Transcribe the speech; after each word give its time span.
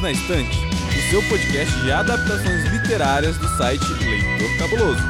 Perdidos 0.00 0.02
na 0.02 0.12
Estante, 0.12 0.58
o 0.58 1.10
seu 1.10 1.22
podcast 1.28 1.80
de 1.80 1.92
adaptações 1.92 2.64
literárias 2.72 3.36
do 3.36 3.48
site 3.56 3.84
Leitor 3.84 4.58
Cabuloso. 4.58 5.02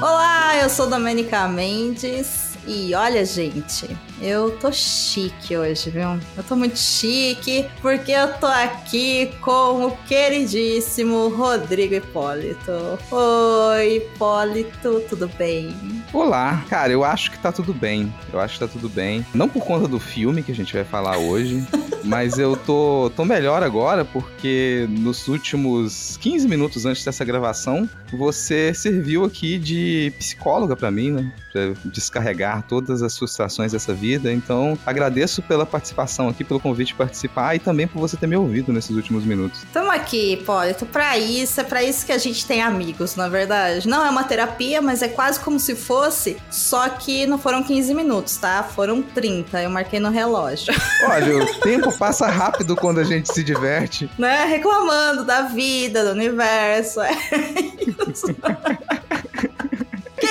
Olá, 0.00 0.56
eu 0.56 0.70
sou 0.70 0.88
Domenica 0.88 1.46
Mendes 1.48 2.56
e 2.66 2.94
olha, 2.94 3.24
gente, 3.24 3.96
eu 4.20 4.50
tô 4.58 4.72
chique 4.72 5.56
hoje, 5.56 5.90
viu? 5.90 6.18
Eu 6.36 6.42
tô 6.42 6.56
muito 6.56 6.78
chique 6.78 7.66
porque 7.80 8.12
eu 8.12 8.32
tô 8.34 8.46
aqui 8.46 9.32
com 9.40 9.86
o 9.86 9.96
queridíssimo 10.06 11.28
Rodrigo 11.28 11.94
Hipólito. 11.94 12.98
Oi, 13.10 13.96
Hipólito, 13.96 15.00
tudo 15.08 15.30
bem? 15.38 15.74
Olá, 16.12 16.64
cara, 16.68 16.92
eu 16.92 17.04
acho 17.04 17.30
que 17.30 17.38
tá 17.38 17.52
tudo 17.52 17.72
bem. 17.72 18.12
Eu 18.32 18.40
acho 18.40 18.54
que 18.54 18.60
tá 18.60 18.68
tudo 18.68 18.88
bem. 18.88 19.24
Não 19.32 19.48
por 19.48 19.64
conta 19.64 19.86
do 19.86 20.00
filme 20.00 20.42
que 20.42 20.52
a 20.52 20.54
gente 20.54 20.74
vai 20.74 20.84
falar 20.84 21.18
hoje, 21.18 21.64
mas 22.04 22.38
eu 22.38 22.56
tô, 22.56 23.12
tô 23.14 23.24
melhor 23.24 23.62
agora 23.62 24.04
porque 24.04 24.86
nos 24.90 25.28
últimos 25.28 26.16
15 26.18 26.48
minutos 26.48 26.84
antes 26.84 27.04
dessa 27.04 27.24
gravação, 27.24 27.88
você 28.12 28.74
serviu 28.74 29.24
aqui 29.24 29.58
de 29.58 30.12
psicóloga 30.18 30.74
para 30.74 30.90
mim, 30.90 31.12
né? 31.12 31.32
Pra 31.52 31.72
descarregar 31.84 32.62
todas 32.66 33.02
as 33.02 33.16
frustrações 33.16 33.72
dessa 33.72 33.94
vida. 33.94 34.07
Então, 34.16 34.78
agradeço 34.86 35.42
pela 35.42 35.66
participação 35.66 36.28
aqui, 36.28 36.44
pelo 36.44 36.60
convite 36.60 36.88
de 36.88 36.94
participar 36.94 37.54
e 37.54 37.58
também 37.58 37.86
por 37.86 38.00
você 38.00 38.16
ter 38.16 38.26
me 38.26 38.36
ouvido 38.36 38.72
nesses 38.72 38.94
últimos 38.96 39.24
minutos. 39.24 39.64
Tamo 39.72 39.90
aqui, 39.90 40.34
Hipólito, 40.34 40.86
pra 40.86 41.18
isso, 41.18 41.60
é 41.60 41.64
pra 41.64 41.82
isso 41.82 42.06
que 42.06 42.12
a 42.12 42.18
gente 42.18 42.46
tem 42.46 42.62
amigos, 42.62 43.16
na 43.16 43.28
verdade. 43.28 43.88
Não 43.88 44.04
é 44.04 44.10
uma 44.10 44.24
terapia, 44.24 44.80
mas 44.80 45.02
é 45.02 45.08
quase 45.08 45.40
como 45.40 45.58
se 45.58 45.74
fosse, 45.74 46.36
só 46.50 46.88
que 46.88 47.26
não 47.26 47.38
foram 47.38 47.62
15 47.62 47.94
minutos, 47.94 48.36
tá? 48.36 48.62
Foram 48.62 49.02
30, 49.02 49.62
eu 49.62 49.70
marquei 49.70 50.00
no 50.00 50.10
relógio. 50.10 50.72
Olha, 51.08 51.44
o 51.44 51.54
tempo 51.60 51.96
passa 51.98 52.26
rápido 52.28 52.76
quando 52.76 53.00
a 53.00 53.04
gente 53.04 53.32
se 53.32 53.42
diverte. 53.42 54.10
Né? 54.18 54.44
Reclamando 54.44 55.24
da 55.24 55.42
vida, 55.42 56.04
do 56.04 56.10
universo. 56.12 57.00
É 57.00 57.12
isso. 58.10 58.26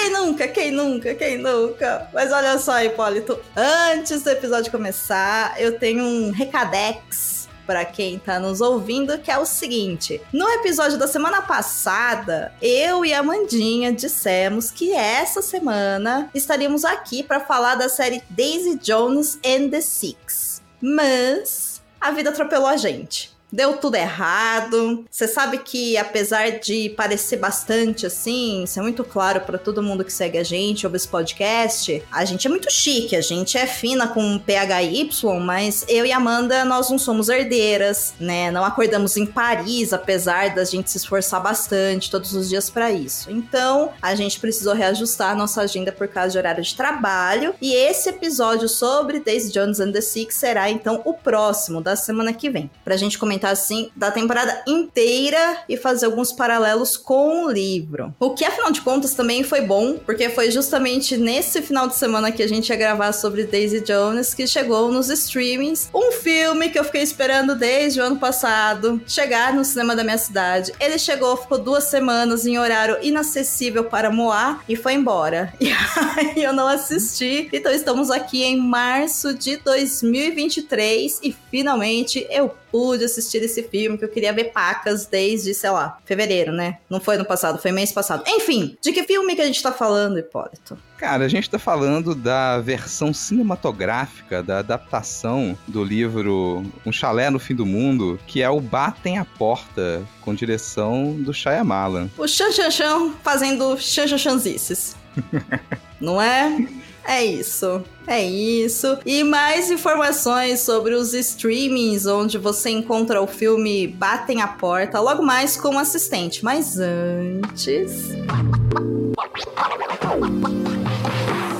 Quem 0.07 0.13
nunca? 0.13 0.47
Quem 0.47 0.71
nunca? 0.71 1.15
Quem 1.15 1.37
nunca? 1.37 2.07
Mas 2.13 2.31
olha 2.31 2.57
só, 2.59 2.81
Hipólito, 2.81 3.37
antes 3.53 4.21
do 4.21 4.29
episódio 4.29 4.71
começar, 4.71 5.59
eu 5.59 5.77
tenho 5.77 6.01
um 6.01 6.31
recadex 6.31 7.49
para 7.65 7.83
quem 7.83 8.17
tá 8.17 8.39
nos 8.39 8.61
ouvindo, 8.61 9.17
que 9.19 9.29
é 9.29 9.37
o 9.37 9.45
seguinte: 9.45 10.21
no 10.31 10.47
episódio 10.51 10.97
da 10.97 11.09
semana 11.09 11.41
passada, 11.41 12.53
eu 12.61 13.03
e 13.03 13.13
a 13.13 13.21
Mandinha 13.21 13.91
dissemos 13.91 14.71
que 14.71 14.93
essa 14.93 15.41
semana 15.41 16.29
estaríamos 16.33 16.85
aqui 16.85 17.21
para 17.21 17.41
falar 17.41 17.75
da 17.75 17.89
série 17.89 18.23
Daisy 18.29 18.77
Jones 18.77 19.37
and 19.45 19.67
the 19.71 19.81
Six. 19.81 20.61
Mas 20.79 21.81
a 21.99 22.11
vida 22.11 22.29
atropelou 22.29 22.67
a 22.67 22.77
gente 22.77 23.36
deu 23.51 23.77
tudo 23.77 23.95
errado. 23.95 25.05
Você 25.09 25.27
sabe 25.27 25.59
que 25.59 25.97
apesar 25.97 26.59
de 26.59 26.89
parecer 26.89 27.37
bastante 27.37 28.05
assim, 28.05 28.63
isso 28.63 28.79
é 28.79 28.81
muito 28.81 29.03
claro 29.03 29.41
para 29.41 29.57
todo 29.57 29.83
mundo 29.83 30.03
que 30.03 30.11
segue 30.11 30.37
a 30.37 30.43
gente, 30.43 30.85
ouve 30.85 30.97
esse 30.97 31.07
podcast, 31.07 32.03
a 32.11 32.25
gente 32.25 32.45
é 32.45 32.49
muito 32.49 32.71
chique, 32.71 33.15
a 33.15 33.21
gente 33.21 33.57
é 33.57 33.65
fina 33.65 34.07
com 34.07 34.37
PHY, 34.37 35.09
mas 35.41 35.85
eu 35.87 36.05
e 36.05 36.11
Amanda 36.11 36.65
nós 36.65 36.89
não 36.89 36.99
somos 36.99 37.29
herdeiras, 37.29 38.13
né? 38.19 38.51
Não 38.51 38.63
acordamos 38.63 39.15
em 39.17 39.25
Paris, 39.25 39.93
apesar 39.93 40.53
da 40.53 40.63
gente 40.65 40.91
se 40.91 40.97
esforçar 40.97 41.41
bastante 41.41 42.11
todos 42.11 42.33
os 42.33 42.49
dias 42.49 42.69
para 42.69 42.91
isso. 42.91 43.31
Então, 43.31 43.91
a 44.01 44.13
gente 44.15 44.39
precisou 44.39 44.73
reajustar 44.73 45.35
nossa 45.37 45.61
agenda 45.61 45.91
por 45.91 46.07
causa 46.07 46.31
de 46.31 46.37
horário 46.37 46.63
de 46.63 46.75
trabalho, 46.75 47.53
e 47.61 47.73
esse 47.73 48.09
episódio 48.09 48.67
sobre 48.67 49.19
Daisy 49.19 49.51
Jones 49.51 49.79
and 49.79 49.91
the 49.91 50.01
Six 50.01 50.35
será 50.35 50.69
então 50.69 51.01
o 51.05 51.13
próximo 51.13 51.81
da 51.81 51.95
semana 51.95 52.33
que 52.33 52.49
vem, 52.49 52.69
pra 52.83 52.97
gente 52.97 53.17
comentar 53.17 53.36
comentar 53.37 53.51
assim 53.51 53.89
da 53.95 54.09
temporada 54.09 54.63
inteira 54.67 55.59
e 55.69 55.77
fazer 55.77 56.07
alguns 56.07 56.31
paralelos 56.31 56.97
com 56.97 57.45
o 57.45 57.51
livro. 57.51 58.13
O 58.19 58.31
que 58.31 58.43
afinal 58.43 58.71
de 58.71 58.81
contas 58.81 59.13
também 59.13 59.43
foi 59.43 59.61
bom, 59.61 59.97
porque 59.97 60.29
foi 60.29 60.49
justamente 60.49 61.15
nesse 61.15 61.61
final 61.61 61.87
de 61.87 61.95
semana 61.95 62.31
que 62.31 62.41
a 62.41 62.47
gente 62.47 62.69
ia 62.69 62.75
gravar 62.75 63.13
sobre 63.13 63.45
Daisy 63.45 63.81
Jones 63.81 64.33
que 64.33 64.47
chegou 64.47 64.91
nos 64.91 65.09
streamings 65.09 65.89
um 65.93 66.11
filme 66.11 66.69
que 66.69 66.79
eu 66.79 66.83
fiquei 66.83 67.03
esperando 67.03 67.55
desde 67.55 67.99
o 67.99 68.03
ano 68.03 68.17
passado 68.17 69.01
chegar 69.07 69.53
no 69.53 69.63
cinema 69.63 69.95
da 69.95 70.03
minha 70.03 70.17
cidade. 70.17 70.73
Ele 70.79 70.97
chegou, 70.97 71.37
ficou 71.37 71.59
duas 71.59 71.85
semanas 71.85 72.45
em 72.45 72.57
horário 72.57 72.97
inacessível 73.01 73.83
para 73.83 74.09
Moá 74.09 74.61
e 74.67 74.75
foi 74.75 74.93
embora. 74.93 75.53
E 75.67 75.71
aí 76.19 76.43
eu 76.43 76.53
não 76.53 76.67
assisti. 76.67 77.49
Então 77.51 77.71
estamos 77.71 78.09
aqui 78.09 78.43
em 78.43 78.57
março 78.57 79.33
de 79.33 79.57
2023 79.57 81.19
e 81.21 81.35
finalmente 81.51 82.25
eu 82.29 82.55
pude 82.77 83.03
assistir 83.05 83.41
esse 83.41 83.63
filme, 83.63 83.97
que 83.97 84.05
eu 84.05 84.09
queria 84.09 84.31
ver 84.31 84.51
pacas 84.51 85.07
desde, 85.07 85.51
sei 85.51 85.71
lá, 85.71 85.97
fevereiro, 86.05 86.51
né? 86.51 86.77
Não 86.87 86.99
foi 86.99 87.17
no 87.17 87.25
passado, 87.25 87.59
foi 87.59 87.71
mês 87.71 87.91
passado. 87.91 88.23
Enfim, 88.27 88.77
de 88.79 88.91
que 88.91 89.01
filme 89.01 89.35
que 89.35 89.41
a 89.41 89.45
gente 89.45 89.63
tá 89.63 89.71
falando, 89.71 90.19
Hipólito? 90.19 90.77
Cara, 90.95 91.25
a 91.25 91.27
gente 91.27 91.49
tá 91.49 91.57
falando 91.57 92.13
da 92.13 92.59
versão 92.59 93.11
cinematográfica, 93.11 94.43
da 94.43 94.59
adaptação 94.59 95.57
do 95.67 95.83
livro 95.83 96.63
Um 96.85 96.91
Chalé 96.91 97.31
no 97.31 97.39
Fim 97.39 97.55
do 97.55 97.65
Mundo, 97.65 98.19
que 98.27 98.43
é 98.43 98.49
o 98.49 98.61
Batem 98.61 99.17
a 99.17 99.25
Porta, 99.25 100.03
com 100.21 100.35
direção 100.35 101.13
do 101.13 101.33
Shyamalan. 101.33 102.11
O 102.15 102.27
Chan 102.27 102.51
Chan 102.51 102.69
Chan 102.69 103.11
fazendo 103.23 103.75
Chan 103.79 104.05
Chan 104.05 104.17
Chanzices. 104.19 104.95
Não 105.99 106.21
é? 106.21 106.67
É 107.07 107.23
isso. 107.23 107.81
É 108.05 108.21
isso. 108.21 108.99
E 109.05 109.23
mais 109.23 109.71
informações 109.71 110.59
sobre 110.59 110.93
os 110.93 111.13
streamings 111.13 112.05
onde 112.05 112.37
você 112.37 112.69
encontra 112.69 113.21
o 113.21 113.25
filme 113.25 113.87
Batem 113.87 114.41
a 114.41 114.47
Porta, 114.47 114.99
logo 114.99 115.23
mais 115.23 115.55
com 115.55 115.75
o 115.75 115.79
assistente. 115.79 116.43
Mas 116.43 116.77
antes. 116.77 118.09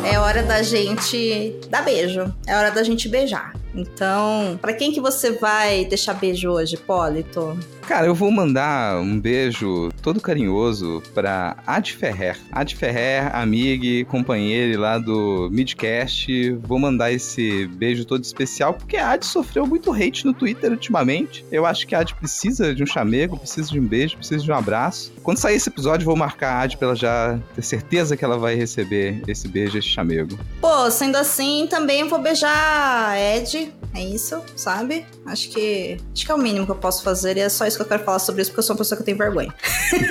É 0.04 0.20
hora 0.20 0.44
da 0.44 0.62
gente 0.62 1.56
dar 1.70 1.82
beijo. 1.82 2.34
É 2.46 2.56
hora 2.58 2.70
da 2.70 2.84
gente 2.84 3.08
beijar. 3.08 3.54
Então, 3.74 4.58
para 4.62 4.74
quem 4.74 4.92
que 4.92 5.00
você 5.00 5.32
vai 5.32 5.86
deixar 5.86 6.14
beijo 6.14 6.50
hoje, 6.50 6.78
Polito? 6.78 7.58
Cara, 7.88 8.06
eu 8.06 8.14
vou 8.14 8.30
mandar 8.30 9.00
um 9.00 9.18
beijo 9.18 9.90
todo 10.02 10.20
carinhoso 10.20 11.02
pra 11.14 11.56
Ad 11.66 11.94
Ferrer. 11.94 12.38
Ad 12.52 12.76
Ferrer, 12.76 13.34
amiga 13.34 14.04
companheira 14.10 14.78
lá 14.78 14.98
do 14.98 15.48
Midcast. 15.50 16.52
Vou 16.64 16.78
mandar 16.78 17.14
esse 17.14 17.66
beijo 17.68 18.04
todo 18.04 18.22
especial, 18.22 18.74
porque 18.74 18.98
a 18.98 19.12
Ad 19.12 19.26
sofreu 19.26 19.66
muito 19.66 19.94
hate 19.94 20.26
no 20.26 20.34
Twitter 20.34 20.70
ultimamente. 20.70 21.46
Eu 21.50 21.66
acho 21.66 21.88
que 21.88 21.96
a 21.96 22.00
Ad 22.00 22.14
precisa 22.16 22.76
de 22.76 22.84
um 22.84 22.86
chamego, 22.86 23.38
precisa 23.38 23.72
de 23.72 23.80
um 23.80 23.88
beijo, 23.88 24.18
precisa 24.18 24.44
de 24.44 24.52
um 24.52 24.56
abraço. 24.56 25.14
Quando 25.24 25.38
sair 25.38 25.56
esse 25.56 25.70
episódio, 25.70 26.04
vou 26.04 26.18
marcar 26.18 26.56
a 26.56 26.62
Ad 26.64 26.76
pra 26.76 26.88
ela 26.88 26.96
já 26.96 27.40
ter 27.56 27.62
certeza 27.62 28.18
que 28.18 28.26
ela 28.26 28.38
vai 28.38 28.56
receber 28.56 29.22
esse 29.30 29.48
beijo, 29.48 29.78
esse 29.78 29.88
chamego. 29.88 30.38
Pô, 30.60 30.92
sendo 30.92 31.16
assim, 31.16 31.68
também 31.70 32.06
vou 32.06 32.22
beijar 32.22 33.12
a 33.12 33.18
Ed. 33.18 33.57
É 33.94 34.04
isso, 34.04 34.44
sabe? 34.56 35.06
Acho 35.26 35.50
que. 35.50 35.98
Acho 36.14 36.26
que 36.26 36.32
é 36.32 36.36
o 36.36 36.38
mínimo 36.38 36.66
que 36.66 36.72
eu 36.72 36.76
posso 36.76 37.04
fazer 37.04 37.38
e 37.38 37.40
é 37.40 37.50
só 37.50 37.66
isso 37.66 37.78
que 37.78 37.84
eu 37.84 37.88
quero 37.88 38.04
falar 38.04 38.20
sobre 38.20 38.42
isso, 38.42 38.52
porque 38.52 38.60
eu 38.60 38.64
sou 38.64 38.76
uma 38.76 38.80
pessoa 38.80 38.98
que 38.98 39.04
tem 39.04 39.16
vergonha. 39.16 39.54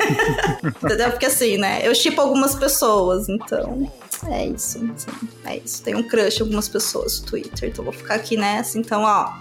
Entendeu? 0.82 1.10
Porque 1.10 1.26
assim, 1.26 1.56
né? 1.56 1.86
Eu 1.86 1.94
chipo 1.94 2.20
algumas 2.20 2.54
pessoas, 2.54 3.28
então. 3.28 3.90
É 4.28 4.46
isso. 4.46 4.78
Assim, 4.94 5.28
é 5.44 5.56
isso. 5.58 5.82
Tem 5.82 5.94
um 5.94 6.02
crush 6.02 6.38
em 6.38 6.42
algumas 6.42 6.68
pessoas 6.68 7.20
no 7.20 7.26
Twitter, 7.26 7.68
então 7.68 7.84
vou 7.84 7.92
ficar 7.92 8.14
aqui 8.14 8.36
nessa. 8.36 8.78
Então, 8.78 9.02
ó. 9.02 9.32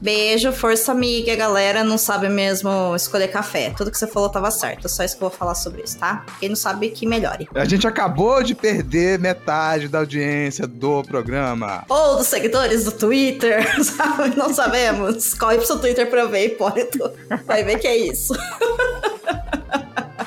Beijo, 0.00 0.50
força 0.52 0.92
amiga, 0.92 1.36
galera. 1.36 1.84
Não 1.84 1.98
sabe 1.98 2.28
mesmo 2.28 2.94
escolher 2.96 3.28
café. 3.28 3.72
Tudo 3.76 3.90
que 3.90 3.98
você 3.98 4.06
falou 4.06 4.28
tava 4.30 4.50
certo. 4.50 4.88
Só 4.88 5.04
isso 5.04 5.16
que 5.16 5.22
eu 5.22 5.28
vou 5.28 5.36
falar 5.38 5.54
sobre 5.54 5.82
isso, 5.82 5.98
tá? 5.98 6.24
Quem 6.38 6.48
não 6.48 6.56
sabe, 6.56 6.88
que 6.88 7.06
melhore. 7.06 7.48
A 7.54 7.64
gente 7.66 7.86
acabou 7.86 8.42
de 8.42 8.54
perder 8.54 9.18
metade 9.18 9.88
da 9.88 9.98
audiência 9.98 10.66
do 10.66 11.02
programa. 11.02 11.84
Ou 11.88 12.16
dos 12.16 12.26
seguidores 12.28 12.84
do 12.84 12.92
Twitter, 12.92 13.62
sabe? 13.84 14.36
Não 14.36 14.54
sabemos. 14.54 15.34
Corre 15.34 15.58
pro 15.58 15.66
seu 15.66 15.78
Twitter 15.78 16.08
pra 16.08 16.24
ver, 16.24 16.46
Hipólito. 16.46 17.12
Vai 17.46 17.62
ver 17.62 17.78
que 17.78 17.86
é 17.86 17.96
isso. 17.96 18.32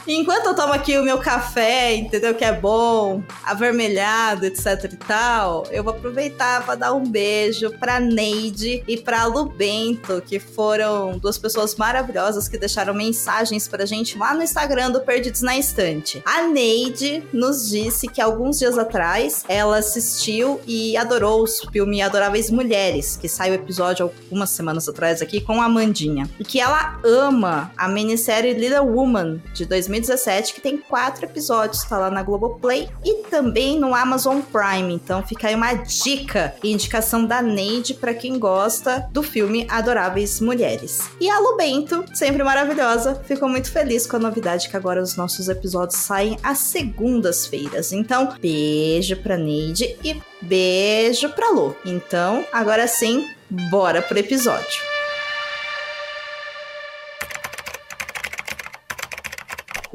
Enquanto 0.05 0.47
eu 0.47 0.55
tomo 0.55 0.73
aqui 0.73 0.97
o 0.97 1.03
meu 1.03 1.17
café, 1.17 1.95
entendeu? 1.95 2.35
Que 2.35 2.43
é 2.43 2.51
bom, 2.51 3.23
avermelhado, 3.43 4.45
etc 4.45 4.91
e 4.91 4.97
tal, 4.97 5.65
eu 5.71 5.81
vou 5.81 5.93
aproveitar 5.93 6.65
para 6.65 6.75
dar 6.75 6.93
um 6.93 7.05
beijo 7.05 7.71
pra 7.79 8.01
Neide 8.01 8.83
e 8.85 8.97
pra 8.97 9.25
Lu 9.25 9.45
Bento, 9.45 10.21
que 10.25 10.39
foram 10.39 11.17
duas 11.17 11.37
pessoas 11.37 11.75
maravilhosas 11.75 12.49
que 12.49 12.57
deixaram 12.57 12.93
mensagens 12.93 13.67
pra 13.67 13.85
gente 13.85 14.17
lá 14.17 14.33
no 14.33 14.43
Instagram 14.43 14.91
do 14.91 14.99
Perdidos 14.99 15.41
na 15.41 15.57
Estante. 15.57 16.21
A 16.25 16.47
Neide 16.47 17.23
nos 17.31 17.69
disse 17.69 18.07
que 18.07 18.21
alguns 18.21 18.59
dias 18.59 18.77
atrás 18.77 19.45
ela 19.47 19.77
assistiu 19.77 20.59
e 20.67 20.97
adorou 20.97 21.43
o 21.43 21.71
filme 21.71 22.01
Adoráveis 22.01 22.51
Mulheres, 22.51 23.15
que 23.15 23.29
saiu 23.29 23.53
o 23.53 23.55
episódio 23.55 24.03
algumas 24.03 24.49
semanas 24.49 24.89
atrás 24.89 25.21
aqui 25.21 25.39
com 25.39 25.61
a 25.61 25.65
Amandinha. 25.65 26.29
E 26.37 26.43
que 26.43 26.59
ela 26.59 26.99
ama 27.05 27.71
a 27.77 27.87
minissérie 27.87 28.53
Little 28.53 28.87
Woman 28.87 29.41
de 29.53 29.65
2000 29.65 29.92
2017, 29.93 30.53
que 30.53 30.61
tem 30.61 30.77
quatro 30.77 31.25
episódios, 31.25 31.83
tá 31.83 31.97
lá 31.97 32.09
na 32.09 32.23
Globoplay 32.23 32.89
e 33.03 33.23
também 33.29 33.79
no 33.79 33.93
Amazon 33.93 34.41
Prime. 34.41 34.93
Então 34.93 35.23
fica 35.23 35.47
aí 35.47 35.55
uma 35.55 35.73
dica 35.73 36.55
e 36.63 36.71
indicação 36.71 37.25
da 37.25 37.41
Neide 37.41 37.93
para 37.93 38.13
quem 38.13 38.39
gosta 38.39 39.07
do 39.11 39.21
filme 39.21 39.67
Adoráveis 39.69 40.39
Mulheres. 40.39 40.99
E 41.19 41.29
a 41.29 41.39
Lu 41.39 41.55
Bento, 41.55 42.05
sempre 42.13 42.43
maravilhosa, 42.43 43.21
ficou 43.25 43.47
muito 43.47 43.71
feliz 43.71 44.07
com 44.07 44.15
a 44.15 44.19
novidade 44.19 44.69
que 44.69 44.77
agora 44.77 45.01
os 45.01 45.15
nossos 45.15 45.47
episódios 45.47 45.99
saem 45.99 46.37
às 46.41 46.59
segundas-feiras. 46.59 47.91
Então, 47.91 48.35
beijo 48.39 49.15
pra 49.17 49.37
Neide 49.37 49.95
e 50.03 50.21
beijo 50.41 51.29
pra 51.29 51.49
Lu. 51.49 51.75
Então, 51.85 52.45
agora 52.51 52.87
sim, 52.87 53.29
bora 53.49 54.01
pro 54.01 54.17
episódio. 54.17 54.92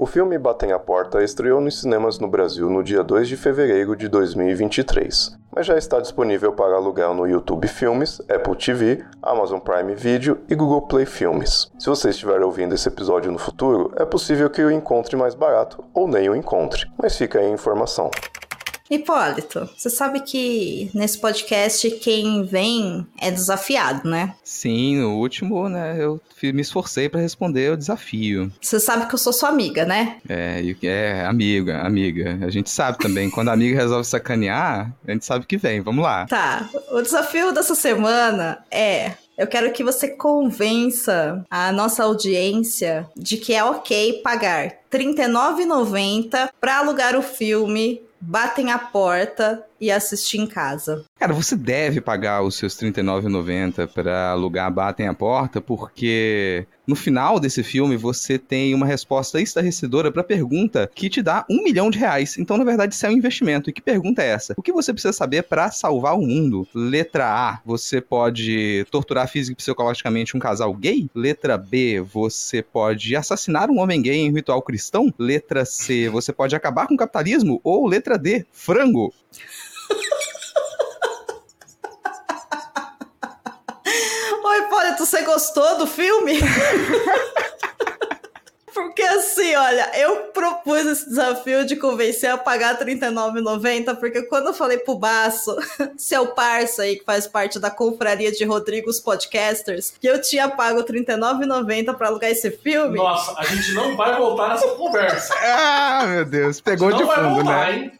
O 0.00 0.06
filme 0.06 0.38
Batem 0.38 0.70
a 0.70 0.78
Porta 0.78 1.24
estreou 1.24 1.60
nos 1.60 1.80
cinemas 1.80 2.20
no 2.20 2.28
Brasil 2.28 2.70
no 2.70 2.84
dia 2.84 3.02
2 3.02 3.26
de 3.26 3.36
fevereiro 3.36 3.96
de 3.96 4.06
2023, 4.06 5.36
mas 5.52 5.66
já 5.66 5.76
está 5.76 5.98
disponível 5.98 6.52
para 6.52 6.76
aluguel 6.76 7.12
no 7.14 7.26
YouTube 7.26 7.66
Filmes, 7.66 8.20
Apple 8.30 8.54
TV, 8.54 9.04
Amazon 9.20 9.58
Prime 9.58 9.96
Video 9.96 10.38
e 10.48 10.54
Google 10.54 10.82
Play 10.82 11.04
Filmes. 11.04 11.68
Se 11.80 11.86
você 11.88 12.10
estiver 12.10 12.40
ouvindo 12.42 12.76
esse 12.76 12.86
episódio 12.86 13.32
no 13.32 13.40
futuro, 13.40 13.92
é 13.96 14.04
possível 14.04 14.48
que 14.48 14.62
o 14.62 14.70
encontre 14.70 15.16
mais 15.16 15.34
barato 15.34 15.84
ou 15.92 16.06
nem 16.06 16.30
o 16.30 16.36
encontre, 16.36 16.88
mas 16.96 17.18
fica 17.18 17.40
aí 17.40 17.46
a 17.46 17.50
informação. 17.50 18.08
Hipólito, 18.90 19.68
você 19.76 19.90
sabe 19.90 20.20
que 20.20 20.90
nesse 20.94 21.18
podcast 21.18 21.90
quem 21.92 22.44
vem 22.44 23.06
é 23.20 23.30
desafiado, 23.30 24.08
né? 24.08 24.34
Sim, 24.42 24.96
no 24.98 25.18
último, 25.18 25.68
né, 25.68 25.96
eu 25.98 26.20
me 26.42 26.62
esforcei 26.62 27.08
para 27.08 27.20
responder 27.20 27.72
o 27.72 27.76
desafio. 27.76 28.50
Você 28.60 28.80
sabe 28.80 29.06
que 29.06 29.14
eu 29.14 29.18
sou 29.18 29.32
sua 29.32 29.50
amiga, 29.50 29.84
né? 29.84 30.18
É, 30.28 30.62
é, 30.82 31.24
amiga, 31.26 31.80
amiga. 31.80 32.38
A 32.42 32.50
gente 32.50 32.70
sabe 32.70 32.98
também, 32.98 33.30
quando 33.30 33.48
a 33.48 33.52
amiga 33.52 33.76
resolve 33.76 34.06
sacanear, 34.06 34.92
a 35.06 35.12
gente 35.12 35.24
sabe 35.24 35.46
que 35.46 35.56
vem, 35.56 35.80
vamos 35.80 36.02
lá. 36.02 36.26
Tá, 36.26 36.68
o 36.90 37.02
desafio 37.02 37.52
dessa 37.52 37.74
semana 37.74 38.64
é 38.70 39.12
eu 39.38 39.46
quero 39.46 39.70
que 39.70 39.84
você 39.84 40.08
convença 40.08 41.44
a 41.48 41.70
nossa 41.70 42.02
audiência 42.02 43.08
de 43.16 43.36
que 43.36 43.54
é 43.54 43.62
ok 43.62 44.14
pagar 44.14 44.64
R$ 44.64 44.74
39,90 44.90 46.50
para 46.60 46.78
alugar 46.78 47.14
o 47.14 47.22
filme 47.22 48.02
batem 48.20 48.70
a 48.70 48.78
porta 48.78 49.64
e 49.80 49.90
assistir 49.90 50.38
em 50.38 50.46
casa. 50.46 51.04
Cara, 51.18 51.32
você 51.32 51.56
deve 51.56 52.00
pagar 52.00 52.42
os 52.42 52.56
seus 52.56 52.78
R$39,90 52.80 53.88
para 53.88 54.30
alugar 54.30 54.72
Batem 54.72 55.08
a 55.08 55.14
Porta, 55.14 55.60
porque 55.60 56.66
no 56.86 56.96
final 56.96 57.38
desse 57.38 57.62
filme 57.62 57.96
você 57.96 58.38
tem 58.38 58.74
uma 58.74 58.86
resposta 58.86 59.40
estarrecedora 59.40 60.10
para 60.10 60.22
a 60.22 60.24
pergunta 60.24 60.90
que 60.94 61.10
te 61.10 61.20
dá 61.20 61.44
um 61.50 61.62
milhão 61.62 61.90
de 61.90 61.98
reais. 61.98 62.38
Então, 62.38 62.56
na 62.56 62.64
verdade, 62.64 62.94
isso 62.94 63.04
é 63.04 63.10
um 63.10 63.12
investimento. 63.12 63.68
E 63.68 63.72
que 63.72 63.82
pergunta 63.82 64.22
é 64.22 64.28
essa? 64.28 64.54
O 64.56 64.62
que 64.62 64.72
você 64.72 64.92
precisa 64.92 65.12
saber 65.12 65.42
para 65.42 65.70
salvar 65.70 66.16
o 66.16 66.22
mundo? 66.22 66.66
Letra 66.74 67.26
A, 67.26 67.60
você 67.64 68.00
pode 68.00 68.86
torturar 68.90 69.28
física 69.28 69.52
e 69.52 69.56
psicologicamente 69.56 70.36
um 70.36 70.40
casal 70.40 70.72
gay? 70.72 71.10
Letra 71.14 71.58
B, 71.58 72.00
você 72.00 72.62
pode 72.62 73.14
assassinar 73.14 73.70
um 73.70 73.80
homem 73.80 74.00
gay 74.00 74.16
em 74.16 74.32
ritual 74.32 74.62
cristão? 74.62 75.12
Letra 75.18 75.64
C, 75.64 76.08
você 76.08 76.32
pode 76.32 76.56
acabar 76.56 76.86
com 76.86 76.94
o 76.94 76.98
capitalismo? 76.98 77.60
Ou 77.62 77.86
letra 77.86 78.16
D, 78.16 78.46
frango? 78.50 79.12
Hipólito, 84.88 85.06
você 85.06 85.22
gostou 85.22 85.78
do 85.78 85.86
filme? 85.86 86.38
Porque 88.72 89.02
assim, 89.02 89.56
olha, 89.56 89.90
eu 89.98 90.16
propus 90.26 90.86
esse 90.86 91.08
desafio 91.08 91.66
de 91.66 91.74
convencer 91.74 92.30
a 92.30 92.38
pagar 92.38 92.76
R$39,90, 92.78 93.96
porque 93.96 94.22
quando 94.22 94.48
eu 94.48 94.54
falei 94.54 94.78
pro 94.78 94.94
Baço, 94.94 95.56
seu 95.98 96.28
parça 96.28 96.82
aí, 96.82 96.96
que 96.96 97.04
faz 97.04 97.26
parte 97.26 97.58
da 97.58 97.72
confraria 97.72 98.30
de 98.30 98.44
Rodrigos 98.44 99.00
Podcasters, 99.00 99.94
que 100.00 100.06
eu 100.06 100.20
tinha 100.20 100.48
pago 100.48 100.78
R$39,90 100.80 101.92
pra 101.96 102.06
alugar 102.06 102.30
esse 102.30 102.52
filme. 102.52 102.98
Nossa, 102.98 103.34
a 103.36 103.44
gente 103.46 103.72
não 103.72 103.96
vai 103.96 104.16
voltar 104.16 104.50
nessa 104.50 104.68
conversa. 104.68 105.34
ah, 105.42 106.04
meu 106.06 106.24
Deus, 106.24 106.60
pegou 106.60 106.92
de 106.92 107.04
fundo, 107.04 107.30
voltar, 107.30 107.72
né? 107.72 107.72
Hein? 107.72 107.92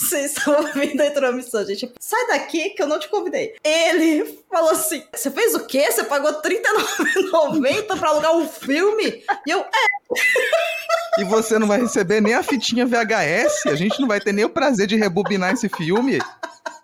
Vocês 0.00 0.36
estão 0.36 0.56
ouvindo 0.56 1.00
a 1.00 1.06
intromissão, 1.06 1.64
gente. 1.66 1.92
Sai 2.00 2.26
daqui 2.28 2.70
que 2.70 2.82
eu 2.82 2.86
não 2.86 2.98
te 2.98 3.08
convidei. 3.08 3.54
Ele 3.62 4.42
falou 4.50 4.70
assim: 4.70 5.04
Você 5.14 5.30
fez 5.30 5.54
o 5.54 5.66
quê? 5.66 5.90
Você 5.90 6.04
pagou 6.04 6.30
R$39,90 6.30 7.98
pra 7.98 8.08
alugar 8.08 8.34
um 8.34 8.48
filme? 8.48 9.22
E 9.46 9.50
eu, 9.50 9.60
é. 9.60 11.20
E 11.20 11.24
você 11.24 11.58
não 11.58 11.66
vai 11.66 11.80
receber 11.80 12.20
nem 12.20 12.34
a 12.34 12.42
fitinha 12.42 12.86
VHS? 12.86 13.66
A 13.66 13.74
gente 13.74 14.00
não 14.00 14.08
vai 14.08 14.20
ter 14.20 14.32
nem 14.32 14.44
o 14.44 14.50
prazer 14.50 14.86
de 14.86 14.96
rebobinar 14.96 15.52
esse 15.52 15.68
filme? 15.68 16.18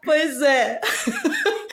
Pois 0.05 0.43
é. 0.43 0.81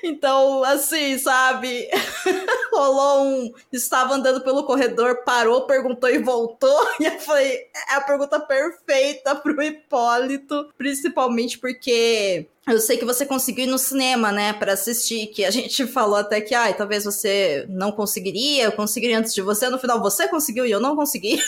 Então, 0.03 0.65
assim, 0.65 1.17
sabe? 1.17 1.87
Rolou 2.73 3.23
um. 3.23 3.53
Estava 3.71 4.15
andando 4.15 4.41
pelo 4.41 4.65
corredor, 4.65 5.23
parou, 5.23 5.61
perguntou 5.65 6.09
e 6.09 6.17
voltou. 6.17 6.73
E 6.99 7.05
eu 7.05 7.19
falei: 7.19 7.67
é 7.89 7.95
a 7.95 8.01
pergunta 8.01 8.39
perfeita 8.39 9.33
pro 9.39 9.63
Hipólito, 9.63 10.69
principalmente 10.77 11.57
porque 11.57 12.47
eu 12.67 12.79
sei 12.79 12.97
que 12.97 13.05
você 13.05 13.25
conseguiu 13.25 13.65
ir 13.65 13.67
no 13.67 13.77
cinema, 13.77 14.31
né, 14.31 14.53
para 14.53 14.73
assistir, 14.73 15.27
que 15.27 15.43
a 15.43 15.51
gente 15.51 15.85
falou 15.85 16.15
até 16.15 16.39
que, 16.39 16.55
ai, 16.55 16.73
talvez 16.73 17.03
você 17.03 17.65
não 17.67 17.91
conseguiria, 17.91 18.65
eu 18.65 18.71
conseguiria 18.71 19.19
antes 19.19 19.33
de 19.33 19.41
você, 19.41 19.69
no 19.69 19.79
final 19.79 20.01
você 20.01 20.29
conseguiu 20.29 20.65
e 20.65 20.71
eu 20.71 20.79
não 20.79 20.95
consegui. 20.95 21.41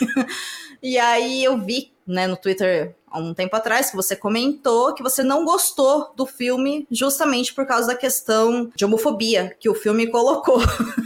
e 0.83 0.97
aí 0.97 1.43
eu 1.43 1.57
vi, 1.57 1.93
né, 2.05 2.27
no 2.27 2.35
Twitter 2.35 2.93
há 3.15 3.19
um 3.19 3.33
tempo 3.33 3.55
atrás 3.55 3.89
que 3.89 3.95
você 3.95 4.15
comentou 4.15 4.93
que 4.93 5.01
você 5.01 5.23
não 5.23 5.45
gostou 5.45 6.11
do 6.15 6.25
filme 6.25 6.85
justamente 6.91 7.53
por 7.53 7.65
causa 7.65 7.87
da 7.87 7.95
questão 7.95 8.69
de 8.75 8.83
homofobia 8.83 9.55
que 9.57 9.69
o 9.69 9.73
filme 9.73 10.07
colocou. 10.11 10.61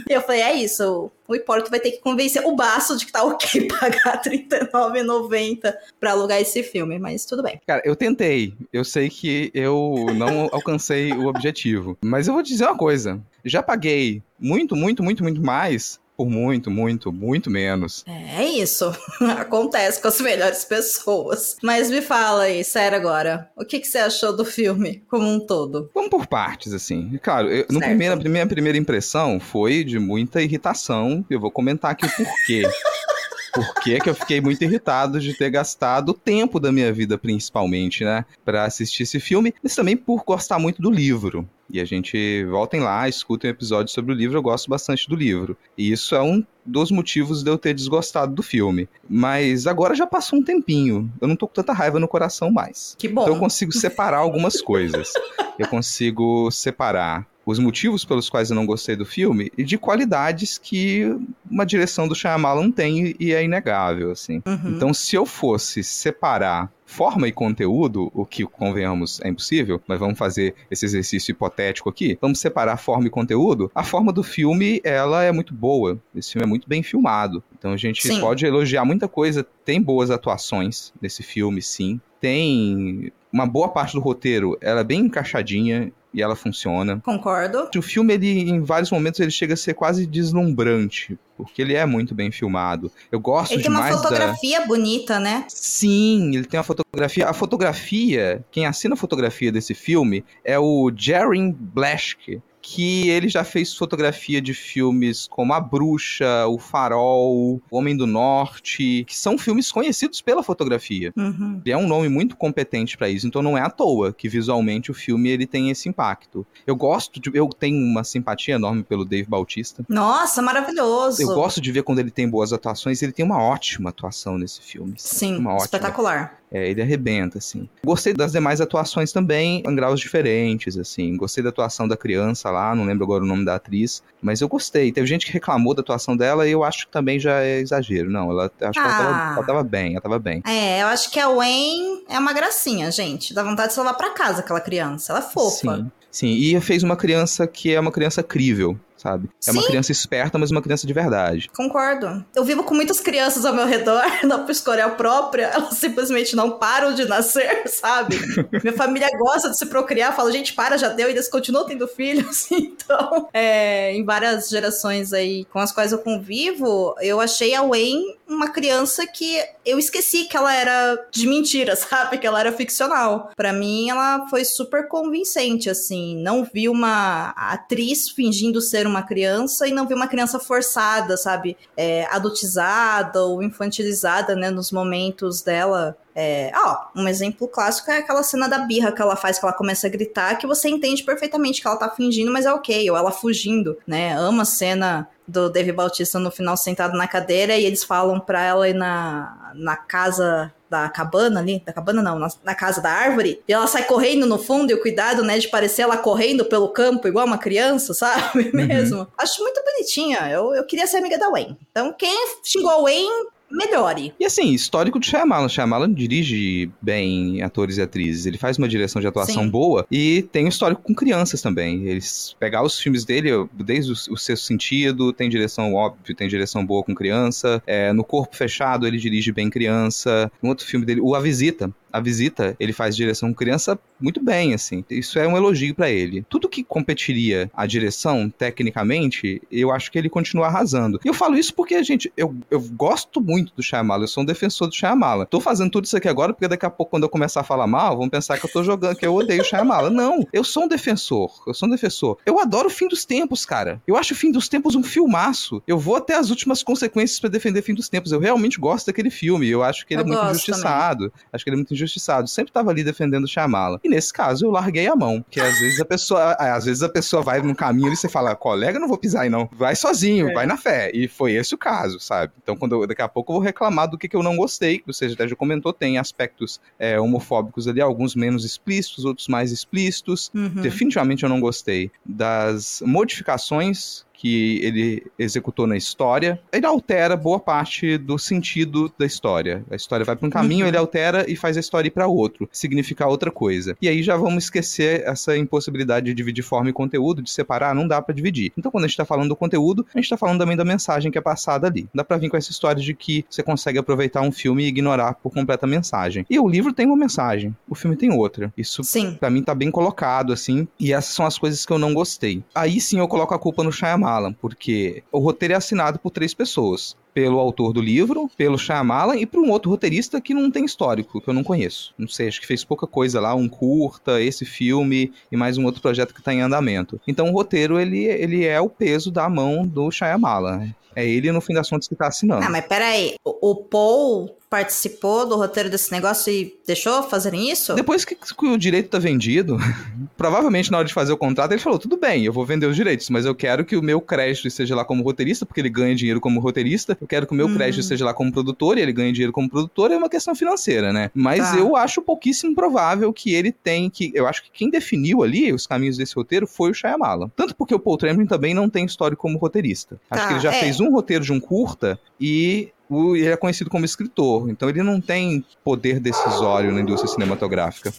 e 0.08 0.12
eu 0.12 0.20
falei, 0.20 0.42
é 0.42 0.54
isso, 0.54 1.10
o 1.28 1.34
Hipólito 1.34 1.70
vai 1.70 1.78
ter 1.78 1.92
que 1.92 2.00
convencer 2.00 2.44
o 2.44 2.56
Baço 2.56 2.96
de 2.96 3.06
que 3.06 3.12
tá 3.12 3.22
ok 3.22 3.68
pagar 3.78 4.20
R$39,90 4.24 5.72
pra 6.00 6.10
alugar 6.10 6.40
esse 6.40 6.62
filme, 6.62 6.98
mas 6.98 7.24
tudo 7.24 7.42
bem. 7.42 7.60
Cara, 7.64 7.80
eu 7.84 7.94
tentei. 7.94 8.52
Eu 8.72 8.84
sei 8.84 9.08
que 9.08 9.50
eu 9.54 10.06
não 10.16 10.48
alcancei 10.52 11.12
o 11.12 11.26
objetivo. 11.26 11.96
Mas 12.02 12.26
eu 12.26 12.34
vou 12.34 12.42
te 12.42 12.48
dizer 12.48 12.64
uma 12.64 12.76
coisa. 12.76 13.20
Já 13.44 13.62
paguei 13.62 14.22
muito, 14.38 14.74
muito, 14.74 15.02
muito, 15.02 15.22
muito 15.22 15.40
mais 15.40 16.00
por 16.20 16.28
muito, 16.28 16.70
muito, 16.70 17.10
muito 17.10 17.50
menos. 17.50 18.04
É 18.06 18.44
isso. 18.44 18.92
Acontece 19.38 20.02
com 20.02 20.08
as 20.08 20.20
melhores 20.20 20.66
pessoas. 20.66 21.56
Mas 21.62 21.90
me 21.90 22.02
fala 22.02 22.42
aí, 22.42 22.62
sério 22.62 22.98
agora. 22.98 23.48
O 23.56 23.64
que, 23.64 23.80
que 23.80 23.86
você 23.86 23.96
achou 23.96 24.36
do 24.36 24.44
filme 24.44 25.02
como 25.08 25.26
um 25.26 25.40
todo? 25.40 25.90
Vamos 25.94 26.10
por 26.10 26.26
partes, 26.26 26.74
assim. 26.74 27.18
Claro, 27.22 27.48
eu, 27.48 27.64
no 27.70 27.80
primeira, 27.80 28.16
minha 28.16 28.46
primeira 28.46 28.76
impressão 28.76 29.40
foi 29.40 29.82
de 29.82 29.98
muita 29.98 30.42
irritação. 30.42 31.24
Eu 31.30 31.40
vou 31.40 31.50
comentar 31.50 31.92
aqui 31.92 32.04
o 32.04 32.10
porquê. 32.10 32.64
Por 33.52 33.74
que, 33.82 33.98
que 33.98 34.08
eu 34.08 34.14
fiquei 34.14 34.40
muito 34.40 34.62
irritado 34.62 35.20
de 35.20 35.34
ter 35.34 35.50
gastado 35.50 36.10
o 36.10 36.14
tempo 36.14 36.60
da 36.60 36.70
minha 36.70 36.92
vida, 36.92 37.18
principalmente, 37.18 38.04
né, 38.04 38.24
para 38.44 38.64
assistir 38.64 39.02
esse 39.02 39.18
filme, 39.20 39.54
mas 39.62 39.74
também 39.74 39.96
por 39.96 40.24
gostar 40.24 40.58
muito 40.58 40.80
do 40.80 40.90
livro. 40.90 41.48
E 41.72 41.80
a 41.80 41.84
gente 41.84 42.44
voltem 42.46 42.80
lá, 42.80 43.08
escutem 43.08 43.48
um 43.48 43.52
episódio 43.52 43.92
sobre 43.92 44.12
o 44.12 44.16
livro, 44.16 44.36
eu 44.36 44.42
gosto 44.42 44.68
bastante 44.68 45.08
do 45.08 45.14
livro. 45.14 45.56
E 45.78 45.92
isso 45.92 46.16
é 46.16 46.22
um 46.22 46.44
dos 46.66 46.90
motivos 46.90 47.44
de 47.44 47.50
eu 47.50 47.56
ter 47.56 47.72
desgostado 47.72 48.34
do 48.34 48.42
filme. 48.42 48.88
Mas 49.08 49.68
agora 49.68 49.94
já 49.94 50.04
passou 50.04 50.40
um 50.40 50.42
tempinho. 50.42 51.10
Eu 51.20 51.28
não 51.28 51.36
tô 51.36 51.46
com 51.46 51.54
tanta 51.54 51.72
raiva 51.72 52.00
no 52.00 52.08
coração 52.08 52.50
mais. 52.50 52.96
Que 52.98 53.06
bom. 53.06 53.22
Então 53.22 53.34
eu 53.34 53.38
consigo 53.38 53.72
separar 53.72 54.18
algumas 54.18 54.60
coisas. 54.60 55.12
Eu 55.56 55.68
consigo 55.68 56.50
separar 56.50 57.26
os 57.44 57.58
motivos 57.58 58.04
pelos 58.04 58.28
quais 58.28 58.50
eu 58.50 58.56
não 58.56 58.66
gostei 58.66 58.96
do 58.96 59.04
filme 59.04 59.50
e 59.56 59.64
de 59.64 59.78
qualidades 59.78 60.58
que 60.58 61.04
uma 61.50 61.64
direção 61.64 62.06
do 62.06 62.14
Shyamalan 62.14 62.70
tem 62.70 63.14
e 63.18 63.32
é 63.32 63.42
inegável, 63.42 64.10
assim. 64.10 64.42
Uhum. 64.46 64.76
Então, 64.76 64.94
se 64.94 65.16
eu 65.16 65.24
fosse 65.26 65.82
separar 65.82 66.70
forma 66.84 67.28
e 67.28 67.32
conteúdo, 67.32 68.10
o 68.12 68.26
que 68.26 68.44
convenhamos 68.44 69.20
é 69.20 69.28
impossível, 69.28 69.80
mas 69.86 69.98
vamos 69.98 70.18
fazer 70.18 70.54
esse 70.70 70.84
exercício 70.84 71.30
hipotético 71.30 71.88
aqui. 71.88 72.18
Vamos 72.20 72.40
separar 72.40 72.76
forma 72.76 73.06
e 73.06 73.10
conteúdo. 73.10 73.70
A 73.74 73.84
forma 73.84 74.12
do 74.12 74.24
filme, 74.24 74.80
ela 74.82 75.22
é 75.22 75.30
muito 75.30 75.54
boa. 75.54 75.98
Esse 76.14 76.32
filme 76.32 76.44
é 76.44 76.48
muito 76.48 76.68
bem 76.68 76.82
filmado. 76.82 77.42
Então 77.56 77.72
a 77.72 77.76
gente 77.76 78.02
sim. 78.02 78.20
pode 78.20 78.44
elogiar 78.44 78.84
muita 78.84 79.06
coisa. 79.06 79.46
Tem 79.64 79.80
boas 79.80 80.10
atuações 80.10 80.92
nesse 81.00 81.22
filme, 81.22 81.62
sim. 81.62 82.00
Tem 82.20 83.12
uma 83.32 83.46
boa 83.46 83.68
parte 83.68 83.94
do 83.94 84.00
roteiro, 84.00 84.58
ela 84.60 84.80
é 84.80 84.84
bem 84.84 85.02
encaixadinha 85.02 85.92
e 86.12 86.22
ela 86.22 86.34
funciona. 86.34 87.00
Concordo. 87.04 87.68
O 87.76 87.82
filme, 87.82 88.14
ele, 88.14 88.50
em 88.50 88.60
vários 88.62 88.90
momentos, 88.90 89.20
ele 89.20 89.30
chega 89.30 89.54
a 89.54 89.56
ser 89.56 89.74
quase 89.74 90.06
deslumbrante, 90.06 91.18
porque 91.36 91.62
ele 91.62 91.74
é 91.74 91.86
muito 91.86 92.14
bem 92.14 92.30
filmado. 92.30 92.90
Eu 93.10 93.20
gosto 93.20 93.52
ele 93.52 93.62
demais 93.62 93.86
Ele 93.86 93.94
tem 93.94 93.96
uma 93.96 94.02
fotografia 94.02 94.60
da... 94.60 94.66
bonita, 94.66 95.20
né? 95.20 95.44
Sim, 95.48 96.34
ele 96.34 96.44
tem 96.44 96.58
uma 96.58 96.64
fotografia. 96.64 97.28
A 97.28 97.32
fotografia, 97.32 98.44
quem 98.50 98.66
assina 98.66 98.94
a 98.94 98.98
fotografia 98.98 99.52
desse 99.52 99.74
filme 99.74 100.24
é 100.44 100.58
o 100.58 100.90
Jarin 100.94 101.52
Blaschke, 101.52 102.42
que 102.62 103.08
ele 103.08 103.28
já 103.28 103.44
fez 103.44 103.74
fotografia 103.74 104.40
de 104.40 104.54
filmes 104.54 105.26
como 105.28 105.52
A 105.52 105.60
Bruxa, 105.60 106.46
O 106.46 106.58
Farol, 106.58 107.60
O 107.70 107.76
Homem 107.76 107.96
do 107.96 108.06
Norte, 108.06 109.04
que 109.06 109.16
são 109.16 109.38
filmes 109.38 109.72
conhecidos 109.72 110.20
pela 110.20 110.42
fotografia. 110.42 111.12
Uhum. 111.16 111.60
Ele 111.64 111.72
é 111.72 111.76
um 111.76 111.86
nome 111.86 112.08
muito 112.08 112.36
competente 112.36 112.96
para 112.96 113.08
isso, 113.08 113.26
então 113.26 113.42
não 113.42 113.56
é 113.56 113.62
à 113.62 113.70
toa 113.70 114.12
que 114.12 114.28
visualmente 114.28 114.90
o 114.90 114.94
filme 114.94 115.28
ele 115.30 115.46
tem 115.46 115.70
esse 115.70 115.88
impacto. 115.88 116.46
Eu 116.66 116.76
gosto 116.76 117.20
de, 117.20 117.30
eu 117.34 117.48
tenho 117.48 117.76
uma 117.78 118.04
simpatia 118.04 118.54
enorme 118.54 118.82
pelo 118.82 119.04
Dave 119.04 119.28
Bautista. 119.28 119.84
Nossa, 119.88 120.42
maravilhoso. 120.42 121.22
Eu 121.22 121.28
gosto 121.28 121.60
de 121.60 121.72
ver 121.72 121.82
quando 121.82 121.98
ele 121.98 122.10
tem 122.10 122.28
boas 122.28 122.52
atuações, 122.52 123.02
ele 123.02 123.12
tem 123.12 123.24
uma 123.24 123.42
ótima 123.42 123.90
atuação 123.90 124.38
nesse 124.38 124.60
filme. 124.60 124.94
Sim, 124.96 125.36
uma 125.36 125.52
ótima. 125.52 125.64
espetacular. 125.64 126.39
É, 126.52 126.68
ele 126.68 126.82
arrebenta, 126.82 127.38
assim. 127.38 127.68
Gostei 127.84 128.12
das 128.12 128.32
demais 128.32 128.60
atuações 128.60 129.12
também, 129.12 129.62
em 129.64 129.74
graus 129.74 130.00
diferentes, 130.00 130.76
assim. 130.76 131.16
Gostei 131.16 131.44
da 131.44 131.50
atuação 131.50 131.86
da 131.86 131.96
criança 131.96 132.50
lá, 132.50 132.74
não 132.74 132.84
lembro 132.84 133.04
agora 133.04 133.22
o 133.22 133.26
nome 133.26 133.44
da 133.44 133.54
atriz, 133.54 134.02
mas 134.20 134.40
eu 134.40 134.48
gostei. 134.48 134.90
Teve 134.90 135.06
gente 135.06 135.26
que 135.26 135.32
reclamou 135.32 135.74
da 135.74 135.80
atuação 135.80 136.16
dela 136.16 136.48
e 136.48 136.50
eu 136.50 136.64
acho 136.64 136.86
que 136.86 136.92
também 136.92 137.20
já 137.20 137.40
é 137.40 137.60
exagero. 137.60 138.10
Não, 138.10 138.30
ela 138.30 138.50
acho 138.62 138.72
que 138.72 138.78
ela, 138.78 138.88
tava, 138.96 139.10
Ah. 139.10 139.34
ela 139.36 139.46
tava 139.46 139.62
bem, 139.62 139.92
ela 139.92 140.00
tava 140.00 140.18
bem. 140.18 140.42
É, 140.44 140.82
eu 140.82 140.88
acho 140.88 141.10
que 141.10 141.20
a 141.20 141.28
Wayne 141.28 142.02
é 142.08 142.18
uma 142.18 142.32
gracinha, 142.32 142.90
gente. 142.90 143.32
Dá 143.32 143.44
vontade 143.44 143.72
de 143.72 143.78
levar 143.78 143.94
pra 143.94 144.10
casa 144.10 144.40
aquela 144.40 144.60
criança. 144.60 145.12
Ela 145.12 145.20
é 145.20 145.30
fofa. 145.30 145.76
Sim, 145.76 145.90
sim. 146.10 146.28
E 146.32 146.60
fez 146.60 146.82
uma 146.82 146.96
criança 146.96 147.46
que 147.46 147.72
é 147.72 147.78
uma 147.78 147.92
criança 147.92 148.22
crível, 148.24 148.76
sabe? 149.00 149.30
É 149.46 149.50
uma 149.50 149.62
Sim. 149.62 149.68
criança 149.68 149.92
esperta, 149.92 150.38
mas 150.38 150.50
uma 150.50 150.60
criança 150.60 150.86
de 150.86 150.92
verdade. 150.92 151.50
Concordo. 151.56 152.24
Eu 152.34 152.44
vivo 152.44 152.62
com 152.64 152.74
muitas 152.74 153.00
crianças 153.00 153.44
ao 153.44 153.54
meu 153.54 153.66
redor, 153.66 154.04
não 154.24 154.44
por 154.44 154.50
escolha 154.50 154.88
própria, 154.90 155.46
elas 155.46 155.78
simplesmente 155.78 156.36
não 156.36 156.58
param 156.58 156.94
de 156.94 157.04
nascer, 157.06 157.62
sabe? 157.66 158.16
Minha 158.62 158.76
família 158.76 159.08
gosta 159.16 159.48
de 159.48 159.56
se 159.56 159.66
procriar, 159.66 160.14
fala, 160.14 160.30
gente, 160.30 160.52
para, 160.52 160.76
já 160.76 160.88
deu, 160.88 161.08
e 161.08 161.12
eles 161.12 161.28
continuam 161.28 161.66
tendo 161.66 161.88
filhos. 161.88 162.48
Então, 162.70 163.28
é, 163.32 163.94
em 163.94 164.04
várias 164.04 164.48
gerações 164.48 165.12
aí 165.12 165.44
com 165.46 165.58
as 165.58 165.72
quais 165.72 165.92
eu 165.92 165.98
convivo, 165.98 166.94
eu 167.00 167.20
achei 167.20 167.54
a 167.54 167.62
Wayne 167.62 168.18
uma 168.30 168.48
criança 168.48 169.06
que 169.06 169.42
eu 169.66 169.78
esqueci 169.78 170.24
que 170.24 170.36
ela 170.36 170.54
era 170.54 171.06
de 171.10 171.26
mentira, 171.26 171.74
sabe? 171.76 172.16
Que 172.18 172.26
ela 172.26 172.40
era 172.40 172.52
ficcional. 172.52 173.30
Pra 173.36 173.52
mim, 173.52 173.90
ela 173.90 174.26
foi 174.28 174.44
super 174.44 174.88
convincente, 174.88 175.68
assim. 175.68 176.16
Não 176.22 176.44
vi 176.44 176.68
uma 176.68 177.30
atriz 177.30 178.08
fingindo 178.08 178.60
ser 178.60 178.86
uma 178.90 179.02
criança 179.02 179.66
e 179.66 179.72
não 179.72 179.86
vi 179.86 179.94
uma 179.94 180.08
criança 180.08 180.38
forçada, 180.38 181.16
sabe? 181.16 181.56
É, 181.76 182.06
adultizada 182.06 183.22
ou 183.22 183.42
infantilizada, 183.42 184.34
né? 184.34 184.50
Nos 184.50 184.70
momentos 184.70 185.42
dela. 185.42 185.96
É, 186.14 186.50
ó, 186.54 186.88
um 186.96 187.08
exemplo 187.08 187.48
clássico 187.48 187.90
é 187.90 187.98
aquela 187.98 188.22
cena 188.22 188.48
da 188.48 188.58
birra 188.58 188.92
que 188.92 189.00
ela 189.00 189.16
faz, 189.16 189.38
que 189.38 189.44
ela 189.44 189.54
começa 189.54 189.86
a 189.86 189.90
gritar, 189.90 190.36
que 190.36 190.46
você 190.46 190.68
entende 190.68 191.02
perfeitamente 191.04 191.62
que 191.62 191.68
ela 191.68 191.76
tá 191.76 191.88
fingindo, 191.88 192.32
mas 192.32 192.44
é 192.44 192.52
ok, 192.52 192.90
ou 192.90 192.96
ela 192.96 193.12
fugindo, 193.12 193.78
né? 193.86 194.12
Ama 194.18 194.42
a 194.42 194.44
cena 194.44 195.08
do 195.26 195.48
Dave 195.48 195.72
Bautista 195.72 196.18
no 196.18 196.30
final 196.30 196.56
sentado 196.56 196.98
na 196.98 197.06
cadeira 197.06 197.56
e 197.56 197.64
eles 197.64 197.84
falam 197.84 198.18
pra 198.18 198.42
ela 198.42 198.68
ir 198.68 198.74
na, 198.74 199.52
na 199.54 199.76
casa 199.76 200.52
da 200.70 200.88
cabana 200.88 201.40
ali, 201.40 201.60
da 201.66 201.72
cabana 201.72 202.00
não, 202.00 202.18
na, 202.18 202.28
na 202.44 202.54
casa 202.54 202.80
da 202.80 202.90
árvore, 202.90 203.42
e 203.46 203.52
ela 203.52 203.66
sai 203.66 203.82
correndo 203.84 204.24
no 204.24 204.38
fundo 204.38 204.70
e 204.70 204.74
o 204.74 204.80
cuidado, 204.80 205.22
né, 205.22 205.38
de 205.38 205.48
parecer 205.48 205.82
ela 205.82 205.96
correndo 205.96 206.44
pelo 206.44 206.68
campo 206.68 207.08
igual 207.08 207.26
uma 207.26 207.38
criança, 207.38 207.92
sabe? 207.94 208.52
Mesmo. 208.54 209.06
Acho 209.18 209.42
muito 209.42 209.60
bonitinha. 209.62 210.30
Eu, 210.30 210.54
eu 210.54 210.64
queria 210.64 210.86
ser 210.86 210.98
amiga 210.98 211.18
da 211.18 211.28
Wayne. 211.28 211.58
Então, 211.70 211.92
quem 211.92 212.14
xingou 212.44 212.70
a 212.70 212.82
Wayne, 212.82 213.26
melhore. 213.50 214.12
E 214.18 214.24
assim, 214.24 214.52
histórico 214.52 214.98
de 215.00 215.06
Shyamalan. 215.06 215.48
Shyamalan 215.48 215.92
dirige 215.92 216.70
bem 216.80 217.42
atores 217.42 217.76
e 217.76 217.82
atrizes. 217.82 218.26
Ele 218.26 218.38
faz 218.38 218.58
uma 218.58 218.68
direção 218.68 219.00
de 219.00 219.06
atuação 219.06 219.44
Sim. 219.44 219.50
boa 219.50 219.86
e 219.90 220.22
tem 220.30 220.44
um 220.44 220.48
histórico 220.48 220.82
com 220.82 220.94
crianças 220.94 221.42
também. 221.42 221.86
Eles 221.86 222.36
pegar 222.38 222.62
os 222.62 222.78
filmes 222.78 223.04
dele, 223.04 223.30
desde 223.52 223.92
o, 223.92 224.14
o 224.14 224.16
Sexto 224.16 224.46
Sentido, 224.46 225.12
tem 225.12 225.28
direção 225.28 225.74
óbvio, 225.74 226.14
tem 226.14 226.28
direção 226.28 226.64
boa 226.64 226.82
com 226.82 226.94
criança. 226.94 227.62
É, 227.66 227.92
no 227.92 228.04
Corpo 228.04 228.36
Fechado, 228.36 228.86
ele 228.86 228.98
dirige 228.98 229.32
bem 229.32 229.50
criança. 229.50 230.30
No 230.42 230.50
outro 230.50 230.66
filme 230.66 230.86
dele, 230.86 231.00
o 231.00 231.14
A 231.14 231.20
Visita, 231.20 231.72
a 231.92 232.00
visita, 232.00 232.56
ele 232.58 232.72
faz 232.72 232.96
direção 232.96 233.32
criança 233.32 233.78
muito 234.00 234.22
bem, 234.22 234.54
assim. 234.54 234.84
Isso 234.90 235.18
é 235.18 235.26
um 235.26 235.36
elogio 235.36 235.74
pra 235.74 235.90
ele. 235.90 236.24
Tudo 236.28 236.48
que 236.48 236.64
competiria 236.64 237.50
a 237.54 237.66
direção, 237.66 238.30
tecnicamente, 238.30 239.42
eu 239.50 239.70
acho 239.70 239.90
que 239.90 239.98
ele 239.98 240.08
continua 240.08 240.46
arrasando. 240.46 241.00
E 241.04 241.08
eu 241.08 241.14
falo 241.14 241.36
isso 241.36 241.54
porque, 241.54 241.82
gente, 241.82 242.12
eu, 242.16 242.34
eu 242.50 242.60
gosto 242.60 243.20
muito 243.20 243.52
do 243.54 243.62
Shyamalan, 243.62 244.04
eu 244.04 244.08
sou 244.08 244.22
um 244.22 244.26
defensor 244.26 244.68
do 244.68 244.74
Shyamalan. 244.74 245.26
Tô 245.26 245.40
fazendo 245.40 245.70
tudo 245.70 245.84
isso 245.84 245.96
aqui 245.96 246.08
agora 246.08 246.32
porque 246.32 246.48
daqui 246.48 246.66
a 246.66 246.70
pouco, 246.70 246.90
quando 246.90 247.04
eu 247.04 247.08
começar 247.08 247.40
a 247.40 247.44
falar 247.44 247.66
mal, 247.66 247.96
vão 247.96 248.08
pensar 248.08 248.38
que 248.38 248.46
eu 248.46 248.50
tô 248.50 248.62
jogando, 248.62 248.96
que 248.96 249.06
eu 249.06 249.14
odeio 249.14 249.42
o 249.42 249.44
Shyamalan. 249.44 249.90
Não, 249.90 250.26
eu 250.32 250.44
sou 250.44 250.64
um 250.64 250.68
defensor, 250.68 251.42
eu 251.46 251.54
sou 251.54 251.68
um 251.68 251.72
defensor. 251.72 252.18
Eu 252.24 252.38
adoro 252.40 252.68
o 252.68 252.70
Fim 252.70 252.88
dos 252.88 253.04
Tempos, 253.04 253.44
cara. 253.44 253.80
Eu 253.86 253.96
acho 253.96 254.14
o 254.14 254.16
Fim 254.16 254.32
dos 254.32 254.48
Tempos 254.48 254.74
um 254.74 254.82
filmaço. 254.82 255.62
Eu 255.66 255.78
vou 255.78 255.96
até 255.96 256.16
as 256.16 256.30
últimas 256.30 256.62
consequências 256.62 257.18
pra 257.20 257.28
defender 257.28 257.62
Fim 257.62 257.74
dos 257.74 257.88
Tempos. 257.88 258.12
Eu 258.12 258.20
realmente 258.20 258.58
gosto 258.58 258.86
daquele 258.86 259.10
filme. 259.10 259.48
Eu 259.48 259.62
acho 259.62 259.86
que 259.86 259.94
ele 259.94 260.02
Eu 260.02 260.04
é 260.04 260.08
muito 260.08 260.24
injustiçado. 260.26 261.12
Acho 261.32 261.44
que 261.44 261.50
ele 261.50 261.56
é 261.56 261.58
muito 261.58 261.74
injustiçado. 261.74 261.79
Sempre 262.28 262.52
tava 262.52 262.70
ali 262.70 262.82
defendendo 262.84 263.24
o 263.24 263.28
Shyamalan. 263.28 263.78
E 263.84 263.88
nesse 263.88 264.12
caso, 264.12 264.46
eu 264.46 264.50
larguei 264.50 264.86
a 264.86 264.96
mão. 264.96 265.22
Porque 265.22 265.40
às 265.40 265.58
vezes 265.58 265.80
a 265.80 265.84
pessoa, 265.84 266.32
às 266.34 266.64
vezes 266.64 266.82
a 266.82 266.88
pessoa 266.88 267.22
vai 267.22 267.40
num 267.42 267.54
caminho 267.54 267.92
e 267.92 267.96
você 267.96 268.08
fala, 268.08 268.34
colega, 268.34 268.78
não 268.78 268.88
vou 268.88 268.98
pisar 268.98 269.22
aí 269.22 269.30
não. 269.30 269.48
Vai 269.52 269.74
sozinho, 269.76 270.28
É. 270.30 270.32
vai 270.34 270.46
na 270.46 270.56
fé. 270.56 270.90
E 270.94 271.08
foi 271.08 271.32
esse 271.32 271.54
o 271.54 271.58
caso, 271.58 271.98
sabe? 272.00 272.32
Então, 272.42 272.56
quando 272.56 272.74
eu- 272.80 272.86
daqui 272.86 273.02
a 273.02 273.08
pouco 273.08 273.32
eu 273.32 273.34
vou 273.36 273.42
reclamar 273.44 273.88
do 273.88 273.96
que, 273.98 274.08
que 274.08 274.16
eu 274.16 274.22
não 274.22 274.36
gostei. 274.36 274.82
Você 274.86 275.06
até 275.06 275.26
já 275.28 275.36
comentou, 275.36 275.72
tem 275.72 275.98
aspectos 275.98 276.60
é, 276.78 276.98
homofóbicos 277.00 277.66
ali, 277.68 277.80
alguns 277.80 278.14
menos 278.14 278.44
explícitos, 278.44 279.04
outros 279.04 279.28
mais 279.28 279.52
explícitos. 279.52 280.30
Uhum. 280.34 280.48
Definitivamente 280.62 281.22
eu 281.22 281.28
não 281.28 281.40
gostei 281.40 281.90
das 282.04 282.82
modificações 282.84 284.04
que 284.20 284.60
ele 284.62 285.06
executou 285.18 285.66
na 285.66 285.76
história. 285.78 286.38
Ele 286.52 286.66
altera 286.66 287.16
boa 287.16 287.40
parte 287.40 287.96
do 287.96 288.18
sentido 288.18 288.92
da 288.98 289.06
história. 289.06 289.64
A 289.70 289.76
história 289.76 290.04
vai 290.04 290.14
para 290.14 290.26
um 290.26 290.30
caminho, 290.30 290.62
Uhum. 290.64 290.68
ele 290.68 290.76
altera 290.76 291.24
e 291.30 291.34
faz 291.34 291.56
a 291.56 291.60
história 291.60 291.88
ir 291.88 291.90
para 291.90 292.06
outro, 292.06 292.46
significar 292.52 293.08
outra 293.08 293.30
coisa. 293.30 293.74
E 293.80 293.88
aí 293.88 294.02
já 294.02 294.16
vamos 294.16 294.44
esquecer 294.44 295.02
essa 295.06 295.36
impossibilidade 295.36 296.06
de 296.06 296.14
dividir 296.14 296.42
forma 296.44 296.68
e 296.68 296.72
conteúdo, 296.72 297.22
de 297.22 297.30
separar, 297.30 297.74
não 297.74 297.88
dá 297.88 298.02
para 298.02 298.14
dividir. 298.14 298.52
Então 298.58 298.70
quando 298.70 298.84
a 298.84 298.86
gente 298.88 298.96
tá 298.98 299.04
falando 299.06 299.28
do 299.30 299.36
conteúdo, 299.36 299.86
a 299.94 299.98
gente 299.98 300.10
tá 300.10 300.16
falando 300.18 300.38
também 300.40 300.56
da 300.56 300.64
mensagem 300.66 301.10
que 301.10 301.16
é 301.16 301.20
passada 301.22 301.66
ali. 301.66 301.88
Dá 301.94 302.04
para 302.04 302.18
vir 302.18 302.28
com 302.28 302.36
essa 302.36 302.50
história 302.50 302.82
de 302.82 302.92
que 302.92 303.24
você 303.30 303.42
consegue 303.42 303.78
aproveitar 303.78 304.20
um 304.20 304.30
filme 304.32 304.64
e 304.64 304.66
ignorar 304.66 305.14
por 305.14 305.32
completo 305.32 305.64
a 305.64 305.68
mensagem. 305.68 306.26
E 306.28 306.38
o 306.38 306.46
livro 306.48 306.72
tem 306.74 306.84
uma 306.86 306.96
mensagem, 306.96 307.56
o 307.68 307.74
filme 307.74 307.96
tem 307.96 308.12
outra. 308.12 308.52
Isso. 308.56 308.82
Pra 309.18 309.30
mim 309.30 309.42
tá 309.42 309.54
bem 309.54 309.70
colocado, 309.70 310.32
assim. 310.32 310.68
E 310.78 310.92
essas 310.92 311.14
são 311.14 311.24
as 311.24 311.38
coisas 311.38 311.64
que 311.64 311.72
eu 311.72 311.78
não 311.78 311.94
gostei. 311.94 312.42
Aí 312.54 312.80
sim 312.80 312.98
eu 312.98 313.08
coloco 313.08 313.32
a 313.34 313.38
culpa 313.38 313.62
no 313.64 313.72
Shyamalan, 313.72 314.09
porque 314.40 315.02
o 315.12 315.18
roteiro 315.18 315.54
é 315.54 315.56
assinado 315.56 315.98
por 315.98 316.10
três 316.10 316.34
pessoas. 316.34 316.96
Pelo 317.12 317.38
autor 317.38 317.72
do 317.72 317.80
livro, 317.80 318.30
pelo 318.36 318.58
Shyamalan 318.58 319.16
e 319.16 319.26
por 319.26 319.40
um 319.40 319.50
outro 319.50 319.70
roteirista 319.70 320.20
que 320.20 320.34
não 320.34 320.50
tem 320.50 320.64
histórico, 320.64 321.20
que 321.20 321.28
eu 321.28 321.34
não 321.34 321.42
conheço. 321.42 321.92
Não 321.98 322.08
sei, 322.08 322.28
acho 322.28 322.40
que 322.40 322.46
fez 322.46 322.64
pouca 322.64 322.86
coisa 322.86 323.20
lá, 323.20 323.34
um 323.34 323.48
curta, 323.48 324.20
esse 324.20 324.44
filme 324.44 325.12
e 325.30 325.36
mais 325.36 325.58
um 325.58 325.64
outro 325.64 325.82
projeto 325.82 326.14
que 326.14 326.22
tá 326.22 326.32
em 326.32 326.40
andamento. 326.40 327.00
Então 327.06 327.28
o 327.28 327.32
roteiro, 327.32 327.78
ele, 327.78 328.04
ele 328.04 328.44
é 328.44 328.60
o 328.60 328.68
peso 328.68 329.10
da 329.10 329.28
mão 329.28 329.66
do 329.66 329.90
Shyamalan. 329.90 330.72
É 330.94 331.06
ele, 331.06 331.30
no 331.30 331.40
fim 331.40 331.54
das 331.54 331.68
contas, 331.68 331.86
que 331.86 331.94
tá 331.94 332.08
assinando. 332.08 332.44
Ah, 332.44 332.50
mas 332.50 332.66
peraí, 332.66 333.14
o, 333.24 333.50
o 333.50 333.56
Paul 333.56 334.36
participou 334.50 335.24
do 335.24 335.36
roteiro 335.36 335.70
desse 335.70 335.92
negócio 335.92 336.32
e 336.32 336.58
deixou 336.66 337.04
fazerem 337.04 337.50
isso? 337.50 337.72
Depois 337.74 338.04
que, 338.04 338.16
que 338.16 338.46
o 338.46 338.58
direito 338.58 338.90
tá 338.90 338.98
vendido, 338.98 339.56
provavelmente 340.18 340.72
na 340.72 340.78
hora 340.78 340.86
de 340.86 340.92
fazer 340.92 341.12
o 341.12 341.16
contrato 341.16 341.52
ele 341.52 341.60
falou: 341.60 341.78
tudo 341.78 341.96
bem, 341.96 342.24
eu 342.24 342.32
vou 342.32 342.44
vender 342.44 342.66
os 342.66 342.74
direitos, 342.74 343.08
mas 343.08 343.24
eu 343.24 343.34
quero 343.34 343.64
que 343.64 343.76
o 343.76 343.82
meu 343.82 344.00
crédito 344.00 344.48
esteja 344.48 344.74
lá 344.74 344.84
como 344.84 345.04
roteirista, 345.04 345.46
porque 345.46 345.60
ele 345.60 345.70
ganha 345.70 345.94
dinheiro 345.94 346.20
como 346.20 346.40
roteirista. 346.40 346.98
Eu 347.00 347.06
quero 347.06 347.26
que 347.26 347.32
o 347.32 347.36
meu 347.36 347.46
Uhum. 347.46 347.54
crédito 347.54 347.80
esteja 347.80 348.04
lá 348.04 348.12
como 348.12 348.30
produtor 348.30 348.76
e 348.76 348.82
ele 348.82 348.92
ganha 348.92 349.10
dinheiro 349.12 349.32
como 349.32 349.48
produtor. 349.48 349.90
É 349.90 349.96
uma 349.96 350.08
questão 350.08 350.34
financeira, 350.34 350.92
né? 350.92 351.10
Mas 351.14 351.50
Tá. 351.50 351.56
eu 351.56 351.74
acho 351.76 352.02
pouquíssimo 352.02 352.54
provável 352.54 353.10
que 353.12 353.32
ele 353.34 353.50
tem 353.52 353.88
que. 353.88 354.10
Eu 354.14 354.26
acho 354.26 354.42
que 354.42 354.50
quem 354.52 354.68
definiu 354.68 355.22
ali 355.22 355.52
os 355.52 355.66
caminhos 355.66 355.96
desse 355.96 356.14
roteiro 356.14 356.46
foi 356.46 356.70
o 356.70 356.74
Shyamalan. 356.74 357.30
Tanto 357.34 357.54
porque 357.56 357.74
o 357.74 357.78
Paul 357.78 357.96
Tremblay 357.96 358.26
também 358.26 358.52
não 358.52 358.68
tem 358.68 358.84
história 358.84 359.16
como 359.16 359.38
roteirista. 359.38 359.98
Acho 360.10 360.22
Tá, 360.22 360.28
que 360.28 360.34
ele 360.34 360.40
já 360.40 360.50
é. 360.54 360.60
fez 360.60 360.78
um 360.80 360.90
roteiro 360.90 361.24
de 361.24 361.32
um 361.32 361.40
curta 361.40 361.98
e 362.20 362.68
o- 362.88 363.14
ele 363.16 363.28
é 363.28 363.36
conhecido 363.36 363.70
como 363.70 363.84
escritor, 363.84 364.50
então 364.50 364.68
ele 364.68 364.82
não 364.82 365.00
tem 365.00 365.44
poder 365.64 366.00
decisório 366.00 366.72
na 366.72 366.80
indústria 366.80 367.10
cinematográfica. 367.12 367.92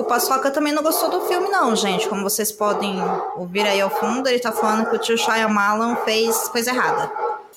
O 0.00 0.04
Paçoca 0.04 0.50
também 0.50 0.72
não 0.72 0.82
gostou 0.82 1.10
do 1.10 1.20
filme, 1.26 1.48
não, 1.48 1.76
gente. 1.76 2.08
Como 2.08 2.22
vocês 2.22 2.50
podem 2.50 2.96
ouvir 3.36 3.66
aí 3.66 3.80
ao 3.82 3.90
fundo, 3.90 4.26
ele 4.28 4.38
tá 4.38 4.50
falando 4.50 4.88
que 4.88 4.96
o 4.96 4.98
tio 4.98 5.18
Shyamalan 5.18 5.94
fez 6.04 6.48
coisa 6.48 6.70
errada. 6.70 7.12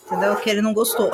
Entendeu? 0.06 0.36
Que 0.36 0.50
ele 0.50 0.62
não 0.62 0.74
gostou. 0.74 1.10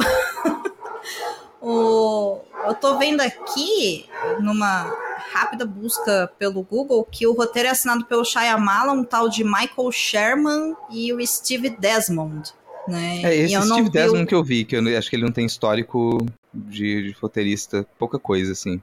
o... 1.62 2.40
Eu 2.66 2.74
tô 2.74 2.98
vendo 2.98 3.22
aqui, 3.22 4.10
numa 4.40 4.92
rápida 5.32 5.66
busca 5.66 6.32
pelo 6.40 6.64
Google, 6.64 7.08
que 7.10 7.28
o 7.28 7.34
roteiro 7.34 7.68
é 7.70 7.72
assinado 7.72 8.06
pelo 8.06 8.26
Shyamalan, 8.26 8.94
um 8.94 9.04
tal 9.04 9.30
de 9.30 9.44
Michael 9.44 9.92
Sherman 9.92 10.76
e 10.90 11.14
o 11.14 11.26
Steve 11.26 11.70
Desmond. 11.70 12.52
Né? 12.88 13.22
É 13.24 13.36
esse 13.36 13.54
Steve 13.62 13.84
vi 13.84 13.88
o- 13.88 13.92
Desmond 13.92 14.26
que 14.26 14.36
eu 14.36 14.44
vi, 14.44 14.66
que 14.66 14.76
eu 14.76 14.98
acho 14.98 15.10
que 15.10 15.16
ele 15.16 15.24
não 15.24 15.32
tem 15.32 15.46
histórico 15.46 16.18
de, 16.54 17.04
de 17.04 17.12
roteirista, 17.20 17.86
pouca 17.98 18.18
coisa, 18.20 18.52
assim. 18.52 18.82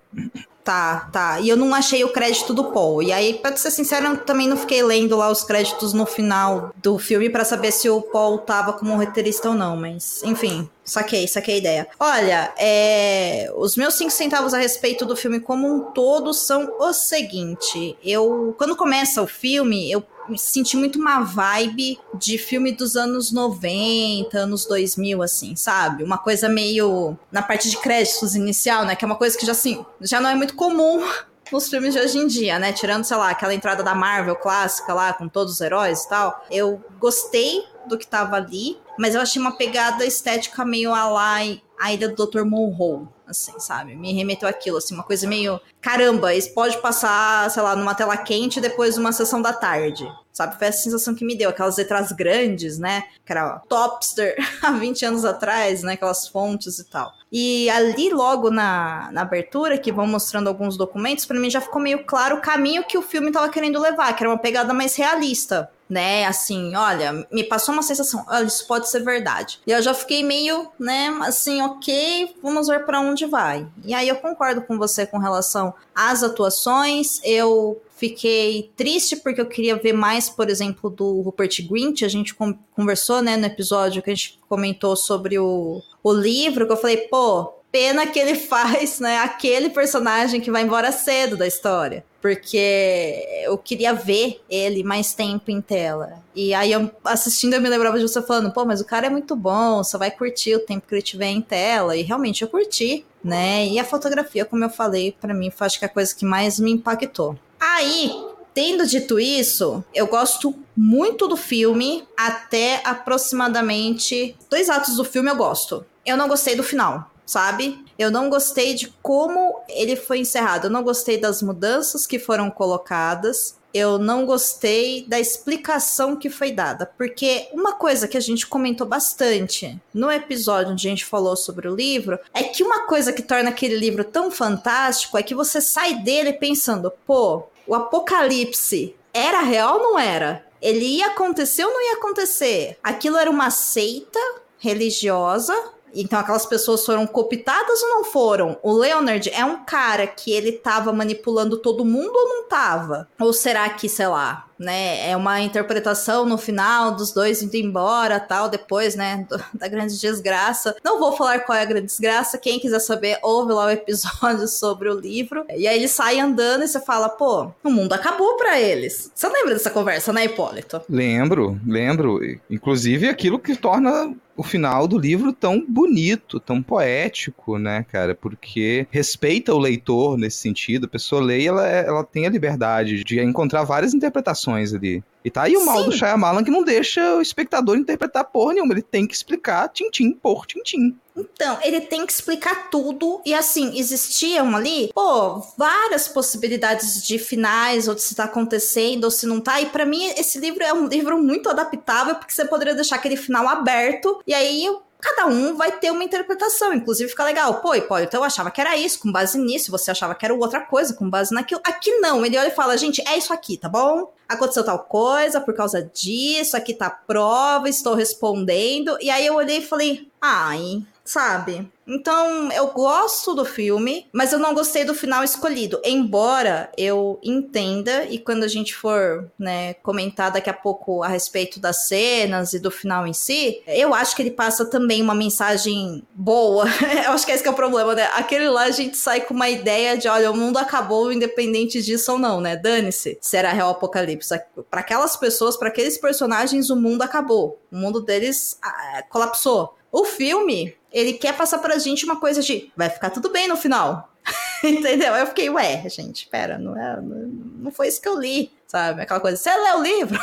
Tá, 0.67 1.09
tá. 1.13 1.41
E 1.41 1.49
eu 1.49 1.57
não 1.57 1.73
achei 1.73 2.03
o 2.03 2.13
crédito 2.13 2.53
do 2.53 2.73
Paul. 2.73 3.01
E 3.03 3.13
aí, 3.13 3.35
pra 3.35 3.57
ser 3.57 3.71
sincero, 3.71 4.07
eu 4.07 4.17
também 4.19 4.49
não 4.49 4.57
fiquei 4.57 4.83
lendo 4.83 5.17
lá 5.17 5.31
os 5.31 5.45
créditos 5.45 5.93
no 5.93 6.05
final 6.05 6.73
do 6.77 6.99
filme 6.99 7.31
para 7.31 7.45
saber 7.45 7.71
se 7.71 7.89
o 7.89 8.03
Paul 8.03 8.39
tava 8.39 8.73
como 8.73 8.97
roteirista 8.97 9.51
ou 9.51 9.55
não, 9.55 9.77
mas 9.77 10.23
enfim. 10.25 10.69
Saquei, 10.85 11.27
saquei 11.27 11.55
a 11.55 11.59
ideia. 11.59 11.89
Olha, 11.99 12.53
é... 12.59 13.53
os 13.57 13.77
meus 13.77 13.95
cinco 13.95 14.11
centavos 14.11 14.55
a 14.55 14.59
respeito 14.59 15.05
do 15.05 15.17
filme 15.17 15.41
como 15.41 15.73
um 15.73 15.93
todo 15.93 16.33
são 16.33 16.75
o 16.79 16.93
seguinte. 16.93 17.97
Eu, 18.05 18.55
quando 18.59 18.77
começa 18.77 19.23
o 19.23 19.27
filme, 19.27 19.91
eu 19.91 20.05
senti 20.37 20.77
muito 20.77 20.99
uma 20.99 21.21
vibe 21.21 21.99
de 22.15 22.39
filme 22.39 22.73
dos 22.73 22.97
anos 22.97 23.33
90, 23.33 24.37
anos 24.39 24.67
2000, 24.67 25.23
assim, 25.23 25.57
sabe? 25.57 26.03
Uma 26.03 26.19
coisa 26.19 26.49
meio 26.49 27.17
na 27.31 27.43
parte 27.43 27.71
de 27.71 27.77
créditos 27.77 28.35
inicial, 28.35 28.85
né? 28.85 28.97
Que 28.97 29.05
é 29.05 29.07
uma 29.07 29.17
coisa 29.17 29.37
que 29.37 29.47
já, 29.47 29.53
assim, 29.53 29.85
já 30.01 30.21
não 30.21 30.31
é 30.31 30.35
muito 30.35 30.55
comum 30.55 31.03
nos 31.53 31.69
filmes 31.69 31.95
de 31.95 32.01
hoje 32.01 32.19
em 32.19 32.27
dia, 32.27 32.59
né? 32.59 32.73
Tirando, 32.73 33.05
sei 33.05 33.17
lá, 33.17 33.31
aquela 33.31 33.55
entrada 33.55 33.83
da 33.83 33.95
Marvel 33.95 34.37
clássica 34.37 34.93
lá, 34.93 35.13
com 35.13 35.29
todos 35.29 35.55
os 35.55 35.61
heróis 35.61 36.03
e 36.03 36.09
tal. 36.09 36.45
Eu 36.51 36.83
gostei 36.99 37.65
do 37.87 37.97
que 37.97 38.07
tava 38.07 38.37
ali, 38.37 38.77
mas 38.99 39.15
eu 39.15 39.21
achei 39.21 39.41
uma 39.41 39.57
pegada 39.57 40.05
estética 40.05 40.65
meio 40.65 40.93
a 40.93 41.09
lá 41.09 41.45
a 41.79 41.93
ilha 41.93 42.09
do 42.09 42.27
Dr. 42.27 42.45
Monroe, 42.45 43.07
assim, 43.27 43.59
sabe? 43.59 43.95
Me 43.95 44.13
remeteu 44.13 44.49
aquilo, 44.49 44.79
assim, 44.79 44.95
uma 44.95 45.03
coisa 45.03 45.27
meio. 45.27 45.61
Caramba, 45.81 46.35
isso 46.35 46.53
pode 46.55 46.79
passar, 46.79 47.51
sei 47.51 47.63
lá, 47.63 47.77
numa 47.77 47.95
tela 47.95 48.17
quente 48.17 48.61
depois 48.61 48.95
de 48.95 49.01
uma 49.01 49.13
sessão 49.13 49.43
da 49.43 49.53
tarde. 49.53 50.11
Sabe? 50.33 50.59
Foi 50.59 50.67
essa 50.67 50.83
sensação 50.83 51.15
que 51.15 51.25
me 51.25 51.35
deu. 51.35 51.49
Aquelas 51.49 51.79
letras 51.79 52.13
grandes, 52.13 52.79
né? 52.79 53.05
Que 53.25 53.33
era 53.33 53.59
Topster 53.69 54.37
há 54.63 54.71
20 54.73 55.05
anos 55.07 55.25
atrás, 55.25 55.83
né? 55.83 55.95
Aquelas 55.95 56.29
fontes 56.29 56.79
e 56.79 56.85
tal. 56.85 57.11
E 57.33 57.69
ali, 57.71 58.11
logo 58.11 58.51
na, 58.51 59.11
na 59.13 59.23
abertura, 59.23 59.79
que 59.79 59.91
vão 59.91 60.07
mostrando 60.07 60.49
alguns 60.49 60.77
documentos, 60.77 61.25
para 61.25 61.41
mim 61.41 61.51
já 61.51 61.61
ficou 61.61 61.81
meio 61.81 62.05
claro 62.05 62.37
o 62.37 62.41
caminho 62.41 62.85
que 62.85 62.99
o 62.99 63.03
filme 63.03 63.33
tava 63.33 63.49
querendo 63.49 63.81
levar, 63.81 64.15
que 64.15 64.23
era 64.23 64.31
uma 64.31 64.39
pegada 64.39 64.73
mais 64.73 64.95
realista 64.95 65.71
né? 65.89 66.27
Assim, 66.27 66.75
olha, 66.75 67.27
me 67.31 67.45
passou 67.45 67.73
uma 67.73 67.83
sensação, 67.83 68.25
olha, 68.29 68.47
isso 68.47 68.67
pode 68.67 68.89
ser 68.89 69.01
verdade. 69.03 69.61
E 69.67 69.71
eu 69.71 69.81
já 69.81 69.95
fiquei 69.95 70.23
meio, 70.23 70.69
né, 70.79 71.17
assim, 71.23 71.63
ok, 71.63 72.35
vamos 72.43 72.69
ver 72.69 72.85
para 72.85 73.01
onde 73.01 73.27
vai. 73.27 73.67
E 73.85 73.95
aí 73.95 74.09
eu 74.09 74.17
concordo 74.17 74.63
com 74.63 74.79
você 74.79 75.07
com 75.07 75.19
relação 75.19 75.75
às 75.95 76.23
atuações. 76.23 77.21
Eu 77.25 77.81
fiquei 77.97 78.71
triste 78.77 79.17
porque 79.17 79.41
eu 79.41 79.47
queria 79.47 79.77
ver 79.77 79.93
mais, 79.93 80.29
por 80.29 80.51
exemplo, 80.51 80.91
do 80.91 81.23
Rupert 81.23 81.67
Grint. 81.69 82.03
A 82.03 82.09
gente 82.09 82.37
conversou, 82.75 83.23
né, 83.23 83.37
no 83.37 83.47
episódio 83.47 84.03
que 84.03 84.11
a 84.11 84.15
gente 84.15 84.39
comentou 84.49 84.97
sobre 84.97 85.39
o, 85.39 85.81
o 86.03 86.13
livro, 86.13 86.67
que 86.67 86.73
eu 86.73 86.77
falei, 86.77 86.99
pô, 87.09 87.53
pena 87.71 88.07
que 88.07 88.19
ele 88.19 88.35
faz, 88.37 88.99
né, 88.99 89.19
aquele 89.19 89.71
personagem 89.71 90.41
que 90.41 90.51
vai 90.51 90.63
embora 90.63 90.91
cedo 90.91 91.37
da 91.37 91.47
história 91.47 92.05
porque 92.27 93.25
eu 93.45 93.57
queria 93.57 93.95
ver 93.95 94.41
ele 94.51 94.83
mais 94.83 95.15
tempo 95.15 95.49
em 95.49 95.61
tela. 95.61 96.15
E 96.35 96.53
aí, 96.53 96.73
eu, 96.73 96.91
assistindo, 97.05 97.55
eu 97.55 97.61
me 97.61 97.69
lembrava 97.69 97.97
de 98.01 98.03
você 98.03 98.21
falando, 98.21 98.53
pô, 98.53 98.65
mas 98.65 98.81
o 98.81 98.85
cara 98.85 99.07
é 99.07 99.11
muito 99.11 99.37
bom, 99.37 99.85
você 99.85 99.97
vai 99.97 100.11
curtir 100.11 100.57
o 100.57 100.59
tempo 100.59 100.89
que 100.89 100.93
ele 100.93 101.03
tiver 101.03 101.29
em 101.29 101.41
tela. 101.41 101.97
E 101.97 102.03
realmente 102.03 102.43
eu 102.43 102.49
curti, 102.49 103.07
né? 103.23 103.65
E 103.69 103.79
a 103.79 103.85
fotografia, 103.85 104.45
como 104.45 104.65
eu 104.65 104.69
falei, 104.69 105.13
para 105.13 105.33
mim 105.33 105.53
foi 105.53 105.69
acho 105.69 105.79
que 105.79 105.85
a 105.85 105.89
coisa 105.89 106.13
que 106.13 106.25
mais 106.25 106.59
me 106.59 106.73
impactou. 106.73 107.39
Aí, 107.61 108.11
tendo 108.53 108.85
dito 108.85 109.21
isso, 109.21 109.85
eu 109.95 110.09
gosto 110.09 110.53
muito 110.77 111.29
do 111.29 111.37
filme, 111.37 112.09
até 112.17 112.81
aproximadamente 112.83 114.37
dois 114.51 114.69
atos 114.69 114.97
do 114.97 115.05
filme 115.05 115.31
eu 115.31 115.37
gosto. 115.37 115.87
Eu 116.05 116.17
não 116.17 116.27
gostei 116.27 116.57
do 116.57 116.65
final 116.65 117.09
sabe? 117.27 117.85
Eu 117.99 118.11
não 118.11 118.31
gostei 118.31 118.75
de 118.75 118.89
como 119.03 119.61
ele 119.69 119.97
foi 119.97 120.21
encerrado. 120.21 120.67
Eu 120.67 120.71
não 120.71 120.85
gostei 120.85 121.19
das 121.19 121.43
mudanças 121.43 122.07
que 122.07 122.19
foram 122.19 122.49
colocadas. 122.49 123.57
Eu 123.75 123.99
não 123.99 124.25
gostei 124.25 125.05
da 125.07 125.21
explicação 125.21 126.17
que 126.17 126.31
foi 126.31 126.53
dada. 126.53 126.87
Porque 126.97 127.49
uma 127.53 127.73
coisa 127.73 128.07
que 128.07 128.17
a 128.17 128.21
gente 128.21 128.47
comentou 128.47 128.87
bastante 128.87 129.79
no 129.93 130.11
episódio 130.11 130.73
onde 130.73 130.87
a 130.87 130.91
gente 130.91 131.05
falou 131.05 131.37
sobre 131.37 131.69
o 131.69 131.75
livro 131.75 132.19
é 132.33 132.45
que 132.45 132.63
uma 132.63 132.87
coisa 132.87 133.13
que 133.13 133.23
torna 133.23 133.51
aquele 133.51 133.77
livro 133.77 134.05
tão 134.05 134.31
fantástico 134.31 135.19
é 135.19 135.23
que 135.23 135.35
você 135.35 135.61
sai 135.61 135.97
dele 135.97 136.33
pensando, 136.33 136.93
pô, 137.05 137.43
o 137.67 137.75
apocalipse 137.75 138.95
era 139.13 139.41
real 139.41 139.77
ou 139.77 139.83
não 139.83 139.99
era? 139.99 140.47
Ele 140.63 140.85
ia 140.85 141.09
acontecer 141.09 141.65
ou 141.65 141.73
não 141.73 141.83
ia 141.83 141.97
acontecer? 141.97 142.79
Aquilo 142.83 143.19
era 143.19 143.31
uma 143.31 143.51
seita 143.51 144.19
religiosa 144.59 145.55
então 146.01 146.19
aquelas 146.19 146.47
pessoas 146.47 146.85
foram 146.85 147.07
cooptadas 147.07 147.83
ou 147.83 147.89
não 147.89 148.05
foram? 148.05 148.59
O 148.63 148.73
Leonard 148.73 149.29
é 149.31 149.45
um 149.45 149.65
cara 149.65 150.07
que 150.07 150.33
ele 150.33 150.53
tava 150.53 150.93
manipulando 150.93 151.59
todo 151.59 151.85
mundo 151.85 152.15
ou 152.15 152.29
não 152.29 152.49
tava? 152.49 153.09
Ou 153.19 153.33
será 153.33 153.69
que, 153.71 153.89
sei 153.89 154.07
lá, 154.07 154.47
né? 154.59 155.11
É 155.11 155.17
uma 155.17 155.41
interpretação 155.41 156.25
no 156.25 156.39
final 156.39 156.93
dos 156.93 157.13
dois 157.13 157.43
indo 157.43 157.55
embora, 157.57 158.19
tal, 158.19 158.49
depois, 158.49 158.95
né, 158.95 159.27
do, 159.29 159.43
da 159.55 159.69
grande 159.69 159.99
desgraça. 159.99 160.77
Não 160.85 160.99
vou 160.99 161.13
falar 161.13 161.41
qual 161.41 161.57
é 161.59 161.63
a 161.63 161.67
grande 161.67 161.87
desgraça, 161.87 162.39
quem 162.39 162.59
quiser 162.59 162.81
saber, 162.81 163.19
ouve 163.23 163.53
lá 163.53 163.67
o 163.67 163.71
episódio 163.71 164.47
sobre 164.49 164.89
o 164.89 164.99
livro. 164.99 165.45
E 165.55 165.67
aí 165.67 165.77
ele 165.77 165.89
sai 165.89 166.19
andando 166.19 166.65
e 166.65 166.69
você 166.69 166.81
fala, 166.81 167.09
pô, 167.09 167.51
o 167.63 167.71
mundo 167.71 167.93
acabou 167.93 168.37
para 168.37 168.59
eles. 168.61 169.11
Você 169.15 169.29
lembra 169.29 169.55
dessa 169.55 169.71
conversa, 169.71 170.13
né, 170.13 170.25
Hipólito? 170.25 170.81
Lembro, 170.89 171.61
lembro. 171.67 172.21
Inclusive 172.51 173.09
aquilo 173.09 173.39
que 173.39 173.57
torna 173.57 174.15
o 174.37 174.43
final 174.43 174.87
do 174.87 174.99
livro 174.99 175.33
tão 175.33 175.65
bonito, 175.67 176.39
tão 176.39 176.63
poético, 176.63 177.59
né, 177.59 177.85
cara? 177.91 178.15
Porque 178.15 178.87
respeita 178.91 179.55
o 179.55 179.59
leitor 179.59 180.19
nesse 180.19 180.39
sentido. 180.39 180.87
A 180.87 180.89
pessoa 180.89 181.23
lê 181.23 181.41
e 181.43 181.47
ela, 181.47 181.67
ela 181.67 182.05
tem 182.05 182.27
a 182.27 182.31
liberdade 182.31 183.03
de 183.03 183.21
encontrar 183.21 183.65
várias 183.65 183.95
interpretações 183.95 184.75
ali. 184.75 185.03
E 185.27 185.31
tá 185.31 185.43
aí 185.43 185.57
o 185.57 185.67
mal 185.67 185.79
Sim. 185.79 185.85
do 185.87 185.93
Shyamalan 185.93 186.45
que 186.45 186.53
não 186.53 186.63
deixa 186.63 187.17
o 187.17 187.21
espectador 187.21 187.77
interpretar 187.77 188.25
porra 188.27 188.55
nenhuma. 188.55 188.73
Ele 188.73 188.81
tem 188.81 189.09
que 189.09 189.13
explicar 189.13 189.69
tintim 189.71 190.13
por 190.13 190.47
tintim. 190.47 190.97
Então, 191.17 191.59
ele 191.65 191.81
tem 191.81 192.07
que 192.07 192.13
explicar 192.13 192.71
tudo. 192.71 193.21
E 193.27 193.35
assim, 193.35 193.77
existiam 193.77 194.55
ali, 194.55 194.93
pô, 194.95 195.41
várias 195.59 196.07
possibilidades 196.07 197.05
de 197.05 197.19
finais, 197.19 197.89
ou 197.89 197.95
de 197.97 198.03
se 198.03 198.15
tá 198.15 198.25
acontecendo, 198.25 199.03
ou 199.03 199.11
se 199.11 199.27
não 199.27 199.41
tá. 199.41 199.61
E 199.61 199.67
para 199.67 199.85
mim, 199.85 200.05
esse 200.17 200.39
livro 200.39 200.63
é 200.63 200.73
um 200.73 200.87
livro 200.87 201.19
muito 201.19 201.49
adaptável, 201.49 202.15
porque 202.15 202.33
você 202.33 202.45
poderia 202.45 202.75
deixar 202.75 202.95
aquele 202.95 203.17
final 203.17 203.49
aberto. 203.49 204.23
E 204.29 204.33
aí 204.33 204.69
cada 205.01 205.27
um 205.27 205.57
vai 205.57 205.73
ter 205.73 205.91
uma 205.91 206.05
interpretação. 206.05 206.73
Inclusive 206.73 207.11
fica 207.11 207.25
legal. 207.25 207.61
Pô, 207.61 207.81
pô, 207.83 207.99
então 207.99 208.21
eu 208.21 208.25
achava 208.25 208.51
que 208.51 208.61
era 208.61 208.77
isso, 208.77 209.01
com 209.01 209.13
base 209.13 209.39
nisso. 209.39 209.71
Você 209.71 209.91
achava 209.91 210.15
que 210.15 210.25
era 210.25 210.35
outra 210.35 210.61
coisa, 210.61 210.95
com 210.95 211.09
base 211.09 211.35
naquilo. 211.35 211.61
Aqui 211.65 211.91
não. 211.99 212.25
Ele 212.25 212.39
olha 212.39 212.49
e 212.49 212.55
fala, 212.55 212.77
gente, 212.77 213.03
é 213.07 213.17
isso 213.17 213.33
aqui, 213.33 213.57
tá 213.57 213.69
bom? 213.69 214.13
Aconteceu 214.29 214.65
tal 214.65 214.81
coisa 214.81 215.41
por 215.41 215.55
causa 215.55 215.83
disso, 215.83 216.57
aqui 216.57 216.75
tá 216.75 216.87
a 216.87 216.91
prova, 216.91 217.69
estou 217.69 217.95
respondendo. 217.95 218.97
E 219.01 219.09
aí 219.09 219.25
eu 219.27 219.35
olhei 219.35 219.59
e 219.59 219.67
falei, 219.67 220.11
ai, 220.21 220.83
sabe? 221.07 221.71
Então, 221.89 222.51
eu 222.51 222.67
gosto 222.69 223.33
do 223.33 223.45
filme, 223.45 224.09
mas 224.13 224.33
eu 224.33 224.41
não 224.41 224.53
gostei 224.53 224.85
do 224.85 224.93
final 224.93 225.23
escolhido. 225.23 225.81
Embora 225.85 226.69
eu 226.77 227.19
entenda, 227.23 228.05
e 228.07 228.19
quando 228.19 228.43
a 228.43 228.49
gente 228.49 228.75
for 228.75 229.31
né, 229.39 229.75
comentar 229.75 230.33
daqui 230.33 230.51
a 230.51 230.55
pouco 230.55 231.05
a 231.05 231.09
respeito 231.09 231.61
das 231.61 231.87
cenas 231.87 232.53
e 232.53 232.59
do 232.59 232.73
final 232.73 233.07
em 233.07 233.13
si, 233.13 233.63
eu 233.69 233.95
acho 233.95 234.17
que 234.17 234.23
ele 234.23 234.33
passa 234.33 234.67
também 234.67 235.01
uma 235.01 235.15
mensagem 235.15 236.03
boa. 236.13 236.65
eu 237.07 237.13
acho 237.13 237.25
que 237.25 237.31
esse 237.31 237.43
que 237.43 237.49
é 237.49 237.53
o 237.53 237.55
problema, 237.55 237.95
né? 237.95 238.11
Aquele 238.15 238.49
lá 238.49 238.65
a 238.65 238.71
gente 238.73 238.97
sai 238.97 239.21
com 239.21 239.33
uma 239.33 239.49
ideia 239.49 239.97
de, 239.97 240.09
olha, 240.09 240.31
o 240.33 240.37
mundo 240.37 240.59
acabou 240.59 241.13
independente 241.13 241.81
disso 241.81 242.13
ou 242.13 242.19
não, 242.19 242.41
né? 242.41 242.57
Dane-se 242.57 243.17
se 243.21 243.37
era 243.37 243.53
real 243.53 243.71
apocalipse. 243.71 244.35
Para 244.69 244.81
aquelas 244.81 245.17
pessoas, 245.17 245.57
para 245.57 245.69
aqueles 245.69 245.97
personagens, 245.99 246.69
o 246.69 246.75
mundo 246.75 247.03
acabou. 247.03 247.61
O 247.71 247.77
mundo 247.77 248.01
deles 248.01 248.59
ah, 248.61 249.05
colapsou. 249.09 249.77
O 249.93 250.05
filme, 250.05 250.75
ele 250.97 251.13
quer 251.13 251.37
passar 251.37 251.59
pra 251.59 251.79
gente 251.79 252.07
uma 252.07 252.19
coisa 252.19 252.41
de 252.41 252.73
vai 252.75 252.89
ficar 252.89 253.11
tudo 253.11 253.31
bem 253.31 253.47
no 253.47 253.57
final. 253.57 254.11
Entendeu? 254.65 255.15
Eu 255.15 255.27
fiquei, 255.27 255.51
ué, 255.51 255.87
gente, 255.91 256.27
pera, 256.29 256.59
não, 256.59 256.75
é, 256.75 256.97
não, 257.01 257.19
não 257.59 257.71
foi 257.71 257.89
isso 257.89 258.01
que 258.01 258.09
eu 258.09 258.19
li, 258.19 258.51
sabe? 258.67 259.03
Aquela 259.03 259.21
coisa, 259.21 259.37
você 259.37 259.51
lê 259.51 259.73
o 259.73 259.83
livro? 259.83 260.19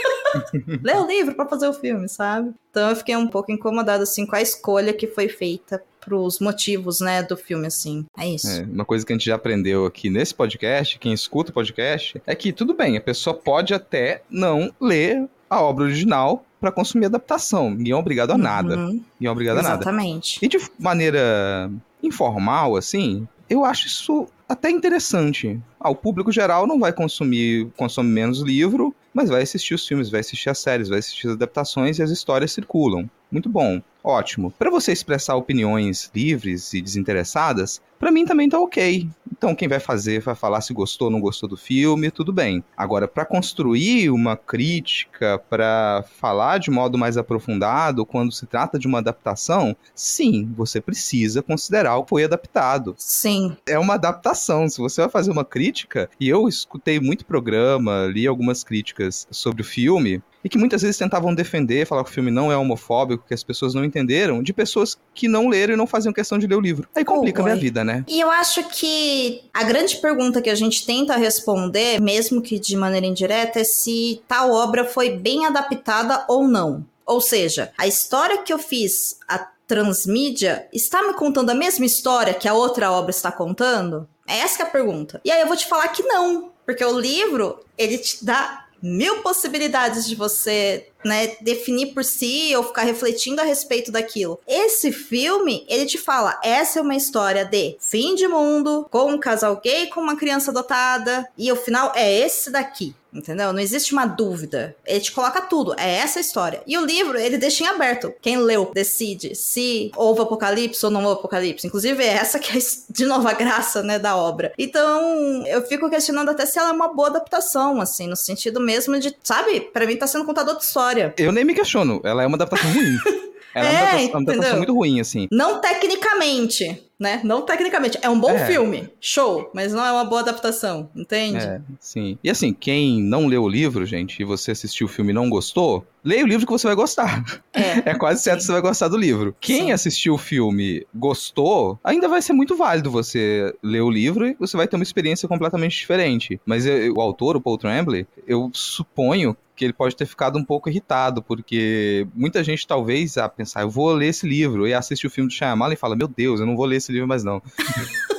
lê 0.82 0.94
o 0.94 1.06
livro 1.06 1.34
para 1.34 1.46
fazer 1.46 1.68
o 1.68 1.74
filme, 1.74 2.08
sabe? 2.08 2.54
Então 2.70 2.88
eu 2.88 2.96
fiquei 2.96 3.14
um 3.14 3.28
pouco 3.28 3.52
incomodada, 3.52 4.04
assim, 4.04 4.24
com 4.24 4.34
a 4.34 4.40
escolha 4.40 4.94
que 4.94 5.06
foi 5.06 5.28
feita 5.28 5.82
pros 6.00 6.40
motivos, 6.40 7.00
né, 7.00 7.22
do 7.22 7.36
filme, 7.36 7.66
assim. 7.66 8.06
É 8.18 8.26
isso. 8.26 8.48
É, 8.48 8.62
uma 8.62 8.84
coisa 8.86 9.04
que 9.04 9.12
a 9.12 9.16
gente 9.16 9.26
já 9.26 9.34
aprendeu 9.34 9.84
aqui 9.84 10.08
nesse 10.08 10.34
podcast, 10.34 10.98
quem 10.98 11.12
escuta 11.12 11.50
o 11.50 11.54
podcast, 11.54 12.20
é 12.26 12.34
que 12.34 12.52
tudo 12.52 12.74
bem, 12.74 12.96
a 12.96 13.00
pessoa 13.02 13.34
pode 13.34 13.74
até 13.74 14.22
não 14.30 14.72
ler 14.80 15.28
a 15.50 15.60
obra 15.60 15.84
original 15.84 16.44
para 16.60 16.72
consumir 16.72 17.06
adaptação. 17.06 17.70
Ninguém 17.70 17.92
é 17.92 17.96
obrigado 17.96 18.32
a 18.32 18.38
nada. 18.38 18.76
Uhum. 18.76 18.86
Ninguém 18.86 19.28
é 19.28 19.30
obrigado 19.30 19.58
Exatamente. 19.58 19.88
a 19.88 19.92
nada. 19.92 20.04
Exatamente. 20.04 20.38
E 20.44 20.48
de 20.48 20.58
maneira 20.78 21.70
informal, 22.02 22.76
assim, 22.76 23.26
eu 23.48 23.64
acho 23.64 23.86
isso 23.86 24.26
até 24.48 24.70
interessante. 24.70 25.60
Ah, 25.80 25.90
o 25.90 25.94
público 25.94 26.30
geral 26.30 26.66
não 26.66 26.78
vai 26.78 26.92
consumir, 26.92 27.68
consome 27.76 28.08
menos 28.08 28.40
livro, 28.40 28.94
mas 29.12 29.28
vai 29.28 29.42
assistir 29.42 29.74
os 29.74 29.86
filmes, 29.86 30.10
vai 30.10 30.20
assistir 30.20 30.50
as 30.50 30.58
séries, 30.58 30.88
vai 30.88 30.98
assistir 30.98 31.26
as 31.28 31.34
adaptações 31.34 31.98
e 31.98 32.02
as 32.02 32.10
histórias 32.10 32.52
circulam. 32.52 33.08
Muito 33.36 33.50
bom, 33.50 33.82
ótimo. 34.02 34.50
Para 34.50 34.70
você 34.70 34.92
expressar 34.92 35.36
opiniões 35.36 36.10
livres 36.14 36.72
e 36.72 36.80
desinteressadas, 36.80 37.82
para 37.98 38.10
mim 38.10 38.24
também 38.24 38.48
tá 38.48 38.58
ok. 38.58 39.06
Então 39.30 39.54
quem 39.54 39.68
vai 39.68 39.78
fazer 39.78 40.22
vai 40.22 40.34
falar 40.34 40.62
se 40.62 40.72
gostou 40.72 41.08
ou 41.08 41.12
não 41.12 41.20
gostou 41.20 41.46
do 41.46 41.54
filme, 41.54 42.10
tudo 42.10 42.32
bem. 42.32 42.64
Agora, 42.74 43.06
para 43.06 43.26
construir 43.26 44.08
uma 44.08 44.34
crítica, 44.34 45.38
para 45.50 46.02
falar 46.18 46.56
de 46.56 46.70
modo 46.70 46.96
mais 46.96 47.18
aprofundado 47.18 48.06
quando 48.06 48.32
se 48.32 48.46
trata 48.46 48.78
de 48.78 48.86
uma 48.86 49.00
adaptação, 49.00 49.76
sim, 49.94 50.50
você 50.56 50.80
precisa 50.80 51.42
considerar 51.42 51.98
o 51.98 52.04
que 52.04 52.08
foi 52.08 52.24
adaptado. 52.24 52.94
Sim. 52.96 53.54
É 53.66 53.78
uma 53.78 53.94
adaptação. 53.96 54.66
Se 54.66 54.78
você 54.78 55.02
vai 55.02 55.10
fazer 55.10 55.30
uma 55.30 55.44
crítica, 55.44 56.08
e 56.18 56.26
eu 56.26 56.48
escutei 56.48 56.98
muito 56.98 57.26
programa, 57.26 58.06
li 58.06 58.26
algumas 58.26 58.64
críticas 58.64 59.28
sobre 59.30 59.60
o 59.60 59.64
filme, 59.64 60.22
e 60.46 60.48
que 60.48 60.56
muitas 60.56 60.80
vezes 60.80 60.96
tentavam 60.96 61.34
defender, 61.34 61.88
falar 61.88 62.04
que 62.04 62.10
o 62.10 62.12
filme 62.12 62.30
não 62.30 62.52
é 62.52 62.56
homofóbico, 62.56 63.24
que 63.26 63.34
as 63.34 63.42
pessoas 63.42 63.74
não 63.74 63.84
entenderam, 63.84 64.40
de 64.44 64.52
pessoas 64.52 64.96
que 65.12 65.26
não 65.26 65.48
leram 65.48 65.74
e 65.74 65.76
não 65.76 65.88
faziam 65.88 66.12
questão 66.12 66.38
de 66.38 66.46
ler 66.46 66.54
o 66.54 66.60
livro. 66.60 66.88
Aí 66.94 67.04
complica 67.04 67.42
Oh, 67.42 67.46
a 67.46 67.48
minha 67.48 67.56
vida, 67.56 67.82
né? 67.82 68.04
E 68.06 68.20
eu 68.20 68.30
acho 68.30 68.62
que 68.68 69.42
a 69.52 69.64
grande 69.64 69.96
pergunta 69.96 70.40
que 70.40 70.48
a 70.48 70.54
gente 70.54 70.86
tenta 70.86 71.16
responder, 71.16 72.00
mesmo 72.00 72.40
que 72.40 72.60
de 72.60 72.76
maneira 72.76 73.06
indireta, 73.06 73.58
é 73.58 73.64
se 73.64 74.22
tal 74.28 74.52
obra 74.52 74.84
foi 74.84 75.10
bem 75.18 75.44
adaptada 75.44 76.24
ou 76.28 76.46
não. 76.46 76.86
Ou 77.04 77.20
seja, 77.20 77.72
a 77.76 77.88
história 77.88 78.38
que 78.38 78.52
eu 78.52 78.58
fiz, 78.60 79.18
a 79.26 79.48
transmídia, 79.66 80.68
está 80.72 81.02
me 81.02 81.14
contando 81.14 81.50
a 81.50 81.56
mesma 81.56 81.84
história 81.84 82.32
que 82.32 82.46
a 82.46 82.54
outra 82.54 82.92
obra 82.92 83.10
está 83.10 83.32
contando? 83.32 84.08
É 84.28 84.38
essa 84.38 84.62
é 84.62 84.66
a 84.66 84.70
pergunta. 84.70 85.20
E 85.24 85.30
aí 85.32 85.40
eu 85.40 85.48
vou 85.48 85.56
te 85.56 85.66
falar 85.66 85.88
que 85.88 86.04
não, 86.04 86.52
porque 86.64 86.84
o 86.84 86.96
livro, 86.96 87.58
ele 87.76 87.98
te 87.98 88.24
dá 88.24 88.65
mil 88.82 89.22
possibilidades 89.22 90.06
de 90.06 90.14
você, 90.14 90.88
né, 91.06 91.36
definir 91.40 91.94
por 91.94 92.04
si 92.04 92.54
ou 92.56 92.64
ficar 92.64 92.82
refletindo 92.82 93.40
a 93.40 93.44
respeito 93.44 93.92
daquilo. 93.92 94.40
Esse 94.46 94.92
filme, 94.92 95.64
ele 95.68 95.86
te 95.86 95.98
fala, 95.98 96.38
essa 96.42 96.78
é 96.78 96.82
uma 96.82 96.96
história 96.96 97.44
de 97.44 97.76
fim 97.80 98.14
de 98.14 98.26
mundo, 98.26 98.86
com 98.90 99.12
um 99.12 99.18
casal 99.18 99.60
gay 99.62 99.86
com 99.86 100.00
uma 100.00 100.16
criança 100.16 100.50
adotada, 100.50 101.28
e 101.38 101.50
o 101.50 101.56
final 101.56 101.92
é 101.94 102.12
esse 102.20 102.50
daqui. 102.50 102.94
Entendeu? 103.16 103.50
Não 103.50 103.60
existe 103.60 103.94
uma 103.94 104.04
dúvida. 104.04 104.76
Ele 104.84 105.00
te 105.00 105.10
coloca 105.10 105.40
tudo. 105.40 105.74
É 105.78 105.96
essa 105.96 106.18
a 106.18 106.20
história. 106.20 106.62
E 106.66 106.76
o 106.76 106.84
livro, 106.84 107.18
ele 107.18 107.38
deixa 107.38 107.64
em 107.64 107.66
aberto. 107.66 108.12
Quem 108.20 108.36
leu 108.36 108.70
decide 108.74 109.34
se 109.34 109.90
houve 109.96 110.20
apocalipse 110.20 110.84
ou 110.84 110.90
não 110.90 111.02
houve 111.02 111.20
apocalipse. 111.20 111.66
Inclusive, 111.66 112.02
é 112.02 112.08
essa 112.08 112.38
que 112.38 112.56
é, 112.56 112.60
de 112.90 113.06
novo, 113.06 113.26
a 113.26 113.32
graça, 113.32 113.82
né, 113.82 113.98
da 113.98 114.16
obra. 114.16 114.52
Então, 114.58 115.46
eu 115.46 115.62
fico 115.66 115.88
questionando 115.88 116.28
até 116.28 116.44
se 116.44 116.58
ela 116.58 116.68
é 116.68 116.72
uma 116.72 116.92
boa 116.92 117.08
adaptação, 117.08 117.80
assim, 117.80 118.06
no 118.06 118.16
sentido 118.16 118.60
mesmo 118.60 118.98
de, 118.98 119.16
sabe? 119.22 119.60
Pra 119.60 119.86
mim 119.86 119.96
tá 119.96 120.06
sendo 120.06 120.26
contador 120.26 120.58
de 120.58 120.64
história. 120.64 120.95
Eu 121.18 121.32
nem 121.32 121.44
me 121.44 121.54
questiono, 121.54 122.00
ela 122.04 122.22
é 122.22 122.26
uma 122.26 122.36
adaptação 122.36 122.72
ruim. 122.72 122.96
Ela 123.54 123.68
é, 123.68 123.72
É, 123.72 123.72
uma 123.72 123.80
adaptação, 123.88 124.10
uma 124.10 124.20
adaptação 124.20 124.56
muito 124.58 124.74
ruim, 124.74 125.00
assim. 125.00 125.28
Não 125.32 125.62
tecnicamente, 125.62 126.85
né? 126.98 127.20
Não 127.24 127.42
tecnicamente. 127.42 127.98
É 128.02 128.08
um 128.08 128.18
bom 128.18 128.30
É. 128.30 128.46
filme. 128.46 128.88
Show. 129.00 129.50
Mas 129.54 129.72
não 129.72 129.84
é 129.84 129.92
uma 129.92 130.04
boa 130.04 130.20
adaptação. 130.22 130.88
Entende? 130.96 131.38
É, 131.44 131.60
sim. 131.78 132.18
E 132.24 132.30
assim, 132.30 132.52
quem 132.52 133.02
não 133.02 133.26
leu 133.26 133.42
o 133.44 133.48
livro, 133.48 133.84
gente, 133.86 134.20
e 134.20 134.24
você 134.24 134.50
assistiu 134.52 134.86
o 134.86 134.90
filme 134.90 135.10
e 135.10 135.14
não 135.14 135.28
gostou, 135.28 135.86
leia 136.04 136.24
o 136.24 136.26
livro 136.26 136.46
que 136.46 136.52
você 136.52 136.66
vai 136.66 136.76
gostar. 136.76 137.24
É. 137.52 137.76
É 137.90 137.94
quase 137.94 138.22
certo 138.22 138.38
que 138.38 138.42
Sim. 138.42 138.46
você 138.48 138.52
vai 138.52 138.62
gostar 138.62 138.88
do 138.88 138.96
livro. 138.96 139.34
Quem 139.40 139.66
Sim. 139.66 139.72
assistiu 139.72 140.14
o 140.14 140.18
filme 140.18 140.86
gostou, 140.94 141.78
ainda 141.84 142.08
vai 142.08 142.20
ser 142.22 142.32
muito 142.32 142.56
válido 142.56 142.90
você 142.90 143.54
ler 143.62 143.80
o 143.82 143.90
livro 143.90 144.26
e 144.26 144.34
você 144.38 144.56
vai 144.56 144.66
ter 144.66 144.76
uma 144.76 144.82
experiência 144.82 145.28
completamente 145.28 145.76
diferente. 145.76 146.40
Mas 146.46 146.66
eu- 146.66 146.94
o 146.94 147.00
autor, 147.00 147.36
o 147.36 147.40
Paul 147.40 147.58
Tremblay, 147.58 148.06
eu 148.26 148.50
suponho 148.52 149.36
que 149.54 149.64
ele 149.64 149.72
pode 149.72 149.96
ter 149.96 150.04
ficado 150.04 150.38
um 150.38 150.44
pouco 150.44 150.68
irritado, 150.68 151.22
porque 151.22 152.06
muita 152.14 152.44
gente 152.44 152.66
talvez 152.66 153.16
a 153.16 153.26
pensar, 153.26 153.62
eu 153.62 153.70
vou 153.70 153.90
ler 153.94 154.08
esse 154.08 154.26
livro, 154.28 154.66
e 154.68 154.74
assiste 154.74 155.06
o 155.06 155.10
filme 155.10 155.28
do 155.28 155.32
Shyamalan 155.34 155.72
e 155.72 155.76
fala, 155.76 155.96
meu 155.96 156.06
Deus, 156.06 156.40
eu 156.40 156.46
não 156.46 156.54
vou 156.54 156.66
ler 156.66 156.76
esse 156.76 156.85
livro 156.92 157.08
mais 157.08 157.24
não. 157.24 157.42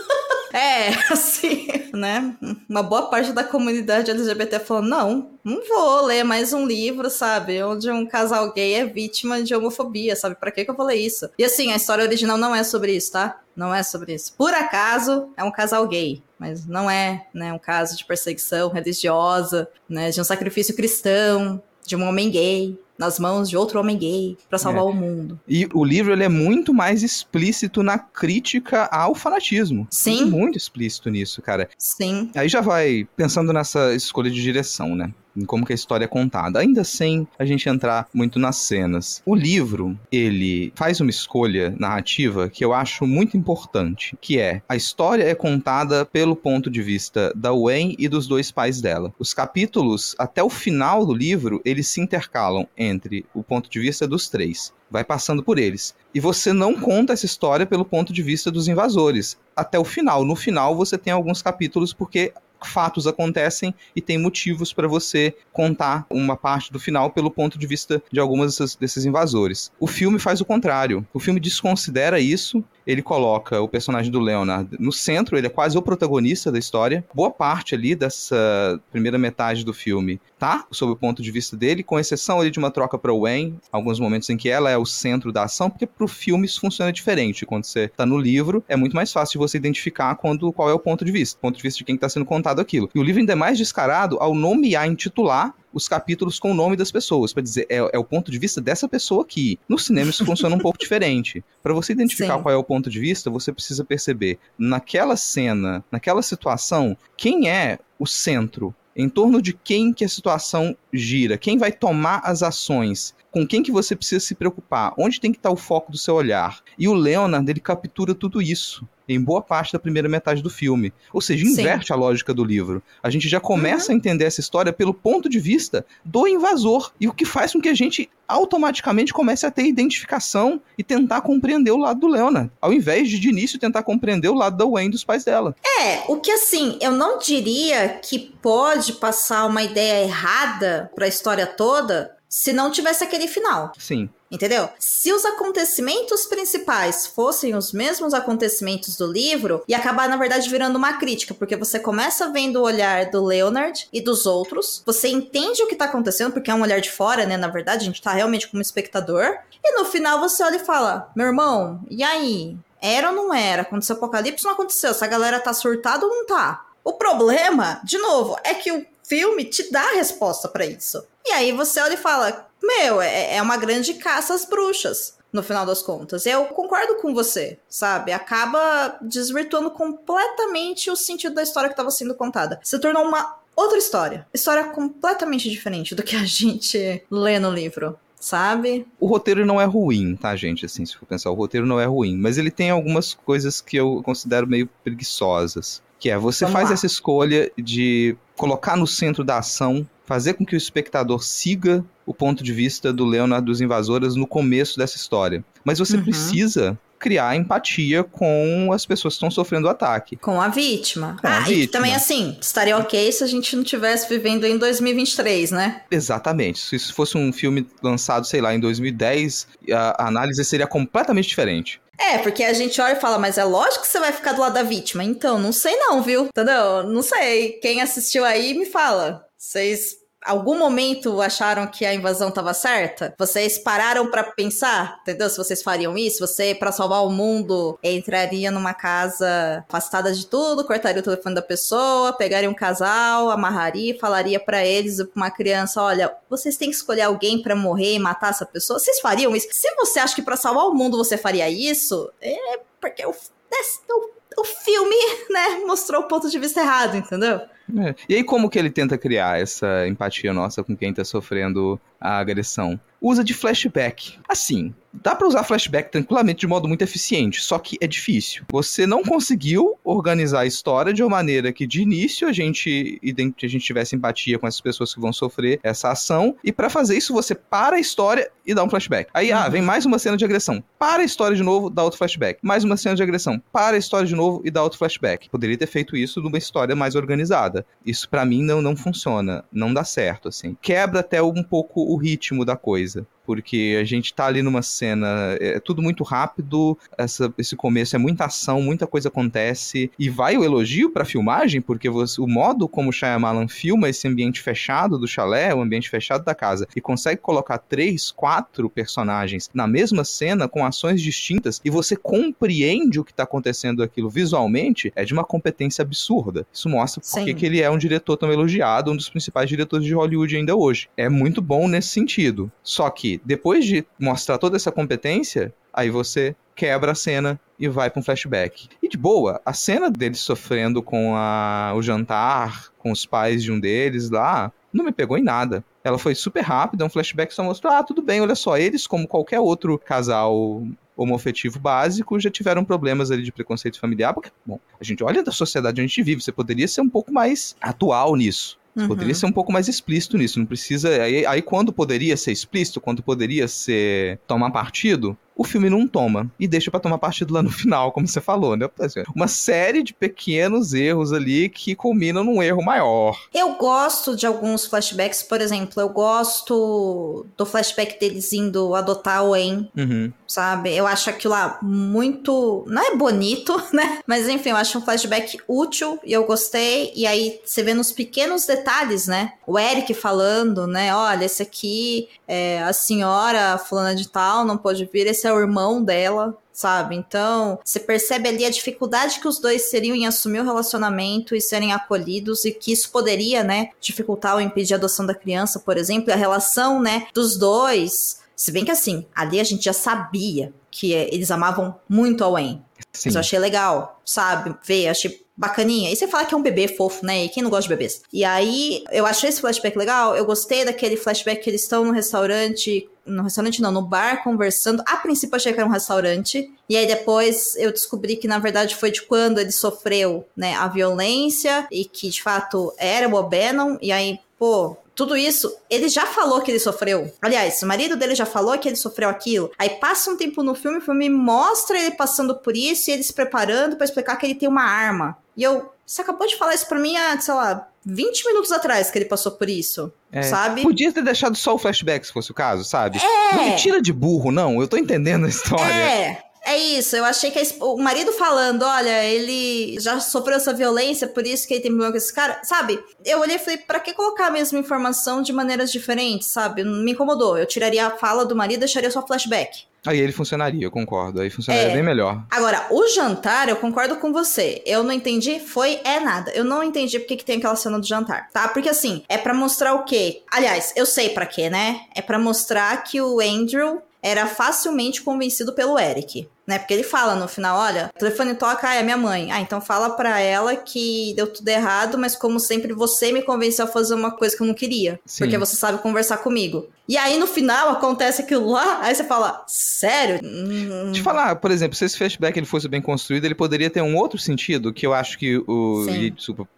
É, 0.57 0.89
assim, 1.11 1.67
né? 1.93 2.35
Uma 2.67 2.81
boa 2.81 3.09
parte 3.09 3.31
da 3.31 3.43
comunidade 3.43 4.09
LGBT 4.09 4.59
falou: 4.59 4.81
não, 4.81 5.31
não 5.43 5.61
vou 5.67 6.05
ler 6.05 6.23
mais 6.23 6.51
um 6.51 6.65
livro, 6.65 7.11
sabe? 7.11 7.61
Onde 7.61 7.91
um 7.91 8.07
casal 8.07 8.51
gay 8.53 8.73
é 8.73 8.85
vítima 8.85 9.43
de 9.43 9.53
homofobia, 9.53 10.15
sabe? 10.15 10.35
Pra 10.35 10.49
que, 10.49 10.65
que 10.65 10.71
eu 10.71 10.83
ler 10.83 10.95
isso? 10.95 11.29
E 11.37 11.43
assim, 11.43 11.71
a 11.71 11.75
história 11.75 12.03
original 12.03 12.37
não 12.37 12.55
é 12.55 12.63
sobre 12.63 12.95
isso, 12.95 13.11
tá? 13.11 13.39
Não 13.55 13.73
é 13.73 13.83
sobre 13.83 14.15
isso. 14.15 14.33
Por 14.35 14.51
acaso, 14.51 15.29
é 15.37 15.43
um 15.43 15.51
casal 15.51 15.87
gay. 15.87 16.23
Mas 16.39 16.65
não 16.65 16.89
é, 16.89 17.27
né, 17.33 17.53
um 17.53 17.59
caso 17.59 17.95
de 17.95 18.05
perseguição 18.05 18.69
religiosa, 18.69 19.67
né, 19.89 20.11
de 20.11 20.21
um 20.21 20.23
sacrifício 20.23 20.75
cristão, 20.75 21.61
de 21.85 21.95
um 21.95 22.07
homem 22.07 22.29
gay 22.29 22.79
nas 22.97 23.19
mãos 23.19 23.49
de 23.49 23.57
outro 23.57 23.79
homem 23.79 23.97
gay 23.97 24.37
pra 24.49 24.57
salvar 24.57 24.85
o 24.85 24.93
mundo. 24.93 25.39
E 25.47 25.67
o 25.73 25.83
livro 25.83 26.13
ele 26.13 26.23
é 26.23 26.29
muito 26.29 26.73
mais 26.73 27.03
explícito 27.03 27.83
na 27.83 27.97
crítica 27.97 28.85
ao 28.85 29.13
fanatismo. 29.13 29.87
Sim. 29.89 30.21
Ele 30.21 30.21
é 30.23 30.25
muito 30.25 30.57
explícito 30.57 31.09
nisso, 31.09 31.41
cara. 31.41 31.69
Sim, 31.77 32.29
Aí 32.35 32.49
já 32.49 32.61
vai 32.61 33.07
pensando 33.15 33.53
nessa 33.53 33.93
escolha 33.93 34.29
de 34.29 34.41
direção, 34.41 34.95
né? 34.95 35.11
Em 35.37 35.45
como 35.45 35.65
que 35.65 35.71
a 35.71 35.75
história 35.75 36.05
é 36.05 36.07
contada. 36.07 36.59
Ainda 36.59 36.83
sem 36.83 37.27
a 37.37 37.45
gente 37.45 37.69
entrar 37.69 38.07
muito 38.13 38.39
nas 38.39 38.57
cenas. 38.57 39.21
O 39.25 39.35
livro, 39.35 39.97
ele 40.11 40.73
faz 40.75 40.99
uma 40.99 41.11
escolha 41.11 41.75
narrativa 41.77 42.49
que 42.49 42.65
eu 42.65 42.73
acho 42.73 43.05
muito 43.05 43.37
importante, 43.37 44.17
que 44.19 44.39
é 44.39 44.61
a 44.67 44.75
história 44.75 45.23
é 45.23 45.35
contada 45.35 46.05
pelo 46.05 46.35
ponto 46.35 46.69
de 46.69 46.81
vista 46.81 47.31
da 47.35 47.51
Wayne 47.51 47.95
e 47.99 48.07
dos 48.07 48.25
dois 48.27 48.51
pais 48.51 48.81
dela. 48.81 49.13
Os 49.19 49.33
capítulos, 49.33 50.15
até 50.17 50.41
o 50.41 50.49
final 50.49 51.05
do 51.05 51.13
livro, 51.13 51.61
eles 51.63 51.87
se 51.87 52.01
intercalam 52.01 52.67
entre 52.75 53.25
o 53.33 53.43
ponto 53.43 53.69
de 53.69 53.79
vista 53.79 54.07
dos 54.07 54.29
três. 54.29 54.73
Vai 54.89 55.03
passando 55.03 55.43
por 55.43 55.59
eles. 55.59 55.93
E 56.13 56.19
você 56.19 56.53
não 56.53 56.73
conta 56.73 57.13
essa 57.13 57.25
história 57.25 57.65
pelo 57.65 57.85
ponto 57.85 58.13
de 58.13 58.23
vista 58.23 58.49
dos 58.49 58.67
invasores. 58.67 59.37
Até 59.55 59.77
o 59.77 59.83
final. 59.83 60.23
No 60.23 60.35
final, 60.35 60.75
você 60.75 60.97
tem 60.97 61.11
alguns 61.11 61.41
capítulos 61.41 61.93
porque 61.93 62.33
fatos 62.63 63.07
acontecem 63.07 63.73
e 63.95 64.01
tem 64.01 64.17
motivos 64.17 64.73
para 64.73 64.87
você 64.87 65.35
contar 65.51 66.05
uma 66.09 66.35
parte 66.35 66.71
do 66.71 66.79
final 66.79 67.11
pelo 67.11 67.31
ponto 67.31 67.57
de 67.57 67.67
vista 67.67 68.01
de 68.11 68.19
algumas 68.19 68.51
dessas, 68.51 68.75
desses 68.75 69.05
invasores. 69.05 69.71
O 69.79 69.87
filme 69.87 70.19
faz 70.19 70.41
o 70.41 70.45
contrário. 70.45 71.05
O 71.13 71.19
filme 71.19 71.39
desconsidera 71.39 72.19
isso. 72.19 72.63
Ele 72.85 73.01
coloca 73.01 73.59
o 73.59 73.67
personagem 73.67 74.11
do 74.11 74.19
Leonard 74.19 74.69
no 74.79 74.93
centro, 74.93 75.37
ele 75.37 75.47
é 75.47 75.49
quase 75.49 75.77
o 75.77 75.81
protagonista 75.81 76.49
da 76.49 76.57
história. 76.57 77.05
Boa 77.13 77.29
parte 77.29 77.75
ali 77.75 77.93
dessa 77.93 78.79
primeira 78.91 79.17
metade 79.17 79.65
do 79.65 79.73
filme 79.73 80.21
tá 80.37 80.65
sob 80.71 80.91
o 80.91 80.95
ponto 80.95 81.21
de 81.21 81.31
vista 81.31 81.55
dele, 81.55 81.83
com 81.83 81.99
exceção 81.99 82.39
ali 82.39 82.51
de 82.51 82.59
uma 82.59 82.71
troca 82.71 82.97
para 82.97 83.13
Wayne, 83.13 83.59
alguns 83.71 83.99
momentos 83.99 84.29
em 84.29 84.37
que 84.37 84.49
ela 84.49 84.69
é 84.69 84.77
o 84.77 84.85
centro 84.85 85.31
da 85.31 85.43
ação, 85.43 85.69
porque 85.69 85.87
pro 85.87 86.07
filme 86.07 86.45
isso 86.45 86.59
funciona 86.59 86.91
diferente. 86.91 87.45
Quando 87.45 87.65
você 87.65 87.87
tá 87.87 88.05
no 88.05 88.17
livro, 88.17 88.63
é 88.67 88.75
muito 88.75 88.95
mais 88.95 89.11
fácil 89.11 89.33
de 89.33 89.37
você 89.39 89.57
identificar 89.57 90.15
quando 90.15 90.51
qual 90.51 90.69
é 90.69 90.73
o 90.73 90.79
ponto 90.79 91.03
de 91.03 91.11
vista, 91.11 91.39
ponto 91.41 91.57
de 91.57 91.63
vista 91.63 91.79
de 91.79 91.83
quem 91.83 91.95
está 91.95 92.07
sendo 92.09 92.25
contado 92.25 92.59
aquilo. 92.59 92.89
E 92.93 92.99
o 92.99 93.03
livro 93.03 93.19
ainda 93.19 93.33
é 93.33 93.35
mais 93.35 93.57
descarado 93.57 94.17
ao 94.19 94.33
nomear, 94.33 94.87
intitular 94.87 95.53
os 95.73 95.87
capítulos 95.87 96.39
com 96.39 96.51
o 96.51 96.53
nome 96.55 96.75
das 96.75 96.91
pessoas, 96.91 97.33
para 97.33 97.43
dizer, 97.43 97.67
é, 97.69 97.77
é 97.93 97.99
o 97.99 98.03
ponto 98.03 98.31
de 98.31 98.39
vista 98.39 98.59
dessa 98.59 98.87
pessoa 98.87 99.21
aqui. 99.21 99.59
No 99.69 99.77
cinema 99.77 100.09
isso 100.09 100.25
funciona 100.25 100.55
um 100.55 100.59
pouco 100.59 100.77
diferente. 100.79 101.43
Para 101.61 101.73
você 101.73 101.93
identificar 101.93 102.37
Sim. 102.37 102.43
qual 102.43 102.53
é 102.53 102.57
o 102.57 102.63
ponto 102.63 102.89
de 102.89 102.99
vista, 102.99 103.29
você 103.29 103.53
precisa 103.53 103.83
perceber 103.85 104.39
naquela 104.57 105.15
cena, 105.15 105.83
naquela 105.91 106.21
situação, 106.21 106.97
quem 107.15 107.49
é 107.49 107.79
o 107.99 108.05
centro, 108.05 108.73
em 108.97 109.07
torno 109.07 109.39
de 109.39 109.53
quem 109.53 109.93
que 109.93 110.03
a 110.03 110.09
situação 110.09 110.75
gira, 110.91 111.37
quem 111.37 111.57
vai 111.57 111.71
tomar 111.71 112.21
as 112.23 112.41
ações, 112.41 113.13
com 113.37 113.45
quem 113.45 113.61
que 113.61 113.71
você 113.71 113.95
precisa 113.95 114.25
se 114.25 114.33
preocupar, 114.33 114.95
onde 114.97 115.21
tem 115.21 115.31
que 115.31 115.37
estar 115.37 115.51
o 115.51 115.55
foco 115.55 115.91
do 115.91 115.97
seu 115.97 116.15
olhar. 116.15 116.59
E 116.75 116.87
o 116.87 116.93
Leonard, 116.95 117.47
ele 117.47 117.59
captura 117.59 118.15
tudo 118.15 118.41
isso 118.41 118.83
em 119.07 119.21
boa 119.21 119.41
parte 119.41 119.71
da 119.71 119.79
primeira 119.79 120.09
metade 120.09 120.41
do 120.41 120.49
filme. 120.49 120.91
Ou 121.13 121.21
seja, 121.21 121.45
Sim. 121.45 121.51
inverte 121.51 121.93
a 121.93 121.95
lógica 121.95 122.33
do 122.33 122.43
livro. 122.43 122.81
A 123.01 123.09
gente 123.09 123.29
já 123.29 123.39
começa 123.39 123.91
a 123.91 123.95
entender 123.95 124.25
essa 124.25 124.41
história 124.41 124.73
pelo 124.73 124.93
ponto 124.93 125.29
de 125.29 125.39
vista 125.39 125.85
do 126.03 126.27
invasor, 126.27 126.91
e 126.99 127.07
o 127.07 127.13
que 127.13 127.25
faz 127.25 127.53
com 127.53 127.61
que 127.61 127.69
a 127.69 127.73
gente 127.73 128.09
automaticamente 128.27 129.13
comece 129.13 129.45
a 129.45 129.51
ter 129.51 129.65
identificação 129.65 130.59
e 130.77 130.83
tentar 130.83 131.21
compreender 131.21 131.71
o 131.71 131.77
lado 131.77 132.01
do 132.01 132.07
Leonard, 132.07 132.51
ao 132.59 132.73
invés 132.73 133.09
de 133.09 133.17
de 133.17 133.29
início 133.29 133.57
tentar 133.57 133.83
compreender 133.83 134.27
o 134.27 134.33
lado 134.33 134.57
da 134.57 134.65
Wayne 134.65 134.91
dos 134.91 135.03
pais 135.03 135.23
dela. 135.23 135.55
É, 135.79 136.03
o 136.09 136.17
que 136.17 136.29
assim, 136.29 136.77
eu 136.81 136.91
não 136.91 137.19
diria 137.19 137.99
que 138.03 138.19
pode 138.19 138.93
passar 138.93 139.45
uma 139.45 139.63
ideia 139.63 140.03
errada 140.03 140.91
pra 140.93 141.07
história 141.07 141.47
toda 141.47 142.16
se 142.29 142.53
não 142.53 142.71
tivesse 142.71 143.03
aquele 143.03 143.27
final. 143.27 143.71
Sim. 143.77 144.09
Entendeu? 144.29 144.69
Se 144.77 145.13
os 145.13 145.23
acontecimentos 145.23 146.25
principais 146.25 147.07
fossem 147.07 147.55
os 147.55 147.71
mesmos 147.71 148.13
acontecimentos 148.13 148.97
do 148.97 149.07
livro, 149.07 149.63
ia 149.67 149.77
acabar, 149.77 150.09
na 150.09 150.17
verdade, 150.17 150.49
virando 150.49 150.75
uma 150.75 150.97
crítica, 150.97 151.33
porque 151.33 151.55
você 151.55 151.79
começa 151.79 152.29
vendo 152.29 152.57
o 152.57 152.63
olhar 152.63 153.09
do 153.09 153.23
Leonard 153.23 153.87
e 153.91 154.01
dos 154.01 154.25
outros, 154.25 154.83
você 154.85 155.07
entende 155.07 155.63
o 155.63 155.67
que 155.67 155.75
tá 155.75 155.85
acontecendo, 155.85 156.33
porque 156.33 156.51
é 156.51 156.53
um 156.53 156.61
olhar 156.61 156.81
de 156.81 156.91
fora, 156.91 157.25
né? 157.25 157.37
Na 157.37 157.47
verdade, 157.47 157.83
a 157.83 157.85
gente 157.85 158.01
tá 158.01 158.11
realmente 158.11 158.49
como 158.49 158.61
espectador, 158.61 159.37
e 159.63 159.77
no 159.77 159.85
final 159.85 160.19
você 160.19 160.43
olha 160.43 160.57
e 160.57 160.65
fala: 160.65 161.09
Meu 161.15 161.27
irmão, 161.27 161.81
e 161.89 162.03
aí? 162.03 162.57
Era 162.81 163.09
ou 163.09 163.15
não 163.15 163.33
era? 163.33 163.63
Aconteceu 163.63 163.95
apocalipse 163.95 164.45
ou 164.45 164.51
não 164.51 164.59
aconteceu? 164.59 164.91
Essa 164.91 165.07
galera 165.07 165.39
tá 165.39 165.51
surtada 165.53 166.05
ou 166.05 166.11
não 166.11 166.25
tá? 166.25 166.65
O 166.83 166.93
problema, 166.93 167.81
de 167.83 167.97
novo, 167.97 168.37
é 168.43 168.53
que 168.53 168.71
o 168.71 168.85
filme 169.03 169.45
te 169.45 169.71
dá 169.71 169.81
a 169.81 169.95
resposta 169.95 170.47
pra 170.47 170.65
isso. 170.65 171.03
E 171.27 171.33
aí 171.33 171.51
você 171.51 171.81
olha 171.81 171.95
e 171.95 171.97
fala: 171.97 172.49
Meu, 172.63 173.01
é, 173.01 173.35
é 173.35 173.41
uma 173.41 173.57
grande 173.57 173.95
caça 173.95 174.33
às 174.33 174.45
bruxas. 174.45 175.15
no 175.31 175.43
final 175.43 175.65
das 175.65 175.81
contas. 175.83 176.25
Eu 176.25 176.45
concordo 176.45 176.95
com 176.95 177.13
você, 177.13 177.59
sabe? 177.69 178.13
Acaba 178.13 178.97
desvirtuando 179.01 179.69
completamente 179.69 180.89
o 180.89 180.95
sentido 180.95 181.35
da 181.35 181.43
história 181.43 181.67
que 181.69 181.73
estava 181.73 181.91
sendo 181.91 182.15
contada. 182.15 182.59
Se 182.63 182.79
tornou 182.79 183.03
uma 183.03 183.37
outra 183.55 183.77
história. 183.77 184.25
História 184.33 184.63
completamente 184.69 185.49
diferente 185.49 185.93
do 185.93 186.01
que 186.01 186.15
a 186.15 186.23
gente 186.25 187.03
lê 187.11 187.37
no 187.39 187.51
livro 187.51 187.99
sabe? 188.19 188.87
O 188.99 189.05
roteiro 189.05 189.45
não 189.45 189.61
é 189.61 189.65
ruim, 189.65 190.15
tá, 190.15 190.35
gente? 190.35 190.65
Assim, 190.65 190.85
se 190.85 190.97
for 190.97 191.05
pensar, 191.05 191.29
o 191.29 191.35
roteiro 191.35 191.67
não 191.67 191.79
é 191.79 191.85
ruim, 191.85 192.17
mas 192.17 192.37
ele 192.37 192.49
tem 192.49 192.69
algumas 192.69 193.13
coisas 193.13 193.61
que 193.61 193.77
eu 193.77 194.01
considero 194.03 194.47
meio 194.47 194.67
preguiçosas. 194.83 195.81
Que 195.99 196.09
é, 196.09 196.17
você 196.17 196.45
Vamos 196.45 196.53
faz 196.53 196.69
lá. 196.69 196.73
essa 196.73 196.85
escolha 196.85 197.51
de 197.57 198.15
colocar 198.35 198.75
no 198.77 198.85
centro 198.85 199.23
da 199.23 199.39
ação, 199.39 199.87
fazer 200.05 200.33
com 200.35 200.45
que 200.45 200.55
o 200.55 200.57
espectador 200.57 201.23
siga 201.23 201.83
o 202.05 202.13
ponto 202.13 202.43
de 202.43 202.53
vista 202.53 202.93
do 202.93 203.03
Leonard 203.03 203.45
dos 203.45 203.61
Invasoras 203.61 204.15
no 204.15 204.27
começo 204.27 204.77
dessa 204.77 204.95
história. 204.95 205.43
Mas 205.65 205.79
você 205.79 205.97
Uhum. 205.97 206.03
precisa 206.03 206.77
criar 206.99 207.35
empatia 207.35 208.03
com 208.03 208.71
as 208.73 208.83
pessoas 208.85 209.13
que 209.13 209.17
estão 209.17 209.29
sofrendo 209.29 209.67
o 209.67 209.69
ataque. 209.69 210.15
Com 210.15 210.41
a 210.41 210.47
vítima. 210.47 211.15
Com 211.21 211.27
a 211.27 211.37
ah, 211.37 211.41
e 211.41 211.53
vítima. 211.55 211.71
também 211.71 211.93
assim, 211.93 212.35
estaria 212.41 212.75
ok 212.77 213.11
se 213.11 213.23
a 213.23 213.27
gente 213.27 213.55
não 213.55 213.63
tivesse 213.63 214.09
vivendo 214.09 214.45
em 214.45 214.57
2023, 214.57 215.51
né? 215.51 215.81
Exatamente. 215.91 216.59
Se 216.59 216.75
isso 216.75 216.93
fosse 216.93 217.17
um 217.17 217.31
filme 217.33 217.67
lançado, 217.83 218.25
sei 218.25 218.41
lá, 218.41 218.53
em 218.55 218.59
2010, 218.59 219.47
a 219.71 220.05
a 220.05 220.07
análise 220.07 220.43
seria 220.45 220.65
completamente 220.67 221.27
diferente. 221.27 221.79
É, 221.99 222.17
porque 222.19 222.43
a 222.43 222.53
gente 222.53 222.79
olha 222.79 222.93
e 222.93 222.99
fala, 222.99 223.17
mas 223.17 223.37
é 223.37 223.43
lógico 223.43 223.83
que 223.83 223.87
você 223.87 223.99
vai 223.99 224.11
ficar 224.11 224.33
do 224.33 224.41
lado 224.41 224.53
da 224.53 224.63
vítima. 224.63 225.03
Então, 225.03 225.39
não 225.39 225.51
sei 225.51 225.75
não, 225.77 226.01
viu? 226.01 226.25
Entendeu? 226.25 226.83
Não 226.83 227.01
sei. 227.01 227.53
Quem 227.53 227.81
assistiu 227.81 228.23
aí, 228.23 228.53
me 228.53 228.65
fala. 228.65 229.25
Vocês, 229.37 229.95
algum 230.27 230.57
momento, 230.57 231.21
acharam 231.21 231.65
que 231.67 231.85
a 231.85 231.93
invasão 231.93 232.29
tava 232.29 232.53
certa? 232.53 233.15
Vocês 233.17 233.57
pararam 233.57 234.11
pra 234.11 234.23
pensar? 234.23 234.99
Entendeu? 235.01 235.29
Se 235.29 235.37
vocês 235.37 235.63
fariam 235.63 235.97
isso, 235.97 236.25
você, 236.25 236.53
pra 236.53 236.71
salvar 236.71 237.05
o 237.05 237.09
mundo, 237.09 237.79
entraria 237.81 238.51
numa 238.51 238.73
casa 238.73 239.65
afastada 239.67 240.13
de 240.13 240.27
tudo, 240.27 240.65
cortaria 240.65 240.99
o 240.99 241.03
telefone 241.03 241.35
da 241.35 241.41
pessoa, 241.41 242.13
pegaria 242.13 242.49
um 242.49 242.53
casal, 242.53 243.29
amarraria 243.29 243.95
e 243.95 243.99
falaria 243.99 244.39
pra 244.39 244.65
eles, 244.65 244.97
pra 244.97 245.11
uma 245.15 245.31
criança, 245.31 245.81
olha, 245.81 246.13
vocês 246.29 246.57
têm 246.57 246.69
que 246.69 246.75
escolher 246.75 247.03
alguém 247.03 247.41
pra 247.41 247.55
morrer 247.55 247.93
e 247.93 247.99
matar 247.99 248.31
essa 248.31 248.45
pessoa? 248.45 248.79
Vocês 248.79 248.99
fariam 248.99 249.35
isso? 249.35 249.47
Se 249.51 249.73
você 249.75 249.99
acha 249.99 250.15
que 250.15 250.21
pra 250.21 250.35
salvar 250.35 250.65
o 250.65 250.73
mundo 250.73 250.97
você 250.97 251.17
faria 251.17 251.49
isso, 251.49 252.11
é 252.21 252.59
porque 252.79 253.05
o, 253.05 253.11
o, 253.11 254.41
o 254.41 254.43
filme, 254.43 254.95
né, 255.29 255.61
mostrou 255.65 256.01
o 256.01 256.07
ponto 256.07 256.29
de 256.29 256.37
vista 256.37 256.61
errado, 256.61 256.97
entendeu? 256.97 257.41
É. 257.75 257.95
E 258.07 258.15
aí, 258.15 258.23
como 258.23 258.49
que 258.49 258.57
ele 258.57 258.69
tenta 258.69 258.97
criar 258.97 259.39
essa 259.39 259.87
empatia 259.87 260.33
nossa 260.33 260.63
com 260.63 260.75
quem 260.75 260.93
tá 260.93 261.03
sofrendo 261.03 261.79
a 261.99 262.17
agressão? 262.17 262.79
Usa 262.99 263.23
de 263.23 263.33
flashback. 263.33 264.17
Assim, 264.27 264.73
dá 264.91 265.13
pra 265.13 265.27
usar 265.27 265.43
flashback 265.43 265.91
tranquilamente 265.91 266.39
de 266.39 266.47
modo 266.47 266.67
muito 266.67 266.81
eficiente, 266.81 267.41
só 267.41 267.59
que 267.59 267.77
é 267.79 267.85
difícil. 267.85 268.43
Você 268.51 268.87
não 268.87 269.03
conseguiu 269.03 269.77
organizar 269.83 270.41
a 270.41 270.45
história 270.45 270.91
de 270.91 271.03
uma 271.03 271.09
maneira 271.09 271.53
que 271.53 271.67
de 271.67 271.81
início 271.81 272.27
a 272.27 272.31
gente, 272.31 272.99
a 273.03 273.47
gente 273.47 273.65
tivesse 273.65 273.95
empatia 273.95 274.39
com 274.39 274.47
essas 274.47 274.61
pessoas 274.61 274.93
que 274.93 274.99
vão 274.99 275.13
sofrer 275.13 275.59
essa 275.61 275.91
ação, 275.91 276.35
e 276.43 276.51
pra 276.51 276.69
fazer 276.69 276.97
isso 276.97 277.13
você 277.13 277.35
para 277.35 277.75
a 277.75 277.79
história 277.79 278.31
e 278.45 278.53
dá 278.55 278.63
um 278.63 278.69
flashback. 278.69 279.09
Aí, 279.13 279.31
ah, 279.31 279.47
vem 279.47 279.61
mais 279.61 279.85
uma 279.85 279.99
cena 279.99 280.17
de 280.17 280.25
agressão. 280.25 280.63
Para 280.79 281.03
a 281.03 281.05
história 281.05 281.35
de 281.35 281.43
novo, 281.43 281.69
dá 281.69 281.83
outro 281.83 281.99
flashback. 281.99 282.39
Mais 282.41 282.63
uma 282.63 282.77
cena 282.77 282.95
de 282.95 283.03
agressão. 283.03 283.41
Para 283.51 283.75
a 283.75 283.79
história 283.79 284.07
de 284.07 284.15
novo 284.15 284.41
e 284.43 284.49
dá 284.49 284.63
outro 284.63 284.79
flashback. 284.79 285.29
Poderia 285.29 285.57
ter 285.57 285.67
feito 285.67 285.95
isso 285.95 286.21
numa 286.21 286.37
história 286.37 286.75
mais 286.75 286.95
organizada. 286.95 287.56
Isso 287.85 288.09
pra 288.09 288.25
mim 288.25 288.43
não, 288.43 288.61
não 288.61 288.75
funciona, 288.75 289.43
não 289.51 289.73
dá 289.73 289.83
certo, 289.83 290.27
assim. 290.27 290.57
Quebra 290.61 290.99
até 290.99 291.21
um 291.21 291.43
pouco 291.43 291.81
o 291.81 291.97
ritmo 291.97 292.43
da 292.43 292.55
coisa. 292.55 293.05
Porque 293.27 293.77
a 293.79 293.83
gente 293.83 294.13
tá 294.13 294.25
ali 294.25 294.41
numa 294.41 294.61
cena, 294.61 295.35
é 295.41 295.59
tudo 295.59 295.81
muito 295.81 296.01
rápido, 296.01 296.77
essa- 296.97 297.31
esse 297.37 297.57
começo 297.57 297.93
é 297.93 297.99
muita 297.99 298.23
ação, 298.23 298.61
muita 298.61 298.87
coisa 298.87 299.09
acontece, 299.09 299.91
e 299.99 300.09
vai 300.09 300.37
o 300.37 300.45
elogio 300.45 300.89
pra 300.91 301.03
filmagem, 301.03 301.59
porque 301.59 301.89
você- 301.89 302.21
o 302.21 302.25
modo 302.25 302.69
como 302.69 302.89
o 302.89 302.93
Shyamalan 302.93 303.49
filma 303.49 303.89
esse 303.89 304.07
ambiente 304.07 304.41
fechado 304.41 304.97
do 304.97 305.05
chalé, 305.07 305.53
o 305.53 305.61
ambiente 305.61 305.89
fechado 305.89 306.23
da 306.23 306.33
casa, 306.33 306.65
e 306.73 306.79
consegue 306.79 307.19
colocar 307.21 307.57
três, 307.57 308.11
quatro 308.11 308.69
personagens 308.69 309.49
na 309.53 309.67
mesma 309.67 310.05
cena, 310.05 310.47
com 310.47 310.65
ações 310.65 311.01
distintas, 311.01 311.59
e 311.65 311.69
você 311.69 311.97
compreende 312.31 312.99
o 312.99 313.03
que 313.03 313.13
tá 313.13 313.23
acontecendo 313.23 313.83
aquilo 313.83 314.09
visualmente, 314.09 314.91
é 314.95 315.03
de 315.03 315.11
uma 315.11 315.25
competência 315.25 315.81
absurda. 315.81 316.47
Isso 316.53 316.69
mostra 316.69 317.01
porque 317.01 317.33
que 317.33 317.45
ele 317.45 317.61
é 317.61 317.69
um 317.69 317.77
diretor 317.77 318.15
tão 318.15 318.31
elogiado, 318.31 318.91
um 318.91 318.95
dos 318.95 319.09
principais 319.09 319.49
diretores 319.49 319.85
de 319.85 319.93
Hollywood 319.93 320.35
ainda 320.35 320.55
hoje. 320.55 320.87
É 320.95 321.09
muito 321.09 321.41
bom 321.41 321.67
nesse 321.67 321.89
sentido. 321.89 322.51
Só 322.63 322.89
que, 322.89 323.16
depois 323.23 323.65
de 323.65 323.85
mostrar 323.99 324.37
toda 324.37 324.55
essa 324.55 324.71
competência, 324.71 325.53
aí 325.73 325.89
você 325.89 326.35
quebra 326.55 326.91
a 326.91 326.95
cena 326.95 327.39
e 327.59 327.67
vai 327.67 327.89
para 327.89 327.99
um 327.99 328.03
flashback. 328.03 328.67
E 328.81 328.87
de 328.87 328.97
boa, 328.97 329.41
a 329.45 329.53
cena 329.53 329.89
deles 329.91 330.19
sofrendo 330.19 330.81
com 330.81 331.15
a- 331.15 331.73
o 331.75 331.81
jantar, 331.81 332.71
com 332.77 332.91
os 332.91 333.05
pais 333.05 333.43
de 333.43 333.51
um 333.51 333.59
deles 333.59 334.09
lá, 334.09 334.51
não 334.73 334.85
me 334.85 334.91
pegou 334.91 335.17
em 335.17 335.23
nada. 335.23 335.63
Ela 335.83 335.97
foi 335.97 336.13
super 336.15 336.41
rápida, 336.41 336.85
um 336.85 336.89
flashback 336.89 337.33
só 337.33 337.43
mostrou, 337.43 337.71
ah, 337.73 337.83
tudo 337.83 338.01
bem, 338.01 338.21
olha 338.21 338.35
só, 338.35 338.57
eles, 338.57 338.85
como 338.85 339.07
qualquer 339.07 339.39
outro 339.39 339.77
casal 339.79 340.63
homoafetivo 340.95 341.59
básico, 341.59 342.19
já 342.19 342.29
tiveram 342.29 342.65
problemas 342.65 343.11
ali 343.11 343.21
de 343.21 343.31
preconceito 343.31 343.79
familiar, 343.79 344.13
porque, 344.13 344.31
bom, 344.45 344.59
a 344.79 344.83
gente 344.83 345.03
olha 345.03 345.23
da 345.23 345.31
sociedade 345.31 345.73
onde 345.73 345.81
a 345.81 345.87
gente 345.87 346.03
vive, 346.03 346.21
você 346.21 346.31
poderia 346.31 346.67
ser 346.67 346.81
um 346.81 346.89
pouco 346.89 347.13
mais 347.13 347.55
atual 347.61 348.15
nisso. 348.15 348.57
Uhum. 348.77 348.87
Poderia 348.87 349.15
ser 349.15 349.25
um 349.25 349.31
pouco 349.31 349.51
mais 349.51 349.67
explícito 349.67 350.17
nisso, 350.17 350.37
não 350.37 350.45
precisa. 350.45 350.89
Aí, 351.01 351.25
aí 351.25 351.41
quando 351.41 351.73
poderia 351.73 352.15
ser 352.15 352.31
explícito, 352.31 352.79
quando 352.79 353.01
poderia 353.01 353.47
ser 353.47 354.19
tomar 354.27 354.51
partido, 354.51 355.17
o 355.37 355.43
filme 355.43 355.69
não 355.69 355.87
toma 355.87 356.31
e 356.39 356.47
deixa 356.47 356.71
pra 356.71 356.79
tomar 356.79 356.97
partido 356.97 357.33
lá 357.33 357.41
no 357.43 357.49
final, 357.51 357.91
como 357.91 358.07
você 358.07 358.19
falou, 358.19 358.55
né? 358.57 358.67
Uma 359.15 359.27
série 359.27 359.83
de 359.83 359.93
pequenos 359.93 360.73
erros 360.73 361.13
ali 361.13 361.47
que 361.49 361.75
culminam 361.75 362.23
num 362.23 362.41
erro 362.41 362.63
maior. 362.63 363.17
Eu 363.33 363.53
gosto 363.55 364.15
de 364.15 364.25
alguns 364.25 364.65
flashbacks, 364.65 365.23
por 365.23 365.39
exemplo, 365.41 365.81
eu 365.81 365.89
gosto 365.89 367.25
do 367.37 367.45
flashback 367.45 367.99
deles 367.99 368.31
indo 368.33 368.73
adotar 368.75 369.23
o 369.23 369.35
En, 369.35 369.69
Uhum. 369.77 370.11
sabe? 370.27 370.75
Eu 370.75 370.87
acho 370.87 371.09
aquilo 371.09 371.33
lá 371.33 371.59
muito. 371.61 372.63
Não 372.67 372.81
é 372.81 372.95
bonito, 372.95 373.55
né? 373.73 373.99
Mas 374.07 374.27
enfim, 374.27 374.49
eu 374.49 374.57
acho 374.57 374.77
um 374.77 374.81
flashback 374.81 375.39
útil 375.47 375.99
e 376.03 376.13
eu 376.13 376.25
gostei. 376.25 376.91
E 376.95 377.05
aí 377.05 377.39
você 377.45 377.63
vê 377.63 377.73
nos 377.73 377.91
pequenos 377.91 378.45
detalhes, 378.45 379.07
né? 379.07 379.33
O 379.45 379.57
Eric 379.57 379.93
falando, 379.93 380.65
né? 380.67 380.95
Olha, 380.95 381.25
esse 381.25 381.41
aqui 381.43 382.07
é 382.27 382.61
a 382.63 382.73
senhora 382.73 383.57
fulana 383.57 383.95
de 383.95 384.07
tal, 384.09 384.43
não 384.45 384.57
pode 384.57 384.85
vir, 384.91 385.07
esse 385.07 385.26
é 385.27 385.33
o 385.33 385.39
irmão 385.39 385.83
dela. 385.83 386.37
Sabe? 386.57 386.95
Então, 386.95 387.59
você 387.63 387.79
percebe 387.79 388.27
ali 388.27 388.43
a 388.43 388.49
dificuldade 388.49 389.19
que 389.19 389.27
os 389.27 389.37
dois 389.37 389.69
teriam 389.69 389.95
em 389.95 390.07
assumir 390.07 390.39
o 390.39 390.43
relacionamento 390.43 391.35
e 391.35 391.39
serem 391.39 391.71
acolhidos, 391.71 392.45
e 392.45 392.51
que 392.51 392.71
isso 392.71 392.89
poderia, 392.89 393.43
né, 393.43 393.69
dificultar 393.79 394.33
ou 394.33 394.41
impedir 394.41 394.73
a 394.73 394.77
adoção 394.77 395.05
da 395.05 395.13
criança, 395.13 395.59
por 395.59 395.77
exemplo, 395.77 396.09
e 396.09 396.13
a 396.13 396.15
relação, 396.15 396.81
né, 396.81 397.05
dos 397.13 397.37
dois. 397.37 398.21
Se 398.35 398.51
bem 398.51 398.65
que 398.65 398.71
assim, 398.71 399.05
ali 399.15 399.39
a 399.39 399.43
gente 399.43 399.65
já 399.65 399.73
sabia 399.73 400.51
que 400.71 400.95
eh, 400.95 401.09
eles 401.11 401.29
amavam 401.29 401.75
muito 401.87 402.23
a 402.23 402.29
Wayne. 402.29 402.63
Sim. 402.91 403.09
Mas 403.09 403.15
eu 403.15 403.19
achei 403.19 403.37
legal, 403.37 404.01
sabe? 404.03 404.55
Ver, 404.63 404.87
achei 404.87 405.26
bacaninha. 405.37 405.91
E 405.91 405.95
você 405.95 406.07
fala 406.07 406.25
que 406.25 406.33
é 406.33 406.37
um 406.37 406.41
bebê 406.41 406.67
fofo, 406.67 407.05
né? 407.05 407.25
E 407.25 407.29
quem 407.29 407.43
não 407.43 407.49
gosta 407.49 407.63
de 407.63 407.69
bebês? 407.69 408.01
E 408.11 408.25
aí, 408.25 408.83
eu 408.91 409.05
achei 409.05 409.29
esse 409.29 409.39
flashback 409.39 409.77
legal. 409.77 410.15
Eu 410.15 410.25
gostei 410.25 410.65
daquele 410.65 410.97
flashback 410.97 411.43
que 411.43 411.49
eles 411.49 411.61
estão 411.61 411.85
no 411.85 411.91
restaurante. 411.91 412.89
No 413.05 413.23
restaurante 413.23 413.61
não, 413.61 413.71
no 413.71 413.83
bar 413.83 414.23
conversando. 414.23 414.83
A 414.87 414.97
princípio 414.97 415.35
eu 415.35 415.37
achei 415.37 415.53
que 415.53 415.59
era 415.59 415.69
um 415.69 415.71
restaurante. 415.71 416.51
E 416.67 416.75
aí 416.75 416.87
depois 416.87 417.55
eu 417.55 417.71
descobri 417.71 418.17
que 418.17 418.27
na 418.27 418.39
verdade 418.39 418.75
foi 418.75 418.91
de 418.91 419.03
quando 419.03 419.39
ele 419.39 419.51
sofreu, 419.51 420.25
né, 420.35 420.55
a 420.55 420.67
violência. 420.67 421.67
E 421.71 421.85
que 421.85 422.09
de 422.09 422.21
fato 422.21 422.73
era 422.77 423.07
o 423.07 423.13
O'Bannon. 423.13 423.77
E 423.81 423.91
aí, 423.91 424.19
pô, 424.39 424.75
tudo 424.97 425.15
isso, 425.15 425.55
ele 425.69 425.87
já 425.87 426.07
falou 426.07 426.41
que 426.41 426.49
ele 426.49 426.59
sofreu. 426.59 427.13
Aliás, 427.21 427.61
o 427.61 427.67
marido 427.67 427.95
dele 427.95 428.15
já 428.15 428.25
falou 428.25 428.57
que 428.57 428.67
ele 428.67 428.75
sofreu 428.75 429.07
aquilo. 429.07 429.51
Aí 429.55 429.69
passa 429.69 430.09
um 430.09 430.17
tempo 430.17 430.41
no 430.41 430.55
filme, 430.55 430.79
o 430.79 430.81
filme 430.81 431.07
mostra 431.07 431.79
ele 431.79 431.91
passando 431.91 432.33
por 432.33 432.57
isso 432.57 432.89
e 432.89 432.93
ele 432.93 433.03
se 433.03 433.13
preparando 433.13 433.75
pra 433.75 433.85
explicar 433.85 434.15
que 434.15 434.25
ele 434.25 434.33
tem 434.33 434.49
uma 434.49 434.63
arma. 434.63 435.15
E 435.37 435.43
eu, 435.43 435.71
você 435.85 436.01
acabou 436.01 436.25
de 436.25 436.35
falar 436.35 436.55
isso 436.55 436.67
pra 436.67 436.79
mim 436.79 436.97
há, 436.97 437.19
sei 437.21 437.31
lá, 437.35 437.67
20 437.85 438.25
minutos 438.25 438.51
atrás 438.51 438.89
que 438.89 438.97
ele 438.97 439.05
passou 439.05 439.33
por 439.33 439.47
isso. 439.47 439.93
É, 440.11 440.23
sabe? 440.23 440.63
Podia 440.63 440.91
ter 440.91 441.03
deixado 441.03 441.37
só 441.37 441.53
o 441.53 441.59
flashback, 441.59 442.07
se 442.07 442.11
fosse 442.11 442.31
o 442.31 442.33
caso, 442.33 442.63
sabe? 442.63 442.99
Não 443.33 443.45
me 443.45 443.55
tira 443.55 443.79
de 443.79 443.93
burro, 443.93 444.31
não. 444.31 444.59
Eu 444.59 444.67
tô 444.67 444.77
entendendo 444.77 445.27
a 445.27 445.29
história. 445.29 445.73
É. 445.73 446.23
É 446.45 446.57
isso, 446.57 446.95
eu 446.95 447.03
achei 447.03 447.31
que 447.31 447.39
a 447.39 447.65
o 447.65 447.77
marido 447.77 448.11
falando, 448.13 448.63
olha, 448.63 449.03
ele 449.03 449.77
já 449.79 449.99
sofreu 449.99 450.37
essa 450.37 450.53
violência, 450.53 451.07
por 451.07 451.25
isso 451.25 451.47
que 451.47 451.53
ele 451.55 451.61
tem 451.61 451.71
problema 451.71 451.91
com 451.91 451.97
esse 451.97 452.13
cara, 452.13 452.39
sabe? 452.43 452.81
Eu 453.05 453.19
olhei 453.19 453.35
e 453.35 453.39
falei, 453.39 453.57
pra 453.57 453.79
que 453.79 453.93
colocar 453.93 454.27
a 454.27 454.31
mesma 454.31 454.59
informação 454.59 455.21
de 455.21 455.33
maneiras 455.33 455.71
diferentes, 455.71 456.29
sabe? 456.29 456.63
Me 456.63 456.91
incomodou. 456.91 457.37
Eu 457.37 457.45
tiraria 457.45 457.87
a 457.87 457.91
fala 457.91 458.25
do 458.25 458.35
marido 458.35 458.57
e 458.57 458.59
deixaria 458.59 458.89
só 458.91 459.05
flashback. 459.05 459.65
Aí 459.85 459.99
ele 459.99 460.11
funcionaria, 460.11 460.65
eu 460.65 460.71
concordo. 460.71 461.21
Aí 461.21 461.29
funcionaria 461.29 461.69
É. 461.69 461.73
bem 461.73 461.83
melhor. 461.83 462.21
Agora, 462.29 462.67
o 462.71 462.87
jantar, 462.87 463.47
eu 463.47 463.55
concordo 463.55 463.95
com 463.97 464.11
você. 464.11 464.61
Eu 464.65 464.83
não 464.83 464.91
entendi, 464.91 465.39
foi 465.39 465.79
é 465.83 465.99
nada. 465.99 466.31
Eu 466.31 466.43
não 466.43 466.61
entendi 466.61 466.99
porque 466.99 467.15
que 467.15 467.23
tem 467.23 467.37
aquela 467.37 467.55
cena 467.55 467.79
do 467.79 467.85
jantar, 467.87 468.29
tá? 468.33 468.49
Porque 468.49 468.67
assim, 468.67 469.03
é 469.07 469.17
pra 469.17 469.33
mostrar 469.33 469.75
o 469.75 469.83
quê? 469.85 470.23
Aliás, 470.29 470.73
eu 470.75 470.85
sei 470.85 471.09
pra 471.09 471.25
quê, 471.25 471.49
né? 471.49 471.81
É 471.95 472.01
pra 472.01 472.19
mostrar 472.19 472.83
que 472.83 472.99
o 473.01 473.21
Andrew 473.21 473.81
era 474.07 474.27
facilmente 474.27 475.01
convencido 475.01 475.53
pelo 475.53 475.77
Eric 475.77 476.27
né? 476.47 476.57
Porque 476.57 476.73
ele 476.73 476.83
fala 476.83 477.13
no 477.13 477.27
final, 477.27 477.59
olha, 477.59 477.91
o 477.93 477.99
telefone 477.99 478.33
toca, 478.33 478.69
ah, 478.69 478.75
é 478.75 478.81
minha 478.81 478.95
mãe. 478.95 479.29
Ah, 479.33 479.41
então 479.41 479.59
fala 479.59 479.89
pra 479.89 480.21
ela 480.21 480.55
que 480.55 481.13
deu 481.13 481.27
tudo 481.27 481.49
errado, 481.49 481.97
mas 481.97 482.15
como 482.15 482.39
sempre 482.39 482.73
você 482.73 483.11
me 483.11 483.21
convenceu 483.21 483.65
a 483.65 483.67
fazer 483.67 483.93
uma 483.93 484.11
coisa 484.11 484.35
que 484.35 484.41
eu 484.41 484.47
não 484.47 484.53
queria. 484.53 484.97
Sim. 485.05 485.25
Porque 485.25 485.37
você 485.37 485.57
sabe 485.57 485.79
conversar 485.79 486.17
comigo. 486.19 486.69
E 486.87 486.95
aí 486.95 487.17
no 487.17 487.27
final 487.27 487.69
acontece 487.69 488.21
aquilo 488.21 488.49
lá, 488.51 488.81
aí 488.81 488.95
você 488.95 489.03
fala, 489.03 489.43
sério? 489.47 490.19
Hum... 490.23 490.91
Te 490.91 491.01
falar, 491.01 491.35
por 491.37 491.51
exemplo, 491.51 491.75
se 491.75 491.83
esse 491.83 491.97
flashback 491.97 492.37
ele 492.37 492.45
fosse 492.45 492.67
bem 492.67 492.81
construído, 492.81 493.25
ele 493.25 493.35
poderia 493.35 493.69
ter 493.69 493.81
um 493.81 493.95
outro 493.95 494.17
sentido 494.17 494.71
que 494.71 494.85
eu 494.85 494.93
acho 494.93 495.17
que 495.17 495.37
o, 495.37 495.85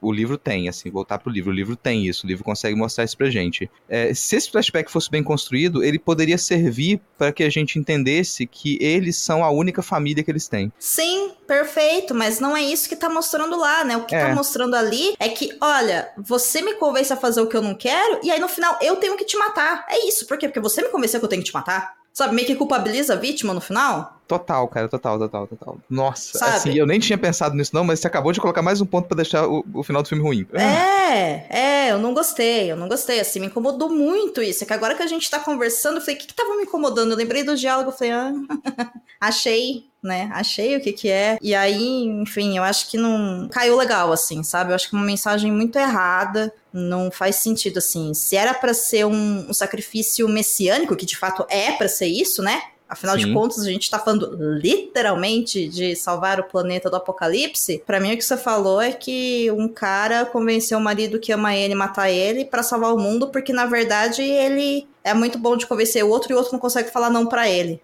o 0.01 0.11
livro 0.11 0.37
tem, 0.37 0.69
assim, 0.69 0.91
voltar 0.91 1.17
pro 1.19 1.31
livro. 1.31 1.51
O 1.51 1.55
livro 1.55 1.75
tem 1.75 2.05
isso, 2.05 2.25
o 2.25 2.27
livro 2.27 2.43
consegue 2.43 2.75
mostrar 2.75 3.05
isso 3.05 3.17
pra 3.17 3.29
gente. 3.29 3.69
É, 3.87 4.13
se 4.13 4.35
esse 4.35 4.51
flashback 4.51 4.91
fosse 4.91 5.09
bem 5.09 5.23
construído, 5.23 5.83
ele 5.83 5.97
poderia 5.97 6.37
servir 6.37 7.01
para 7.17 7.31
que 7.31 7.43
a 7.43 7.49
gente 7.49 7.79
entendesse 7.79 8.45
que 8.45 8.77
eles 8.81 9.17
são 9.17 9.43
a 9.43 9.49
única 9.49 9.69
única 9.69 9.81
família 9.81 10.23
que 10.23 10.31
eles 10.31 10.47
têm. 10.47 10.71
Sim, 10.77 11.31
perfeito, 11.49 12.13
mas 12.13 12.39
não 12.39 12.55
é 12.55 12.61
isso 12.61 12.87
que 12.87 12.95
tá 12.95 13.09
mostrando 13.09 13.57
lá, 13.57 13.83
né? 13.83 13.97
O 13.97 14.05
que 14.05 14.11
tá 14.11 14.21
é. 14.21 14.27
tá 14.27 14.35
mostrando 14.35 14.75
ali 14.75 15.15
é 15.19 15.27
que, 15.29 15.57
olha, 15.59 16.07
você 16.15 16.61
me 16.61 16.75
convence 16.75 17.11
a 17.11 17.17
fazer 17.17 17.41
o 17.41 17.47
que 17.47 17.57
eu 17.57 17.61
não 17.61 17.73
quero, 17.73 18.19
e 18.21 18.29
aí 18.29 18.39
no 18.39 18.47
final 18.47 18.77
eu 18.83 18.97
tenho 18.97 19.17
que 19.17 19.25
te 19.25 19.35
matar. 19.35 19.83
É 19.89 20.07
isso, 20.07 20.27
por 20.27 20.37
quê? 20.37 20.47
Porque 20.47 20.59
você 20.59 20.83
me 20.83 20.89
convenceu 20.89 21.19
que 21.19 21.25
eu 21.25 21.29
tenho 21.29 21.41
que 21.41 21.49
te 21.49 21.53
matar. 21.53 21.97
Sabe, 22.13 22.35
meio 22.35 22.45
que 22.45 22.55
culpabiliza 22.55 23.13
a 23.13 23.15
vítima 23.15 23.53
no 23.53 23.61
final? 23.61 24.21
Total, 24.27 24.67
cara, 24.67 24.87
total, 24.87 25.17
total, 25.17 25.47
total. 25.47 25.77
Nossa, 25.89 26.37
Sabe? 26.37 26.55
assim, 26.55 26.73
eu 26.77 26.85
nem 26.85 26.99
tinha 26.99 27.17
pensado 27.17 27.55
nisso 27.55 27.73
não, 27.73 27.83
mas 27.83 27.99
você 27.99 28.07
acabou 28.07 28.31
de 28.31 28.39
colocar 28.39 28.61
mais 28.61 28.79
um 28.79 28.85
ponto 28.85 29.07
para 29.07 29.17
deixar 29.17 29.47
o, 29.47 29.65
o, 29.73 29.83
final 29.83 30.03
do 30.03 30.09
filme 30.09 30.23
ruim. 30.23 30.45
É, 30.53 31.45
é, 31.49 31.91
eu 31.91 31.97
não 31.97 32.13
gostei, 32.13 32.71
eu 32.71 32.75
não 32.75 32.87
gostei, 32.87 33.19
assim, 33.19 33.39
me 33.39 33.47
incomodou 33.47 33.89
muito 33.89 34.41
isso. 34.41 34.63
É 34.63 34.67
que 34.67 34.73
agora 34.73 34.93
que 34.93 35.01
a 35.01 35.07
gente 35.07 35.29
tá 35.29 35.39
conversando, 35.39 35.95
eu 35.95 36.01
falei, 36.01 36.15
o 36.15 36.19
que 36.19 36.27
que 36.27 36.33
tava 36.33 36.55
me 36.55 36.63
incomodando? 36.63 37.11
Eu 37.11 37.17
lembrei 37.17 37.43
do 37.43 37.55
diálogo, 37.55 37.89
eu 37.89 37.95
falei, 37.95 38.13
ah, 38.13 38.33
achei, 39.19 39.88
né, 40.01 40.29
achei 40.33 40.75
o 40.75 40.81
que 40.81 40.93
que 40.93 41.09
é. 41.09 41.37
E 41.41 41.53
aí, 41.53 42.05
enfim, 42.05 42.57
eu 42.57 42.63
acho 42.63 42.89
que 42.89 42.97
não 42.97 43.47
caiu 43.51 43.77
legal, 43.77 44.11
assim, 44.11 44.43
sabe? 44.43 44.71
Eu 44.71 44.75
acho 44.75 44.89
que 44.89 44.95
uma 44.95 45.05
mensagem 45.05 45.51
muito 45.51 45.77
errada, 45.77 46.53
não 46.71 47.11
faz 47.11 47.37
sentido, 47.37 47.79
assim. 47.79 48.13
Se 48.13 48.35
era 48.35 48.53
para 48.53 48.73
ser 48.73 49.05
um, 49.05 49.49
um 49.49 49.53
sacrifício 49.53 50.27
messiânico, 50.27 50.95
que 50.95 51.05
de 51.05 51.17
fato 51.17 51.45
é 51.49 51.71
para 51.73 51.87
ser 51.87 52.07
isso, 52.07 52.41
né? 52.41 52.61
Afinal 52.89 53.19
Sim. 53.19 53.27
de 53.27 53.33
contas, 53.33 53.59
a 53.59 53.69
gente 53.69 53.87
tá 53.87 53.99
falando 53.99 54.35
literalmente 54.39 55.67
de 55.67 55.95
salvar 55.95 56.39
o 56.39 56.45
planeta 56.45 56.89
do 56.89 56.95
apocalipse. 56.95 57.83
Para 57.85 57.99
mim, 57.99 58.13
o 58.13 58.17
que 58.17 58.23
você 58.23 58.35
falou 58.35 58.81
é 58.81 58.91
que 58.91 59.51
um 59.51 59.67
cara 59.67 60.25
convenceu 60.25 60.79
o 60.79 60.81
marido 60.81 61.19
que 61.19 61.31
ama 61.31 61.55
ele 61.55 61.75
matar 61.75 62.09
ele 62.09 62.45
para 62.45 62.63
salvar 62.63 62.91
o 62.91 62.97
mundo, 62.97 63.27
porque 63.27 63.53
na 63.53 63.67
verdade 63.67 64.23
ele 64.23 64.87
é 65.03 65.13
muito 65.13 65.37
bom 65.37 65.55
de 65.55 65.65
convencer 65.65 66.03
o 66.03 66.09
outro 66.09 66.31
e 66.31 66.35
o 66.35 66.37
outro 66.37 66.53
não 66.53 66.59
consegue 66.59 66.91
falar 66.91 67.09
não 67.09 67.25
para 67.25 67.49
ele. 67.49 67.81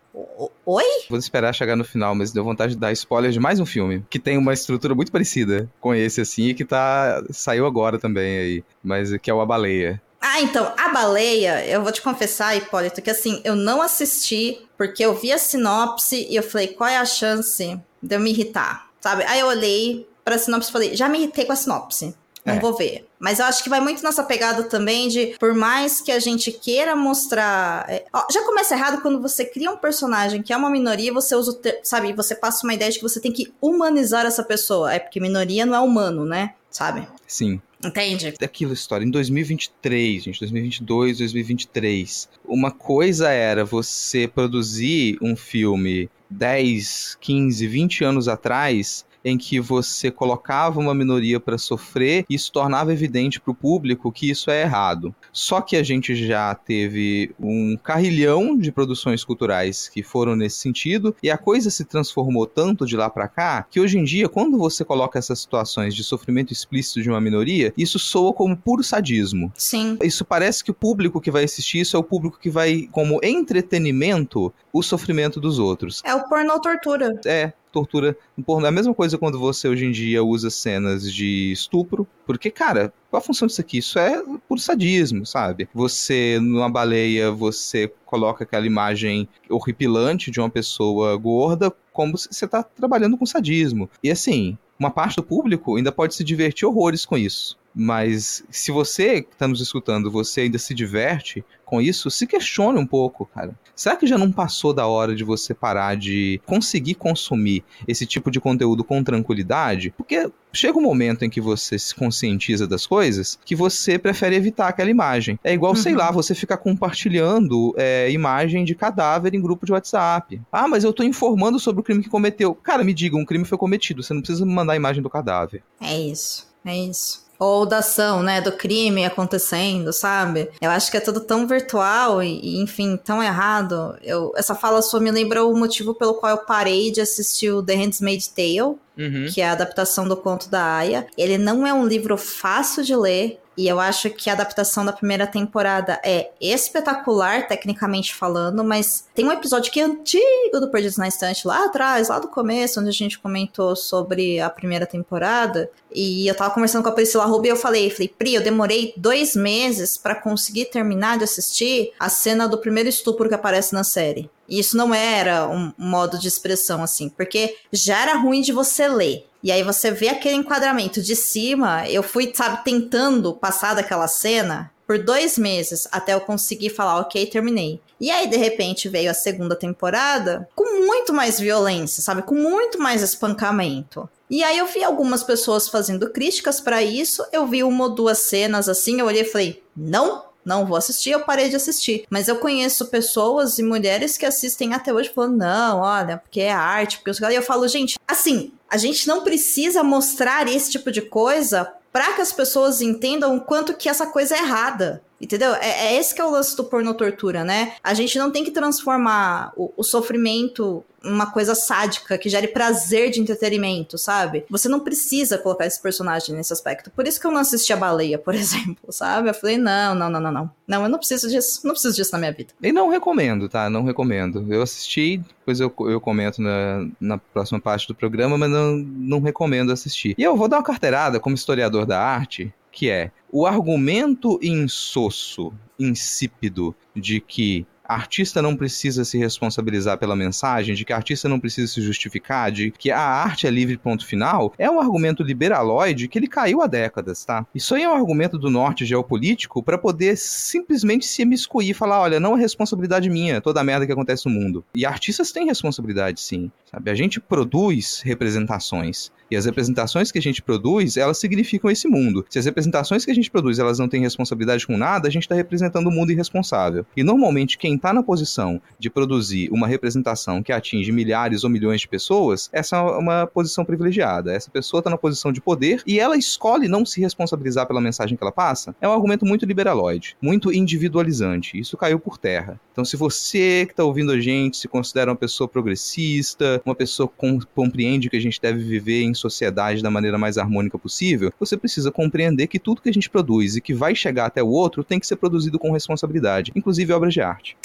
Oi? 0.66 0.84
Vou 1.10 1.20
esperar 1.20 1.54
chegar 1.54 1.76
no 1.76 1.84
final, 1.84 2.16
mas 2.16 2.32
deu 2.32 2.44
vontade 2.44 2.74
de 2.74 2.80
dar 2.80 2.92
spoiler 2.92 3.32
de 3.32 3.40
mais 3.40 3.60
um 3.60 3.66
filme 3.66 4.06
que 4.10 4.20
tem 4.20 4.38
uma 4.38 4.54
estrutura 4.54 4.96
muito 4.96 5.12
parecida 5.12 5.70
com 5.80 5.94
esse 5.94 6.22
assim 6.22 6.48
e 6.48 6.54
que 6.54 6.66
tá 6.66 7.24
saiu 7.30 7.66
agora 7.66 8.00
também 8.00 8.38
aí, 8.38 8.64
mas 8.84 9.16
que 9.18 9.30
é 9.30 9.34
o 9.34 9.42
A 9.42 9.46
Baleia. 9.46 10.02
Ah, 10.20 10.42
então, 10.42 10.74
A 10.78 10.90
Baleia, 10.90 11.66
eu 11.68 11.84
vou 11.84 11.92
te 11.92 12.02
confessar, 12.02 12.58
Hipólito, 12.58 13.02
que 13.02 13.12
assim, 13.12 13.42
eu 13.44 13.56
não 13.56 13.82
assisti 13.82 14.66
porque 14.78 15.06
eu 15.06 15.14
vi 15.14 15.32
a 15.32 15.38
sinopse 15.38 16.28
e 16.30 16.36
eu 16.36 16.44
falei, 16.44 16.68
qual 16.68 16.90
é 16.90 16.98
a 16.98 17.06
chance 17.06 17.80
de 18.02 18.16
eu 18.16 18.20
me 18.20 18.32
irritar, 18.32 18.90
sabe? 19.00 19.24
Aí 19.26 19.40
eu 19.40 19.48
olhei 19.48 20.08
pra 20.24 20.38
sinopse 20.38 20.70
e 20.70 20.74
falei, 20.74 20.96
já 20.96 21.08
me 21.08 21.20
irritei 21.20 21.46
com 21.46 21.54
a 21.54 21.56
sinopse. 21.56 22.16
Não 22.46 22.56
é. 22.56 22.60
vou 22.60 22.78
ver. 22.78 23.08
Mas 23.20 23.40
eu 23.40 23.46
acho 23.46 23.64
que 23.64 23.70
vai 23.70 23.80
muito 23.80 24.04
nessa 24.04 24.24
pegada 24.24 24.64
também 24.64 25.08
de, 25.08 25.36
por 25.40 25.56
mais 25.56 26.00
que 26.00 26.12
a 26.12 26.20
gente 26.20 26.52
queira 26.52 26.96
mostrar. 26.96 27.90
É, 27.90 28.06
ó, 28.14 28.26
já 28.32 28.44
começa 28.44 28.76
errado 28.76 29.02
quando 29.02 29.20
você 29.20 29.44
cria 29.44 29.72
um 29.72 29.78
personagem 29.78 30.44
que 30.44 30.54
é 30.54 30.58
uma 30.58 30.70
minoria, 30.70 31.12
você 31.12 31.36
usa, 31.36 31.60
sabe, 31.82 32.14
você 32.14 32.36
passa 32.36 32.66
uma 32.66 32.74
ideia 32.74 32.92
de 32.92 32.98
que 32.98 33.04
você 33.04 33.20
tem 33.20 33.32
que 33.32 33.52
humanizar 33.60 34.28
essa 34.28 34.44
pessoa. 34.44 34.94
É 34.94 35.00
porque 35.00 35.20
minoria 35.20 35.66
não 35.66 35.74
é 35.74 35.80
humano, 35.80 36.24
né? 36.24 36.54
Sabe? 36.70 37.08
Sim. 37.26 37.60
Entende? 37.84 38.34
Aquilo, 38.42 38.74
história. 38.74 39.06
Em 39.06 39.12
2023, 39.12 40.24
gente, 40.24 40.40
2022, 40.40 41.18
2023. 41.20 42.30
Uma 42.44 42.72
coisa 42.72 43.30
era 43.30 43.64
você 43.64 44.28
produzir 44.28 45.18
um 45.22 45.36
filme 45.36 46.10
10, 46.30 47.18
15, 47.20 47.68
20 47.68 48.04
anos 48.04 48.28
atrás 48.28 49.06
em 49.26 49.38
que 49.38 49.60
você 49.60 50.12
colocava 50.12 50.80
uma 50.80 50.94
minoria 50.94 51.40
para 51.40 51.58
sofrer 51.58 52.24
e 52.30 52.36
isso 52.36 52.52
tornava 52.52 52.94
evidente 52.94 53.42
para 53.42 53.52
o 53.52 53.56
público 53.56 54.12
que 54.12 54.30
isso 54.30 54.52
é 54.52 54.62
errado. 54.62 55.14
Só 55.34 55.60
que 55.60 55.76
a 55.76 55.82
gente 55.82 56.16
já 56.16 56.54
teve 56.54 57.34
um 57.40 57.76
carrilhão 57.76 58.56
de 58.56 58.72
produções 58.72 59.24
culturais 59.24 59.90
que 59.90 60.04
foram 60.04 60.36
nesse 60.36 60.60
sentido 60.60 61.16
e 61.24 61.32
a 61.32 61.38
coisa 61.38 61.72
se 61.72 61.84
transformou 61.84 62.46
tanto 62.46 62.86
de 62.86 62.96
lá 62.96 63.10
para 63.10 63.28
cá 63.28 63.66
que 63.70 63.80
hoje 63.80 63.98
em 63.98 64.04
dia, 64.04 64.30
quando 64.30 64.58
você 64.58 64.86
coloca 64.86 65.18
essas 65.18 65.40
situações 65.40 65.96
de 65.96 66.04
sofrimento 66.04 66.54
explícito 66.54 67.02
de 67.02 67.10
uma 67.10 67.20
minoria, 67.20 67.74
isso 67.76 67.98
soa 67.98 68.32
como 68.32 68.56
puro 68.56 68.84
sadismo. 68.84 69.52
Sim. 69.56 69.98
Isso 70.04 70.24
parece 70.24 70.64
que 70.64 70.72
o 70.72 70.74
público 70.74 71.20
que 71.20 71.32
vai 71.32 71.44
assistir 71.44 71.80
isso 71.80 71.98
é 71.98 72.00
o 72.00 72.04
público 72.04 72.40
que 72.40 72.50
vai, 72.50 72.88
como 72.92 73.20
entretenimento, 73.24 74.54
o 74.72 74.84
sofrimento 74.84 75.40
dos 75.40 75.58
outros. 75.58 76.02
É 76.06 76.14
o 76.14 76.28
pornô 76.28 76.60
tortura. 76.60 77.20
É, 77.26 77.54
tortura 77.76 78.18
pornô. 78.46 78.66
É 78.66 78.70
a 78.70 78.72
mesma 78.72 78.94
coisa 78.94 79.18
quando 79.18 79.38
você 79.38 79.68
hoje 79.68 79.86
em 79.86 79.92
dia 79.92 80.24
usa 80.24 80.50
cenas 80.50 81.12
de 81.12 81.52
estupro, 81.52 82.08
porque, 82.26 82.50
cara, 82.50 82.94
qual 83.12 83.20
a 83.20 83.24
função 83.24 83.48
disso 83.48 83.62
aqui? 83.62 83.80
Isso 83.80 84.00
é 84.00 84.24
por 84.48 84.60
sadismo, 84.60 85.26
sabe? 85.26 85.68
Você, 85.74 86.40
numa 86.42 86.70
baleia, 86.70 87.32
você 87.32 87.92
coloca 88.06 88.44
aquela 88.44 88.66
imagem 88.66 89.28
horripilante 89.50 90.32
de 90.32 90.40
uma 90.40 90.50
pessoa 90.50 91.16
gorda 91.18 91.74
como 91.92 92.18
se 92.18 92.30
você 92.32 92.48
tá 92.48 92.64
trabalhando 92.64 93.18
com 93.18 93.26
sadismo. 93.26 93.90
E 94.04 94.10
assim, 94.10 94.58
uma 94.80 94.92
parte 94.92 95.18
do 95.18 95.24
público 95.24 95.76
ainda 95.76 95.92
pode 95.92 96.16
se 96.16 96.24
divertir 96.24 96.66
horrores 96.66 97.06
com 97.06 97.18
isso. 97.18 97.58
Mas 97.76 98.42
se 98.50 98.72
você 98.72 99.22
que 99.22 99.34
está 99.34 99.48
nos 99.48 99.60
escutando, 99.60 100.10
você 100.10 100.42
ainda 100.42 100.58
se 100.58 100.74
diverte 100.74 101.44
com 101.66 101.82
isso, 101.82 102.10
se 102.10 102.26
questione 102.26 102.80
um 102.80 102.86
pouco, 102.86 103.26
cara. 103.26 103.54
Será 103.76 103.98
que 103.98 104.08
já 104.08 104.18
não 104.18 104.32
passou 104.32 104.72
da 104.72 104.88
hora 104.88 105.14
de 105.16 105.24
você 105.24 105.54
parar 105.54 105.98
de 105.98 106.40
conseguir 106.46 106.94
consumir 106.94 107.64
esse 107.88 108.06
tipo 108.06 108.32
de 108.32 108.40
conteúdo 108.40 108.84
com 108.84 109.04
tranquilidade? 109.04 109.94
Porque 109.98 110.32
chega 110.54 110.78
um 110.78 110.82
momento 110.82 111.26
em 111.26 111.30
que 111.30 111.42
você 111.42 111.78
se 111.78 111.94
conscientiza 111.94 112.66
das 112.66 112.86
coisas 112.86 113.38
que 113.44 113.56
você 113.56 114.00
prefere 114.00 114.36
evitar 114.36 114.70
aquela 114.70 114.90
imagem. 114.90 115.38
É 115.44 115.54
igual, 115.54 115.74
uhum. 115.74 115.78
sei 115.78 115.96
lá, 115.96 116.12
você 116.12 116.34
ficar 116.34 116.58
compartilhando 116.58 117.74
é, 117.76 118.10
imagem 118.12 118.64
de 118.64 118.76
cadáver 118.76 119.34
em 119.34 119.42
grupo 119.42 119.66
de 119.66 119.74
WhatsApp. 119.74 120.40
Ah, 120.50 120.68
mas 120.68 120.86
eu 120.86 120.94
tô 120.94 121.04
informando 121.04 121.60
sobre 121.60 121.82
o 121.82 121.84
crime 121.84 122.04
que 122.04 122.10
cometeu. 122.10 122.56
Cara, 122.56 122.84
me 122.84 122.94
diga, 122.94 123.18
um 123.18 123.26
crime 123.26 123.44
foi 123.44 123.58
cometido, 123.58 124.02
você 124.02 124.14
não 124.14 124.22
precisa 124.22 124.46
me 124.46 124.54
mandar 124.54 124.74
a 124.74 124.78
imagem 124.78 125.04
do 125.04 125.10
cadáver. 125.10 125.62
É 125.82 126.00
isso, 126.00 126.48
é 126.64 126.78
isso 126.78 127.25
ou 127.38 127.66
da 127.66 127.80
ação, 127.80 128.24
né, 128.24 128.42
do 128.42 128.52
crime 128.52 129.06
acontecendo, 129.06 129.92
sabe? 129.92 130.50
Eu 130.62 130.70
acho 130.70 130.90
que 130.90 130.98
é 130.98 131.00
tudo 131.02 131.20
tão 131.20 131.48
virtual 131.48 132.24
e, 132.24 132.62
enfim, 132.62 132.98
tão 132.98 133.22
errado. 133.22 133.98
Eu, 134.02 134.32
essa 134.36 134.56
fala 134.56 134.82
sua 134.82 135.00
me 135.00 135.12
lembra 135.12 135.46
o 135.46 135.56
motivo 135.56 135.94
pelo 135.94 136.16
qual 136.16 136.32
eu 136.32 136.46
parei 136.46 136.92
de 136.92 137.02
assistir 137.02 137.52
o 137.52 137.64
The 137.64 137.76
Handmaid's 137.76 138.28
Tale, 138.28 138.78
uhum. 138.98 139.28
que 139.34 139.42
é 139.42 139.50
a 139.50 139.52
adaptação 139.52 140.08
do 140.08 140.16
conto 140.18 140.50
da 140.50 140.64
Aya. 140.78 141.08
Ele 141.18 141.38
não 141.38 141.66
é 141.66 141.74
um 141.74 141.86
livro 141.86 142.18
fácil 142.18 142.84
de 142.84 142.96
ler, 142.96 143.40
e 143.58 143.68
eu 143.68 143.80
acho 143.80 144.10
que 144.10 144.30
a 144.30 144.34
adaptação 144.34 144.86
da 144.86 144.92
primeira 144.92 145.26
temporada 145.26 146.00
é 146.04 146.32
espetacular, 146.42 147.48
tecnicamente 147.48 148.14
falando, 148.14 148.64
mas 148.64 149.08
tem 149.14 149.26
um 149.26 149.32
episódio 149.32 149.72
que 149.72 149.80
é 149.80 149.84
antigo 149.84 150.60
do 150.60 150.70
Perdidos 150.70 150.98
na 150.98 151.08
Estante, 151.08 151.48
lá 151.48 151.66
atrás, 151.66 152.10
lá 152.10 152.20
do 152.20 152.28
começo, 152.28 152.80
onde 152.80 152.90
a 152.90 152.94
gente 152.94 153.20
comentou 153.20 153.76
sobre 153.76 154.40
a 154.40 154.50
primeira 154.50 154.86
temporada. 154.86 155.70
E 155.94 156.28
eu 156.28 156.36
tava 156.36 156.54
conversando 156.54 156.84
com 156.84 156.90
a 156.90 156.92
Priscila 156.92 157.26
Ruby 157.26 157.48
e 157.48 157.52
eu 157.52 157.56
falei, 157.56 157.90
falei, 157.90 158.10
Pri, 158.10 158.36
eu 158.36 158.44
demorei 158.44 158.94
dois 158.98 159.36
meses 159.36 159.98
para 159.98 160.16
conseguir 160.16 160.66
terminar 160.66 161.18
de 161.18 161.24
assistir 161.24 161.94
a 161.98 162.10
cena 162.10 162.48
do 162.48 162.58
primeiro 162.58 162.90
estupro 162.90 163.30
que 163.30 163.36
aparece 163.36 163.74
na 163.74 163.84
série. 163.84 164.30
E 164.48 164.60
isso 164.60 164.78
não 164.78 164.94
era 164.94 165.48
um 165.48 165.74
modo 165.78 166.20
de 166.20 166.28
expressão, 166.28 166.84
assim, 166.84 167.10
porque 167.10 167.58
já 167.72 168.02
era 168.02 168.18
ruim 168.18 168.42
de 168.42 168.52
você 168.52 168.88
ler. 168.88 169.26
E 169.46 169.52
aí 169.52 169.62
você 169.62 169.92
vê 169.92 170.08
aquele 170.08 170.34
enquadramento 170.34 171.04
de 171.04 171.16
cima. 171.16 171.88
Eu 171.88 172.02
fui, 172.02 172.34
sabe, 172.34 172.64
tentando 172.64 173.32
passar 173.32 173.76
daquela 173.76 174.08
cena 174.08 174.72
por 174.88 174.98
dois 174.98 175.38
meses 175.38 175.88
até 175.92 176.16
eu 176.16 176.22
conseguir 176.22 176.72
falar, 176.72 177.00
ok, 177.00 177.24
terminei. 177.28 177.80
E 178.02 178.10
aí, 178.10 178.28
de 178.28 178.38
repente, 178.38 178.90
veio 178.90 179.12
a 179.12 179.14
segunda 179.14 179.56
temporada 179.56 180.50
com 180.56 180.84
muito 180.88 181.14
mais 181.14 181.40
violência, 181.40 182.02
sabe? 182.02 182.24
Com 182.24 182.34
muito 182.34 182.80
mais 182.80 183.04
espancamento. 183.04 184.10
E 184.32 184.44
aí 184.44 184.58
eu 184.58 184.66
vi 184.66 184.84
algumas 184.84 185.22
pessoas 185.22 185.70
fazendo 185.70 186.10
críticas 186.10 186.60
para 186.60 186.82
isso. 186.82 187.24
Eu 187.32 187.46
vi 187.46 187.64
uma 187.64 187.84
ou 187.84 187.92
duas 187.92 188.18
cenas 188.18 188.68
assim, 188.68 189.00
eu 189.00 189.06
olhei 189.06 189.22
e 189.22 189.26
falei: 189.26 189.64
não, 189.78 190.26
não 190.46 190.66
vou 190.66 190.78
assistir, 190.78 191.10
eu 191.12 191.22
parei 191.22 191.50
de 191.50 191.56
assistir. 191.56 192.06
Mas 192.10 192.28
eu 192.28 192.38
conheço 192.38 192.86
pessoas 192.88 193.58
e 193.58 193.64
mulheres 193.64 194.16
que 194.16 194.26
assistem 194.26 194.74
até 194.74 194.94
hoje 194.94 195.10
falando, 195.10 195.38
não, 195.38 195.80
olha, 195.80 196.18
porque 196.18 196.42
é 196.42 196.52
arte, 196.52 197.00
porque. 197.00 197.24
E 197.26 197.36
eu 197.36 197.42
falo, 197.42 197.68
gente, 197.68 197.98
assim, 198.08 198.52
a 198.76 198.78
gente 198.78 199.08
não 199.08 199.24
precisa 199.24 199.82
mostrar 199.84 200.50
esse 200.50 200.70
tipo 200.70 200.92
de 200.92 201.02
coisa 201.02 201.72
para 201.94 202.12
que 202.12 202.20
as 202.20 202.34
pessoas 202.34 202.82
entendam 202.82 203.38
o 203.38 203.42
quanto 203.42 203.74
que 203.74 203.88
essa 203.88 204.06
coisa 204.06 204.36
é 204.36 204.40
errada. 204.40 205.02
Entendeu? 205.20 205.54
É, 205.56 205.86
é, 205.86 205.96
esse 205.98 206.14
que 206.14 206.20
é 206.20 206.26
o 206.26 206.30
lance 206.30 206.58
do 206.58 206.66
porno 206.66 206.94
tortura, 206.94 207.46
né? 207.46 207.76
A 207.82 207.94
gente 207.94 208.20
não 208.20 208.30
tem 208.30 208.44
que 208.44 208.52
transformar 208.52 209.54
o, 209.56 209.72
o 209.78 209.84
sofrimento 209.84 210.84
uma 211.06 211.32
coisa 211.32 211.56
sádica 211.56 212.18
que 212.18 212.30
gere 212.30 212.48
prazer 212.48 213.12
de 213.12 213.22
entretenimento, 213.22 213.98
sabe? 213.98 214.46
Você 214.50 214.68
não 214.68 214.80
precisa 214.80 215.38
colocar 215.38 215.66
esse 215.66 215.82
personagem 215.82 216.36
nesse 216.36 216.52
aspecto. 216.52 216.92
Por 216.92 217.08
isso 217.08 217.20
que 217.20 217.28
eu 217.28 217.32
não 217.32 217.42
assisti 217.42 217.72
a 217.72 217.78
baleia, 217.78 218.18
por 218.18 218.34
exemplo, 218.36 218.92
sabe? 218.92 219.30
Eu 219.30 219.34
falei, 219.34 219.58
não, 219.58 219.96
não, 219.96 220.10
não, 220.10 220.20
não, 220.20 220.32
não. 220.32 220.52
Não, 220.68 220.84
eu 220.84 220.90
não 220.90 220.98
preciso 220.98 221.30
disso, 221.30 221.62
não 221.64 221.72
preciso 221.72 221.96
disso 221.96 222.12
na 222.14 222.20
minha 222.20 222.32
vida. 222.32 222.54
E 222.62 222.72
não 222.72 222.90
recomendo, 222.90 223.48
tá? 223.48 223.70
Não 223.70 223.84
recomendo. 223.84 224.46
Eu 224.52 224.62
assisti, 224.62 225.18
depois 225.18 225.60
eu, 225.60 225.74
eu 225.80 226.02
comento 226.02 226.42
na, 226.42 226.88
na 227.00 227.18
próxima 227.18 227.60
parte 227.60 227.88
do 227.88 227.96
programa, 227.96 228.38
mas 228.38 228.50
não, 228.50 228.76
não 228.78 229.22
recomendo 229.22 229.72
assistir. 229.72 230.16
E 230.18 230.24
eu 230.24 230.36
vou 230.36 230.48
dar 230.48 230.58
uma 230.58 230.64
carteirada 230.64 231.20
como 231.20 231.36
historiador 231.36 231.86
da 231.86 232.02
arte, 232.02 232.54
que 232.72 232.90
é 232.90 233.12
o 233.32 233.46
argumento 233.46 234.40
insosso, 234.42 235.54
insípido, 235.80 236.76
de 236.96 237.20
que 237.20 237.66
artista 237.88 238.42
não 238.42 238.56
precisa 238.56 239.06
se 239.06 239.18
responsabilizar 239.18 239.98
pela 239.98 240.16
mensagem, 240.16 240.76
de 240.76 240.86
que 240.86 240.94
artista 240.94 241.30
não 241.30 241.40
precisa 241.40 241.72
se 241.72 241.82
justificar, 241.82 242.52
de 242.52 242.72
que 242.72 242.92
a 242.92 243.00
arte 243.00 243.48
é 243.48 243.50
livre 243.50 243.78
ponto 243.78 244.06
final, 244.06 244.54
é 244.58 244.70
um 244.70 244.80
argumento 244.80 245.24
liberaloide 245.24 246.08
que 246.08 246.18
ele 246.18 246.28
caiu 246.28 246.62
há 246.62 246.68
décadas, 246.68 247.24
tá? 247.24 247.46
Isso 247.54 247.76
aí 247.76 247.84
é 247.84 247.90
um 247.90 247.96
argumento 247.96 248.38
do 248.38 248.50
norte 248.50 248.86
geopolítico 248.86 249.62
para 249.62 249.78
poder 249.78 250.18
simplesmente 250.18 251.06
se 251.06 251.22
emiscuir 251.22 251.70
e 251.70 251.74
falar, 251.74 252.02
olha, 252.02 252.20
não 252.20 252.38
é 252.38 252.40
responsabilidade 252.40 253.10
minha 253.10 253.42
toda 253.42 253.62
a 253.62 253.64
merda 253.64 253.86
que 253.86 253.92
acontece 253.92 254.28
no 254.28 254.34
mundo. 254.34 254.64
E 254.76 254.86
artistas 254.86 255.32
têm 255.32 255.46
responsabilidade, 255.46 256.22
sim, 256.22 256.52
sabe? 256.72 256.92
A 256.92 256.96
gente 256.96 257.20
produz 257.20 258.02
representações. 258.04 259.12
E 259.30 259.36
as 259.36 259.46
representações 259.46 260.12
que 260.12 260.20
a 260.20 260.22
gente 260.22 260.42
produz, 260.42 260.98
elas 260.98 261.18
significam 261.18 261.72
esse 261.72 261.88
mundo. 261.88 262.26
Se 262.30 262.38
as 262.38 262.46
representações 262.46 263.04
que 263.04 263.12
a 263.12 263.16
gente 263.16 263.32
produz, 263.32 263.58
elas 263.58 263.80
não 263.80 263.88
têm 263.88 264.02
responsabilidade 264.02 264.68
com 264.68 264.78
nada, 264.78 265.08
a 265.08 265.12
gente 265.12 265.24
está 265.24 265.34
representando 265.34 265.88
o 265.88 265.90
um 265.90 265.94
mundo 265.94 266.12
irresponsável. 266.12 266.86
E 266.96 267.04
normalmente 267.04 267.58
quem 267.76 267.78
está 267.78 267.94
na 267.94 268.02
posição 268.02 268.62
de 268.80 268.90
produzir 268.90 269.50
uma 269.52 269.68
representação 269.68 270.42
que 270.42 270.54
atinge 270.54 270.92
milhares 270.92 271.44
ou 271.44 271.50
milhões 271.50 271.82
de 271.82 271.88
pessoas, 271.88 272.50
essa 272.54 272.78
é 272.78 272.80
uma 272.80 273.28
posição 273.28 273.66
privilegiada. 273.66 274.34
Essa 274.34 274.50
pessoa 274.50 274.80
está 274.80 274.90
na 274.90 274.98
posição 274.98 275.32
de 275.32 275.42
poder 275.42 275.84
e 275.86 276.00
ela 276.00 276.16
escolhe 276.16 276.70
não 276.70 276.86
se 276.86 277.02
responsabilizar 277.02 277.68
pela 277.68 277.82
mensagem 277.82 278.16
que 278.18 278.24
ela 278.24 278.32
passa. 278.32 278.74
É 278.80 278.88
um 278.88 278.94
argumento 278.94 279.26
muito 279.26 279.46
liberaloide, 279.46 280.16
muito 280.22 280.54
individualizante. 280.54 281.60
Isso 281.60 281.76
caiu 281.76 282.00
por 282.00 282.18
terra. 282.18 282.60
Então, 282.72 282.86
se 282.86 282.96
você 282.96 283.66
que 283.66 283.74
está 283.74 283.84
ouvindo 283.84 284.12
a 284.12 284.20
gente 284.20 284.58
se 284.58 284.68
considera 284.68 285.12
uma 285.12 285.18
pessoa 285.18 285.48
progressista, 285.48 286.62
uma 286.66 286.76
pessoa 286.76 287.10
que 287.10 287.46
compreende 287.54 288.10
que 288.10 288.18
a 288.18 288.22
gente 288.22 288.40
deve 288.40 288.64
viver 288.64 289.02
em 289.04 289.14
sociedade 289.14 289.84
da 289.84 289.92
maneira 289.92 290.18
mais 290.18 290.38
harmônica 290.38 290.78
possível, 290.78 291.32
você 291.40 291.58
precisa 291.58 291.92
compreender 291.92 292.48
que 292.48 292.60
tudo 292.60 292.82
que 292.82 292.90
a 292.90 292.94
gente 292.94 293.10
produz 293.10 293.56
e 293.56 293.62
que 293.62 293.74
vai 293.74 293.96
chegar 293.96 294.28
até 294.28 294.42
o 294.42 294.48
outro 294.48 294.84
tem 294.84 295.00
que 295.00 295.08
ser 295.08 295.18
produzido 295.18 295.60
com 295.60 295.72
responsabilidade, 295.72 296.52
inclusive 296.56 296.94
obras 296.94 297.14
de 297.14 297.22
arte. 297.22 297.58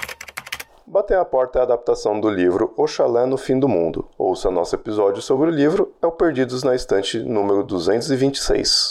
Bater 0.91 1.16
a 1.18 1.24
Porta 1.24 1.61
é 1.61 1.61
a 1.61 1.62
adaptação 1.62 2.20
do 2.20 2.28
livro 2.28 2.74
Oxalá 2.76 3.24
no 3.24 3.38
Fim 3.38 3.61
do 3.61 3.68
Mundo. 3.68 4.09
Ouça 4.18 4.51
nosso 4.51 4.74
episódio 4.74 5.22
sobre 5.22 5.49
o 5.49 5.55
livro, 5.55 5.95
é 6.03 6.07
o 6.09 6.11
Perdidos 6.11 6.64
na 6.64 6.74
Estante 6.74 7.20
número 7.20 7.62
226. 7.62 8.88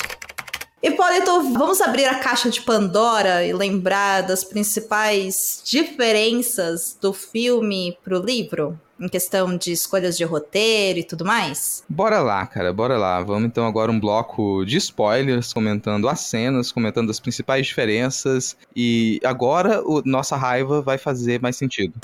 Hipólito, 0.82 1.52
vamos 1.52 1.82
abrir 1.82 2.06
a 2.06 2.18
caixa 2.18 2.50
de 2.50 2.62
Pandora 2.62 3.44
e 3.44 3.52
lembrar 3.52 4.22
das 4.22 4.46
principais 4.46 5.62
diferenças 5.66 6.98
do 7.02 7.12
filme 7.12 7.98
pro 8.02 8.20
livro? 8.20 8.80
Em 9.00 9.08
questão 9.08 9.58
de 9.58 9.72
escolhas 9.72 10.18
de 10.18 10.24
roteiro 10.24 11.00
e 11.00 11.04
tudo 11.04 11.26
mais? 11.26 11.84
Bora 11.88 12.20
lá, 12.20 12.46
cara, 12.46 12.74
bora 12.74 12.98
lá. 12.98 13.22
Vamos 13.22 13.46
então 13.46 13.66
agora 13.66 13.92
um 13.92 14.00
bloco 14.00 14.66
de 14.66 14.78
spoilers, 14.78 15.54
comentando 15.54 16.08
as 16.08 16.22
cenas, 16.22 16.72
comentando 16.72 17.10
as 17.10 17.20
principais 17.20 17.68
diferenças. 17.68 18.58
E 18.76 19.20
agora 19.24 19.82
o, 19.84 20.02
nossa 20.06 20.36
raiva 20.36 20.82
vai 20.82 20.98
fazer 20.98 21.42
mais 21.42 21.56
sentido. 21.56 21.94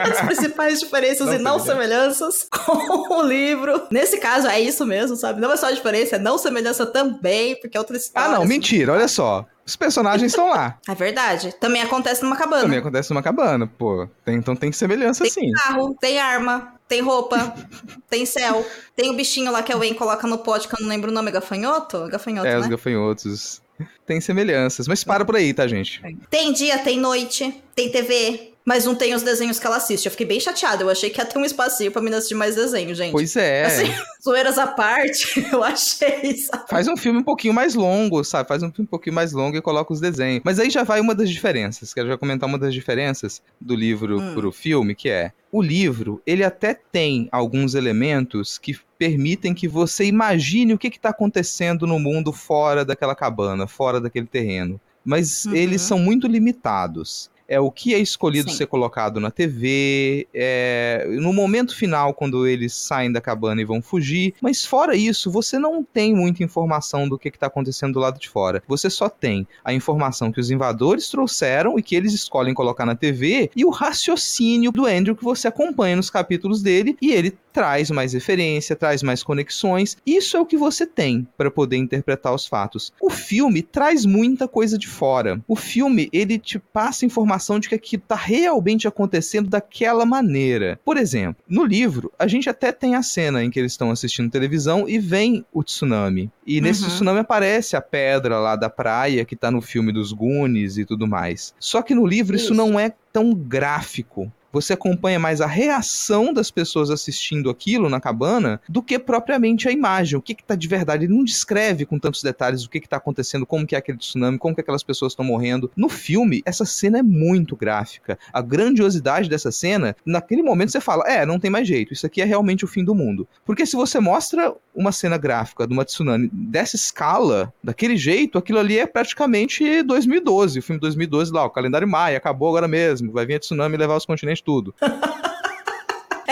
as 0.00 0.20
principais 0.22 0.80
diferenças 0.80 1.26
não 1.26 1.34
e 1.34 1.38
não 1.38 1.58
semelhanças 1.58 2.48
com 2.50 3.20
o 3.20 3.22
livro. 3.22 3.82
Nesse 3.90 4.18
caso, 4.18 4.46
é 4.46 4.60
isso 4.60 4.86
mesmo, 4.86 5.16
sabe? 5.16 5.40
Não 5.40 5.52
é 5.52 5.56
só 5.56 5.66
a 5.66 5.72
diferença, 5.72 6.16
é 6.16 6.18
não 6.18 6.38
semelhança 6.38 6.86
também, 6.86 7.58
porque 7.60 7.76
é 7.76 7.80
outra 7.80 7.96
história. 7.96 8.36
Ah, 8.36 8.38
não, 8.38 8.46
mentira, 8.46 8.92
olha 8.92 9.08
só. 9.08 9.46
Os 9.64 9.76
personagens 9.76 10.32
estão 10.32 10.50
lá. 10.50 10.78
É 10.88 10.94
verdade. 10.94 11.54
Também 11.58 11.82
acontece 11.82 12.22
numa 12.22 12.36
cabana. 12.36 12.62
Também 12.62 12.78
acontece 12.78 13.10
numa 13.10 13.22
cabana, 13.22 13.66
pô. 13.66 14.08
Tem, 14.24 14.36
então 14.36 14.54
tem 14.54 14.72
semelhança 14.72 15.24
tem 15.24 15.32
sim. 15.32 15.40
Tem 15.40 15.52
carro, 15.52 15.96
tem 16.00 16.18
arma, 16.18 16.74
tem 16.88 17.00
roupa, 17.00 17.54
tem 18.10 18.26
céu. 18.26 18.66
Tem 18.94 19.10
o 19.10 19.14
bichinho 19.14 19.50
lá 19.50 19.62
que 19.62 19.72
a 19.72 19.76
Wayne 19.76 19.96
coloca 19.96 20.26
no 20.26 20.38
pote, 20.38 20.68
que 20.68 20.74
eu 20.74 20.80
não 20.80 20.88
lembro 20.88 21.10
o 21.10 21.14
nome, 21.14 21.30
é 21.30 21.32
gafanhoto? 21.32 22.06
Gafanhoto, 22.08 22.46
é, 22.46 22.54
né? 22.54 22.58
os 22.58 22.66
gafanhotos. 22.66 23.62
Tem 24.06 24.20
semelhanças, 24.20 24.86
mas 24.86 25.02
para 25.02 25.24
por 25.24 25.36
aí, 25.36 25.54
tá, 25.54 25.66
gente? 25.66 26.02
Tem 26.28 26.52
dia, 26.52 26.78
tem 26.78 26.98
noite, 26.98 27.62
tem 27.74 27.90
TV, 27.90 28.51
mas 28.64 28.84
não 28.84 28.94
tem 28.94 29.14
os 29.14 29.22
desenhos 29.22 29.58
que 29.58 29.66
ela 29.66 29.76
assiste. 29.76 30.06
Eu 30.06 30.10
fiquei 30.10 30.26
bem 30.26 30.40
chateada. 30.40 30.82
Eu 30.82 30.90
achei 30.90 31.10
que 31.10 31.20
ia 31.20 31.24
ter 31.24 31.38
um 31.38 31.44
espacinho 31.44 31.90
pra 31.90 32.00
mim 32.00 32.10
assistir 32.10 32.34
mais 32.34 32.54
desenho, 32.54 32.94
gente. 32.94 33.12
Pois 33.12 33.34
é. 33.36 33.64
Assim, 33.64 33.92
zoeiras 34.22 34.58
à 34.58 34.66
parte, 34.66 35.46
eu 35.52 35.62
achei, 35.62 36.36
sabe? 36.36 36.68
Faz 36.68 36.88
um 36.88 36.96
filme 36.96 37.18
um 37.18 37.24
pouquinho 37.24 37.52
mais 37.52 37.74
longo, 37.74 38.22
sabe? 38.22 38.48
Faz 38.48 38.62
um 38.62 38.70
filme 38.70 38.86
um 38.86 38.90
pouquinho 38.90 39.14
mais 39.14 39.32
longo 39.32 39.56
e 39.56 39.62
coloca 39.62 39.92
os 39.92 40.00
desenhos. 40.00 40.42
Mas 40.44 40.58
aí 40.58 40.70
já 40.70 40.84
vai 40.84 41.00
uma 41.00 41.14
das 41.14 41.28
diferenças. 41.28 41.92
Quero 41.92 42.08
já 42.08 42.16
comentar 42.16 42.48
uma 42.48 42.58
das 42.58 42.72
diferenças 42.72 43.42
do 43.60 43.74
livro 43.74 44.20
hum. 44.20 44.34
pro 44.34 44.52
filme, 44.52 44.94
que 44.94 45.08
é... 45.08 45.32
O 45.50 45.60
livro, 45.60 46.22
ele 46.26 46.42
até 46.42 46.72
tem 46.72 47.28
alguns 47.30 47.74
elementos 47.74 48.56
que 48.56 48.74
permitem 48.98 49.52
que 49.52 49.68
você 49.68 50.06
imagine 50.06 50.72
o 50.72 50.78
que 50.78 50.88
está 50.88 51.10
acontecendo 51.10 51.86
no 51.86 51.98
mundo 51.98 52.32
fora 52.32 52.86
daquela 52.86 53.14
cabana, 53.14 53.66
fora 53.66 54.00
daquele 54.00 54.26
terreno. 54.26 54.80
Mas 55.04 55.44
uhum. 55.44 55.54
eles 55.54 55.82
são 55.82 55.98
muito 55.98 56.26
limitados 56.26 57.30
é 57.52 57.60
o 57.60 57.70
que 57.70 57.94
é 57.94 57.98
escolhido 57.98 58.50
Sim. 58.50 58.56
ser 58.56 58.66
colocado 58.66 59.20
na 59.20 59.30
TV, 59.30 60.26
é, 60.32 61.06
no 61.20 61.34
momento 61.34 61.76
final, 61.76 62.14
quando 62.14 62.46
eles 62.46 62.72
saem 62.72 63.12
da 63.12 63.20
cabana 63.20 63.60
e 63.60 63.64
vão 63.64 63.82
fugir. 63.82 64.32
Mas 64.40 64.64
fora 64.64 64.96
isso, 64.96 65.30
você 65.30 65.58
não 65.58 65.84
tem 65.84 66.14
muita 66.14 66.42
informação 66.42 67.06
do 67.06 67.18
que 67.18 67.28
está 67.28 67.48
acontecendo 67.48 67.92
do 67.92 68.00
lado 68.00 68.18
de 68.18 68.26
fora. 68.26 68.62
Você 68.66 68.88
só 68.88 69.06
tem 69.06 69.46
a 69.62 69.74
informação 69.74 70.32
que 70.32 70.40
os 70.40 70.50
invadores 70.50 71.10
trouxeram 71.10 71.78
e 71.78 71.82
que 71.82 71.94
eles 71.94 72.14
escolhem 72.14 72.54
colocar 72.54 72.86
na 72.86 72.94
TV 72.94 73.50
e 73.54 73.66
o 73.66 73.70
raciocínio 73.70 74.72
do 74.72 74.86
Andrew 74.86 75.14
que 75.14 75.22
você 75.22 75.46
acompanha 75.46 75.96
nos 75.96 76.08
capítulos 76.08 76.62
dele 76.62 76.96
e 77.02 77.12
ele 77.12 77.36
traz 77.52 77.90
mais 77.90 78.12
referência, 78.12 78.76
traz 78.76 79.02
mais 79.02 79.22
conexões. 79.22 79.96
Isso 80.06 80.36
é 80.36 80.40
o 80.40 80.46
que 80.46 80.56
você 80.56 80.86
tem 80.86 81.26
para 81.36 81.50
poder 81.50 81.76
interpretar 81.76 82.34
os 82.34 82.46
fatos. 82.46 82.92
O 83.00 83.10
filme 83.10 83.62
traz 83.62 84.04
muita 84.04 84.48
coisa 84.48 84.78
de 84.78 84.88
fora. 84.88 85.40
O 85.46 85.56
filme, 85.56 86.08
ele 86.12 86.38
te 86.38 86.58
passa 86.58 87.06
informação 87.06 87.58
de 87.58 87.68
que 87.68 87.74
aquilo 87.74 88.02
está 88.02 88.16
realmente 88.16 88.88
acontecendo 88.88 89.48
daquela 89.48 90.06
maneira. 90.06 90.80
Por 90.84 90.96
exemplo, 90.96 91.42
no 91.48 91.64
livro, 91.64 92.10
a 92.18 92.26
gente 92.26 92.48
até 92.48 92.72
tem 92.72 92.94
a 92.94 93.02
cena 93.02 93.44
em 93.44 93.50
que 93.50 93.58
eles 93.58 93.72
estão 93.72 93.90
assistindo 93.90 94.30
televisão 94.30 94.88
e 94.88 94.98
vem 94.98 95.44
o 95.52 95.62
tsunami. 95.62 96.30
E 96.46 96.60
nesse 96.60 96.82
uhum. 96.82 96.88
tsunami 96.88 97.20
aparece 97.20 97.76
a 97.76 97.80
pedra 97.80 98.38
lá 98.38 98.56
da 98.56 98.70
praia 98.70 99.24
que 99.24 99.34
está 99.34 99.50
no 99.50 99.60
filme 99.60 99.92
dos 99.92 100.12
Goonies 100.12 100.78
e 100.78 100.84
tudo 100.84 101.06
mais. 101.06 101.54
Só 101.58 101.82
que 101.82 101.94
no 101.94 102.06
livro 102.06 102.36
isso, 102.36 102.46
isso 102.46 102.54
não 102.54 102.78
é 102.78 102.92
tão 103.12 103.34
gráfico 103.34 104.32
você 104.52 104.74
acompanha 104.74 105.18
mais 105.18 105.40
a 105.40 105.46
reação 105.46 106.32
das 106.32 106.50
pessoas 106.50 106.90
assistindo 106.90 107.50
aquilo 107.50 107.88
na 107.88 108.00
cabana 108.00 108.60
do 108.68 108.82
que 108.82 108.98
propriamente 108.98 109.68
a 109.68 109.72
imagem. 109.72 110.18
O 110.18 110.22
que 110.22 110.32
está 110.32 110.54
de 110.54 110.68
verdade? 110.68 111.04
Ele 111.04 111.14
não 111.14 111.24
descreve 111.24 111.86
com 111.86 111.98
tantos 111.98 112.22
detalhes 112.22 112.64
o 112.64 112.70
que 112.70 112.78
está 112.78 112.98
acontecendo, 112.98 113.46
como 113.46 113.66
que 113.66 113.74
é 113.74 113.78
aquele 113.78 113.98
tsunami, 113.98 114.38
como 114.38 114.54
que 114.54 114.60
aquelas 114.60 114.82
pessoas 114.82 115.12
estão 115.12 115.24
morrendo. 115.24 115.70
No 115.76 115.88
filme, 115.88 116.42
essa 116.44 116.64
cena 116.64 116.98
é 116.98 117.02
muito 117.02 117.56
gráfica. 117.56 118.18
A 118.32 118.42
grandiosidade 118.42 119.28
dessa 119.28 119.50
cena, 119.50 119.96
naquele 120.04 120.42
momento 120.42 120.72
você 120.72 120.80
fala, 120.80 121.04
é, 121.08 121.24
não 121.24 121.38
tem 121.38 121.50
mais 121.50 121.66
jeito, 121.66 121.92
isso 121.92 122.06
aqui 122.06 122.20
é 122.20 122.24
realmente 122.24 122.64
o 122.64 122.68
fim 122.68 122.84
do 122.84 122.94
mundo. 122.94 123.26
Porque 123.44 123.64
se 123.64 123.76
você 123.76 123.98
mostra 124.00 124.54
uma 124.74 124.92
cena 124.92 125.16
gráfica 125.16 125.66
de 125.66 125.72
uma 125.72 125.84
tsunami 125.84 126.28
dessa 126.32 126.76
escala, 126.76 127.52
daquele 127.62 127.96
jeito, 127.96 128.38
aquilo 128.38 128.58
ali 128.58 128.78
é 128.78 128.86
praticamente 128.86 129.82
2012, 129.82 130.58
o 130.58 130.62
filme 130.62 130.80
2012 130.80 131.32
lá, 131.32 131.44
o 131.44 131.50
calendário 131.50 131.88
maia, 131.88 132.16
acabou 132.16 132.48
agora 132.48 132.68
mesmo, 132.68 133.12
vai 133.12 133.24
vir 133.24 133.36
a 133.36 133.38
tsunami 133.38 133.76
levar 133.76 133.96
os 133.96 134.06
continentes 134.06 134.41
tudo. 134.44 134.74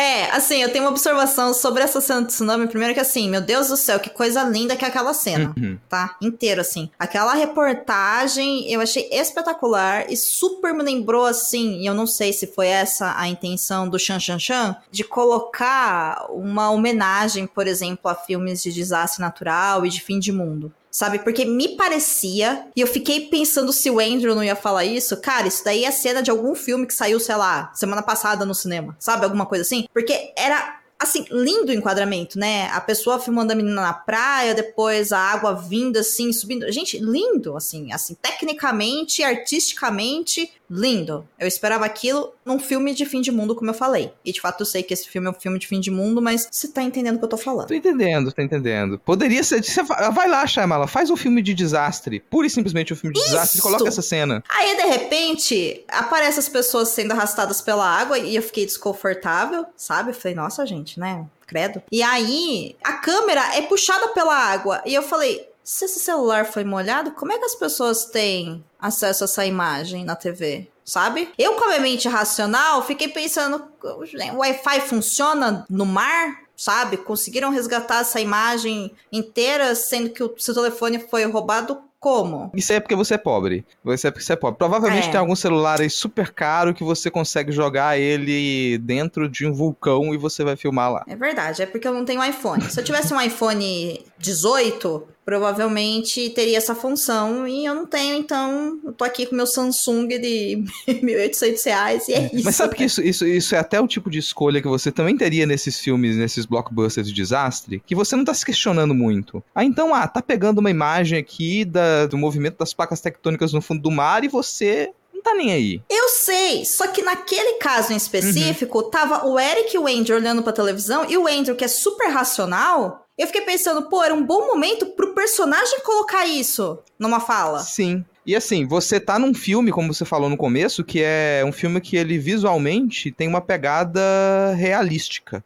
É, 0.01 0.31
assim, 0.31 0.63
eu 0.63 0.73
tenho 0.73 0.85
uma 0.85 0.91
observação 0.91 1.53
sobre 1.53 1.83
essa 1.83 2.01
cena 2.01 2.23
do 2.23 2.29
tsunami. 2.29 2.67
Primeiro 2.67 2.95
que 2.95 3.01
assim, 3.01 3.29
meu 3.29 3.41
Deus 3.43 3.69
do 3.69 3.77
céu, 3.77 4.01
que 4.01 4.09
coisa 4.09 4.43
linda 4.45 4.75
que 4.75 4.83
é 4.83 4.89
aquela 4.89 5.13
cena, 5.13 5.53
uhum. 5.55 5.79
tá? 5.91 6.17
Inteiro, 6.23 6.63
assim. 6.63 6.91
Aquela 6.99 7.35
reportagem 7.35 8.67
eu 8.73 8.81
achei 8.81 9.11
espetacular 9.13 10.11
e 10.11 10.17
super 10.17 10.73
me 10.73 10.83
lembrou, 10.83 11.27
assim, 11.27 11.81
e 11.81 11.87
eu 11.87 11.93
não 11.93 12.07
sei 12.07 12.33
se 12.33 12.47
foi 12.47 12.69
essa 12.69 13.15
a 13.19 13.29
intenção 13.29 13.89
do 13.89 13.99
Chan 13.99 14.19
Chan 14.19 14.39
Chan, 14.39 14.77
de 14.91 15.05
colocar 15.05 16.27
uma 16.31 16.71
homenagem, 16.71 17.47
por 17.47 17.67
exemplo, 17.67 18.11
a 18.11 18.15
filmes 18.15 18.63
de 18.63 18.73
desastre 18.73 19.21
natural 19.21 19.85
e 19.85 19.91
de 19.91 20.01
fim 20.01 20.19
de 20.19 20.33
mundo 20.33 20.73
sabe? 20.91 21.21
Porque 21.21 21.45
me 21.45 21.77
parecia, 21.77 22.67
e 22.75 22.81
eu 22.81 22.87
fiquei 22.87 23.29
pensando 23.29 23.73
se 23.73 23.91
o 23.91 24.01
Andrew 24.01 24.35
não 24.35 24.45
ia 24.45 24.57
falar 24.57 24.85
isso, 24.85 25.17
cara, 25.21 25.47
isso 25.47 25.65
daí 25.65 25.85
é 25.85 25.91
cena 25.91 26.23
de 26.23 26.31
algum 26.31 26.55
filme 26.55 26.87
que 26.87 26.95
saiu, 26.95 27.21
sei 27.21 27.37
lá, 27.37 27.71
semana 27.75 28.03
passada 28.03 28.45
no 28.45 28.55
cinema, 28.55 28.97
sabe? 28.99 29.25
Alguma 29.25 29.47
coisa 29.47 29.63
assim. 29.63 29.87
Porque 29.93 30.33
era 30.37 30.81
assim, 31.01 31.25
lindo 31.31 31.73
o 31.73 31.75
enquadramento, 31.75 32.39
né? 32.39 32.69
A 32.73 32.81
pessoa 32.81 33.19
filmando 33.19 33.55
a 33.55 33.57
menina 33.57 33.81
na 33.81 33.95
praia, 33.95 34.55
depois 34.55 35.13
a 35.13 35.19
água 35.19 35.55
vindo 35.55 35.99
assim, 35.99 36.31
subindo. 36.31 36.71
Gente, 36.71 36.99
lindo, 36.99 37.57
assim, 37.57 37.91
assim, 37.91 38.15
tecnicamente, 38.21 39.23
artisticamente, 39.23 40.53
lindo. 40.71 41.27
Eu 41.39 41.49
esperava 41.49 41.85
aquilo 41.85 42.33
num 42.45 42.59
filme 42.59 42.95
de 42.95 43.05
fim 43.05 43.21
de 43.21 43.33
mundo, 43.33 43.57
como 43.57 43.71
eu 43.71 43.75
falei. 43.75 44.13
E 44.25 44.33
de 44.33 44.41
fato 44.41 44.61
eu 44.61 44.67
sei 44.67 44.83
que 44.83 44.95
esse 44.95 45.09
filme 45.09 45.27
é 45.27 45.31
um 45.31 45.35
filme 45.35 45.59
de 45.59 45.67
fim 45.67 45.81
de 45.81 45.91
mundo, 45.91 46.23
mas 46.23 46.49
você 46.51 46.69
tá 46.69 46.83
entendendo 46.83 47.17
o 47.17 47.19
que 47.19 47.25
eu 47.25 47.29
tô 47.29 47.37
falando. 47.37 47.67
Tô 47.67 47.75
entendendo, 47.75 48.33
tô 48.33 48.41
entendendo. 48.41 48.99
Poderia 49.01 49.43
ser. 49.43 49.63
Você 49.65 49.83
vai 49.83 50.29
lá, 50.29 50.47
Shyamala, 50.47 50.87
faz 50.87 51.11
um 51.11 51.17
filme 51.17 51.43
de 51.43 51.53
desastre. 51.53 52.21
Pura 52.31 52.47
e 52.47 52.51
simplesmente 52.51 52.93
um 52.93 52.97
filme 52.97 53.15
de 53.15 53.21
Isso! 53.21 53.31
desastre 53.31 53.59
e 53.59 53.63
coloca 53.63 53.89
essa 53.89 54.03
cena. 54.03 54.45
Aí, 54.49 54.77
de 54.77 54.85
repente, 54.85 55.85
aparecem 55.89 56.39
as 56.39 56.49
pessoas 56.49 56.91
sendo 56.91 57.13
arrastadas 57.13 57.61
pela 57.61 57.85
água 57.85 58.19
e 58.19 58.37
eu 58.37 58.43
fiquei 58.43 58.65
desconfortável, 58.65 59.67
sabe? 59.77 60.11
Eu 60.11 60.15
falei, 60.15 60.37
nossa, 60.37 60.65
gente, 60.65 61.01
né? 61.01 61.27
Credo. 61.47 61.83
E 61.91 62.01
aí, 62.01 62.77
a 62.85 62.93
câmera 62.93 63.57
é 63.57 63.63
puxada 63.63 64.09
pela 64.09 64.37
água. 64.37 64.81
E 64.87 64.95
eu 64.95 65.03
falei, 65.03 65.50
se 65.71 65.85
esse 65.85 66.01
celular 66.01 66.47
foi 66.47 66.65
molhado, 66.65 67.13
como 67.13 67.31
é 67.33 67.39
que 67.39 67.45
as 67.45 67.55
pessoas 67.55 68.05
têm 68.05 68.65
acesso 68.77 69.23
a 69.23 69.27
essa 69.27 69.47
imagem 69.47 70.05
na 70.05 70.17
TV? 70.17 70.67
Sabe? 70.85 71.29
Eu, 71.39 71.55
com 71.55 71.65
a 71.65 71.69
minha 71.69 71.81
mente 71.81 72.09
racional, 72.09 72.85
fiquei 72.85 73.07
pensando: 73.07 73.63
o 73.81 74.39
Wi-Fi 74.39 74.81
funciona 74.81 75.65
no 75.71 75.87
mar? 75.87 76.41
Sabe? 76.57 76.97
Conseguiram 76.97 77.51
resgatar 77.53 78.01
essa 78.01 78.21
imagem 78.21 78.91
inteira, 79.13 79.73
sendo 79.77 80.11
que 80.11 80.25
o 80.25 80.35
seu 80.39 80.55
telefone 80.55 80.99
foi 80.99 81.25
roubado 81.25 81.81
como? 82.01 82.51
Isso 82.55 82.73
aí 82.73 82.79
é 82.79 82.81
porque 82.81 82.97
você 82.97 83.15
é 83.15 83.19
pobre. 83.19 83.65
Você 83.85 84.09
é 84.09 84.11
porque 84.11 84.25
você 84.25 84.33
é 84.33 84.37
pobre. 84.37 84.59
Provavelmente 84.59 85.09
É. 85.09 85.11
tem 85.11 85.21
algum 85.21 85.37
celular 85.37 85.81
aí 85.81 85.89
super 85.91 86.33
caro 86.33 86.75
que 86.75 86.83
você 86.83 87.11
consegue 87.11 87.53
jogar 87.53 87.99
ele 87.99 88.77
dentro 88.79 89.29
de 89.29 89.47
um 89.47 89.53
vulcão 89.53 90.13
e 90.13 90.17
você 90.17 90.43
vai 90.43 90.57
filmar 90.57 90.91
lá. 90.91 91.05
É 91.07 91.15
verdade, 91.15 91.63
é 91.63 91.67
porque 91.67 91.87
eu 91.87 91.93
não 91.95 92.05
tenho 92.05 92.25
iPhone. 92.25 92.63
Se 92.71 92.81
eu 92.81 92.85
tivesse 92.85 93.13
um 93.15 93.21
iPhone 93.21 94.05
18, 94.19 95.07
provavelmente 95.31 96.29
teria 96.31 96.59
essa 96.59 96.75
função 96.75 97.47
e 97.47 97.65
eu 97.65 97.73
não 97.73 97.87
tenho, 97.87 98.17
então 98.17 98.81
eu 98.85 98.93
tô 98.93 99.05
aqui 99.05 99.27
com 99.27 99.37
meu 99.37 99.47
Samsung 99.47 100.09
de 100.09 100.65
1.800 100.89 101.65
reais 101.67 102.09
e 102.09 102.15
é 102.15 102.31
isso. 102.33 102.45
Mas 102.45 102.57
sabe 102.57 102.75
que 102.75 102.83
isso, 102.83 103.01
isso, 103.01 103.25
isso 103.25 103.55
é 103.55 103.59
até 103.59 103.81
o 103.81 103.87
tipo 103.87 104.11
de 104.11 104.19
escolha 104.19 104.61
que 104.61 104.67
você 104.67 104.91
também 104.91 105.17
teria 105.17 105.47
nesses 105.47 105.79
filmes, 105.79 106.17
nesses 106.17 106.47
blockbusters 106.47 107.07
de 107.07 107.15
desastre, 107.15 107.81
que 107.87 107.95
você 107.95 108.17
não 108.17 108.25
tá 108.25 108.35
se 108.35 108.45
questionando 108.45 108.93
muito. 108.93 109.41
Ah, 109.55 109.65
então, 109.65 109.95
ah, 109.95 110.09
tá 110.09 110.21
pegando 110.21 110.59
uma 110.59 110.69
imagem 110.69 111.17
aqui 111.17 111.65
da, 111.65 112.07
do 112.07 112.19
movimento 112.19 112.59
das 112.59 112.75
placas 112.75 113.01
tectônicas 113.01 113.53
no 113.53 113.63
fundo 113.63 113.81
do 113.83 113.91
mar 113.93 114.25
e 114.25 114.29
você 114.29 114.91
não 115.15 115.23
tá 115.23 115.35
nem 115.35 115.53
aí. 115.53 115.81
Eu 115.89 116.09
sei, 116.09 116.65
só 116.65 116.89
que 116.89 117.03
naquele 117.03 117.59
caso 117.59 117.93
em 117.93 117.97
específico, 117.97 118.83
tava 118.83 119.29
o 119.29 119.39
Eric 119.39 119.77
e 119.77 119.79
o 119.79 119.87
Andrew 119.87 120.17
olhando 120.17 120.43
pra 120.43 120.53
televisão 120.53 121.09
e 121.09 121.17
o 121.17 121.29
Andrew, 121.29 121.55
que 121.55 121.65
é 121.65 121.69
super 121.69 122.09
racional, 122.09 123.07
eu 123.21 123.27
fiquei 123.27 123.43
pensando, 123.43 123.83
pô, 123.83 124.03
era 124.03 124.15
um 124.15 124.25
bom 124.25 124.47
momento 124.47 124.87
pro 124.87 125.15
personagem 125.15 125.81
colocar 125.81 126.27
isso 126.27 126.79
numa 126.99 127.21
fala. 127.21 127.59
Sim. 127.59 128.03
E 128.25 128.35
assim, 128.35 128.67
você 128.67 128.99
tá 128.99 129.19
num 129.19 129.35
filme, 129.35 129.71
como 129.71 129.93
você 129.93 130.07
falou 130.07 130.31
no 130.31 130.39
começo, 130.39 130.83
que 130.83 131.03
é 131.03 131.43
um 131.45 131.53
filme 131.53 131.83
que 131.83 131.97
ele 131.97 132.19
visualmente 132.19 133.11
tem 133.11 133.29
uma 133.29 133.43
pegada 133.43 134.55
realística. 134.57 135.45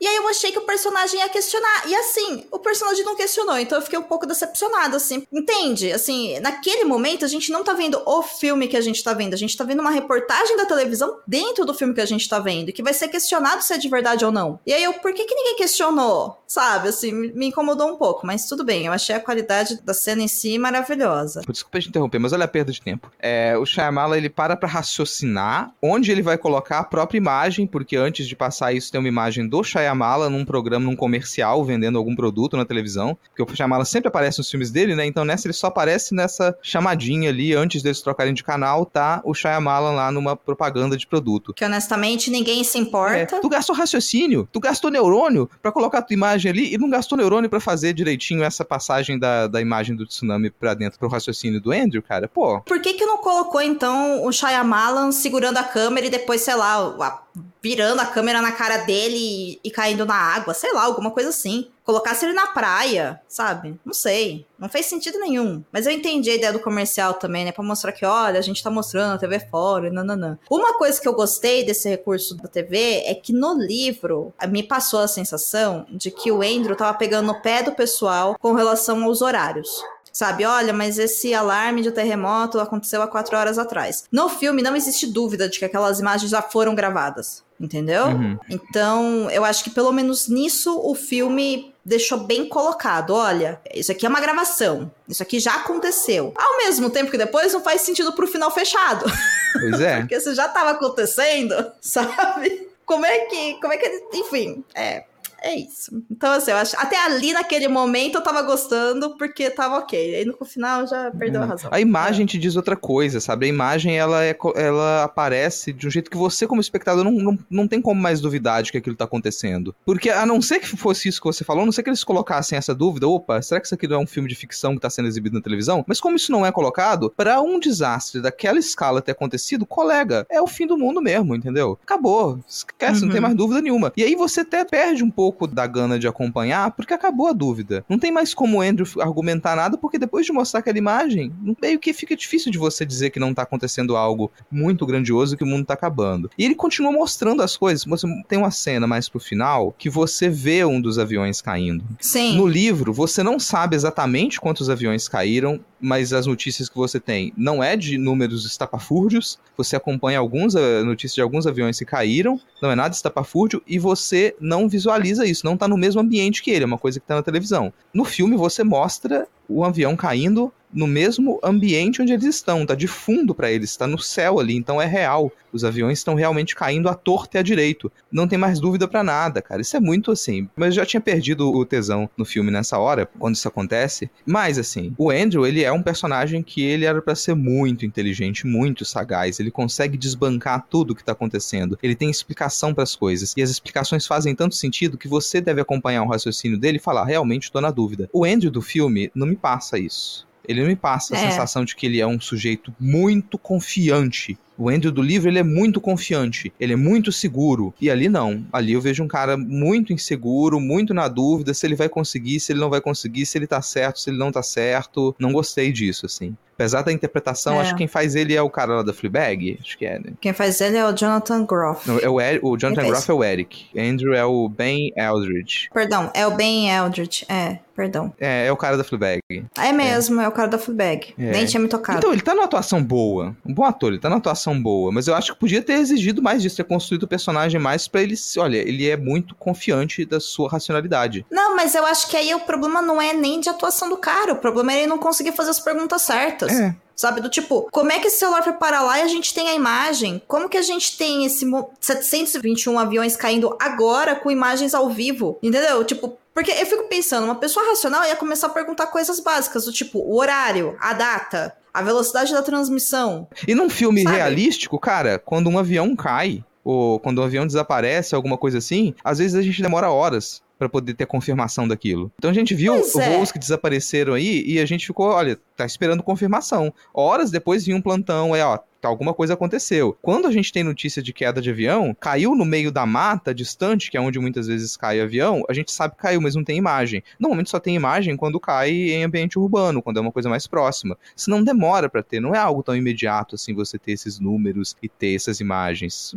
E 0.00 0.06
aí 0.06 0.16
eu 0.16 0.26
achei 0.28 0.50
que 0.50 0.58
o 0.58 0.62
personagem 0.62 1.20
ia 1.20 1.28
questionar. 1.28 1.82
E 1.86 1.94
assim, 1.94 2.46
o 2.50 2.58
personagem 2.58 3.04
não 3.04 3.14
questionou, 3.14 3.58
então 3.58 3.76
eu 3.76 3.82
fiquei 3.82 3.98
um 3.98 4.04
pouco 4.04 4.26
decepcionada, 4.26 4.96
assim. 4.96 5.26
Entende? 5.30 5.92
Assim, 5.92 6.40
naquele 6.40 6.84
momento 6.84 7.24
a 7.24 7.28
gente 7.28 7.52
não 7.52 7.62
tá 7.62 7.74
vendo 7.74 8.00
o 8.06 8.22
filme 8.22 8.66
que 8.66 8.78
a 8.78 8.80
gente 8.80 9.04
tá 9.04 9.12
vendo. 9.12 9.34
A 9.34 9.36
gente 9.36 9.54
tá 9.54 9.62
vendo 9.62 9.80
uma 9.80 9.90
reportagem 9.90 10.56
da 10.56 10.64
televisão 10.64 11.18
dentro 11.26 11.66
do 11.66 11.74
filme 11.74 11.92
que 11.92 12.00
a 12.00 12.06
gente 12.06 12.26
tá 12.26 12.38
vendo, 12.38 12.72
que 12.72 12.82
vai 12.82 12.94
ser 12.94 13.08
questionado 13.08 13.62
se 13.62 13.74
é 13.74 13.78
de 13.78 13.88
verdade 13.88 14.24
ou 14.24 14.32
não. 14.32 14.58
E 14.66 14.72
aí 14.72 14.82
eu, 14.82 14.94
por 14.94 15.12
que, 15.12 15.24
que 15.24 15.34
ninguém 15.34 15.56
questionou? 15.56 16.40
Sabe, 16.46 16.88
assim, 16.88 17.12
me 17.12 17.46
incomodou 17.46 17.88
um 17.88 17.96
pouco, 17.96 18.26
mas 18.26 18.46
tudo 18.46 18.64
bem. 18.64 18.86
Eu 18.86 18.92
achei 18.92 19.14
a 19.14 19.20
qualidade 19.20 19.80
da 19.82 19.94
cena 19.94 20.22
em 20.22 20.28
si 20.28 20.58
maravilhosa. 20.58 21.42
Desculpa 21.48 21.78
te 21.78 21.88
interromper, 21.88 22.18
mas 22.18 22.32
olha 22.32 22.46
a 22.46 22.48
perda 22.48 22.72
de 22.72 22.80
tempo. 22.80 23.12
É, 23.20 23.56
o 23.56 23.66
Shyamala, 23.66 24.16
ele 24.16 24.30
para 24.30 24.56
pra 24.56 24.68
raciocinar 24.68 25.72
onde 25.80 26.10
ele 26.10 26.22
vai 26.22 26.38
colocar 26.38 26.78
a 26.78 26.84
própria 26.84 27.18
imagem, 27.18 27.66
porque 27.66 27.96
antes 27.96 28.26
de 28.26 28.34
passar 28.34 28.72
isso 28.72 28.90
tem 28.90 28.98
uma 28.98 29.08
imagem 29.08 29.46
do 29.46 29.62
Shyamala 29.62 29.89
num 29.94 30.44
programa, 30.44 30.84
num 30.86 30.96
comercial, 30.96 31.64
vendendo 31.64 31.98
algum 31.98 32.14
produto 32.14 32.56
na 32.56 32.64
televisão, 32.64 33.16
porque 33.34 33.42
o 33.52 33.56
Shyamala 33.56 33.84
sempre 33.84 34.08
aparece 34.08 34.38
nos 34.38 34.50
filmes 34.50 34.70
dele, 34.70 34.94
né? 34.94 35.04
Então 35.06 35.24
nessa 35.24 35.46
ele 35.46 35.52
só 35.54 35.66
aparece 35.68 36.14
nessa 36.14 36.56
chamadinha 36.62 37.28
ali, 37.30 37.54
antes 37.54 37.82
deles 37.82 38.00
trocarem 38.00 38.34
de 38.34 38.42
canal, 38.44 38.84
tá 38.86 39.20
o 39.24 39.34
Shyamala 39.34 39.90
lá 39.90 40.10
numa 40.12 40.36
propaganda 40.36 40.96
de 40.96 41.06
produto. 41.06 41.52
Que 41.54 41.64
honestamente 41.64 42.30
ninguém 42.30 42.62
se 42.64 42.78
É, 42.78 42.80
importa. 42.80 43.40
tu 43.40 43.48
gastou 43.48 43.74
raciocínio, 43.74 44.48
tu 44.52 44.60
gastou 44.60 44.90
neurônio 44.90 45.48
pra 45.62 45.72
colocar 45.72 45.98
a 45.98 46.02
tua 46.02 46.14
imagem 46.14 46.50
ali 46.50 46.74
e 46.74 46.78
não 46.78 46.88
gastou 46.90 47.16
neurônio 47.18 47.48
pra 47.50 47.60
fazer 47.60 47.92
direitinho 47.92 48.42
essa 48.44 48.64
passagem 48.64 49.18
da, 49.18 49.46
da 49.46 49.60
imagem 49.60 49.96
do 49.96 50.06
tsunami 50.06 50.50
pra 50.50 50.74
dentro 50.74 50.98
pro 50.98 51.08
raciocínio 51.08 51.60
do 51.60 51.72
Andrew, 51.72 52.02
cara. 52.02 52.28
Pô, 52.28 52.60
Por 52.60 52.80
que 52.80 52.94
que 52.94 53.04
não 53.06 53.18
colocou, 53.18 53.60
então, 53.60 54.24
o 54.24 54.32
Shyamalan 54.32 55.12
segurando 55.12 55.58
a 55.58 55.62
câmera 55.64 56.06
e 56.06 56.10
depois, 56.10 56.40
sei 56.42 56.54
lá, 56.54 56.76
a- 57.00 57.22
virando 57.62 58.00
a 58.00 58.06
câmera 58.06 58.40
na 58.40 58.52
cara 58.52 58.78
dele 58.78 59.16
e, 59.16 59.60
e 59.64 59.70
caindo 59.70 60.06
na 60.06 60.14
água? 60.14 60.54
Sei 60.54 60.72
lá, 60.72 60.84
alguma 60.84 61.10
coisa 61.10 61.30
assim. 61.30 61.70
Colocasse 61.84 62.24
ele 62.24 62.34
na 62.34 62.46
praia, 62.48 63.20
sabe? 63.26 63.78
Não 63.84 63.92
sei. 63.92 64.46
Não 64.58 64.68
fez 64.68 64.86
sentido 64.86 65.18
nenhum. 65.18 65.64
Mas 65.72 65.86
eu 65.86 65.92
entendi 65.92 66.30
a 66.30 66.34
ideia 66.34 66.52
do 66.52 66.60
comercial 66.60 67.14
também, 67.14 67.44
né? 67.44 67.52
Pra 67.52 67.64
mostrar 67.64 67.92
que, 67.92 68.06
olha, 68.06 68.38
a 68.38 68.42
gente 68.42 68.62
tá 68.62 68.70
mostrando 68.70 69.14
a 69.14 69.18
TV 69.18 69.40
fora, 69.40 69.88
e 69.88 69.90
nananã. 69.90 70.38
Uma 70.48 70.74
coisa 70.74 71.00
que 71.00 71.08
eu 71.08 71.14
gostei 71.14 71.64
desse 71.64 71.88
recurso 71.88 72.36
da 72.36 72.48
TV 72.48 73.02
é 73.06 73.14
que 73.14 73.32
no 73.32 73.54
livro 73.54 74.32
me 74.48 74.62
passou 74.62 75.00
a 75.00 75.08
sensação 75.08 75.86
de 75.90 76.10
que 76.10 76.30
o 76.30 76.42
Andrew 76.42 76.76
tava 76.76 76.96
pegando 76.96 77.26
no 77.26 77.42
pé 77.42 77.62
do 77.62 77.72
pessoal 77.72 78.36
com 78.38 78.52
relação 78.52 79.02
aos 79.04 79.20
horários. 79.20 79.82
Sabe, 80.12 80.44
olha, 80.44 80.72
mas 80.72 80.98
esse 80.98 81.32
alarme 81.32 81.82
de 81.82 81.90
terremoto 81.90 82.58
aconteceu 82.58 83.00
há 83.02 83.06
quatro 83.06 83.36
horas 83.36 83.58
atrás. 83.58 84.04
No 84.10 84.28
filme 84.28 84.62
não 84.62 84.74
existe 84.74 85.06
dúvida 85.06 85.48
de 85.48 85.58
que 85.58 85.64
aquelas 85.64 86.00
imagens 86.00 86.30
já 86.30 86.42
foram 86.42 86.74
gravadas, 86.74 87.44
entendeu? 87.60 88.06
Uhum. 88.06 88.38
Então, 88.48 89.30
eu 89.30 89.44
acho 89.44 89.62
que 89.62 89.70
pelo 89.70 89.92
menos 89.92 90.28
nisso 90.28 90.80
o 90.82 90.94
filme 90.94 91.72
deixou 91.84 92.18
bem 92.18 92.48
colocado. 92.48 93.14
Olha, 93.14 93.60
isso 93.74 93.92
aqui 93.92 94.04
é 94.04 94.08
uma 94.08 94.20
gravação. 94.20 94.90
Isso 95.08 95.22
aqui 95.22 95.38
já 95.38 95.54
aconteceu. 95.54 96.32
Ao 96.36 96.58
mesmo 96.58 96.90
tempo 96.90 97.10
que 97.10 97.18
depois 97.18 97.52
não 97.52 97.60
faz 97.60 97.82
sentido 97.82 98.12
pro 98.12 98.26
final 98.26 98.50
fechado. 98.50 99.04
pois 99.52 99.80
é. 99.80 100.00
Porque 100.00 100.16
isso 100.16 100.34
já 100.34 100.48
tava 100.48 100.70
acontecendo, 100.70 101.54
sabe? 101.80 102.68
Como 102.84 103.06
é 103.06 103.20
que. 103.26 103.54
Como 103.60 103.72
é 103.72 103.76
que. 103.76 104.04
Enfim, 104.14 104.64
é. 104.74 105.04
É 105.42 105.54
isso. 105.54 106.02
Então, 106.10 106.32
assim, 106.32 106.50
eu 106.50 106.56
acho. 106.58 106.76
Até 106.78 106.96
ali 107.04 107.32
naquele 107.32 107.66
momento 107.68 108.16
eu 108.16 108.22
tava 108.22 108.42
gostando 108.42 109.16
porque 109.16 109.48
tava 109.50 109.78
ok. 109.78 110.14
Aí 110.16 110.24
no 110.24 110.44
final 110.44 110.86
já 110.86 111.10
perdeu 111.10 111.42
a 111.42 111.46
razão. 111.46 111.70
A 111.72 111.80
imagem 111.80 112.26
te 112.26 112.36
diz 112.38 112.56
outra 112.56 112.76
coisa, 112.76 113.20
sabe? 113.20 113.46
A 113.46 113.48
imagem, 113.48 113.96
ela, 113.98 114.24
é, 114.24 114.36
ela 114.56 115.04
aparece 115.04 115.72
de 115.72 115.86
um 115.86 115.90
jeito 115.90 116.10
que 116.10 116.16
você, 116.16 116.46
como 116.46 116.60
espectador, 116.60 117.04
não, 117.04 117.12
não, 117.12 117.38
não 117.48 117.68
tem 117.68 117.80
como 117.80 118.00
mais 118.00 118.20
duvidar 118.20 118.62
de 118.62 118.70
que 118.72 118.78
aquilo 118.78 118.96
tá 118.96 119.04
acontecendo. 119.04 119.74
Porque, 119.84 120.10
a 120.10 120.26
não 120.26 120.42
ser 120.42 120.60
que 120.60 120.66
fosse 120.76 121.08
isso 121.08 121.20
que 121.20 121.26
você 121.26 121.44
falou, 121.44 121.62
a 121.62 121.66
não 121.66 121.72
ser 121.72 121.82
que 121.82 121.90
eles 121.90 122.04
colocassem 122.04 122.58
essa 122.58 122.74
dúvida, 122.74 123.08
opa, 123.08 123.40
será 123.40 123.60
que 123.60 123.66
isso 123.66 123.74
aqui 123.74 123.88
não 123.88 123.96
é 123.96 123.98
um 123.98 124.06
filme 124.06 124.28
de 124.28 124.34
ficção 124.34 124.74
que 124.74 124.80
tá 124.80 124.90
sendo 124.90 125.08
exibido 125.08 125.36
na 125.36 125.42
televisão? 125.42 125.84
Mas 125.86 126.00
como 126.00 126.16
isso 126.16 126.30
não 126.32 126.44
é 126.44 126.52
colocado, 126.52 127.12
pra 127.16 127.40
um 127.40 127.58
desastre 127.58 128.20
daquela 128.20 128.58
escala 128.58 129.00
ter 129.00 129.12
acontecido, 129.12 129.64
colega, 129.64 130.26
é 130.30 130.40
o 130.40 130.46
fim 130.46 130.66
do 130.66 130.76
mundo 130.76 131.00
mesmo, 131.00 131.34
entendeu? 131.34 131.78
Acabou. 131.82 132.38
Esquece, 132.48 133.00
não 133.00 133.08
Uhum. 133.08 133.12
tem 133.12 133.20
mais 133.22 133.34
dúvida 133.34 133.60
nenhuma. 133.62 133.92
E 133.96 134.04
aí 134.04 134.14
você 134.14 134.40
até 134.40 134.64
perde 134.64 135.02
um 135.02 135.10
pouco 135.10 135.29
da 135.46 135.66
gana 135.66 135.98
de 135.98 136.06
acompanhar, 136.06 136.70
porque 136.72 136.94
acabou 136.94 137.28
a 137.28 137.32
dúvida. 137.32 137.84
Não 137.88 137.98
tem 137.98 138.10
mais 138.10 138.34
como 138.34 138.58
o 138.58 138.60
Andrew 138.60 138.86
argumentar 139.00 139.56
nada, 139.56 139.76
porque 139.76 139.98
depois 139.98 140.26
de 140.26 140.32
mostrar 140.32 140.60
aquela 140.60 140.78
imagem, 140.78 141.32
meio 141.60 141.78
que 141.78 141.92
fica 141.92 142.16
difícil 142.16 142.50
de 142.50 142.58
você 142.58 142.84
dizer 142.84 143.10
que 143.10 143.20
não 143.20 143.34
tá 143.34 143.42
acontecendo 143.42 143.96
algo 143.96 144.30
muito 144.50 144.86
grandioso 144.86 145.34
e 145.34 145.36
que 145.36 145.44
o 145.44 145.46
mundo 145.46 145.66
tá 145.66 145.74
acabando. 145.74 146.30
E 146.36 146.44
ele 146.44 146.54
continua 146.54 146.92
mostrando 146.92 147.42
as 147.42 147.56
coisas. 147.56 147.84
Você 147.84 148.06
tem 148.28 148.38
uma 148.38 148.50
cena 148.50 148.86
mais 148.86 149.08
pro 149.08 149.20
final 149.20 149.74
que 149.78 149.90
você 149.90 150.28
vê 150.28 150.64
um 150.64 150.80
dos 150.80 150.98
aviões 150.98 151.40
caindo. 151.40 151.84
Sim. 152.00 152.36
No 152.36 152.46
livro, 152.46 152.92
você 152.92 153.22
não 153.22 153.38
sabe 153.38 153.76
exatamente 153.76 154.40
quantos 154.40 154.68
aviões 154.70 155.08
caíram, 155.08 155.60
mas 155.80 156.12
as 156.12 156.26
notícias 156.26 156.68
que 156.68 156.76
você 156.76 157.00
tem 157.00 157.32
não 157.36 157.62
é 157.62 157.76
de 157.76 157.96
números 157.96 158.44
estapafúrdios. 158.44 159.38
Você 159.56 159.76
acompanha 159.76 160.18
algumas 160.18 160.54
eh, 160.54 160.82
notícias 160.82 161.14
de 161.14 161.22
alguns 161.22 161.46
aviões 161.46 161.78
que 161.78 161.84
caíram, 161.84 162.38
não 162.62 162.70
é 162.70 162.74
nada 162.74 162.94
estapafúrdio, 162.94 163.62
e 163.66 163.78
você 163.78 164.34
não 164.40 164.68
visualiza 164.68 165.19
isso, 165.26 165.44
não 165.44 165.56
tá 165.56 165.66
no 165.66 165.76
mesmo 165.76 166.00
ambiente 166.00 166.42
que 166.42 166.50
ele, 166.50 166.64
é 166.64 166.66
uma 166.66 166.78
coisa 166.78 167.00
que 167.00 167.06
tá 167.06 167.14
na 167.14 167.22
televisão. 167.22 167.72
No 167.92 168.04
filme, 168.04 168.36
você 168.36 168.62
mostra 168.64 169.26
o 169.48 169.64
avião 169.64 169.96
caindo 169.96 170.52
no 170.72 170.86
mesmo 170.86 171.38
ambiente 171.42 172.00
onde 172.00 172.12
eles 172.12 172.24
estão, 172.24 172.64
tá 172.64 172.74
de 172.74 172.86
fundo 172.86 173.34
para 173.34 173.50
eles, 173.50 173.76
tá 173.76 173.86
no 173.86 173.98
céu 173.98 174.38
ali, 174.38 174.56
então 174.56 174.80
é 174.80 174.86
real. 174.86 175.32
Os 175.52 175.64
aviões 175.64 175.98
estão 175.98 176.14
realmente 176.14 176.54
caindo 176.54 176.88
à 176.88 176.94
torta 176.94 177.36
e 177.36 177.40
à 177.40 177.42
direito. 177.42 177.90
Não 178.10 178.28
tem 178.28 178.38
mais 178.38 178.60
dúvida 178.60 178.86
para 178.86 179.02
nada, 179.02 179.42
cara. 179.42 179.60
Isso 179.60 179.76
é 179.76 179.80
muito 179.80 180.12
assim. 180.12 180.48
Mas 180.54 180.68
eu 180.68 180.74
já 180.74 180.86
tinha 180.86 181.00
perdido 181.00 181.50
o 181.50 181.64
tesão 181.64 182.08
no 182.16 182.24
filme 182.24 182.50
nessa 182.50 182.78
hora, 182.78 183.08
quando 183.18 183.34
isso 183.34 183.48
acontece. 183.48 184.08
Mas 184.24 184.58
assim, 184.58 184.94
o 184.96 185.10
Andrew, 185.10 185.46
ele 185.46 185.64
é 185.64 185.72
um 185.72 185.82
personagem 185.82 186.42
que 186.42 186.62
ele 186.62 186.84
era 186.84 187.02
para 187.02 187.14
ser 187.14 187.34
muito 187.34 187.84
inteligente, 187.84 188.46
muito 188.46 188.84
sagaz. 188.84 189.40
Ele 189.40 189.50
consegue 189.50 189.96
desbancar 189.98 190.66
tudo 190.70 190.92
o 190.92 190.94
que 190.94 191.04
tá 191.04 191.12
acontecendo. 191.12 191.78
Ele 191.82 191.96
tem 191.96 192.10
explicação 192.10 192.72
para 192.72 192.84
as 192.84 192.94
coisas. 192.94 193.34
E 193.36 193.42
as 193.42 193.50
explicações 193.50 194.06
fazem 194.06 194.34
tanto 194.34 194.54
sentido 194.54 194.98
que 194.98 195.08
você 195.08 195.40
deve 195.40 195.60
acompanhar 195.60 196.02
o 196.02 196.08
raciocínio 196.08 196.58
dele 196.58 196.78
e 196.78 196.80
falar, 196.80 197.04
realmente 197.04 197.44
estou 197.44 197.60
na 197.60 197.70
dúvida. 197.70 198.08
O 198.12 198.24
Andrew 198.24 198.50
do 198.50 198.62
filme 198.62 199.10
não 199.14 199.26
me 199.26 199.36
passa 199.36 199.78
isso. 199.78 200.29
Ele 200.46 200.60
não 200.60 200.68
me 200.68 200.76
passa 200.76 201.14
a 201.14 201.18
É. 201.18 201.30
sensação 201.30 201.64
de 201.64 201.74
que 201.76 201.86
ele 201.86 202.00
é 202.00 202.06
um 202.06 202.20
sujeito 202.20 202.74
muito 202.78 203.38
confiante. 203.38 204.36
O 204.60 204.68
Andrew 204.68 204.92
do 204.92 205.00
livro, 205.00 205.30
ele 205.30 205.38
é 205.38 205.42
muito 205.42 205.80
confiante, 205.80 206.52
ele 206.60 206.74
é 206.74 206.76
muito 206.76 207.10
seguro. 207.10 207.72
E 207.80 207.90
ali 207.90 208.10
não. 208.10 208.44
Ali 208.52 208.74
eu 208.74 208.80
vejo 208.80 209.02
um 209.02 209.08
cara 209.08 209.34
muito 209.36 209.90
inseguro, 209.90 210.60
muito 210.60 210.92
na 210.92 211.08
dúvida 211.08 211.54
se 211.54 211.66
ele 211.66 211.74
vai 211.74 211.88
conseguir, 211.88 212.38
se 212.40 212.52
ele 212.52 212.60
não 212.60 212.68
vai 212.68 212.80
conseguir, 212.80 213.24
se 213.24 213.38
ele 213.38 213.46
tá 213.46 213.62
certo, 213.62 214.00
se 214.00 214.10
ele 214.10 214.18
não 214.18 214.30
tá 214.30 214.42
certo. 214.42 215.16
Não 215.18 215.32
gostei 215.32 215.72
disso, 215.72 216.04
assim. 216.04 216.36
Apesar 216.54 216.82
da 216.82 216.92
interpretação, 216.92 217.54
É. 217.54 217.60
acho 217.62 217.70
que 217.72 217.78
quem 217.78 217.88
faz 217.88 218.14
ele 218.14 218.34
é 218.34 218.42
o 218.42 218.50
cara 218.50 218.74
lá 218.76 218.82
da 218.82 218.92
Fleabag. 218.92 219.58
Acho 219.62 219.78
que 219.78 219.86
é, 219.86 219.98
né? 219.98 220.12
Quem 220.20 220.34
faz 220.34 220.60
ele 220.60 220.76
é 220.76 220.84
o 220.84 220.92
Jonathan 220.94 221.46
Groff. 221.46 221.88
Não, 221.88 221.98
é 221.98 222.06
o, 222.06 222.20
Eric, 222.20 222.44
o 222.44 222.54
Jonathan? 222.58 222.86
Groff 222.86 223.10
é 223.10 223.14
o 223.14 223.24
Eric. 223.24 223.66
Andrew 223.74 224.12
é 224.12 224.26
o 224.26 224.46
Ben 224.46 224.92
Eldridge. 224.94 225.70
Perdão, 225.72 226.10
é 226.12 226.26
o 226.26 226.36
Ben 226.36 226.68
Eldridge. 226.68 227.24
É, 227.30 227.60
perdão. 227.74 228.12
É, 228.20 228.44
é 228.46 228.52
o 228.52 228.58
cara 228.58 228.76
da 228.76 228.84
Fleabag. 228.84 229.22
É 229.56 229.72
mesmo, 229.72 230.20
é, 230.20 230.28
o 230.28 230.32
cara 230.32 230.48
da 230.48 230.58
Fleabag. 230.58 231.14
É. 231.18 231.30
Nem 231.30 231.46
tinha 231.46 231.62
me 231.62 231.66
tocado. 231.68 231.98
Então, 231.98 232.12
ele 232.12 232.20
tá 232.20 232.34
numa 232.34 232.44
atuação 232.44 232.84
boa. 232.84 233.34
Um 233.46 233.54
bom 233.54 233.64
ator, 233.64 233.92
ele 233.92 233.98
tá 234.00 234.10
numa 234.10 234.18
atuação 234.18 234.49
boa. 234.58 234.90
Mas 234.90 235.06
eu 235.08 235.14
acho 235.14 235.34
que 235.34 235.38
podia 235.40 235.60
ter 235.60 235.74
exigido 235.74 236.22
mais 236.22 236.40
disso, 236.40 236.56
ter 236.56 236.64
construído 236.64 237.02
o 237.02 237.08
personagem 237.08 237.60
mais 237.60 237.86
pra 237.88 238.00
ele. 238.00 238.14
Olha, 238.38 238.56
ele 238.56 238.88
é 238.88 238.96
muito 238.96 239.34
confiante 239.34 240.04
da 240.06 240.18
sua 240.20 240.48
racionalidade. 240.48 241.26
Não, 241.30 241.54
mas 241.56 241.74
eu 241.74 241.84
acho 241.84 242.08
que 242.08 242.16
aí 242.16 242.34
o 242.34 242.40
problema 242.40 242.80
não 242.80 243.00
é 243.02 243.12
nem 243.12 243.40
de 243.40 243.48
atuação 243.48 243.88
do 243.88 243.96
cara. 243.96 244.32
O 244.32 244.36
problema 244.36 244.72
é 244.72 244.78
ele 244.78 244.86
não 244.86 244.98
conseguir 244.98 245.32
fazer 245.32 245.50
as 245.50 245.60
perguntas 245.60 246.02
certas. 246.02 246.52
É. 246.58 246.74
Sabe? 246.96 247.22
Do 247.22 247.30
tipo, 247.30 247.66
como 247.72 247.90
é 247.90 247.98
que 247.98 248.08
esse 248.08 248.18
celular 248.18 248.42
foi 248.42 248.52
parar 248.52 248.82
lá 248.82 248.98
e 248.98 249.02
a 249.02 249.08
gente 249.08 249.32
tem 249.32 249.48
a 249.48 249.54
imagem? 249.54 250.20
Como 250.28 250.50
que 250.50 250.58
a 250.58 250.62
gente 250.62 250.98
tem 250.98 251.24
esse 251.24 251.46
mo- 251.46 251.70
721 251.80 252.78
aviões 252.78 253.16
caindo 253.16 253.56
agora 253.58 254.14
com 254.14 254.30
imagens 254.30 254.74
ao 254.74 254.90
vivo? 254.90 255.38
Entendeu? 255.42 255.82
Tipo, 255.82 256.18
porque 256.34 256.50
eu 256.50 256.66
fico 256.66 256.84
pensando, 256.88 257.24
uma 257.24 257.34
pessoa 257.34 257.66
racional 257.68 258.04
ia 258.04 258.16
começar 258.16 258.46
a 258.46 258.50
perguntar 258.50 258.86
coisas 258.88 259.20
básicas, 259.20 259.64
do 259.64 259.72
tipo, 259.72 259.98
o 259.98 260.16
horário, 260.18 260.76
a 260.80 260.92
data, 260.92 261.54
a 261.72 261.82
velocidade 261.82 262.32
da 262.32 262.42
transmissão. 262.42 263.28
E 263.46 263.54
num 263.54 263.68
filme 263.68 264.02
Sabe? 264.02 264.16
realístico, 264.16 264.78
cara, 264.78 265.18
quando 265.18 265.48
um 265.48 265.58
avião 265.58 265.94
cai, 265.96 266.44
ou 266.64 267.00
quando 267.00 267.20
um 267.20 267.24
avião 267.24 267.46
desaparece, 267.46 268.14
alguma 268.14 268.36
coisa 268.36 268.58
assim, 268.58 268.94
às 269.02 269.18
vezes 269.18 269.34
a 269.34 269.42
gente 269.42 269.62
demora 269.62 269.90
horas 269.90 270.42
pra 270.58 270.68
poder 270.68 270.92
ter 270.92 271.06
confirmação 271.06 271.66
daquilo. 271.66 272.12
Então 272.18 272.30
a 272.30 272.34
gente 272.34 272.54
viu 272.54 272.74
Pois 272.74 272.94
é. 272.96 273.16
voos 273.16 273.32
que 273.32 273.38
desapareceram 273.38 274.12
aí 274.12 274.44
e 274.46 274.58
a 274.60 274.66
gente 274.66 274.86
ficou, 274.86 275.06
olha, 275.08 275.38
tá 275.60 275.66
esperando 275.66 276.02
confirmação. 276.02 276.72
Horas 276.92 277.30
depois 277.30 277.64
vinha 277.64 277.76
um 277.76 277.82
plantão, 277.82 278.34
é, 278.34 278.44
ó, 278.44 278.58
tá, 278.80 278.88
alguma 278.88 279.12
coisa 279.12 279.34
aconteceu. 279.34 279.96
Quando 280.00 280.26
a 280.26 280.32
gente 280.32 280.52
tem 280.52 280.64
notícia 280.64 281.02
de 281.02 281.12
queda 281.12 281.40
de 281.40 281.50
avião, 281.50 281.94
caiu 281.98 282.34
no 282.34 282.44
meio 282.44 282.72
da 282.72 282.86
mata 282.86 283.34
distante, 283.34 283.90
que 283.90 283.96
é 283.96 284.00
onde 284.00 284.18
muitas 284.18 284.46
vezes 284.46 284.76
cai 284.76 285.00
avião, 285.00 285.44
a 285.48 285.52
gente 285.52 285.70
sabe 285.70 285.94
que 285.94 286.00
caiu, 286.00 286.20
mas 286.20 286.34
não 286.34 286.42
tem 286.42 286.56
imagem. 286.56 287.02
Normalmente 287.18 287.50
só 287.50 287.60
tem 287.60 287.76
imagem 287.76 288.16
quando 288.16 288.40
cai 288.40 288.70
em 288.70 289.04
ambiente 289.04 289.38
urbano, 289.38 289.82
quando 289.82 289.98
é 289.98 290.00
uma 290.00 290.12
coisa 290.12 290.28
mais 290.28 290.46
próxima. 290.46 290.96
Se 291.14 291.28
não 291.28 291.44
demora 291.44 291.88
pra 291.88 292.02
ter, 292.02 292.20
não 292.20 292.34
é 292.34 292.38
algo 292.38 292.62
tão 292.62 292.74
imediato 292.74 293.34
assim 293.34 293.54
você 293.54 293.78
ter 293.78 293.92
esses 293.92 294.18
números 294.18 294.76
e 294.82 294.88
ter 294.88 295.14
essas 295.14 295.40
imagens. 295.40 296.14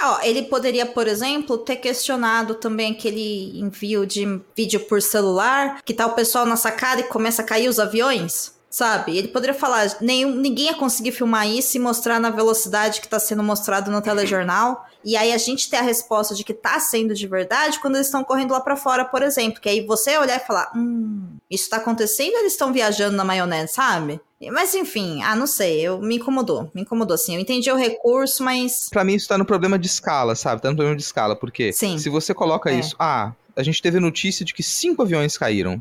Ó, 0.00 0.20
ele 0.22 0.42
poderia, 0.42 0.86
por 0.86 1.08
exemplo, 1.08 1.58
ter 1.58 1.76
questionado 1.76 2.54
também 2.54 2.92
aquele 2.92 3.58
envio 3.58 4.06
de 4.06 4.40
vídeo 4.56 4.80
por 4.80 5.02
celular, 5.02 5.82
que 5.82 5.94
tá 5.94 6.06
o 6.06 6.14
pessoal 6.14 6.46
na 6.46 6.56
sacada 6.56 7.00
e 7.00 7.04
começa 7.04 7.42
a 7.42 7.44
cair 7.44 7.68
os 7.68 7.80
aviões. 7.80 8.53
Sabe? 8.74 9.16
Ele 9.16 9.28
poderia 9.28 9.54
falar, 9.54 9.86
nenhum, 10.00 10.34
ninguém 10.34 10.64
ia 10.64 10.74
conseguir 10.74 11.12
filmar 11.12 11.46
isso 11.48 11.76
e 11.76 11.80
mostrar 11.80 12.18
na 12.18 12.28
velocidade 12.28 13.00
que 13.00 13.06
tá 13.06 13.20
sendo 13.20 13.40
mostrado 13.40 13.88
no 13.88 14.02
telejornal. 14.02 14.84
E 15.04 15.16
aí 15.16 15.32
a 15.32 15.38
gente 15.38 15.70
ter 15.70 15.76
a 15.76 15.80
resposta 15.80 16.34
de 16.34 16.42
que 16.42 16.52
tá 16.52 16.80
sendo 16.80 17.14
de 17.14 17.24
verdade 17.28 17.78
quando 17.78 17.94
eles 17.94 18.08
estão 18.08 18.24
correndo 18.24 18.50
lá 18.50 18.58
pra 18.58 18.74
fora, 18.74 19.04
por 19.04 19.22
exemplo. 19.22 19.60
Que 19.60 19.68
aí 19.68 19.86
você 19.86 20.18
olhar 20.18 20.38
e 20.38 20.44
falar, 20.44 20.72
hum, 20.74 21.36
isso 21.48 21.70
tá 21.70 21.76
acontecendo 21.76 22.34
eles 22.34 22.54
estão 22.54 22.72
viajando 22.72 23.16
na 23.16 23.24
maionese, 23.24 23.74
sabe? 23.74 24.20
Mas 24.50 24.74
enfim, 24.74 25.22
ah, 25.22 25.36
não 25.36 25.46
sei, 25.46 25.80
eu, 25.82 26.00
me 26.00 26.16
incomodou, 26.16 26.68
me 26.74 26.82
incomodou 26.82 27.14
assim. 27.14 27.36
Eu 27.36 27.40
entendi 27.40 27.70
o 27.70 27.76
recurso, 27.76 28.42
mas 28.42 28.88
Pra 28.90 29.04
mim 29.04 29.14
isso 29.14 29.28
tá 29.28 29.38
no 29.38 29.44
problema 29.44 29.78
de 29.78 29.86
escala, 29.86 30.34
sabe? 30.34 30.60
Tá 30.60 30.68
no 30.68 30.74
problema 30.74 30.96
de 30.96 31.04
escala, 31.04 31.36
porque 31.36 31.72
Sim. 31.72 31.96
se 31.96 32.08
você 32.10 32.34
coloca 32.34 32.72
É. 32.72 32.80
isso, 32.80 32.96
ah, 32.98 33.30
a 33.54 33.62
gente 33.62 33.80
teve 33.80 34.00
notícia 34.00 34.44
de 34.44 34.52
que 34.52 34.64
cinco 34.64 35.00
aviões 35.02 35.38
caíram. 35.38 35.80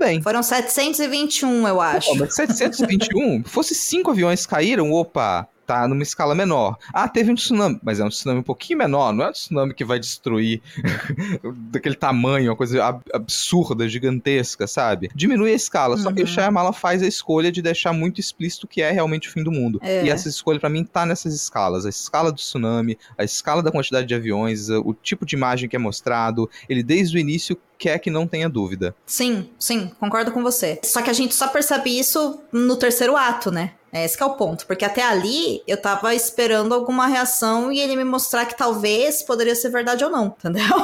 Bem. 0.00 0.20
foram 0.22 0.42
721, 0.42 1.68
eu 1.68 1.80
acho. 1.80 2.08
Pô, 2.08 2.16
mas 2.16 2.34
721, 2.34 3.44
fosse 3.44 3.74
cinco 3.74 4.10
aviões 4.10 4.46
caíram, 4.46 4.90
opa, 4.92 5.46
tá 5.66 5.86
numa 5.86 6.02
escala 6.02 6.34
menor. 6.34 6.76
Ah, 6.92 7.06
teve 7.08 7.30
um 7.30 7.34
tsunami, 7.36 7.78
mas 7.82 8.00
é 8.00 8.04
um 8.04 8.08
tsunami 8.08 8.40
um 8.40 8.42
pouquinho 8.42 8.78
menor, 8.80 9.12
não 9.12 9.24
é 9.24 9.28
um 9.28 9.32
tsunami 9.32 9.72
que 9.72 9.84
vai 9.84 10.00
destruir 10.00 10.60
daquele 11.70 11.94
tamanho, 11.94 12.50
uma 12.50 12.56
coisa 12.56 12.84
ab- 12.84 13.02
absurda, 13.14 13.88
gigantesca, 13.88 14.66
sabe? 14.66 15.10
Diminui 15.14 15.52
a 15.52 15.54
escala, 15.54 15.96
só 15.96 16.10
que 16.12 16.22
o 16.22 16.26
Uhum. 16.26 16.32
Shyamalan 16.32 16.72
faz 16.72 17.02
a 17.02 17.06
escolha 17.06 17.52
de 17.52 17.62
deixar 17.62 17.92
muito 17.92 18.20
explícito 18.20 18.66
que 18.66 18.82
é 18.82 18.90
realmente 18.90 19.28
o 19.28 19.32
fim 19.32 19.42
do 19.44 19.52
mundo. 19.52 19.78
É. 19.82 20.04
E 20.04 20.10
essa 20.10 20.28
escolha 20.28 20.58
pra 20.58 20.68
mim 20.68 20.84
tá 20.84 21.06
nessas 21.06 21.34
escalas, 21.34 21.86
a 21.86 21.88
escala 21.88 22.32
do 22.32 22.36
tsunami, 22.36 22.98
a 23.16 23.22
escala 23.24 23.62
da 23.62 23.70
quantidade 23.70 24.06
de 24.06 24.14
aviões, 24.14 24.68
o 24.70 24.92
tipo 24.94 25.24
de 25.24 25.36
imagem 25.36 25.68
que 25.68 25.76
é 25.76 25.78
mostrado, 25.78 26.48
ele 26.68 26.82
desde 26.82 27.16
o 27.16 27.20
início 27.20 27.56
quer 27.80 27.98
que 27.98 28.10
não 28.10 28.26
tenha 28.26 28.48
dúvida. 28.48 28.94
Sim, 29.06 29.48
sim, 29.58 29.90
concordo 29.98 30.30
com 30.30 30.42
você. 30.42 30.78
Só 30.84 31.00
que 31.00 31.08
a 31.08 31.14
gente 31.14 31.34
só 31.34 31.48
percebe 31.48 31.98
isso 31.98 32.38
no 32.52 32.76
terceiro 32.76 33.16
ato, 33.16 33.50
né? 33.50 33.72
É 33.90 34.04
esse 34.04 34.16
que 34.16 34.22
é 34.22 34.26
o 34.26 34.34
ponto. 34.34 34.66
Porque 34.66 34.84
até 34.84 35.02
ali 35.02 35.62
eu 35.66 35.80
tava 35.80 36.14
esperando 36.14 36.74
alguma 36.74 37.06
reação 37.06 37.72
e 37.72 37.80
ele 37.80 37.96
me 37.96 38.04
mostrar 38.04 38.44
que 38.44 38.56
talvez 38.56 39.22
poderia 39.22 39.54
ser 39.54 39.70
verdade 39.70 40.04
ou 40.04 40.10
não, 40.10 40.26
entendeu? 40.38 40.76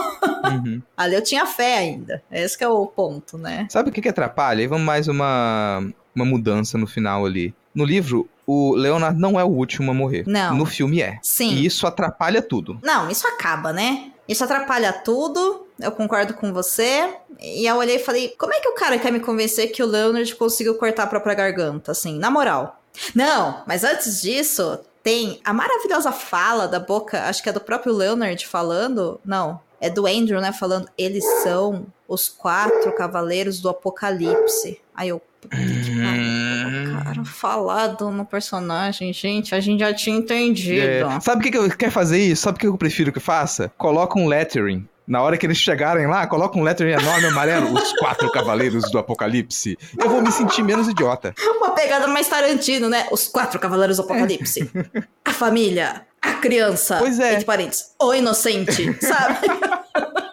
Uhum. 0.44 0.82
Ali 0.96 1.14
eu 1.14 1.22
tinha 1.22 1.46
fé 1.46 1.78
ainda. 1.78 2.22
Esse 2.32 2.56
que 2.56 2.64
é 2.64 2.68
o 2.68 2.86
ponto, 2.86 3.36
né? 3.36 3.68
Sabe 3.70 3.90
o 3.90 3.92
que, 3.92 4.00
que 4.00 4.08
atrapalha? 4.08 4.60
Aí 4.60 4.66
vamos 4.66 4.86
mais 4.86 5.06
uma, 5.06 5.86
uma 6.14 6.24
mudança 6.24 6.78
no 6.78 6.86
final 6.86 7.26
ali. 7.26 7.54
No 7.74 7.84
livro, 7.84 8.28
o 8.46 8.74
Leonard 8.74 9.20
não 9.20 9.38
é 9.38 9.44
o 9.44 9.48
último 9.48 9.90
a 9.90 9.94
morrer. 9.94 10.24
Não. 10.26 10.56
No 10.56 10.64
filme 10.64 11.02
é. 11.02 11.18
Sim. 11.22 11.50
E 11.50 11.66
isso 11.66 11.86
atrapalha 11.86 12.40
tudo. 12.40 12.80
Não, 12.82 13.10
isso 13.10 13.28
acaba, 13.28 13.72
né? 13.72 14.12
Isso 14.26 14.42
atrapalha 14.42 14.92
tudo. 14.92 15.65
Eu 15.78 15.92
concordo 15.92 16.34
com 16.34 16.52
você. 16.52 17.14
E 17.40 17.66
eu 17.66 17.76
olhei 17.76 17.96
e 17.96 18.04
falei: 18.04 18.34
como 18.38 18.52
é 18.54 18.60
que 18.60 18.68
o 18.68 18.74
cara 18.74 18.98
quer 18.98 19.12
me 19.12 19.20
convencer 19.20 19.72
que 19.72 19.82
o 19.82 19.86
Leonard 19.86 20.34
conseguiu 20.36 20.74
cortar 20.76 21.04
a 21.04 21.06
própria 21.06 21.34
garganta? 21.34 21.92
Assim, 21.92 22.18
na 22.18 22.30
moral. 22.30 22.80
Não, 23.14 23.62
mas 23.66 23.84
antes 23.84 24.22
disso, 24.22 24.78
tem 25.02 25.40
a 25.44 25.52
maravilhosa 25.52 26.10
fala 26.12 26.66
da 26.66 26.80
boca, 26.80 27.24
acho 27.24 27.42
que 27.42 27.48
é 27.48 27.52
do 27.52 27.60
próprio 27.60 27.92
Leonard 27.92 28.46
falando. 28.46 29.20
Não, 29.24 29.60
é 29.80 29.90
do 29.90 30.06
Andrew, 30.06 30.40
né? 30.40 30.52
Falando: 30.52 30.88
eles 30.96 31.24
são 31.42 31.86
os 32.08 32.28
quatro 32.28 32.92
cavaleiros 32.92 33.60
do 33.60 33.68
apocalipse. 33.68 34.80
Aí 34.94 35.10
eu. 35.10 35.20
pariu, 35.48 37.04
Cara, 37.04 37.24
falado 37.24 38.10
no 38.10 38.24
personagem, 38.24 39.12
gente, 39.12 39.54
a 39.54 39.60
gente 39.60 39.80
já 39.80 39.92
tinha 39.92 40.16
entendido. 40.16 41.06
É, 41.06 41.20
sabe 41.20 41.40
o 41.40 41.44
que, 41.44 41.50
que 41.50 41.58
eu 41.58 41.68
quer 41.76 41.90
fazer 41.90 42.18
isso? 42.18 42.42
Sabe 42.42 42.56
o 42.56 42.60
que 42.60 42.66
eu 42.66 42.76
prefiro 42.76 43.12
que 43.12 43.20
faça? 43.20 43.70
Coloca 43.76 44.18
um 44.18 44.26
lettering. 44.26 44.88
Na 45.06 45.22
hora 45.22 45.36
que 45.38 45.46
eles 45.46 45.58
chegarem 45.58 46.06
lá, 46.06 46.26
coloca 46.26 46.58
um 46.58 46.62
lettering 46.62 46.92
enorme 46.92 47.26
amarelo. 47.26 47.72
Os 47.72 47.92
quatro 47.92 48.30
cavaleiros 48.32 48.90
do 48.90 48.98
apocalipse. 48.98 49.78
Eu 49.98 50.10
vou 50.10 50.20
me 50.20 50.32
sentir 50.32 50.62
menos 50.62 50.88
idiota. 50.88 51.32
Uma 51.58 51.70
pegada 51.70 52.08
mais 52.08 52.26
Tarantino, 52.28 52.88
né? 52.88 53.06
Os 53.12 53.28
quatro 53.28 53.58
cavaleiros 53.60 53.98
do 53.98 54.02
apocalipse. 54.02 54.68
a 55.24 55.32
família, 55.32 56.02
a 56.20 56.32
criança, 56.34 56.96
Pois 56.98 57.20
é. 57.20 57.34
entre 57.34 57.44
parênteses, 57.44 57.92
o 58.02 58.12
inocente, 58.14 58.96
sabe? 59.00 59.46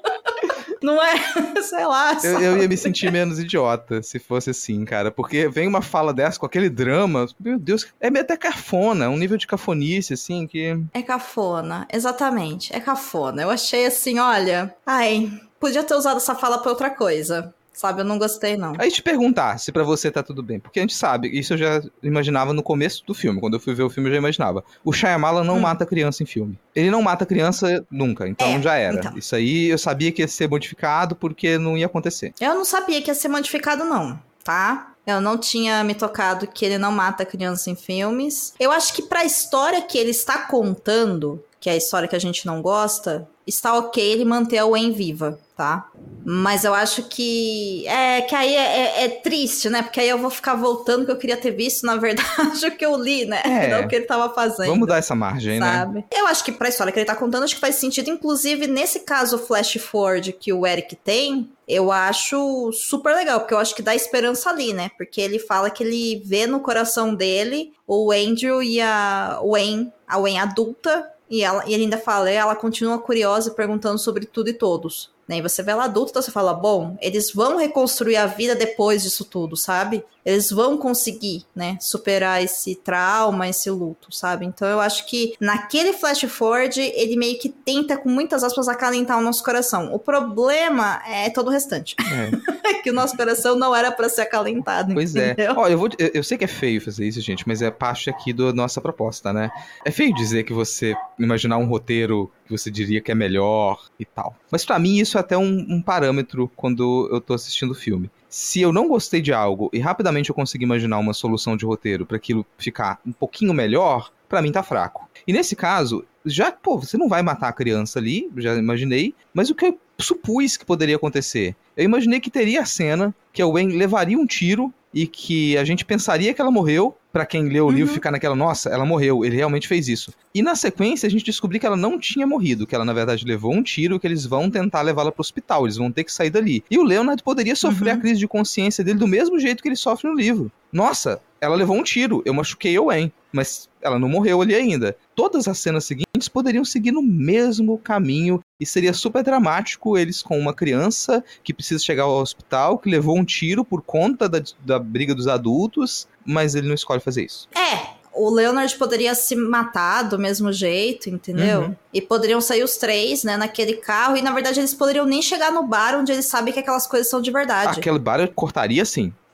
Não 0.84 1.02
é? 1.02 1.16
Sei 1.64 1.86
lá. 1.86 2.18
Eu, 2.22 2.42
eu 2.42 2.58
ia 2.58 2.68
me 2.68 2.76
sentir 2.76 3.10
menos 3.10 3.40
idiota 3.40 4.04
se 4.04 4.20
fosse 4.20 4.50
assim, 4.50 4.84
cara. 4.84 5.10
Porque 5.10 5.48
vem 5.48 5.68
uma 5.68 5.82
fala 5.82 6.14
dessa 6.14 6.38
com 6.38 6.46
aquele 6.46 6.70
drama. 6.70 7.26
Meu 7.40 7.58
Deus, 7.58 7.88
é 8.02 8.12
meio 8.12 8.26
até 8.26 8.36
cafona. 8.36 9.10
Um 9.10 9.18
nível 9.18 9.38
de 9.38 9.48
cafonice, 9.48 10.14
assim, 10.14 10.46
que. 10.46 10.78
É 10.94 11.02
cafona, 11.02 11.88
exatamente. 11.92 12.76
É 12.76 12.82
cafona. 12.82 13.42
Eu 13.42 13.50
achei 13.50 13.86
assim, 13.86 14.20
olha. 14.20 14.76
Ai, 14.86 15.32
podia 15.60 15.84
ter 15.84 15.96
usado 15.96 16.18
essa 16.18 16.36
fala 16.36 16.58
pra 16.58 16.72
outra 16.72 16.90
coisa. 16.90 17.54
Sabe? 17.74 18.02
Eu 18.02 18.06
não 18.06 18.18
gostei, 18.20 18.56
não. 18.56 18.74
Aí 18.78 18.92
te 18.92 19.02
perguntar 19.02 19.58
se 19.58 19.72
pra 19.72 19.84
você 19.84 20.12
tá 20.12 20.22
tudo 20.22 20.44
bem. 20.44 20.60
Porque 20.60 20.80
a 20.80 20.84
gente 20.84 20.94
sabe, 20.94 21.28
isso 21.28 21.54
eu 21.54 21.58
já 21.58 21.82
imaginava 22.04 22.54
no 22.54 22.62
começo 22.62 23.04
do 23.06 23.14
filme. 23.14 23.40
Quando 23.40 23.56
eu 23.56 23.60
fui 23.60 23.74
ver 23.74 23.84
o 23.84 23.90
filme, 23.90 24.10
eu 24.10 24.14
já 24.14 24.20
imaginava. 24.20 24.64
O 24.86 24.94
Shyamalan 24.94 25.44
não 25.44 25.58
Hum. 25.58 25.62
mata 25.62 25.86
criança 25.86 26.22
em 26.22 26.26
filme. 26.26 26.58
Ele 26.76 26.92
não 26.92 27.02
mata 27.02 27.26
criança 27.26 27.86
nunca. 27.90 28.28
Então 28.28 28.48
É, 28.48 28.62
já 28.62 28.76
era. 28.76 29.00
então. 29.00 29.18
Isso 29.18 29.36
aí 29.36 29.68
eu 29.70 29.78
sabia 29.78 30.12
que 30.12 30.22
ia 30.22 30.28
ser 30.28 30.48
modificado 30.48 31.16
porque 31.16 31.58
não 31.58 31.76
ia 31.78 31.88
acontecer. 31.88 32.34
Eu 32.40 32.54
não 32.56 32.64
sabia 32.66 33.02
que 33.02 33.10
ia 33.10 33.16
ser 33.16 33.28
modificado, 33.28 33.84
não. 33.84 34.20
tá? 34.44 34.94
Eu 35.08 35.20
não 35.22 35.38
tinha 35.38 35.84
me 35.84 35.96
tocado 35.96 36.48
que 36.48 36.64
ele 36.66 36.78
não 36.78 36.92
mata 36.92 37.26
criança 37.26 37.70
em 37.70 37.76
filmes. 37.76 38.54
Eu 38.60 38.72
acho 38.72 38.94
que 38.94 39.02
pra 39.02 39.24
história 39.26 39.82
que 39.82 39.98
ele 39.98 40.12
está 40.12 40.38
contando, 40.78 41.44
que 41.60 41.70
é 41.70 41.74
a 41.74 41.78
história 41.78 42.08
que 42.08 42.16
a 42.16 42.20
gente 42.20 42.46
não 42.46 42.62
gosta, 42.62 43.28
está 43.46 43.78
ok 43.78 44.04
ele 44.04 44.26
manter 44.26 44.58
a 44.58 44.66
Wayne 44.66 44.94
viva, 44.94 45.40
tá? 45.56 45.90
Mas 46.26 46.64
eu 46.64 46.74
acho 46.74 47.04
que. 47.04 47.86
É, 47.88 48.22
que 48.22 48.34
aí 48.34 48.56
é, 48.56 49.02
é, 49.02 49.04
é 49.04 49.10
triste, 49.10 49.70
né? 49.70 49.82
Porque 49.82 50.00
aí 50.00 50.08
eu 50.08 50.18
vou 50.18 50.30
ficar 50.30 50.56
voltando 50.56 51.06
que 51.06 51.12
eu 51.12 51.18
queria 51.18 51.36
ter 51.36 51.52
visto, 51.52 51.86
na 51.86 51.98
verdade, 51.98 52.66
o 52.66 52.72
que 52.72 52.86
eu 52.86 52.96
li, 52.96 53.26
né? 53.26 53.42
É. 53.44 53.68
Não 53.68 53.82
o 53.82 53.88
que 53.88 53.96
ele 53.96 54.06
tava 54.06 54.34
fazendo. 54.34 54.68
Vamos 54.68 54.88
dar 54.88 54.98
essa 54.98 55.14
margem, 55.14 55.60
né? 55.60 55.66
sabe? 55.66 56.06
Eu 56.12 56.28
acho 56.28 56.44
que 56.44 56.52
pra 56.52 56.70
história 56.70 56.94
que 56.94 57.00
ele 57.00 57.06
tá 57.06 57.16
contando, 57.16 57.44
acho 57.44 57.56
que 57.56 57.62
faz 57.62 57.76
sentido. 57.76 58.10
Inclusive, 58.10 58.68
nesse 58.68 59.02
caso 59.02 59.38
flash 59.38 59.74
forward 59.74 60.32
que 60.34 60.54
o 60.54 60.66
Eric 60.66 60.96
tem, 60.96 61.50
eu 61.68 61.92
acho 61.92 62.72
super 62.72 63.14
legal, 63.14 63.42
porque 63.42 63.54
eu 63.54 63.60
acho 63.60 63.76
que 63.76 63.82
dá 63.82 63.94
esperança 63.94 64.50
ali, 64.50 64.74
né? 64.74 64.92
Porque 64.98 65.20
ele 65.20 65.40
fala 65.40 65.70
que 65.70 65.84
ele 65.84 66.22
vê 66.26 66.48
no 66.48 66.62
coração 66.62 67.14
dele 67.14 67.74
o 67.86 68.12
Andrew 68.12 68.64
e 68.64 68.80
a 68.80 69.42
Wayne, 69.44 69.92
a 70.08 70.20
Wayne 70.20 70.40
adulta, 70.40 71.13
e, 71.34 71.44
ela, 71.44 71.64
e 71.66 71.74
ele 71.74 71.86
ainda 71.86 71.98
fala, 71.98 72.30
ela 72.30 72.56
continua 72.56 73.00
curiosa 73.00 73.50
e 73.50 73.56
perguntando 73.56 73.98
sobre 73.98 74.24
tudo 74.24 74.52
e 74.52 74.54
todos. 74.54 75.12
Né? 75.28 75.38
E 75.38 75.42
você 75.42 75.64
vê 75.64 75.72
ela 75.72 75.86
adulta, 75.86 76.12
então 76.12 76.22
você 76.22 76.30
fala, 76.30 76.54
bom, 76.54 76.96
eles 77.02 77.32
vão 77.34 77.58
reconstruir 77.58 78.18
a 78.18 78.28
vida 78.28 78.54
depois 78.54 79.02
disso 79.02 79.26
tudo, 79.26 79.58
sabe? 79.58 80.06
Eles 80.26 80.50
vão 80.50 80.78
conseguir, 80.78 81.44
né, 81.56 81.78
superar 81.80 82.44
esse 82.44 82.76
trauma, 82.76 83.48
esse 83.48 83.70
luto, 83.70 84.14
sabe? 84.14 84.46
Então 84.46 84.68
eu 84.68 84.80
acho 84.80 85.06
que 85.06 85.34
naquele 85.40 85.94
flash 85.94 86.22
forward, 86.24 86.80
ele 86.80 87.18
meio 87.18 87.38
que 87.40 87.50
tenta, 87.50 87.98
com 87.98 88.10
muitas 88.10 88.44
aspas, 88.44 88.68
acalentar 88.68 89.18
o 89.18 89.22
nosso 89.22 89.44
coração. 89.44 89.94
O 89.94 90.00
problema 90.00 91.02
é 91.08 91.30
todo 91.30 91.48
o 91.48 91.52
restante. 91.52 91.96
É. 92.00 92.54
que 92.84 92.90
o 92.90 92.94
nosso 92.94 93.16
coração 93.16 93.56
não 93.56 93.76
era 93.76 93.92
para 93.92 94.10
ser 94.10 94.22
acalentado, 94.22 94.94
Pois 94.94 95.16
é. 95.16 95.32
entendeu? 95.32 95.54
Ó, 95.58 95.68
eu, 95.68 95.78
vou, 95.78 95.90
eu, 95.98 96.12
eu 96.16 96.24
sei 96.24 96.38
que 96.38 96.44
é 96.44 96.48
feio 96.48 96.82
fazer 96.82 97.08
isso, 97.08 97.22
gente, 97.22 97.48
mas 97.48 97.62
é 97.62 97.72
parte 97.72 98.10
aqui 98.10 98.34
da 98.34 98.54
nossa 98.54 98.82
proposta, 98.82 99.32
né? 99.32 99.50
É 99.86 99.92
feio 99.92 100.14
dizer 100.14 100.44
que 100.44 100.54
você 100.54 100.94
imaginar 101.18 101.58
um 101.58 101.66
roteiro 101.66 102.32
que 102.46 102.52
você 102.52 102.70
diria 102.70 103.02
que 103.02 103.12
é 103.12 103.16
melhor 103.16 103.82
e 104.00 104.06
tal. 104.06 104.36
Mas 104.52 104.66
pra 104.66 104.78
mim 104.78 104.98
isso 104.98 105.18
é 105.18 105.22
até 105.22 105.38
um, 105.38 105.66
um 105.70 105.82
parâmetro 105.82 106.52
quando 106.56 107.10
eu 107.12 107.22
tô 107.22 107.34
assistindo 107.34 107.72
o 107.72 107.76
filme. 107.76 108.10
Se 108.34 108.62
eu 108.62 108.74
não 108.74 108.88
gostei 108.88 109.22
de 109.22 109.32
algo 109.32 109.70
e 109.72 109.78
rapidamente 109.78 110.32
eu 110.32 110.36
conseguir 110.36 110.64
imaginar 110.64 110.98
uma 110.98 111.14
solução 111.14 111.56
de 111.56 111.68
roteiro 111.68 112.04
pra 112.04 112.18
aquilo 112.18 112.44
ficar 112.58 113.00
um 113.06 113.12
pouquinho 113.12 113.54
melhor, 113.54 114.12
pra 114.28 114.42
mim 114.42 114.52
tá 114.52 114.64
fraco. 114.64 115.08
E 115.28 115.32
nesse 115.32 115.56
caso, 115.56 116.04
já, 116.26 116.52
pô, 116.52 116.80
você 116.80 116.98
não 116.98 117.08
vai 117.08 117.22
matar 117.22 117.50
a 117.50 117.54
criança 117.54 118.00
ali, 118.00 118.28
já 118.38 118.56
imaginei, 118.56 119.14
mas 119.36 119.52
o 119.52 119.56
que 119.56 119.68
eu 119.68 119.80
supus 120.00 120.58
que 120.58 120.66
poderia 120.66 120.96
acontecer? 120.96 121.56
Eu 121.78 121.86
imaginei 121.86 122.20
que 122.20 122.32
teria 122.32 122.62
a 122.62 122.66
cena 122.66 123.14
que 123.32 123.40
a 123.40 123.46
Wayne 123.46 123.78
levaria 123.78 124.18
um 124.18 124.26
tiro 124.26 124.74
e 124.92 125.06
que 125.06 125.56
a 125.56 125.64
gente 125.64 125.86
pensaria 125.86 126.34
que 126.34 126.42
ela 126.42 126.50
morreu, 126.50 126.98
Pra 127.14 127.26
quem 127.28 127.48
lê 127.48 127.62
o 127.62 127.70
livro 127.70 127.90
Uhum. 127.90 127.94
ficar 127.94 128.10
naquela, 128.12 128.36
nossa, 128.36 128.70
ela 128.70 128.84
morreu, 128.86 129.24
ele 129.24 129.36
realmente 129.36 129.68
fez 129.68 129.88
isso. 129.88 130.12
E 130.34 130.42
na 130.42 130.56
sequência 130.56 131.06
a 131.06 131.10
gente 131.12 131.24
descobriu 131.24 131.60
que 131.60 131.66
ela 131.68 131.78
não 131.78 132.00
tinha 132.00 132.26
morrido, 132.26 132.66
que 132.66 132.74
ela 132.74 132.84
na 132.84 132.92
verdade 132.92 133.24
levou 133.24 133.54
um 133.54 133.62
tiro, 133.62 134.00
que 134.00 134.08
eles 134.08 134.26
vão 134.26 134.50
tentar 134.50 134.82
levá-la 134.82 135.12
pro 135.12 135.22
hospital, 135.22 135.66
eles 135.66 135.78
vão 135.78 135.92
ter 135.92 136.04
que 136.04 136.12
sair 136.12 136.32
dali. 136.32 136.64
E 136.72 136.78
o 136.80 136.84
Leonard 136.84 137.22
poderia 137.22 137.56
sofrer 137.56 137.92
Uhum. 137.94 137.98
a 138.00 138.02
crise 138.02 138.20
de 138.20 138.28
consciência 138.28 138.84
dele 138.84 138.98
do 138.98 139.08
mesmo 139.08 139.40
jeito 139.40 139.62
que 139.62 139.70
ele 139.70 139.76
sofre 139.76 140.10
no 140.10 140.16
livro. 140.16 140.52
Nossa, 140.72 141.22
ela 141.40 141.56
levou 141.56 141.78
um 141.78 141.84
tiro, 141.84 142.24
eu 142.26 142.34
machuquei 142.34 142.76
a 142.76 142.82
Wayne, 142.82 143.14
mas 143.32 143.70
ela 143.80 144.00
não 144.00 144.10
morreu 144.10 144.42
ali 144.42 144.56
ainda. 144.56 144.96
Todas 145.14 145.48
as 145.48 145.60
cenas 145.60 145.86
seguintes 145.86 146.28
poderiam 146.28 146.66
seguir 146.66 146.92
no 146.92 147.02
mesmo 147.04 147.78
caminho 147.78 148.40
e 148.60 148.66
seria 148.66 148.94
super 148.94 149.24
dramático 149.24 149.96
eles 149.98 150.24
com 150.24 150.40
uma 150.40 150.54
criança 150.54 151.24
que 151.44 151.54
precisa 151.54 151.84
chegar 151.84 152.04
ao 152.04 152.22
hospital, 152.22 152.80
que 152.80 152.90
levou 152.90 153.16
um 153.20 153.26
tiro 153.26 153.64
por 153.64 153.84
conta 153.84 154.28
da, 154.28 154.42
da 154.66 154.80
briga 154.80 155.14
dos 155.14 155.28
adultos, 155.28 156.08
mas 156.26 156.56
ele 156.56 156.68
não 156.68 156.76
escolhe 156.76 157.00
fazer 157.00 157.26
isso. 157.26 157.48
É, 157.56 157.94
o 158.14 158.30
Leonard 158.30 158.76
poderia 158.78 159.16
se 159.16 159.36
matar 159.36 160.04
do 160.04 160.20
mesmo 160.20 160.52
jeito, 160.52 161.10
entendeu? 161.10 161.62
Uhum. 161.62 161.76
E 161.94 162.02
poderiam 162.02 162.40
sair 162.40 162.64
os 162.64 162.78
três, 162.78 163.24
né, 163.24 163.38
naquele 163.38 163.74
carro, 163.74 164.16
e 164.16 164.22
na 164.22 164.32
verdade 164.32 164.60
eles 164.60 164.74
poderiam 164.74 165.06
nem 165.06 165.22
chegar 165.22 165.52
no 165.52 165.64
bar 165.64 165.96
onde 165.96 166.12
eles 166.12 166.26
sabem 166.26 166.54
que 166.54 166.60
aquelas 166.60 166.86
coisas 166.86 167.10
são 167.10 167.22
de 167.22 167.32
verdade. 167.32 167.80
Aquele 167.80 168.00
bar 168.00 168.20
eu 168.20 168.28
cortaria. 168.32 168.84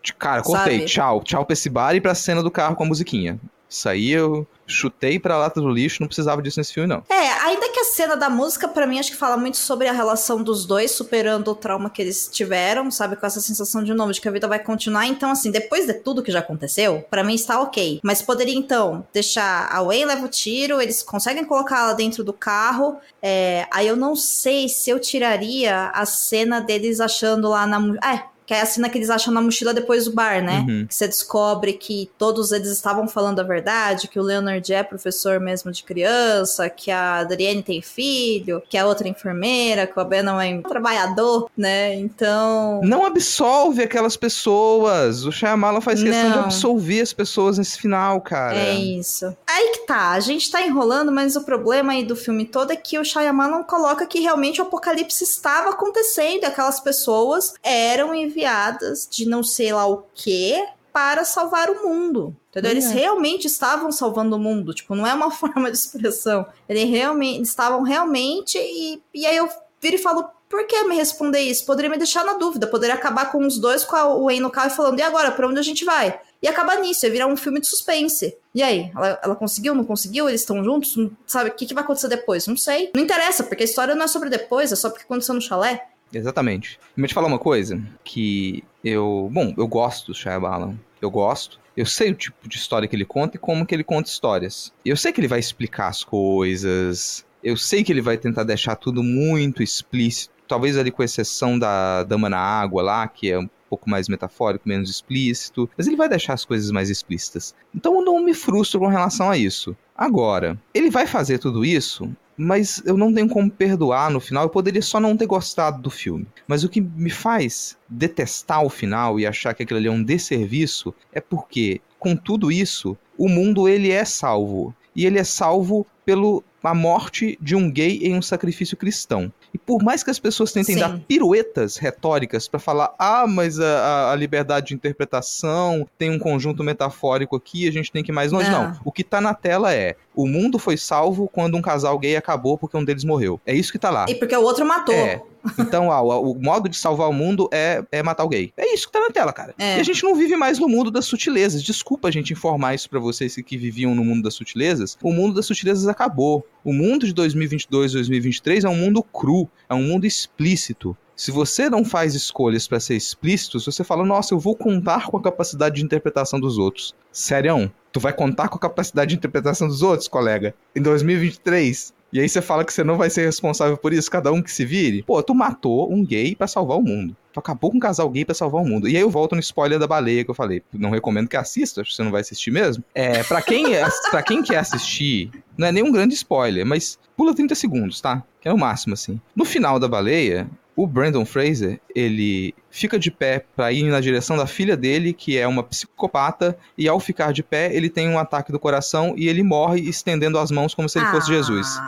De 0.02 0.14
cara, 0.14 0.42
cortei. 0.42 0.80
Sabe? 0.80 0.86
Tchau. 0.86 1.24
Tchau 1.24 1.46
pra 1.46 1.54
esse 1.54 1.70
bar 1.70 1.94
e 1.94 2.00
pra 2.02 2.16
cena 2.16 2.42
do 2.42 2.50
carro 2.50 2.76
com 2.76 2.84
a 2.84 2.88
musiquinha. 2.88 3.38
Isso 3.70 3.88
aí 3.88 4.12
eu 4.12 4.48
chutei 4.66 5.20
pra 5.20 5.38
lata 5.38 5.60
do 5.60 5.70
lixo, 5.70 5.98
não 6.00 6.08
precisava 6.08 6.42
disso 6.42 6.60
nesse 6.60 6.74
filme, 6.74 6.88
não. 6.88 7.04
É, 7.10 7.30
ainda 7.44 7.70
que 7.70 7.80
a 7.80 7.86
cena 7.86 8.16
da 8.16 8.30
música, 8.30 8.68
pra 8.68 8.88
mim, 8.88 9.00
acho 9.00 9.12
que 9.12 9.18
fala 9.18 9.38
muito 9.38 9.58
sobre 9.58 9.88
a 9.88 9.92
relação 9.92 10.44
dos 10.44 10.66
dois, 10.66 10.92
superando 10.92 11.50
o 11.50 11.56
trauma 11.56 11.90
que 11.90 12.02
eles 12.02 12.30
tiveram, 12.32 12.90
sabe? 12.92 13.16
Com 13.16 13.26
essa 13.26 13.42
sensação 13.42 13.84
de 13.84 13.94
novo, 13.94 14.12
de 14.12 14.22
que 14.22 14.28
a 14.28 14.32
vida 14.32 14.48
vai 14.48 14.60
continuar. 14.60 15.06
Então, 15.08 15.32
assim, 15.32 15.52
depois 15.52 15.86
de 15.86 15.94
tudo 15.94 16.24
que 16.24 16.32
já 16.32 16.40
aconteceu, 16.40 17.06
pra 17.10 17.24
mim 17.24 17.36
está 17.36 17.60
ok. 17.62 18.00
Mas 18.04 18.22
poderia, 18.22 18.56
então, 18.56 19.06
deixar 19.14 19.68
a 19.72 19.84
Wayne 19.84 20.06
leva 20.06 20.26
o 20.26 20.30
tiro, 20.30 20.82
eles 20.82 21.04
conseguem 21.04 21.46
colocar 21.46 21.80
ela 21.80 21.94
dentro 21.94 22.24
do 22.24 22.34
carro. 22.34 22.98
É, 23.22 23.68
aí 23.72 23.88
eu 23.88 23.96
não 23.96 24.16
sei 24.16 24.70
se 24.70 24.90
eu 24.90 25.00
tiraria 25.00 25.90
a 25.94 26.06
cena 26.06 26.60
deles 26.60 27.00
achando 27.00 27.50
lá 27.50 27.66
na. 27.66 27.80
É. 28.08 28.39
Que 28.50 28.56
é 28.56 28.62
a 28.62 28.66
cena 28.66 28.90
que 28.90 28.98
eles 28.98 29.12
acham 29.12 29.32
na 29.32 29.44
mochila 29.44 29.76
depois 29.76 30.06
do 30.06 30.12
bar, 30.12 30.44
né? 30.44 30.66
Uhum. 30.68 30.88
Que 30.88 30.96
você 30.96 31.08
descobre 31.08 31.74
que 31.74 32.10
todos 32.18 32.52
eles 32.52 32.72
estavam 32.72 33.08
falando 33.08 33.40
a 33.40 33.44
verdade, 33.44 34.08
que 34.08 34.20
o 34.20 34.24
Leonard 34.24 34.74
é 34.74 34.82
professor 34.82 35.40
mesmo 35.40 35.72
de 35.72 35.84
criança, 35.84 36.68
que 36.68 36.90
a 36.90 37.18
Adrienne 37.18 37.62
tem 37.62 37.80
filho, 37.80 38.60
que 38.68 38.76
a 38.76 38.88
outra 38.88 39.08
é 39.08 39.12
enfermeira, 39.12 39.86
que 39.86 39.96
o 39.96 40.02
Abenão 40.02 40.42
é 40.42 40.50
um 40.50 40.64
trabalhador, 40.64 41.48
né? 41.56 41.94
Então. 41.94 42.82
Não 42.84 43.06
absolve 43.06 43.84
aquelas 43.84 44.18
pessoas. 44.18 45.26
O 45.26 45.32
Shyamalan 45.32 45.80
faz 45.80 46.02
questão 46.02 46.32
de 46.32 46.36
Não. 46.36 46.44
absolver 46.46 47.02
as 47.02 47.14
pessoas 47.14 47.60
nesse 47.60 47.78
final, 47.78 48.20
cara. 48.20 48.58
É 48.58 48.74
isso. 48.74 49.28
Aí 49.48 49.74
que 49.74 49.86
tá, 49.86 50.14
a 50.14 50.20
gente 50.20 50.50
tá 50.50 50.60
enrolando, 50.66 51.12
mas 51.12 51.36
o 51.36 51.44
problema 51.44 51.92
aí 51.92 52.04
do 52.04 52.16
filme 52.16 52.46
todo 52.46 52.72
é 52.72 52.76
que 52.76 52.98
o 52.98 53.06
Shyamalan 53.06 53.62
coloca 53.62 54.08
que 54.08 54.22
realmente 54.22 54.60
o 54.60 54.64
apocalipse 54.64 55.24
estava 55.24 55.70
acontecendo, 55.70 56.42
e 56.42 56.46
aquelas 56.48 56.80
pessoas 56.80 57.54
eram 57.62 58.16
enviadas 58.40 59.08
de 59.12 59.28
não 59.28 59.44
sei 59.44 59.74
lá 59.74 59.86
o 59.88 60.04
que 60.14 60.56
para 60.94 61.24
salvar 61.24 61.70
o 61.70 61.84
mundo. 61.88 62.36
Entendeu? 62.50 62.72
Eles 62.72 62.86
É. 62.86 62.94
realmente 62.94 63.46
estavam 63.46 63.92
salvando 63.92 64.36
o 64.36 64.40
mundo, 64.40 64.74
tipo, 64.74 64.96
não 64.96 65.06
é 65.06 65.14
uma 65.14 65.30
forma 65.32 65.70
de 65.72 65.78
expressão. 65.78 66.46
Eles 66.68 66.90
realmente 66.90 67.38
eles 67.38 67.50
estavam 67.50 67.84
realmente 67.84 68.58
e, 68.58 69.02
e 69.14 69.26
aí 69.26 69.38
eu 69.38 69.48
viro 69.82 69.96
e 69.96 70.00
falo, 70.00 70.26
por 70.50 70.66
que 70.66 70.84
me 70.86 70.96
responder 70.96 71.40
isso? 71.42 71.66
Poderia 71.66 71.92
me 71.92 71.98
deixar 71.98 72.26
na 72.26 72.34
dúvida, 72.34 72.66
poderia 72.66 72.96
acabar 72.96 73.32
com 73.32 73.46
os 73.46 73.60
dois 73.60 73.84
com 73.84 73.96
a 73.96 74.08
Wayne 74.18 74.42
no 74.42 74.50
carro 74.50 74.68
e 74.72 74.76
falando, 74.76 75.00
e 75.00 75.04
agora, 75.04 75.32
pra 75.32 75.48
onde 75.48 75.60
a 75.60 75.64
gente 75.64 75.86
vai? 75.86 76.20
E 76.42 76.48
acabar 76.48 76.78
nisso, 76.80 77.06
ia 77.06 77.12
virar 77.12 77.28
um 77.28 77.38
filme 77.38 77.60
de 77.60 77.68
suspense. 77.68 78.36
E 78.56 78.64
aí, 78.64 78.92
ela, 78.96 79.20
ela 79.24 79.36
conseguiu, 79.36 79.76
não 79.76 79.84
conseguiu? 79.84 80.28
Eles 80.28 80.42
estão 80.42 80.64
juntos? 80.64 80.96
Não- 80.98 81.12
Sabe, 81.28 81.52
o 81.52 81.54
que, 81.54 81.68
que 81.68 81.74
vai 81.74 81.84
acontecer 81.84 82.08
depois? 82.08 82.48
Não 82.48 82.58
sei. 82.58 82.90
Não 82.96 83.04
interessa, 83.04 83.44
porque 83.44 83.62
a 83.62 83.66
história 83.66 83.94
não 83.94 84.06
é 84.06 84.08
sobre 84.08 84.30
depois, 84.30 84.72
é 84.72 84.76
só 84.76 84.90
porque 84.90 85.04
aconteceu 85.04 85.36
no 85.36 85.42
chalé. 85.42 85.86
Exatamente. 86.14 86.80
Vou 86.98 87.08
te 87.08 87.14
falar 87.14 87.28
uma 87.28 87.40
coisa 87.40 87.82
que 88.04 88.64
eu, 88.84 89.30
bom, 89.32 89.54
eu 89.58 89.68
gosto 89.68 90.08
do 90.08 90.16
Shyamalan. 90.16 90.76
Eu 91.02 91.10
gosto. 91.10 91.60
Eu 91.76 91.86
sei 91.86 92.12
o 92.12 92.16
tipo 92.16 92.48
de 92.48 92.58
história 92.58 92.88
que 92.88 92.96
ele 92.96 93.06
conta 93.06 93.38
e 93.38 93.40
como 93.40 93.66
que 93.66 93.74
ele 93.74 93.84
conta 93.84 94.10
histórias. 94.10 94.74
Eu 94.84 94.98
sei 94.98 95.14
que 95.14 95.22
ele 95.22 95.28
vai 95.28 95.40
explicar 95.40 95.88
as 95.88 96.04
coisas. 96.04 97.26
Eu 97.44 97.56
sei 97.56 97.84
que 97.84 97.92
ele 97.92 98.02
vai 98.02 98.18
tentar 98.18 98.44
deixar 98.44 98.76
tudo 98.76 99.02
muito 99.02 99.64
explícito. 99.64 100.34
Talvez 100.48 100.78
ali 100.78 100.92
com 100.92 101.04
exceção 101.04 101.58
da 101.58 102.04
Dama 102.04 102.28
na 102.28 102.40
Água 102.40 102.82
lá, 102.82 103.08
que 103.08 103.32
é 103.32 103.40
um 103.40 103.50
pouco 103.70 103.90
mais 103.90 104.10
metafórico, 104.10 104.68
menos 104.68 104.90
explícito. 104.90 105.70
Mas 105.78 105.88
ele 105.88 105.96
vai 105.96 106.10
deixar 106.10 106.34
as 106.34 106.44
coisas 106.44 106.70
mais 106.72 106.90
explícitas. 106.90 107.56
Então 107.74 107.96
eu 107.96 108.04
não 108.04 108.22
me 108.22 108.34
frustro 108.34 108.80
com 108.80 108.88
relação 108.88 109.30
a 109.30 109.38
isso. 109.38 109.78
Agora, 109.96 110.60
ele 110.74 110.90
vai 110.90 111.06
fazer 111.06 111.38
tudo 111.38 111.64
isso 111.64 112.14
mas 112.42 112.82
eu 112.86 112.96
não 112.96 113.14
tenho 113.14 113.28
como 113.28 113.52
perdoar 113.52 114.10
no 114.10 114.22
final. 114.22 114.46
Eu 114.46 114.50
poderia 114.50 114.82
só 114.82 114.98
não 114.98 115.18
ter 115.18 115.26
gostado 115.26 115.82
do 115.82 115.90
filme. 115.90 116.26
Mas 116.48 116.64
o 116.64 116.70
que 116.70 116.80
me 116.80 117.10
faz 117.10 117.78
detestar 117.90 118.64
o 118.64 118.70
final 118.70 119.20
e 119.20 119.28
achar 119.28 119.54
que 119.54 119.64
aquilo 119.64 119.78
ali 119.78 119.90
é 119.90 119.92
um 119.92 120.02
desserviço 120.02 120.96
é 121.12 121.20
porque, 121.20 121.82
com 122.00 122.16
tudo 122.16 122.50
isso, 122.50 122.98
o 123.18 123.28
mundo 123.28 123.68
ele 123.68 123.92
é 123.92 124.06
salvo. 124.06 124.74
E 124.96 125.06
ele 125.06 125.20
é 125.20 125.24
salvo 125.26 125.86
pelo 126.06 126.42
a 126.64 126.74
morte 126.74 127.38
de 127.42 127.56
um 127.56 127.70
gay 127.70 128.00
em 128.04 128.16
um 128.16 128.22
sacrifício 128.22 128.78
cristão. 128.78 129.32
E 129.54 129.58
por 129.58 129.82
mais 129.84 130.04
que 130.04 130.12
as 130.12 130.20
pessoas 130.20 130.52
tentem 130.52 130.76
Sim. 130.76 130.82
dar 130.82 131.00
piruetas 131.00 131.78
retóricas 131.78 132.48
pra 132.48 132.60
falar, 132.60 132.94
ah, 133.00 133.26
mas 133.28 133.60
a, 133.60 134.12
a- 134.12 134.16
liberdade 134.16 134.68
de 134.68 134.74
interpretação 134.76 135.88
tem 135.98 136.12
um 136.12 136.20
conjunto 136.20 136.64
metafórico 136.64 137.36
aqui, 137.36 137.68
a 137.68 137.72
gente 137.72 137.92
tem 137.92 138.04
que 138.04 138.12
ir 138.12 138.14
mais 138.16 138.32
longe. 138.32 138.50
Não. 138.50 138.70
Não. 138.70 138.80
O 138.86 138.92
que 138.92 139.04
tá 139.04 139.20
na 139.22 139.34
tela 139.34 139.74
é: 139.74 139.96
o 140.16 140.28
mundo 140.28 140.60
foi 140.60 140.78
salvo 140.78 141.28
quando 141.32 141.56
um 141.58 141.62
casal 141.62 141.98
gay 141.98 142.16
acabou 142.16 142.58
porque 142.58 142.78
um 142.78 142.84
deles 142.84 143.04
morreu. 143.04 143.40
É 143.46 143.54
isso 143.56 143.72
que 143.72 143.80
tá 143.80 143.90
lá. 143.90 144.06
E 144.10 144.16
porque 144.16 144.36
o 144.36 144.42
outro 144.42 144.66
matou. 144.66 144.94
É. 144.94 145.22
Então, 145.58 145.90
ah, 145.90 146.02
o, 146.02 146.32
o 146.34 146.42
modo 146.44 146.68
de 146.68 146.76
salvar 146.76 147.10
o 147.10 147.14
mundo 147.14 147.48
é, 147.54 147.82
é 147.94 148.04
matar 148.04 148.26
o 148.26 148.28
gay. 148.28 148.52
É 148.58 148.74
isso 148.74 148.88
que 148.88 148.92
tá 148.94 149.00
na 149.00 149.10
tela, 149.10 149.32
cara. 149.32 149.56
É. 149.58 149.78
E 149.78 149.80
a 149.80 149.84
gente 149.84 150.04
não 150.04 150.14
vive 150.14 150.36
mais 150.36 150.60
no 150.60 150.68
mundo 150.68 150.92
das 150.92 151.06
sutilezas. 151.06 151.64
Desculpa 151.64 152.10
a 152.10 152.12
gente 152.12 152.34
informar 152.34 152.76
isso 152.76 152.90
pra 152.90 153.00
vocês 153.00 153.36
que 153.36 153.58
viviam 153.58 153.96
no 153.96 154.04
mundo 154.04 154.22
das 154.24 154.34
sutilezas. 154.34 154.98
O 155.02 155.14
mundo 155.14 155.34
das 155.36 155.46
sutilezas 155.46 155.88
acabou. 155.88 156.46
O 156.64 156.72
O 156.72 156.74
mundo 156.74 157.06
de 157.08 157.14
2022, 157.14 157.94
2023 157.94 158.66
é 158.66 158.70
um 158.70 158.76
mundo 158.76 159.02
cru, 159.02 159.39
é 159.70 159.74
um 159.76 159.84
mundo 159.84 160.06
explícito. 160.06 160.98
Se 161.16 161.32
você 161.32 161.70
não 161.70 161.84
faz 161.84 162.16
escolhas 162.16 162.66
para 162.68 162.80
ser 162.80 162.96
explícito, 162.96 163.60
você 163.60 163.84
fala, 163.84 164.06
nossa, 164.06 164.34
eu 164.34 164.40
vou 164.40 164.56
contar 164.56 165.08
com 165.08 165.18
a 165.18 165.22
capacidade 165.22 165.76
de 165.76 165.84
interpretação 165.84 166.40
dos 166.40 166.58
outros. 166.58 166.96
Sério, 167.12 167.70
tu 167.92 168.00
vai 168.00 168.14
contar 168.14 168.48
com 168.48 168.56
a 168.56 168.62
capacidade 168.62 169.10
de 169.10 169.18
interpretação 169.18 169.68
dos 169.68 169.82
outros, 169.82 170.08
colega? 170.08 170.56
Em 170.74 170.82
2023? 170.82 171.94
E 172.12 172.20
aí 172.20 172.28
você 172.28 172.42
fala 172.42 172.64
que 172.64 172.74
você 172.74 172.84
não 172.84 172.98
vai 172.98 173.10
ser 173.10 173.26
responsável 173.26 173.78
por 173.78 173.94
isso, 173.94 174.10
cada 174.10 174.32
um 174.32 174.42
que 174.42 174.52
se 174.52 174.66
vire. 174.66 175.04
Pô, 175.04 175.22
tu 175.22 175.36
matou 175.36 175.92
um 175.94 176.04
gay 176.04 176.36
para 176.36 176.48
salvar 176.48 176.78
o 176.78 176.82
mundo. 176.82 177.16
Tu 177.40 177.42
acabou 177.42 177.72
com 177.72 177.78
um 177.78 177.80
casal 177.80 178.10
gay 178.10 178.26
para 178.26 178.36
salvar 178.36 178.62
o 178.62 178.66
mundo. 178.68 178.88
E 178.88 178.96
aí 178.98 179.02
eu 179.02 179.10
volto 179.10 179.34
no 179.34 179.40
spoiler 179.40 179.80
da 179.80 179.88
baleia 179.88 180.24
que 180.26 180.30
eu 180.30 180.36
falei. 180.36 180.62
Não 180.74 180.90
recomendo 180.90 181.28
que 181.30 181.38
assista, 181.38 181.84
você 181.84 182.04
não 182.04 182.12
vai 182.12 182.22
assistir 182.22 182.52
mesmo. 182.52 182.84
É, 182.94 183.24
para 183.24 183.42
quem, 183.42 183.74
é, 183.76 183.88
pra 184.12 184.22
quem 184.22 184.44
quer 184.44 184.58
assistir, 184.58 185.32
não 185.58 185.68
é 185.68 185.72
nenhum 185.72 185.92
grande 185.92 186.14
spoiler, 186.14 186.66
mas 186.66 187.00
pula 187.16 187.34
30 187.34 187.56
segundos, 187.56 188.02
tá? 188.02 188.22
Que 188.42 188.50
é 188.50 188.54
o 188.54 188.58
máximo, 188.58 188.94
assim. 188.94 189.20
No 189.36 189.46
final 189.46 189.80
da 189.80 189.88
baleia, 189.88 190.50
o 190.76 190.86
Brandon 190.86 191.26
Fraser, 191.26 191.80
ele 191.96 192.54
fica 192.70 193.00
de 193.00 193.10
pé 193.12 193.46
para 193.56 193.72
ir 193.72 193.84
na 193.84 194.00
direção 194.02 194.36
da 194.38 194.46
filha 194.48 194.76
dele, 194.78 195.14
que 195.14 195.38
é 195.38 195.48
uma 195.48 195.64
psicopata, 195.64 196.58
e 196.78 196.88
ao 196.88 197.00
ficar 197.00 197.32
de 197.34 197.42
pé, 197.44 197.74
ele 197.74 197.90
tem 197.90 198.08
um 198.10 198.20
ataque 198.20 198.52
do 198.52 198.60
coração 198.60 199.14
e 199.18 199.28
ele 199.28 199.44
morre 199.44 199.82
estendendo 199.82 200.38
as 200.40 200.52
mãos 200.52 200.74
como 200.76 200.88
se 200.90 201.00
ele 201.00 201.08
fosse 201.08 201.32
Ah. 201.32 201.36
Jesus. 201.36 201.80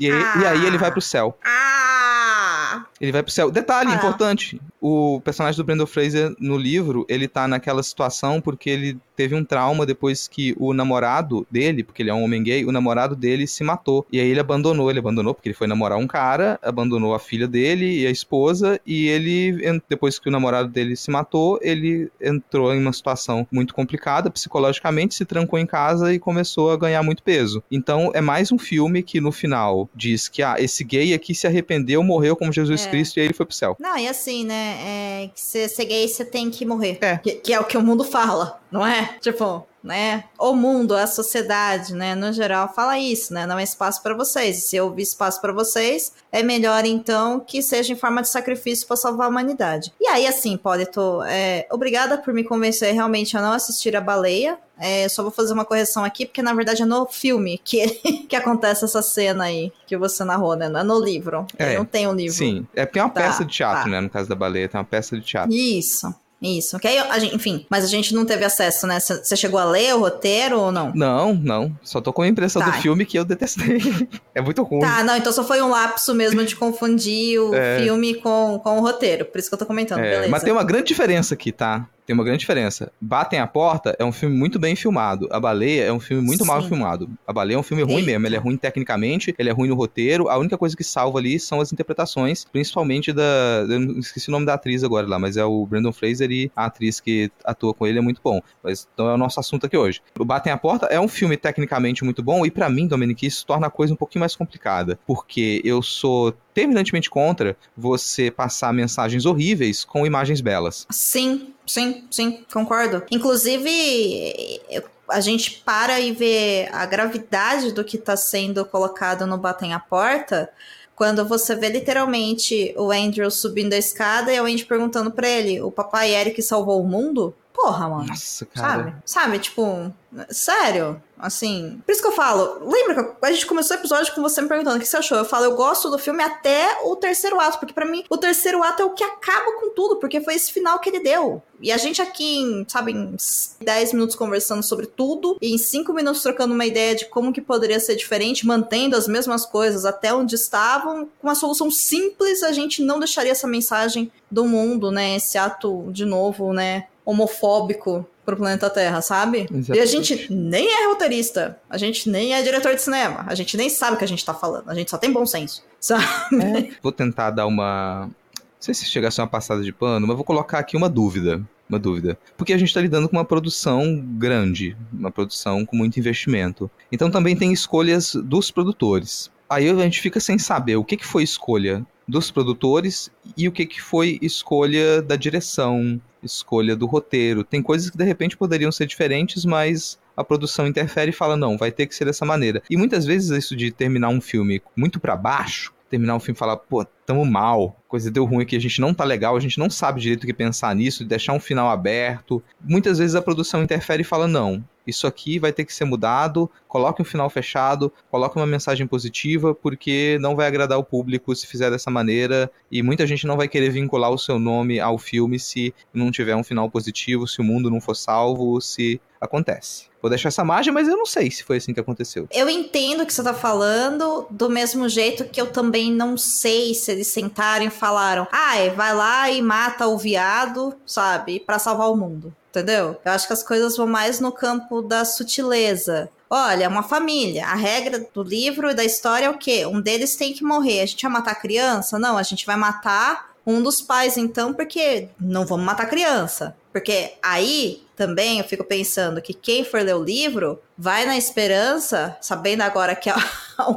E, 0.00 0.10
aí- 0.10 0.42
e 0.42 0.46
aí 0.46 0.66
ele 0.66 0.78
vai 0.78 0.90
pro 0.90 1.00
céu. 1.00 1.36
Ah! 1.44 2.86
Ele 3.02 3.10
vai 3.10 3.22
pro 3.22 3.32
céu. 3.32 3.50
Detalhe 3.50 3.90
Ah. 3.90 3.96
importante: 3.96 4.60
o 4.80 5.20
personagem 5.24 5.56
do 5.56 5.64
Brandon 5.64 5.86
Fraser 5.86 6.32
no 6.38 6.56
livro, 6.56 7.04
ele 7.08 7.26
tá 7.26 7.48
naquela 7.48 7.82
situação 7.82 8.40
porque 8.40 8.70
ele 8.70 8.96
teve 9.16 9.34
um 9.34 9.44
trauma 9.44 9.84
depois 9.84 10.26
que 10.26 10.54
o 10.58 10.72
namorado 10.72 11.46
dele, 11.50 11.82
porque 11.82 12.02
ele 12.02 12.10
é 12.10 12.14
um 12.14 12.22
homem 12.22 12.42
gay, 12.42 12.64
o 12.64 12.72
namorado 12.72 13.14
dele 13.14 13.46
se 13.46 13.62
matou. 13.64 14.06
E 14.10 14.20
aí 14.20 14.28
ele 14.28 14.40
abandonou, 14.40 14.88
ele 14.88 15.00
abandonou 15.00 15.34
porque 15.34 15.48
ele 15.48 15.54
foi 15.54 15.66
namorar 15.66 15.98
um 15.98 16.06
cara, 16.06 16.58
abandonou 16.62 17.14
a 17.14 17.18
filha 17.18 17.46
dele 17.46 18.00
e 18.00 18.06
a 18.06 18.10
esposa, 18.10 18.80
e 18.86 19.08
ele, 19.08 19.80
depois 19.88 20.18
que 20.18 20.28
o 20.28 20.32
namorado 20.32 20.68
dele 20.68 20.96
se 20.96 21.10
matou, 21.10 21.58
ele 21.60 22.10
entrou 22.20 22.72
em 22.74 22.80
uma 22.80 22.92
situação 22.92 23.46
muito 23.50 23.74
complicada 23.74 24.30
psicologicamente, 24.30 25.14
se 25.14 25.24
trancou 25.24 25.58
em 25.58 25.66
casa 25.66 26.14
e 26.14 26.18
começou 26.18 26.70
a 26.70 26.76
ganhar 26.76 27.02
muito 27.02 27.22
peso. 27.22 27.62
Então 27.70 28.12
é 28.14 28.20
mais 28.20 28.52
um 28.52 28.58
filme 28.58 29.02
que 29.02 29.20
no 29.20 29.32
final 29.32 29.88
diz 29.94 30.28
que 30.28 30.42
ah, 30.42 30.56
esse 30.58 30.84
gay 30.84 31.12
aqui 31.12 31.34
se 31.34 31.46
arrependeu, 31.46 32.02
morreu 32.02 32.36
como 32.36 32.52
Jesus 32.52 32.86
É. 32.86 32.91
Cristo 32.92 33.16
e 33.16 33.20
aí 33.20 33.26
ele 33.26 33.34
foi 33.34 33.46
pro 33.46 33.54
céu. 33.54 33.76
Não, 33.78 33.96
e 33.96 34.06
assim, 34.06 34.44
né? 34.44 34.78
É, 34.84 35.30
que 35.34 35.40
você 35.40 35.68
ser 35.68 35.84
gay, 35.86 36.06
você 36.06 36.24
tem 36.24 36.50
que 36.50 36.64
morrer. 36.64 36.98
É. 37.00 37.18
Que, 37.18 37.32
que 37.32 37.52
é 37.52 37.58
o 37.58 37.64
que 37.64 37.76
o 37.76 37.82
mundo 37.82 38.04
fala, 38.04 38.60
não 38.70 38.86
é? 38.86 39.16
Tipo, 39.20 39.66
né? 39.82 40.24
O 40.38 40.54
mundo, 40.54 40.94
a 40.94 41.06
sociedade, 41.06 41.94
né? 41.94 42.14
No 42.14 42.32
geral, 42.32 42.72
fala 42.72 42.98
isso, 42.98 43.34
né? 43.34 43.46
Não 43.46 43.58
é 43.58 43.62
espaço 43.62 44.02
pra 44.02 44.14
vocês. 44.14 44.58
E 44.58 44.60
se 44.60 44.80
houve 44.80 45.02
espaço 45.02 45.40
pra 45.40 45.52
vocês, 45.52 46.12
é 46.30 46.42
melhor 46.42 46.84
então 46.84 47.40
que 47.40 47.60
seja 47.62 47.92
em 47.92 47.96
forma 47.96 48.22
de 48.22 48.28
sacrifício 48.28 48.86
pra 48.86 48.96
salvar 48.96 49.26
a 49.26 49.30
humanidade. 49.30 49.92
E 50.00 50.06
aí, 50.06 50.26
assim, 50.26 50.56
Polito, 50.56 51.22
é, 51.24 51.66
obrigada 51.70 52.18
por 52.18 52.32
me 52.32 52.44
convencer 52.44 52.94
realmente 52.94 53.36
a 53.36 53.42
não 53.42 53.52
assistir 53.52 53.96
a 53.96 54.00
baleia. 54.00 54.58
É, 54.82 55.08
só 55.08 55.22
vou 55.22 55.30
fazer 55.30 55.52
uma 55.52 55.64
correção 55.64 56.04
aqui, 56.04 56.26
porque 56.26 56.42
na 56.42 56.52
verdade 56.52 56.82
é 56.82 56.84
no 56.86 57.06
filme 57.06 57.60
que, 57.64 57.86
que 58.28 58.34
acontece 58.36 58.84
essa 58.84 59.00
cena 59.00 59.44
aí 59.44 59.72
que 59.86 59.96
você 59.96 60.24
narrou, 60.24 60.56
né? 60.56 60.68
Não 60.68 60.80
é 60.80 60.82
no 60.82 60.98
livro. 60.98 61.46
É, 61.58 61.76
não 61.78 61.84
tem 61.84 62.08
um 62.08 62.12
livro. 62.14 62.34
Sim, 62.36 62.66
é 62.74 62.84
porque 62.84 62.98
é 62.98 63.02
uma 63.02 63.10
Tá, 63.10 63.20
peça 63.22 63.44
de 63.44 63.52
teatro, 63.54 63.84
tá. 63.84 63.88
né? 63.90 64.00
No 64.00 64.10
caso 64.10 64.28
da 64.28 64.34
baleia, 64.34 64.68
tem 64.68 64.78
uma 64.78 64.84
peça 64.84 65.16
de 65.16 65.22
teatro. 65.24 65.52
Isso, 65.54 66.12
isso. 66.40 66.78
Que 66.80 66.88
aí, 66.88 66.98
a 66.98 67.18
gente, 67.20 67.36
enfim, 67.36 67.64
mas 67.70 67.84
a 67.84 67.86
gente 67.86 68.12
não 68.14 68.24
teve 68.26 68.44
acesso, 68.44 68.86
né? 68.86 68.98
Você 68.98 69.36
chegou 69.36 69.60
a 69.60 69.64
ler 69.64 69.94
o 69.94 70.00
roteiro 70.00 70.58
ou 70.58 70.72
não? 70.72 70.90
Não, 70.94 71.32
não. 71.34 71.76
Só 71.82 72.00
tô 72.00 72.12
com 72.12 72.22
a 72.22 72.26
impressão 72.28 72.60
Tá. 72.60 72.70
do 72.70 72.72
filme 72.78 73.06
que 73.06 73.16
eu 73.18 73.24
detestei. 73.24 73.78
é 74.34 74.40
muito 74.40 74.62
ruim. 74.64 74.80
Tá, 74.80 75.04
não, 75.04 75.16
então 75.16 75.30
só 75.32 75.44
foi 75.44 75.62
um 75.62 75.68
lapso 75.68 76.12
mesmo 76.14 76.44
de 76.44 76.56
confundir 76.56 77.38
o 77.40 77.54
É. 77.54 77.80
filme 77.82 78.14
com, 78.14 78.58
com 78.62 78.78
o 78.78 78.80
roteiro. 78.80 79.24
Por 79.26 79.38
isso 79.38 79.48
que 79.48 79.54
eu 79.54 79.58
tô 79.58 79.66
comentando, 79.66 80.00
É, 80.00 80.10
beleza. 80.10 80.28
mas 80.30 80.42
tem 80.42 80.52
uma 80.52 80.64
grande 80.64 80.86
diferença 80.86 81.34
aqui, 81.34 81.52
tá? 81.52 81.86
Tem 82.06 82.14
uma 82.14 82.24
grande 82.24 82.40
diferença. 82.40 82.92
Batem 83.00 83.38
a 83.38 83.46
Porta 83.46 83.94
é 83.98 84.04
um 84.04 84.12
filme 84.12 84.36
muito 84.36 84.58
bem 84.58 84.74
filmado. 84.74 85.28
A 85.30 85.38
Baleia 85.38 85.84
é 85.84 85.92
um 85.92 86.00
filme 86.00 86.22
muito 86.22 86.44
mal 86.44 86.60
Sim. 86.62 86.68
filmado. 86.68 87.08
A 87.26 87.32
Baleia 87.32 87.56
é 87.56 87.58
um 87.58 87.62
filme 87.62 87.82
ruim 87.82 87.98
Eita. 87.98 88.06
mesmo. 88.06 88.26
Ele 88.26 88.36
é 88.36 88.38
ruim 88.38 88.56
tecnicamente, 88.56 89.34
ele 89.38 89.48
é 89.48 89.52
ruim 89.52 89.68
no 89.68 89.74
roteiro. 89.74 90.28
A 90.28 90.36
única 90.36 90.58
coisa 90.58 90.76
que 90.76 90.82
salva 90.82 91.18
ali 91.18 91.38
são 91.38 91.60
as 91.60 91.72
interpretações, 91.72 92.44
principalmente 92.44 93.12
da. 93.12 93.22
Eu 93.68 93.98
esqueci 94.00 94.28
o 94.28 94.32
nome 94.32 94.46
da 94.46 94.54
atriz 94.54 94.82
agora 94.82 95.06
lá, 95.06 95.18
mas 95.18 95.36
é 95.36 95.44
o 95.44 95.64
Brandon 95.64 95.92
Fraser 95.92 96.30
e 96.30 96.50
a 96.56 96.66
atriz 96.66 96.98
que 96.98 97.30
atua 97.44 97.72
com 97.72 97.86
ele 97.86 97.98
é 97.98 98.02
muito 98.02 98.20
bom. 98.22 98.40
Mas 98.62 98.88
então 98.92 99.08
é 99.08 99.14
o 99.14 99.18
nosso 99.18 99.38
assunto 99.38 99.66
aqui 99.66 99.76
hoje. 99.76 100.00
O 100.18 100.24
Batem 100.24 100.52
a 100.52 100.56
Porta 100.56 100.86
é 100.86 100.98
um 101.00 101.08
filme 101.08 101.36
tecnicamente 101.36 102.04
muito 102.04 102.22
bom 102.22 102.44
e 102.44 102.50
pra 102.50 102.68
mim, 102.68 102.86
Dominic, 102.86 103.26
isso 103.26 103.46
torna 103.46 103.68
a 103.68 103.70
coisa 103.70 103.92
um 103.92 103.96
pouquinho 103.96 104.20
mais 104.20 104.34
complicada. 104.34 104.98
Porque 105.06 105.60
eu 105.64 105.82
sou 105.82 106.34
terminantemente 106.54 107.08
contra 107.08 107.56
você 107.76 108.30
passar 108.30 108.72
mensagens 108.72 109.24
horríveis 109.24 109.84
com 109.84 110.06
imagens 110.06 110.40
belas. 110.40 110.86
Sim, 110.90 111.52
sim, 111.72 112.06
sim, 112.10 112.44
concordo. 112.52 113.02
Inclusive, 113.10 114.60
eu- 114.70 114.82
a 115.08 115.20
gente 115.20 115.62
para 115.64 116.00
e 116.00 116.12
vê 116.12 116.68
a 116.72 116.86
gravidade 116.86 117.72
do 117.72 117.84
que 117.84 117.98
tá 117.98 118.16
sendo 118.16 118.64
colocado 118.64 119.26
no 119.26 119.36
Batem 119.36 119.72
a 119.74 119.78
Porta 119.80 120.50
quando 120.94 121.26
você 121.26 121.54
vê 121.56 121.68
literalmente 121.68 122.74
o 122.76 122.90
Andrew 122.92 123.30
subindo 123.30 123.72
a 123.72 123.78
escada 123.78 124.32
e 124.32 124.40
o 124.40 124.44
Andy 124.44 124.64
perguntando 124.64 125.10
pra 125.10 125.28
ele: 125.28 125.60
o 125.60 125.70
papai 125.70 126.14
Eric 126.14 126.40
salvou 126.42 126.80
o 126.82 126.86
mundo? 126.88 127.34
Porra, 127.52 127.88
mano. 127.88 128.06
Nossa, 128.06 128.46
cara. 128.46 128.66
Sabe? 128.66 128.94
Sabe, 129.04 129.38
tipo, 129.38 129.92
sério? 130.30 131.02
Assim. 131.18 131.80
Por 131.86 131.92
isso 131.92 132.02
que 132.02 132.08
eu 132.08 132.12
falo. 132.12 132.68
Lembra 132.68 133.04
que 133.04 133.16
a 133.22 133.30
gente 133.30 133.46
começou 133.46 133.76
o 133.76 133.80
episódio 133.80 134.12
com 134.12 134.20
você 134.20 134.42
me 134.42 134.48
perguntando 134.48 134.76
o 134.76 134.80
que 134.80 134.86
você 134.86 134.96
achou? 134.96 135.16
Eu 135.16 135.24
falo, 135.24 135.44
eu 135.44 135.54
gosto 135.54 135.88
do 135.88 135.96
filme 135.96 136.20
até 136.20 136.80
o 136.82 136.96
terceiro 136.96 137.38
ato, 137.38 137.60
porque 137.60 137.72
pra 137.72 137.86
mim 137.86 138.04
o 138.10 138.16
terceiro 138.16 138.60
ato 138.60 138.82
é 138.82 138.84
o 138.84 138.90
que 138.90 139.04
acaba 139.04 139.52
com 139.60 139.70
tudo, 139.70 139.96
porque 139.96 140.20
foi 140.20 140.34
esse 140.34 140.52
final 140.52 140.80
que 140.80 140.90
ele 140.90 140.98
deu. 140.98 141.40
E 141.60 141.70
a 141.70 141.76
gente 141.76 142.02
aqui, 142.02 142.38
em, 142.38 142.66
sabe, 142.68 142.90
em 142.90 143.16
10 143.60 143.92
minutos 143.92 144.16
conversando 144.16 144.64
sobre 144.64 144.86
tudo, 144.86 145.38
e 145.40 145.54
em 145.54 145.58
5 145.58 145.92
minutos 145.92 146.22
trocando 146.22 146.54
uma 146.54 146.66
ideia 146.66 146.96
de 146.96 147.06
como 147.06 147.32
que 147.32 147.40
poderia 147.40 147.78
ser 147.78 147.94
diferente, 147.94 148.44
mantendo 148.44 148.96
as 148.96 149.06
mesmas 149.06 149.46
coisas 149.46 149.84
até 149.84 150.12
onde 150.12 150.34
estavam, 150.34 151.08
com 151.20 151.28
uma 151.28 151.36
solução 151.36 151.70
simples, 151.70 152.42
a 152.42 152.50
gente 152.50 152.82
não 152.82 152.98
deixaria 152.98 153.30
essa 153.30 153.46
mensagem 153.46 154.10
do 154.28 154.44
mundo, 154.44 154.90
né? 154.90 155.14
Esse 155.14 155.38
ato, 155.38 155.86
de 155.92 156.04
novo, 156.04 156.52
né? 156.52 156.88
Homofóbico 157.04 158.06
pro 158.24 158.36
planeta 158.36 158.70
Terra, 158.70 159.02
sabe? 159.02 159.48
E 159.50 159.54
a 159.54 159.58
Exatamente. 159.58 159.86
gente 159.86 160.32
nem 160.32 160.68
é 160.68 160.86
roteirista, 160.86 161.58
a 161.68 161.76
gente 161.76 162.08
nem 162.08 162.34
é 162.34 162.42
diretor 162.42 162.74
de 162.74 162.82
cinema, 162.82 163.24
a 163.26 163.34
gente 163.34 163.56
nem 163.56 163.68
sabe 163.68 163.96
o 163.96 163.98
que 163.98 164.04
a 164.04 164.08
gente 164.08 164.24
tá 164.24 164.32
falando, 164.32 164.68
a 164.68 164.74
gente 164.74 164.90
só 164.90 164.98
tem 164.98 165.12
bom 165.12 165.26
senso, 165.26 165.64
sabe? 165.80 166.76
Vou 166.82 166.92
tentar 166.92 167.30
dar 167.30 167.46
uma. 167.46 168.06
Não 168.06 168.64
sei 168.64 168.74
se 168.74 168.84
chega 168.84 169.08
a 169.08 169.10
ser 169.10 169.22
uma 169.22 169.26
passada 169.26 169.62
de 169.62 169.72
pano, 169.72 170.06
mas 170.06 170.14
vou 170.14 170.24
colocar 170.24 170.60
aqui 170.60 170.76
uma 170.76 170.88
dúvida. 170.88 171.42
Uma 171.68 171.78
dúvida. 171.78 172.18
Porque 172.36 172.52
a 172.52 172.58
gente 172.58 172.68
está 172.68 172.80
lidando 172.80 173.08
com 173.08 173.16
uma 173.16 173.24
produção 173.24 173.98
grande, 174.18 174.76
uma 174.92 175.10
produção 175.10 175.64
com 175.64 175.74
muito 175.74 175.98
investimento. 175.98 176.70
Então 176.92 177.10
também 177.10 177.34
tem 177.34 177.50
escolhas 177.50 178.14
dos 178.14 178.50
produtores. 178.50 179.30
Aí 179.52 179.68
a 179.68 179.74
gente 179.74 180.00
fica 180.00 180.18
sem 180.18 180.38
saber 180.38 180.76
o 180.76 180.84
que, 180.84 180.96
que 180.96 181.04
foi 181.04 181.22
escolha 181.22 181.84
dos 182.08 182.30
produtores 182.30 183.10
e 183.36 183.46
o 183.46 183.52
que, 183.52 183.66
que 183.66 183.82
foi 183.82 184.18
escolha 184.22 185.02
da 185.02 185.14
direção, 185.14 186.00
escolha 186.22 186.74
do 186.74 186.86
roteiro. 186.86 187.44
Tem 187.44 187.62
coisas 187.62 187.90
que 187.90 187.98
de 187.98 188.04
repente 188.04 188.34
poderiam 188.34 188.72
ser 188.72 188.86
diferentes, 188.86 189.44
mas 189.44 189.98
a 190.16 190.24
produção 190.24 190.66
interfere 190.66 191.10
e 191.10 191.14
fala 191.14 191.36
não, 191.36 191.58
vai 191.58 191.70
ter 191.70 191.86
que 191.86 191.94
ser 191.94 192.06
dessa 192.06 192.24
maneira. 192.24 192.62
E 192.70 192.78
muitas 192.78 193.04
vezes 193.04 193.30
isso 193.30 193.54
de 193.54 193.70
terminar 193.70 194.08
um 194.08 194.22
filme 194.22 194.62
muito 194.74 194.98
para 194.98 195.16
baixo, 195.16 195.74
terminar 195.90 196.16
um 196.16 196.20
filme 196.20 196.34
e 196.34 196.38
falar, 196.38 196.56
pô, 196.56 196.86
tamo 197.04 197.22
mal, 197.26 197.76
coisa 197.86 198.10
deu 198.10 198.24
ruim 198.24 198.44
aqui, 198.44 198.56
a 198.56 198.60
gente 198.60 198.80
não 198.80 198.94
tá 198.94 199.04
legal, 199.04 199.36
a 199.36 199.40
gente 199.40 199.58
não 199.58 199.68
sabe 199.68 200.00
direito 200.00 200.24
o 200.24 200.26
que 200.26 200.32
pensar 200.32 200.74
nisso, 200.74 201.04
deixar 201.04 201.34
um 201.34 201.40
final 201.40 201.68
aberto. 201.68 202.42
Muitas 202.58 202.96
vezes 202.96 203.14
a 203.14 203.20
produção 203.20 203.62
interfere 203.62 204.00
e 204.00 204.06
fala, 204.06 204.26
não, 204.26 204.64
isso 204.86 205.06
aqui 205.06 205.38
vai 205.38 205.52
ter 205.52 205.64
que 205.64 205.74
ser 205.74 205.84
mudado, 205.84 206.50
coloque 206.66 207.00
um 207.02 207.04
final 207.04 207.28
fechado, 207.30 207.92
coloque 208.10 208.36
uma 208.36 208.46
mensagem 208.46 208.86
positiva, 208.86 209.54
porque 209.54 210.18
não 210.20 210.34
vai 210.34 210.46
agradar 210.46 210.78
o 210.78 210.84
público 210.84 211.34
se 211.34 211.46
fizer 211.46 211.70
dessa 211.70 211.90
maneira, 211.90 212.50
e 212.70 212.82
muita 212.82 213.06
gente 213.06 213.26
não 213.26 213.36
vai 213.36 213.48
querer 213.48 213.70
vincular 213.70 214.10
o 214.10 214.18
seu 214.18 214.38
nome 214.38 214.80
ao 214.80 214.98
filme 214.98 215.38
se 215.38 215.74
não 215.92 216.10
tiver 216.10 216.36
um 216.36 216.44
final 216.44 216.70
positivo, 216.70 217.26
se 217.26 217.40
o 217.40 217.44
mundo 217.44 217.70
não 217.70 217.80
for 217.80 217.94
salvo, 217.94 218.60
se 218.60 219.00
acontece. 219.20 219.92
Vou 220.02 220.10
deixar 220.10 220.30
essa 220.30 220.42
margem, 220.42 220.74
mas 220.74 220.88
eu 220.88 220.96
não 220.96 221.06
sei 221.06 221.30
se 221.30 221.44
foi 221.44 221.58
assim 221.58 221.72
que 221.72 221.78
aconteceu. 221.78 222.26
Eu 222.32 222.50
entendo 222.50 223.02
o 223.02 223.06
que 223.06 223.14
você 223.14 223.22
tá 223.22 223.32
falando, 223.32 224.26
do 224.28 224.50
mesmo 224.50 224.88
jeito 224.88 225.24
que 225.24 225.40
eu 225.40 225.46
também 225.46 225.92
não 225.92 226.16
sei 226.16 226.74
se 226.74 226.90
eles 226.90 227.06
sentaram 227.06 227.66
e 227.66 227.70
falaram, 227.70 228.26
ai, 228.32 228.70
vai 228.70 228.92
lá 228.92 229.30
e 229.30 229.40
mata 229.40 229.86
o 229.86 229.96
viado, 229.96 230.74
sabe, 230.84 231.38
Pra 231.38 231.58
salvar 231.58 231.88
o 231.88 231.96
mundo. 231.96 232.34
Entendeu? 232.52 233.00
Eu 233.02 233.12
acho 233.12 233.26
que 233.26 233.32
as 233.32 233.42
coisas 233.42 233.78
vão 233.78 233.86
mais 233.86 234.20
no 234.20 234.30
campo 234.30 234.82
da 234.82 235.06
sutileza. 235.06 236.10
Olha, 236.28 236.68
uma 236.68 236.82
família. 236.82 237.46
A 237.46 237.54
regra 237.54 238.06
do 238.12 238.22
livro 238.22 238.70
e 238.70 238.74
da 238.74 238.84
história 238.84 239.24
é 239.24 239.30
o 239.30 239.38
quê? 239.38 239.64
Um 239.64 239.80
deles 239.80 240.16
tem 240.16 240.34
que 240.34 240.44
morrer. 240.44 240.82
A 240.82 240.86
gente 240.86 241.02
vai 241.02 241.12
matar 241.12 241.30
a 241.30 241.36
criança? 241.36 241.98
Não, 241.98 242.18
a 242.18 242.22
gente 242.22 242.44
vai 242.44 242.56
matar 242.56 243.32
um 243.46 243.62
dos 243.62 243.80
pais, 243.80 244.18
então, 244.18 244.52
porque 244.52 245.08
não 245.18 245.46
vamos 245.46 245.64
matar 245.64 245.88
criança. 245.88 246.54
Porque 246.70 247.14
aí 247.22 247.82
também 247.96 248.38
eu 248.38 248.44
fico 248.44 248.64
pensando 248.64 249.22
que 249.22 249.32
quem 249.32 249.64
for 249.64 249.80
ler 249.80 249.94
o 249.94 250.04
livro 250.04 250.60
vai 250.76 251.06
na 251.06 251.16
esperança, 251.16 252.16
sabendo 252.20 252.60
agora 252.60 252.94
que 252.94 253.08
a 253.10 253.18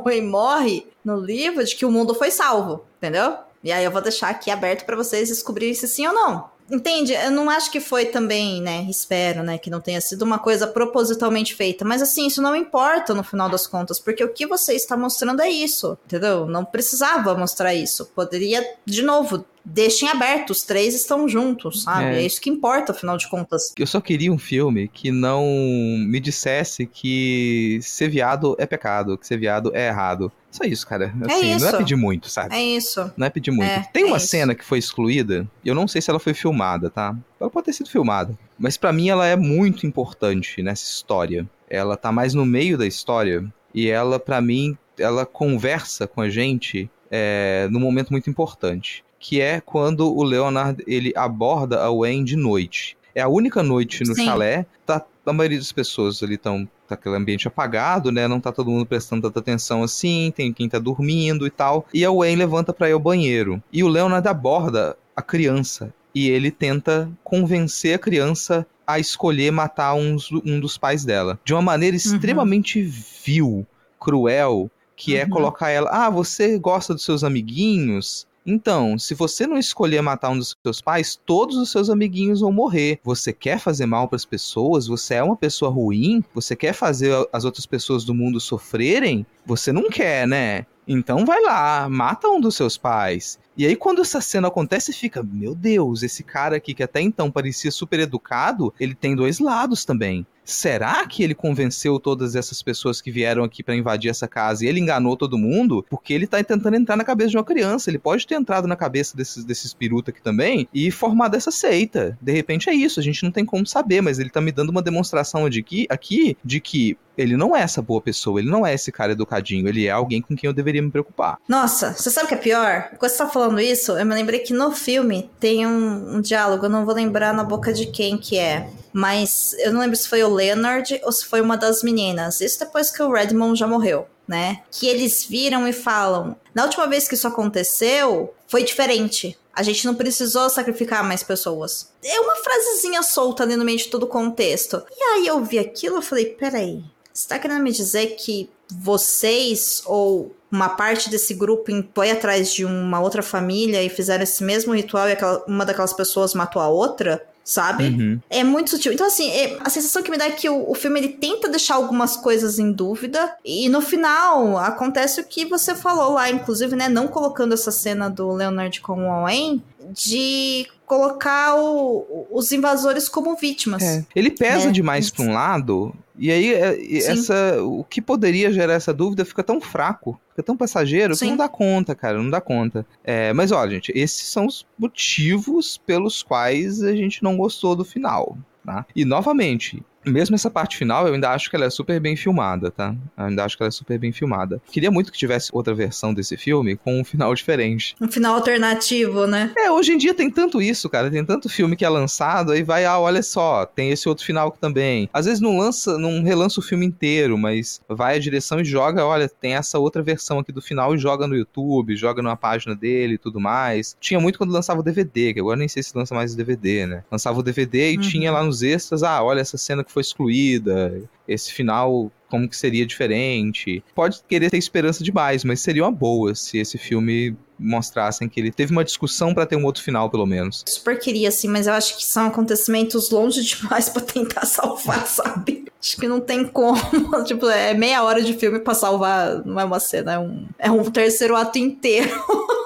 Wei 0.05 0.21
morre 0.21 0.85
no 1.03 1.15
livro, 1.15 1.63
de 1.63 1.75
que 1.77 1.85
o 1.85 1.91
mundo 1.91 2.13
foi 2.13 2.29
salvo, 2.29 2.85
entendeu? 2.97 3.37
E 3.63 3.71
aí 3.71 3.83
eu 3.83 3.91
vou 3.91 4.01
deixar 4.01 4.29
aqui 4.29 4.51
aberto 4.51 4.85
para 4.85 4.95
vocês 4.95 5.29
descobrirem 5.29 5.73
se 5.73 5.87
sim 5.87 6.05
ou 6.05 6.13
não. 6.13 6.54
Entende? 6.69 7.13
Eu 7.13 7.29
não 7.29 7.49
acho 7.49 7.71
que 7.71 7.79
foi 7.79 8.05
também, 8.05 8.59
né? 8.61 8.87
Espero, 8.89 9.43
né? 9.43 9.57
Que 9.57 9.69
não 9.69 9.79
tenha 9.79 10.01
sido 10.01 10.23
uma 10.23 10.39
coisa 10.39 10.65
propositalmente 10.65 11.53
feita. 11.53 11.85
Mas 11.85 12.01
assim, 12.01 12.25
isso 12.25 12.41
não 12.41 12.55
importa 12.55 13.13
no 13.13 13.23
final 13.23 13.47
das 13.47 13.67
contas, 13.67 13.99
porque 13.99 14.23
o 14.23 14.33
que 14.33 14.47
você 14.47 14.73
está 14.73 14.97
mostrando 14.97 15.41
é 15.41 15.49
isso, 15.49 15.97
entendeu? 16.05 16.47
Não 16.47 16.65
precisava 16.65 17.35
mostrar 17.35 17.75
isso. 17.75 18.05
Poderia, 18.15 18.65
de 18.83 19.03
novo, 19.03 19.45
deixem 19.65 20.07
aberto, 20.07 20.51
os 20.51 20.61
três 20.61 20.93
estão 20.93 21.27
juntos, 21.27 21.83
sabe? 21.83 22.15
É. 22.15 22.19
é. 22.19 22.25
isso 22.25 22.39
que 22.39 22.49
importa, 22.49 22.91
afinal 22.91 23.17
de 23.17 23.27
contas. 23.27 23.73
Eu 23.77 23.87
só 23.87 23.99
queria 23.99 24.31
um 24.31 24.37
filme 24.37 24.87
que 24.87 25.11
não 25.11 25.43
me 25.43 26.19
dissesse 26.19 26.85
que 26.85 27.79
ser 27.81 28.09
viado 28.09 28.55
é 28.59 28.65
pecado, 28.65 29.17
que 29.17 29.25
ser 29.25 29.37
viado 29.37 29.71
é 29.73 29.87
errado. 29.87 30.31
Só 30.51 30.63
isso, 30.63 30.87
cara. 30.87 31.13
É 31.21 31.33
assim, 31.33 31.51
é 31.51 31.55
isso. 31.55 31.65
não 31.65 31.73
é 31.73 31.77
pedir 31.77 31.95
muito, 31.95 32.29
sabe? 32.29 32.55
É 32.55 32.63
isso. 32.63 33.11
Não 33.17 33.27
é 33.27 33.29
pedir 33.29 33.51
muito. 33.51 33.69
É, 33.69 33.89
Tem 33.91 34.05
uma 34.05 34.17
é 34.17 34.19
cena 34.19 34.55
que 34.55 34.63
foi 34.63 34.77
excluída, 34.79 35.47
eu 35.65 35.75
não 35.75 35.87
sei 35.87 36.01
se 36.01 36.09
ela 36.09 36.19
foi 36.19 36.33
filmada, 36.33 36.89
tá? 36.89 37.15
Ela 37.39 37.49
pode 37.49 37.65
ter 37.65 37.73
sido 37.73 37.89
filmada. 37.89 38.37
Mas 38.57 38.77
para 38.77 38.93
mim 38.93 39.09
ela 39.09 39.25
é 39.25 39.35
muito 39.35 39.85
importante 39.85 40.61
nessa 40.61 40.83
história. 40.83 41.45
Ela 41.69 41.97
tá 41.97 42.11
mais 42.11 42.33
no 42.33 42.45
meio 42.45 42.77
da 42.77 42.85
história 42.85 43.43
e 43.73 43.89
ela, 43.89 44.17
para 44.19 44.39
mim, 44.39 44.77
ela 44.97 45.25
conversa 45.25 46.07
com 46.07 46.21
a 46.21 46.29
gente 46.29 46.89
é, 47.11 47.67
num 47.69 47.79
momento 47.79 48.11
muito 48.11 48.29
importante 48.29 49.03
que 49.25 49.41
é 49.41 49.59
quando 49.59 50.15
o 50.15 50.21
Leonard 50.21 50.83
ele 50.85 51.11
aborda 51.15 51.83
a 51.83 51.89
Wayne 51.89 52.23
de 52.23 52.35
noite. 52.35 52.95
É 53.15 53.23
a 53.23 53.27
única 53.27 53.63
noite 53.63 54.03
no 54.03 54.13
Sim. 54.13 54.23
chalé, 54.23 54.67
tá, 54.85 55.03
a 55.25 55.33
maioria 55.33 55.57
das 55.57 55.71
pessoas 55.71 56.21
ali 56.21 56.35
estão 56.35 56.69
tá 56.87 56.93
aquele 56.93 57.15
ambiente 57.15 57.47
apagado, 57.47 58.11
né? 58.11 58.27
Não 58.27 58.39
tá 58.39 58.51
todo 58.51 58.69
mundo 58.69 58.85
prestando 58.85 59.23
tanta 59.23 59.39
atenção 59.39 59.81
assim, 59.81 60.31
tem 60.35 60.53
quem 60.53 60.69
tá 60.69 60.77
dormindo 60.77 61.47
e 61.47 61.49
tal. 61.49 61.87
E 61.91 62.05
a 62.05 62.11
Wayne 62.11 62.35
levanta 62.35 62.71
para 62.71 62.87
ir 62.87 62.91
ao 62.91 62.99
banheiro. 62.99 63.63
E 63.73 63.83
o 63.83 63.87
Leonard 63.87 64.27
aborda 64.27 64.95
a 65.15 65.23
criança 65.23 65.91
e 66.13 66.29
ele 66.29 66.51
tenta 66.51 67.09
convencer 67.23 67.95
a 67.95 67.99
criança 67.99 68.63
a 68.85 68.99
escolher 68.99 69.49
matar 69.49 69.95
um, 69.95 70.17
um 70.45 70.59
dos 70.59 70.77
pais 70.77 71.03
dela. 71.03 71.39
De 71.43 71.51
uma 71.51 71.63
maneira 71.63 71.95
uhum. 71.95 72.13
extremamente 72.13 72.79
uhum. 72.79 72.91
vil, 73.25 73.67
cruel, 73.99 74.69
que 74.95 75.15
é 75.15 75.21
uhum. 75.21 75.25
é 75.25 75.29
colocar 75.29 75.69
ela, 75.71 75.89
ah, 75.89 76.11
você 76.11 76.59
gosta 76.59 76.93
dos 76.93 77.03
seus 77.03 77.23
amiguinhos? 77.23 78.27
Então, 78.45 78.97
se 78.99 79.15
você 79.15 79.47
não 79.47 79.57
escolher 79.57 80.01
matar 80.01 80.29
um 80.29 80.37
dos 80.37 80.55
seus 80.61 80.79
pais, 80.79 81.19
todos 81.25 81.57
os 81.57 81.71
seus 81.71 81.89
amiguinhos 81.89 82.41
vão 82.41 82.51
morrer. 82.51 82.99
Você 83.03 83.33
quer 83.33 83.59
fazer 83.59 83.87
mal 83.87 84.07
para 84.07 84.17
as 84.17 84.25
pessoas? 84.25 84.85
Você 84.87 85.15
é 85.15 85.23
uma 85.23 85.35
pessoa 85.35 85.71
ruim? 85.71 86.23
Você 86.33 86.55
quer 86.55 86.73
fazer 86.73 87.11
as 87.33 87.43
outras 87.43 87.65
pessoas 87.65 88.03
do 88.03 88.13
mundo 88.13 88.39
sofrerem? 88.39 89.25
Você 89.45 89.71
não 89.71 89.89
quer, 89.89 90.27
né? 90.27 90.65
Então 90.87 91.25
vai 91.25 91.41
lá, 91.41 91.89
mata 91.89 92.27
um 92.27 92.39
dos 92.39 92.55
seus 92.55 92.77
pais. 92.77 93.39
E 93.57 93.65
aí, 93.65 93.75
quando 93.75 94.01
essa 94.01 94.21
cena 94.21 94.49
acontece, 94.49 94.93
fica: 94.93 95.23
Meu 95.23 95.55
Deus, 95.55 96.03
esse 96.03 96.23
cara 96.23 96.57
aqui 96.57 96.75
que 96.75 96.83
até 96.83 97.01
então 97.01 97.31
parecia 97.31 97.71
super 97.71 97.99
educado, 97.99 98.71
ele 98.79 98.93
tem 98.93 99.15
dois 99.15 99.39
lados 99.39 99.83
também. 99.83 100.25
Será 100.45 101.05
que 101.07 101.23
ele 101.23 101.33
convenceu 101.33 101.99
todas 101.99 102.35
essas 102.35 102.61
pessoas 102.61 103.01
que 103.01 103.09
vieram 103.09 103.43
aqui 103.43 103.63
para 103.63 103.75
invadir 103.75 104.11
essa 104.11 104.27
casa 104.27 104.63
e 104.63 104.67
ele 104.67 104.79
enganou 104.79 105.17
todo 105.17 105.39
mundo? 105.39 105.83
Porque 105.89 106.13
ele 106.13 106.27
tá 106.27 106.41
tentando 106.43 106.75
entrar 106.75 106.95
na 106.95 107.03
cabeça 107.03 107.31
de 107.31 107.37
uma 107.37 107.43
criança. 107.43 107.89
Ele 107.89 107.97
pode 107.97 108.27
ter 108.27 108.35
entrado 108.35 108.67
na 108.67 108.75
cabeça 108.75 109.17
desses, 109.17 109.43
desses 109.43 109.73
piruta 109.73 110.11
aqui 110.11 110.21
também 110.21 110.67
e 110.71 110.91
formado 110.91 111.35
essa 111.35 111.49
seita. 111.49 112.15
De 112.21 112.31
repente 112.31 112.69
é 112.69 112.73
isso, 112.73 112.99
a 112.99 113.03
gente 113.03 113.23
não 113.23 113.31
tem 113.31 113.43
como 113.43 113.65
saber, 113.65 114.01
mas 114.01 114.19
ele 114.19 114.29
tá 114.29 114.39
me 114.39 114.51
dando 114.51 114.69
uma 114.69 114.83
demonstração 114.83 115.49
de 115.49 115.63
que, 115.63 115.87
aqui 115.89 116.37
de 116.43 116.59
que 116.59 116.95
ele 117.17 117.37
não 117.37 117.55
é 117.55 117.61
essa 117.61 117.81
boa 117.81 118.01
pessoa, 118.01 118.39
ele 118.39 118.49
não 118.49 118.65
é 118.65 118.73
esse 118.73 118.91
cara 118.91 119.13
educadinho, 119.13 119.67
ele 119.67 119.85
é 119.87 119.91
alguém 119.91 120.21
com 120.21 120.35
quem 120.35 120.47
eu 120.47 120.53
deveria 120.53 120.81
me 120.81 120.91
preocupar. 120.91 121.37
Nossa, 121.47 121.93
você 121.93 122.09
sabe 122.09 122.25
o 122.25 122.29
que 122.29 122.35
é 122.35 122.37
pior? 122.37 122.89
Quando 122.97 123.11
você 123.11 123.17
tá 123.17 123.27
falando 123.27 123.59
isso, 123.59 123.93
eu 123.93 124.05
me 124.05 124.13
lembrei 124.13 124.39
que 124.39 124.53
no 124.53 124.71
filme 124.71 125.29
tem 125.39 125.65
um, 125.65 126.17
um 126.17 126.21
diálogo, 126.21 126.65
eu 126.65 126.69
não 126.69 126.85
vou 126.85 126.93
lembrar 126.93 127.33
na 127.33 127.43
boca 127.43 127.73
de 127.73 127.87
quem 127.87 128.17
que 128.17 128.37
é 128.37 128.69
mas 128.95 129.53
eu 129.59 129.73
não 129.73 129.81
lembro 129.81 129.97
se 129.97 130.07
foi 130.07 130.23
o 130.23 130.29
Leonard 130.35 130.99
ou 131.03 131.11
se 131.11 131.25
foi 131.25 131.41
uma 131.41 131.57
das 131.57 131.81
meninas. 131.83 132.41
Isso 132.41 132.59
depois 132.59 132.91
que 132.91 133.01
o 133.01 133.11
Redmond 133.11 133.59
já 133.59 133.67
morreu, 133.67 134.07
né? 134.27 134.61
Que 134.71 134.87
eles 134.87 135.25
viram 135.25 135.67
e 135.67 135.73
falam: 135.73 136.35
na 136.53 136.63
última 136.63 136.87
vez 136.87 137.07
que 137.07 137.15
isso 137.15 137.27
aconteceu, 137.27 138.33
foi 138.47 138.63
diferente. 138.63 139.37
A 139.53 139.63
gente 139.63 139.85
não 139.85 139.95
precisou 139.95 140.49
sacrificar 140.49 141.03
mais 141.03 141.23
pessoas. 141.23 141.89
É 142.03 142.19
uma 142.19 142.35
frasezinha 142.35 143.01
solta 143.01 143.43
ali 143.43 143.55
no 143.55 143.63
meio 143.63 143.77
de 143.77 143.87
todo 143.87 144.03
o 144.03 144.07
contexto. 144.07 144.83
E 144.91 145.01
aí 145.01 145.27
eu 145.27 145.43
vi 145.43 145.57
aquilo 145.57 145.99
e 145.99 146.03
falei: 146.03 146.25
peraí, 146.25 146.83
você 147.13 147.27
tá 147.27 147.39
querendo 147.39 147.63
me 147.63 147.71
dizer 147.71 148.15
que 148.17 148.49
vocês 148.69 149.81
ou 149.85 150.35
uma 150.51 150.69
parte 150.69 151.09
desse 151.09 151.33
grupo 151.33 151.71
foi 151.93 152.11
atrás 152.11 152.51
de 152.53 152.65
uma 152.65 152.99
outra 152.99 153.21
família 153.21 153.83
e 153.83 153.89
fizeram 153.89 154.23
esse 154.23 154.43
mesmo 154.43 154.73
ritual 154.73 155.07
e 155.07 155.11
aquela, 155.11 155.43
uma 155.47 155.65
daquelas 155.65 155.93
pessoas 155.93 156.33
matou 156.33 156.61
a 156.61 156.67
outra? 156.67 157.25
Sabe? 157.45 157.85
Uhum. 157.85 158.19
É 158.27 158.43
muito 158.43 158.71
sutil. 158.71 158.91
Então, 158.91 159.05
assim, 159.05 159.29
é, 159.29 159.59
a 159.61 159.69
sensação 159.69 160.01
que 160.01 160.09
me 160.09 160.17
dá 160.17 160.25
é 160.25 160.31
que 160.31 160.49
o, 160.49 160.71
o, 160.71 160.73
filme 160.73 160.99
ele 160.99 161.09
tenta 161.09 161.47
deixar 161.47 161.75
algumas 161.75 162.17
coisas 162.17 162.57
em 162.57 162.71
dúvida, 162.71 163.35
e 163.45 163.69
no 163.69 163.81
final 163.81 164.57
acontece 164.57 165.21
o 165.21 165.23
que 165.23 165.45
você 165.45 165.75
falou 165.75 166.13
lá, 166.13 166.29
inclusive, 166.29 166.75
né? 166.75 166.89
Não 166.89 167.07
colocando 167.07 167.53
essa 167.53 167.71
cena 167.71 168.09
do 168.09 168.31
Leonard 168.31 168.81
com 168.81 169.07
o 169.07 169.21
Owen, 169.21 169.63
de 169.91 170.67
colocar 170.87 171.55
o, 171.55 172.27
os 172.31 172.51
invasores 172.51 173.07
como 173.07 173.35
vítimas. 173.35 173.83
É. 173.83 174.03
Ele 174.15 174.31
pesa 174.31 174.67
né? 174.67 174.71
demais 174.71 175.11
para 175.11 175.25
um 175.25 175.33
lado, 175.33 175.93
e 176.17 176.31
aí 176.31 176.53
é, 176.53 176.97
essa, 176.97 177.61
o 177.63 177.83
que 177.83 178.01
poderia 178.01 178.51
gerar 178.51 178.73
essa 178.73 178.93
dúvida 178.93 179.25
fica 179.25 179.43
tão 179.43 179.59
fraco, 179.59 180.19
fica 180.29 180.43
tão 180.43 180.55
passageiro 180.55 181.15
Sim. 181.15 181.25
que 181.25 181.31
não 181.31 181.37
dá 181.37 181.49
conta, 181.49 181.93
cara, 181.95 182.17
não 182.17 182.29
dá 182.29 182.39
conta. 182.39 182.85
É, 183.03 183.33
mas 183.33 183.51
olha, 183.51 183.71
gente, 183.71 183.91
esses 183.95 184.27
são 184.27 184.45
os 184.45 184.65
motivos 184.77 185.77
pelos 185.77 186.23
quais 186.23 186.81
a 186.81 186.95
gente 186.95 187.23
não 187.23 187.37
gostou 187.37 187.75
do 187.75 187.83
final. 187.83 188.37
Tá? 188.65 188.85
E 188.95 189.05
novamente, 189.05 189.83
mesmo 190.05 190.35
essa 190.35 190.49
parte 190.49 190.77
final, 190.77 191.07
eu 191.07 191.13
ainda 191.13 191.31
acho 191.31 191.49
que 191.49 191.55
ela 191.55 191.65
é 191.65 191.69
super 191.69 191.99
bem 191.99 192.15
filmada, 192.15 192.71
tá? 192.71 192.95
Eu 193.17 193.25
ainda 193.25 193.43
acho 193.43 193.57
que 193.57 193.63
ela 193.63 193.69
é 193.69 193.71
super 193.71 193.97
bem 193.97 194.11
filmada. 194.11 194.61
Queria 194.71 194.91
muito 194.91 195.11
que 195.11 195.17
tivesse 195.17 195.49
outra 195.53 195.73
versão 195.73 196.13
desse 196.13 196.37
filme 196.37 196.75
com 196.75 196.99
um 196.99 197.03
final 197.03 197.33
diferente. 197.33 197.95
Um 197.99 198.11
final 198.11 198.35
alternativo, 198.35 199.25
né? 199.27 199.51
É, 199.57 199.71
hoje 199.71 199.93
em 199.93 199.97
dia 199.97 200.13
tem 200.13 200.29
tanto 200.29 200.61
isso, 200.61 200.89
cara. 200.89 201.09
Tem 201.09 201.23
tanto 201.25 201.49
filme 201.49 201.75
que 201.75 201.85
é 201.85 201.89
lançado, 201.89 202.51
aí 202.51 202.63
vai, 202.63 202.85
ah, 202.85 202.99
olha 202.99 203.23
só, 203.23 203.65
tem 203.65 203.91
esse 203.91 204.07
outro 204.07 204.25
final 204.25 204.51
também. 204.51 205.09
Às 205.13 205.25
vezes 205.25 205.41
não 205.41 205.57
lança, 205.57 205.97
não 205.97 206.23
relança 206.23 206.59
o 206.59 206.63
filme 206.63 206.85
inteiro, 206.85 207.37
mas 207.37 207.81
vai 207.87 208.15
a 208.15 208.19
direção 208.19 208.59
e 208.59 208.65
joga, 208.65 209.05
olha, 209.05 209.29
tem 209.29 209.55
essa 209.55 209.79
outra 209.79 210.01
versão 210.01 210.39
aqui 210.39 210.51
do 210.51 210.61
final 210.61 210.95
e 210.95 210.97
joga 210.97 211.27
no 211.27 211.35
YouTube, 211.35 211.95
joga 211.95 212.21
numa 212.21 212.35
página 212.35 212.75
dele 212.75 213.15
e 213.15 213.17
tudo 213.17 213.39
mais. 213.39 213.95
Tinha 213.99 214.19
muito 214.19 214.37
quando 214.37 214.51
lançava 214.51 214.79
o 214.79 214.83
DVD, 214.83 215.33
que 215.33 215.39
agora 215.39 215.57
nem 215.57 215.67
sei 215.67 215.83
se 215.83 215.97
lança 215.97 216.13
mais 216.13 216.33
o 216.33 216.37
DVD, 216.37 216.85
né? 216.85 217.03
Lançava 217.11 217.39
o 217.39 217.43
DVD 217.43 217.91
e 217.91 217.95
uhum. 217.95 218.01
tinha 218.01 218.31
lá 218.31 218.43
nos 218.43 218.63
extras, 218.63 219.03
ah, 219.03 219.23
olha 219.23 219.39
essa 219.39 219.57
cena 219.57 219.83
que 219.83 219.91
foi 219.95 220.01
excluída, 220.01 221.01
esse 221.27 221.51
final 221.51 222.11
como 222.29 222.49
que 222.49 222.57
seria 222.57 222.85
diferente. 222.85 223.83
Pode 223.93 224.21
querer 224.27 224.49
ter 224.49 224.57
esperança 224.57 225.03
demais, 225.03 225.43
mas 225.43 225.61
seria 225.61 225.83
uma 225.83 225.91
boa 225.91 226.35
se 226.35 226.57
esse 226.57 226.77
filme 226.77 227.35
mostrassem 227.57 228.27
que 228.27 228.39
ele 228.39 228.51
teve 228.51 228.71
uma 228.71 228.83
discussão 228.83 229.33
para 229.33 229.45
ter 229.45 229.55
um 229.55 229.63
outro 229.63 229.81
final, 229.81 230.09
pelo 230.09 230.25
menos. 230.25 230.63
Super 230.67 230.99
queria, 230.99 231.29
assim, 231.29 231.47
mas 231.47 231.67
eu 231.67 231.73
acho 231.73 231.95
que 231.97 232.03
são 232.03 232.27
acontecimentos 232.27 233.09
longe 233.09 233.41
demais 233.43 233.87
para 233.89 234.01
tentar 234.01 234.45
salvar, 234.45 235.05
sabe? 235.07 235.65
Acho 235.81 235.97
que 235.97 236.07
não 236.07 236.19
tem 236.19 236.45
como. 236.45 236.77
tipo, 237.25 237.47
é 237.47 237.73
meia 237.73 238.03
hora 238.03 238.21
de 238.21 238.33
filme 238.33 238.59
para 238.59 238.73
salvar, 238.73 239.45
não 239.45 239.59
é 239.59 239.63
uma 239.63 239.79
cena, 239.79 240.13
é 240.13 240.19
um, 240.19 240.45
é 240.59 240.71
um 240.71 240.83
terceiro 240.83 241.35
ato 241.35 241.57
inteiro. 241.57 242.09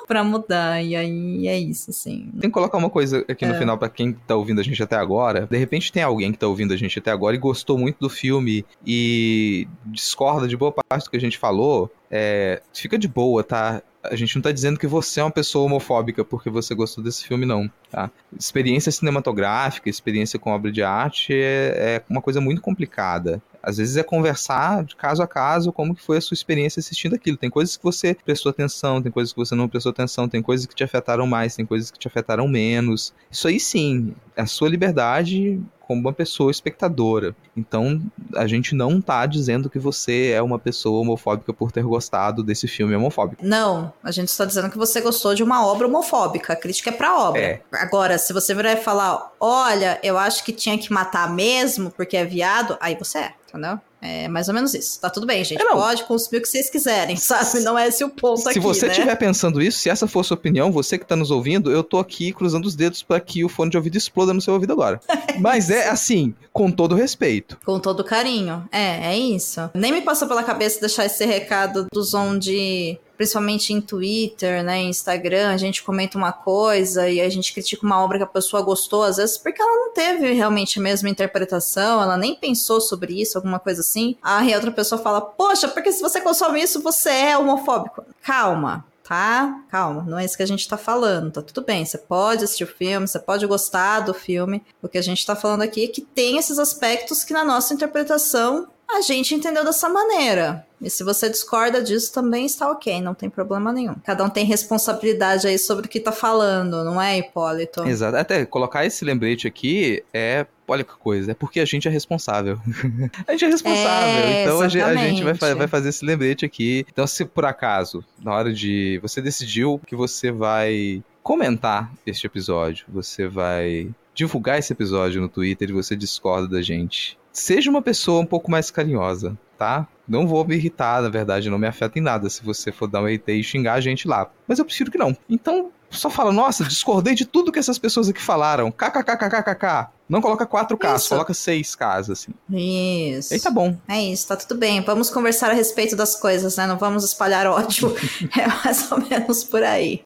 para 0.10 0.24
mudar. 0.24 0.84
E 0.84 0.96
aí 0.96 1.48
é 1.48 1.60
isso, 1.60 1.92
assim. 1.92 2.32
Tem 2.40 2.50
que 2.50 2.54
colocar 2.54 2.80
uma 2.80 2.90
coisa 2.90 3.24
aqui 3.30 3.46
no 3.46 3.54
é. 3.54 3.60
final 3.60 3.78
para 3.78 3.90
quem 3.90 4.12
tá 4.12 4.36
ouvindo 4.36 4.60
a 4.60 4.64
gente 4.64 4.82
até 4.82 4.96
agora. 4.96 5.46
De 5.46 5.56
repente 5.56 5.92
tem 5.92 6.02
alguém 6.02 6.32
que 6.32 6.40
tá 6.40 6.48
ouvindo 6.48 6.74
a 6.74 6.78
gente 6.78 6.98
até 6.98 7.12
agora 7.12 7.36
e 7.36 7.40
gostou 7.40 7.78
muito 7.78 7.98
do 8.00 8.10
filme 8.10 8.49
e 8.86 9.68
discorda 9.86 10.48
de 10.48 10.58
boa 10.58 10.72
parte 10.72 11.06
do 11.06 11.10
que 11.12 11.18
a 11.18 11.22
gente 11.22 11.38
falou. 11.38 11.92
É, 12.12 12.62
fica 12.74 12.98
de 12.98 13.08
boa, 13.08 13.44
tá? 13.44 13.82
A 14.04 14.16
gente 14.16 14.36
não 14.36 14.42
tá 14.42 14.52
dizendo 14.52 14.80
que 14.80 14.88
você 14.88 15.20
é 15.20 15.24
uma 15.24 15.32
pessoa 15.32 15.66
homofóbica 15.66 16.24
porque 16.24 16.50
você 16.50 16.74
gostou 16.74 17.04
desse 17.04 17.28
filme, 17.28 17.46
não. 17.46 17.70
Tá? 17.92 18.10
Experiência 18.38 18.92
cinematográfica, 18.92 19.90
experiência 19.90 20.40
com 20.40 20.52
obra 20.52 20.72
de 20.72 20.82
arte 20.82 21.34
é, 21.34 21.98
é 21.98 22.04
uma 22.10 22.22
coisa 22.22 22.40
muito 22.40 22.62
complicada. 22.62 23.42
Às 23.62 23.78
vezes 23.78 23.98
é 23.98 24.04
conversar 24.04 24.86
de 24.86 24.96
caso 24.96 25.22
a 25.22 25.28
caso 25.28 25.74
como 25.74 25.94
que 25.94 26.02
foi 26.02 26.18
a 26.18 26.22
sua 26.22 26.34
experiência 26.34 26.80
assistindo 26.80 27.16
aquilo. 27.16 27.36
Tem 27.36 27.50
coisas 27.50 27.76
que 27.76 27.84
você 27.84 28.16
prestou 28.26 28.50
atenção, 28.50 29.02
tem 29.02 29.12
coisas 29.12 29.34
que 29.34 29.40
você 29.40 29.54
não 29.54 29.68
prestou 29.68 29.90
atenção, 29.90 30.30
tem 30.30 30.42
coisas 30.42 30.66
que 30.66 30.74
te 30.74 30.84
afetaram 30.84 31.28
mais, 31.28 31.56
tem 31.56 31.66
coisas 31.66 31.92
que 31.92 32.00
te 32.00 32.08
afetaram 32.08 32.48
menos. 32.48 33.14
Isso 33.30 33.48
aí 33.48 33.60
sim, 33.60 34.16
é 34.36 34.42
a 34.42 34.46
sua 34.46 34.70
liberdade 34.70 35.62
como 35.90 36.02
uma 36.02 36.14
pessoa 36.14 36.52
espectadora. 36.52 37.36
Então, 37.58 38.00
a 38.36 38.46
gente 38.46 38.76
não 38.76 39.02
tá 39.02 39.26
dizendo 39.26 39.72
que 39.72 39.80
você 39.80 40.30
é 40.30 40.40
uma 40.40 40.60
pessoa 40.60 41.02
homofóbica 41.02 41.52
por 41.52 41.72
ter 41.72 41.82
gostado 41.82 42.44
desse 42.44 42.68
filme 42.68 42.96
homofóbico. 42.96 43.44
Não, 43.44 43.92
a 44.04 44.12
gente 44.12 44.28
está 44.28 44.46
dizendo 44.46 44.70
que 44.70 44.78
você 44.78 45.02
gostou 45.02 45.34
de 45.34 45.42
uma 45.42 45.66
obra 45.66 45.88
homofóbica. 45.88 46.54
A 46.54 46.56
crítica 46.56 46.92
é 46.92 46.94
pra 46.94 47.18
obra. 47.18 47.42
É. 47.42 47.62
Agora, 47.72 48.20
se 48.20 48.32
você 48.32 48.54
virar 48.54 48.74
e 48.74 48.84
falar, 48.84 49.34
olha, 49.40 50.00
eu 50.04 50.16
acho 50.16 50.44
que 50.44 50.54
tinha 50.54 50.78
que 50.78 50.94
matar 50.94 51.34
mesmo 51.34 51.90
porque 51.90 52.16
é 52.16 52.24
viado, 52.24 52.78
aí 52.80 52.94
você 52.94 53.18
é, 53.18 53.34
entendeu? 53.48 53.80
É 54.02 54.28
mais 54.28 54.48
ou 54.48 54.54
menos 54.54 54.74
isso. 54.74 55.00
Tá 55.00 55.10
tudo 55.10 55.26
bem, 55.26 55.44
gente. 55.44 55.62
É, 55.62 55.66
não. 55.66 55.74
Pode 55.74 56.04
consumir 56.06 56.40
o 56.40 56.42
que 56.42 56.48
vocês 56.48 56.70
quiserem, 56.70 57.16
sabe? 57.18 57.60
Não 57.62 57.78
é 57.78 57.88
esse 57.88 58.04
o 58.04 58.10
ponto 58.10 58.42
Se 58.42 58.50
aqui, 58.50 58.60
você 58.60 58.86
né? 58.86 58.92
estiver 58.94 59.16
pensando 59.16 59.62
isso, 59.62 59.80
se 59.80 59.90
essa 59.90 60.08
for 60.08 60.22
a 60.22 60.24
sua 60.24 60.36
opinião, 60.36 60.72
você 60.72 60.98
que 60.98 61.06
tá 61.06 61.16
nos 61.16 61.32
ouvindo, 61.32 61.72
eu 61.72 61.84
tô 61.84 62.00
aqui 62.00 62.32
cruzando 62.32 62.66
os 62.66 62.76
dedos 62.76 63.04
para 63.04 63.20
que 63.20 63.44
o 63.44 63.50
fone 63.50 63.72
de 63.72 63.78
ouvido 63.78 63.98
exploda 63.98 64.34
no 64.34 64.42
seu 64.42 64.54
ouvido 64.54 64.74
agora. 64.74 65.00
Mas 65.40 65.70
é 65.70 65.90
assim, 65.90 66.34
com 66.54 66.72
todo 66.72 66.96
respeito. 66.96 67.58
Com 67.66 67.80
todo 67.80 68.04
carinho. 68.04 68.68
É, 68.72 69.14
é 69.14 69.18
isso. 69.18 69.70
Nem 69.74 69.92
me 69.92 70.02
passou 70.02 70.28
pela 70.28 70.44
cabeça 70.44 70.80
deixar 70.80 71.06
esse 71.06 71.26
recado 71.26 71.88
dos 71.92 72.14
onde, 72.14 72.98
principalmente 73.20 73.74
em 73.74 73.82
Twitter, 73.82 74.64
né, 74.64 74.78
em 74.78 74.90
Instagram, 74.90 75.50
a 75.50 75.58
gente 75.58 75.84
comenta 75.84 76.18
uma 76.18 76.32
coisa 76.32 77.10
e 77.10 77.20
a 77.20 77.28
gente 77.28 77.54
critica 77.54 77.86
uma 77.86 78.02
obra 78.02 78.18
que 78.18 78.24
a 78.24 78.28
pessoa 78.28 78.62
gostou, 78.62 79.04
às 79.04 79.18
vezes 79.18 79.38
porque 79.38 79.62
ela 79.62 79.76
não 79.76 79.94
teve 79.94 80.32
realmente 80.32 80.80
a 80.80 80.82
mesma 80.82 81.10
interpretação, 81.10 82.02
ela 82.02 82.16
nem 82.16 82.34
pensou 82.34 82.80
sobre 82.80 83.22
isso, 83.22 83.38
alguma 83.38 83.60
coisa 83.60 83.82
assim. 83.82 84.16
Aí 84.24 84.54
a 84.54 84.56
outra 84.56 84.72
pessoa 84.72 85.02
fala, 85.02 85.20
poxa, 85.20 85.68
porque 85.68 85.92
se 85.92 86.02
você 86.02 86.22
consome 86.22 86.64
isso, 86.64 86.82
você 86.82 87.10
é 87.10 87.38
homofóbico. 87.38 88.06
Calma. 88.24 88.86
Tá? 89.04 89.64
Calma, 89.70 90.04
não 90.08 90.20
é 90.20 90.24
isso 90.24 90.38
que 90.38 90.44
a 90.44 90.48
gente 90.48 90.66
tá 90.68 90.78
falando, 90.78 91.32
tá 91.32 91.42
tudo 91.42 91.66
bem. 91.66 91.84
Você 91.84 91.98
pode 91.98 92.46
assistir 92.46 92.64
o 92.64 92.68
filme, 92.68 93.06
você 93.08 93.20
pode 93.20 93.46
gostar 93.48 94.02
do 94.02 94.14
filme. 94.14 94.64
O 94.82 94.88
que 94.88 95.00
a 95.00 95.02
gente 95.02 95.26
tá 95.26 95.36
falando 95.36 95.64
aqui 95.64 95.84
é 95.84 95.88
que 95.88 96.02
tem 96.02 96.38
esses 96.38 96.58
aspectos 96.58 97.24
que 97.26 97.34
na 97.34 97.44
nossa 97.44 97.74
interpretação 97.74 98.68
a 98.90 99.02
gente 99.02 99.36
entendeu 99.36 99.64
dessa 99.64 99.88
maneira. 99.88 100.66
E 100.82 100.90
se 100.90 101.04
você 101.04 101.30
discorda 101.30 101.82
disso, 101.82 102.12
também 102.14 102.46
está 102.46 102.72
ok, 102.72 103.02
não 103.02 103.14
tem 103.14 103.30
problema 103.30 103.72
nenhum. 103.72 103.96
Cada 104.04 104.24
um 104.24 104.30
tem 104.30 104.46
responsabilidade 104.46 105.46
aí 105.46 105.60
sobre 105.60 105.86
o 105.86 105.90
que 105.90 106.00
tá 106.00 106.12
falando, 106.12 106.84
não 106.84 107.02
é, 107.02 107.18
Hipólito? 107.18 107.84
Exato. 107.86 108.18
Até 108.18 108.46
colocar 108.46 108.86
esse 108.86 109.04
lembrete 109.04 109.48
aqui 109.48 110.04
é. 110.14 110.46
Olha 110.68 110.84
que 110.84 110.94
coisa, 110.94 111.32
é 111.32 111.34
porque 111.34 111.60
a 111.60 111.66
gente 111.66 111.88
é 111.88 111.92
responsável. 111.92 112.60
a 113.28 113.32
gente 113.32 113.46
é 113.46 113.48
responsável. 113.48 114.24
É, 114.24 114.44
então 114.44 114.62
a 114.62 114.68
gente, 114.68 114.84
a 114.84 114.96
gente 114.96 115.24
vai, 115.24 115.32
exatamente. 115.32 115.58
vai 115.58 115.68
fazer 115.68 115.90
esse 115.90 116.06
lembrete 116.06 116.46
aqui. 116.46 116.86
Então, 116.92 117.08
se 117.08 117.26
por 117.26 117.44
acaso, 117.44 118.06
na 118.22 118.36
hora 118.36 118.54
de. 118.54 119.00
Você 119.02 119.20
decidiu 119.20 119.82
que 119.88 119.96
você 119.96 120.32
vai 120.32 121.04
comentar 121.24 121.92
este 122.06 122.28
episódio, 122.28 122.86
você 122.88 123.28
vai 123.28 123.90
divulgar 124.14 124.60
esse 124.60 124.72
episódio 124.72 125.22
no 125.22 125.30
Twitter 125.30 125.70
e 125.70 125.74
você 125.74 125.96
discorda 125.96 126.48
da 126.48 126.62
gente. 126.62 127.18
Seja 127.40 127.70
uma 127.70 127.82
pessoa 127.82 128.20
um 128.20 128.26
pouco 128.26 128.52
mais 128.52 128.70
carinhosa, 128.70 129.38
tá? 129.58 129.88
Não 130.06 130.28
vou 130.28 130.46
me 130.46 130.56
irritar, 130.56 131.02
na 131.02 131.08
verdade, 131.08 131.50
não 131.50 131.58
me 131.58 131.68
afeta 131.68 131.98
em 131.98 132.02
nada 132.02 132.30
se 132.30 132.44
você 132.44 132.70
for 132.70 132.86
dar 132.86 133.02
um 133.02 133.08
ET 133.08 133.26
e 133.30 133.42
xingar 133.42 133.76
a 133.76 133.82
gente 133.82 134.10
lá. 134.10 134.30
Mas 134.46 134.60
eu 134.60 134.66
prefiro 134.66 134.92
que 134.92 134.98
não. 134.98 135.16
Então, 135.30 135.72
só 135.90 136.10
fala, 136.10 136.34
nossa, 136.34 136.66
discordei 136.66 137.16
de 137.16 137.26
tudo 137.26 137.50
que 137.50 137.58
essas 137.58 137.80
pessoas 137.80 138.10
aqui 138.10 138.22
falaram. 138.22 138.70
KKKKKK. 138.72 139.88
Não 140.10 140.20
coloca 140.20 140.46
4K, 140.46 140.98
Isso. 140.98 141.10
coloca 141.10 141.32
6Ks, 141.32 142.12
assim. 142.12 142.34
Isso. 142.52 143.34
Aí 143.34 143.40
tá 143.40 143.50
bom. 143.50 143.78
É 143.88 144.02
isso, 144.02 144.28
tá 144.28 144.36
tudo 144.36 144.60
bem. 144.60 144.82
Vamos 144.82 145.10
conversar 145.10 145.50
a 145.50 145.54
respeito 145.54 145.96
das 145.96 146.18
coisas, 146.18 146.58
né? 146.58 146.68
Não 146.68 146.78
vamos 146.78 147.06
espalhar 147.06 147.48
ódio. 147.48 147.96
é 148.38 148.48
mais 148.48 148.92
ou 148.92 149.00
menos 149.00 149.46
por 149.46 149.64
aí. 149.64 150.02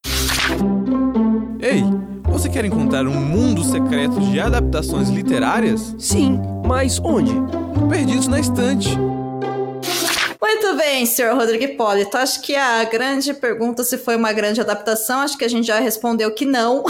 Ei, 1.59 1.81
você 2.33 2.49
quer 2.49 2.65
encontrar 2.65 3.05
um 3.07 3.13
mundo 3.13 3.63
secreto 3.63 4.19
de 4.19 4.39
adaptações 4.39 5.09
literárias? 5.09 5.95
Sim, 5.99 6.39
mas 6.65 6.99
onde? 6.99 7.31
Perdidos 7.89 8.27
na 8.27 8.39
estante. 8.39 8.89
Muito 10.41 10.75
bem, 10.75 11.05
senhor 11.05 11.35
Rodrigo 11.35 11.63
Hipólito. 11.63 12.17
Acho 12.17 12.41
que 12.41 12.55
a 12.55 12.83
grande 12.85 13.33
pergunta 13.33 13.83
se 13.83 13.97
foi 13.97 14.15
uma 14.15 14.33
grande 14.33 14.59
adaptação, 14.59 15.19
acho 15.21 15.37
que 15.37 15.45
a 15.45 15.49
gente 15.49 15.67
já 15.67 15.79
respondeu 15.79 16.33
que 16.33 16.45
não. 16.45 16.83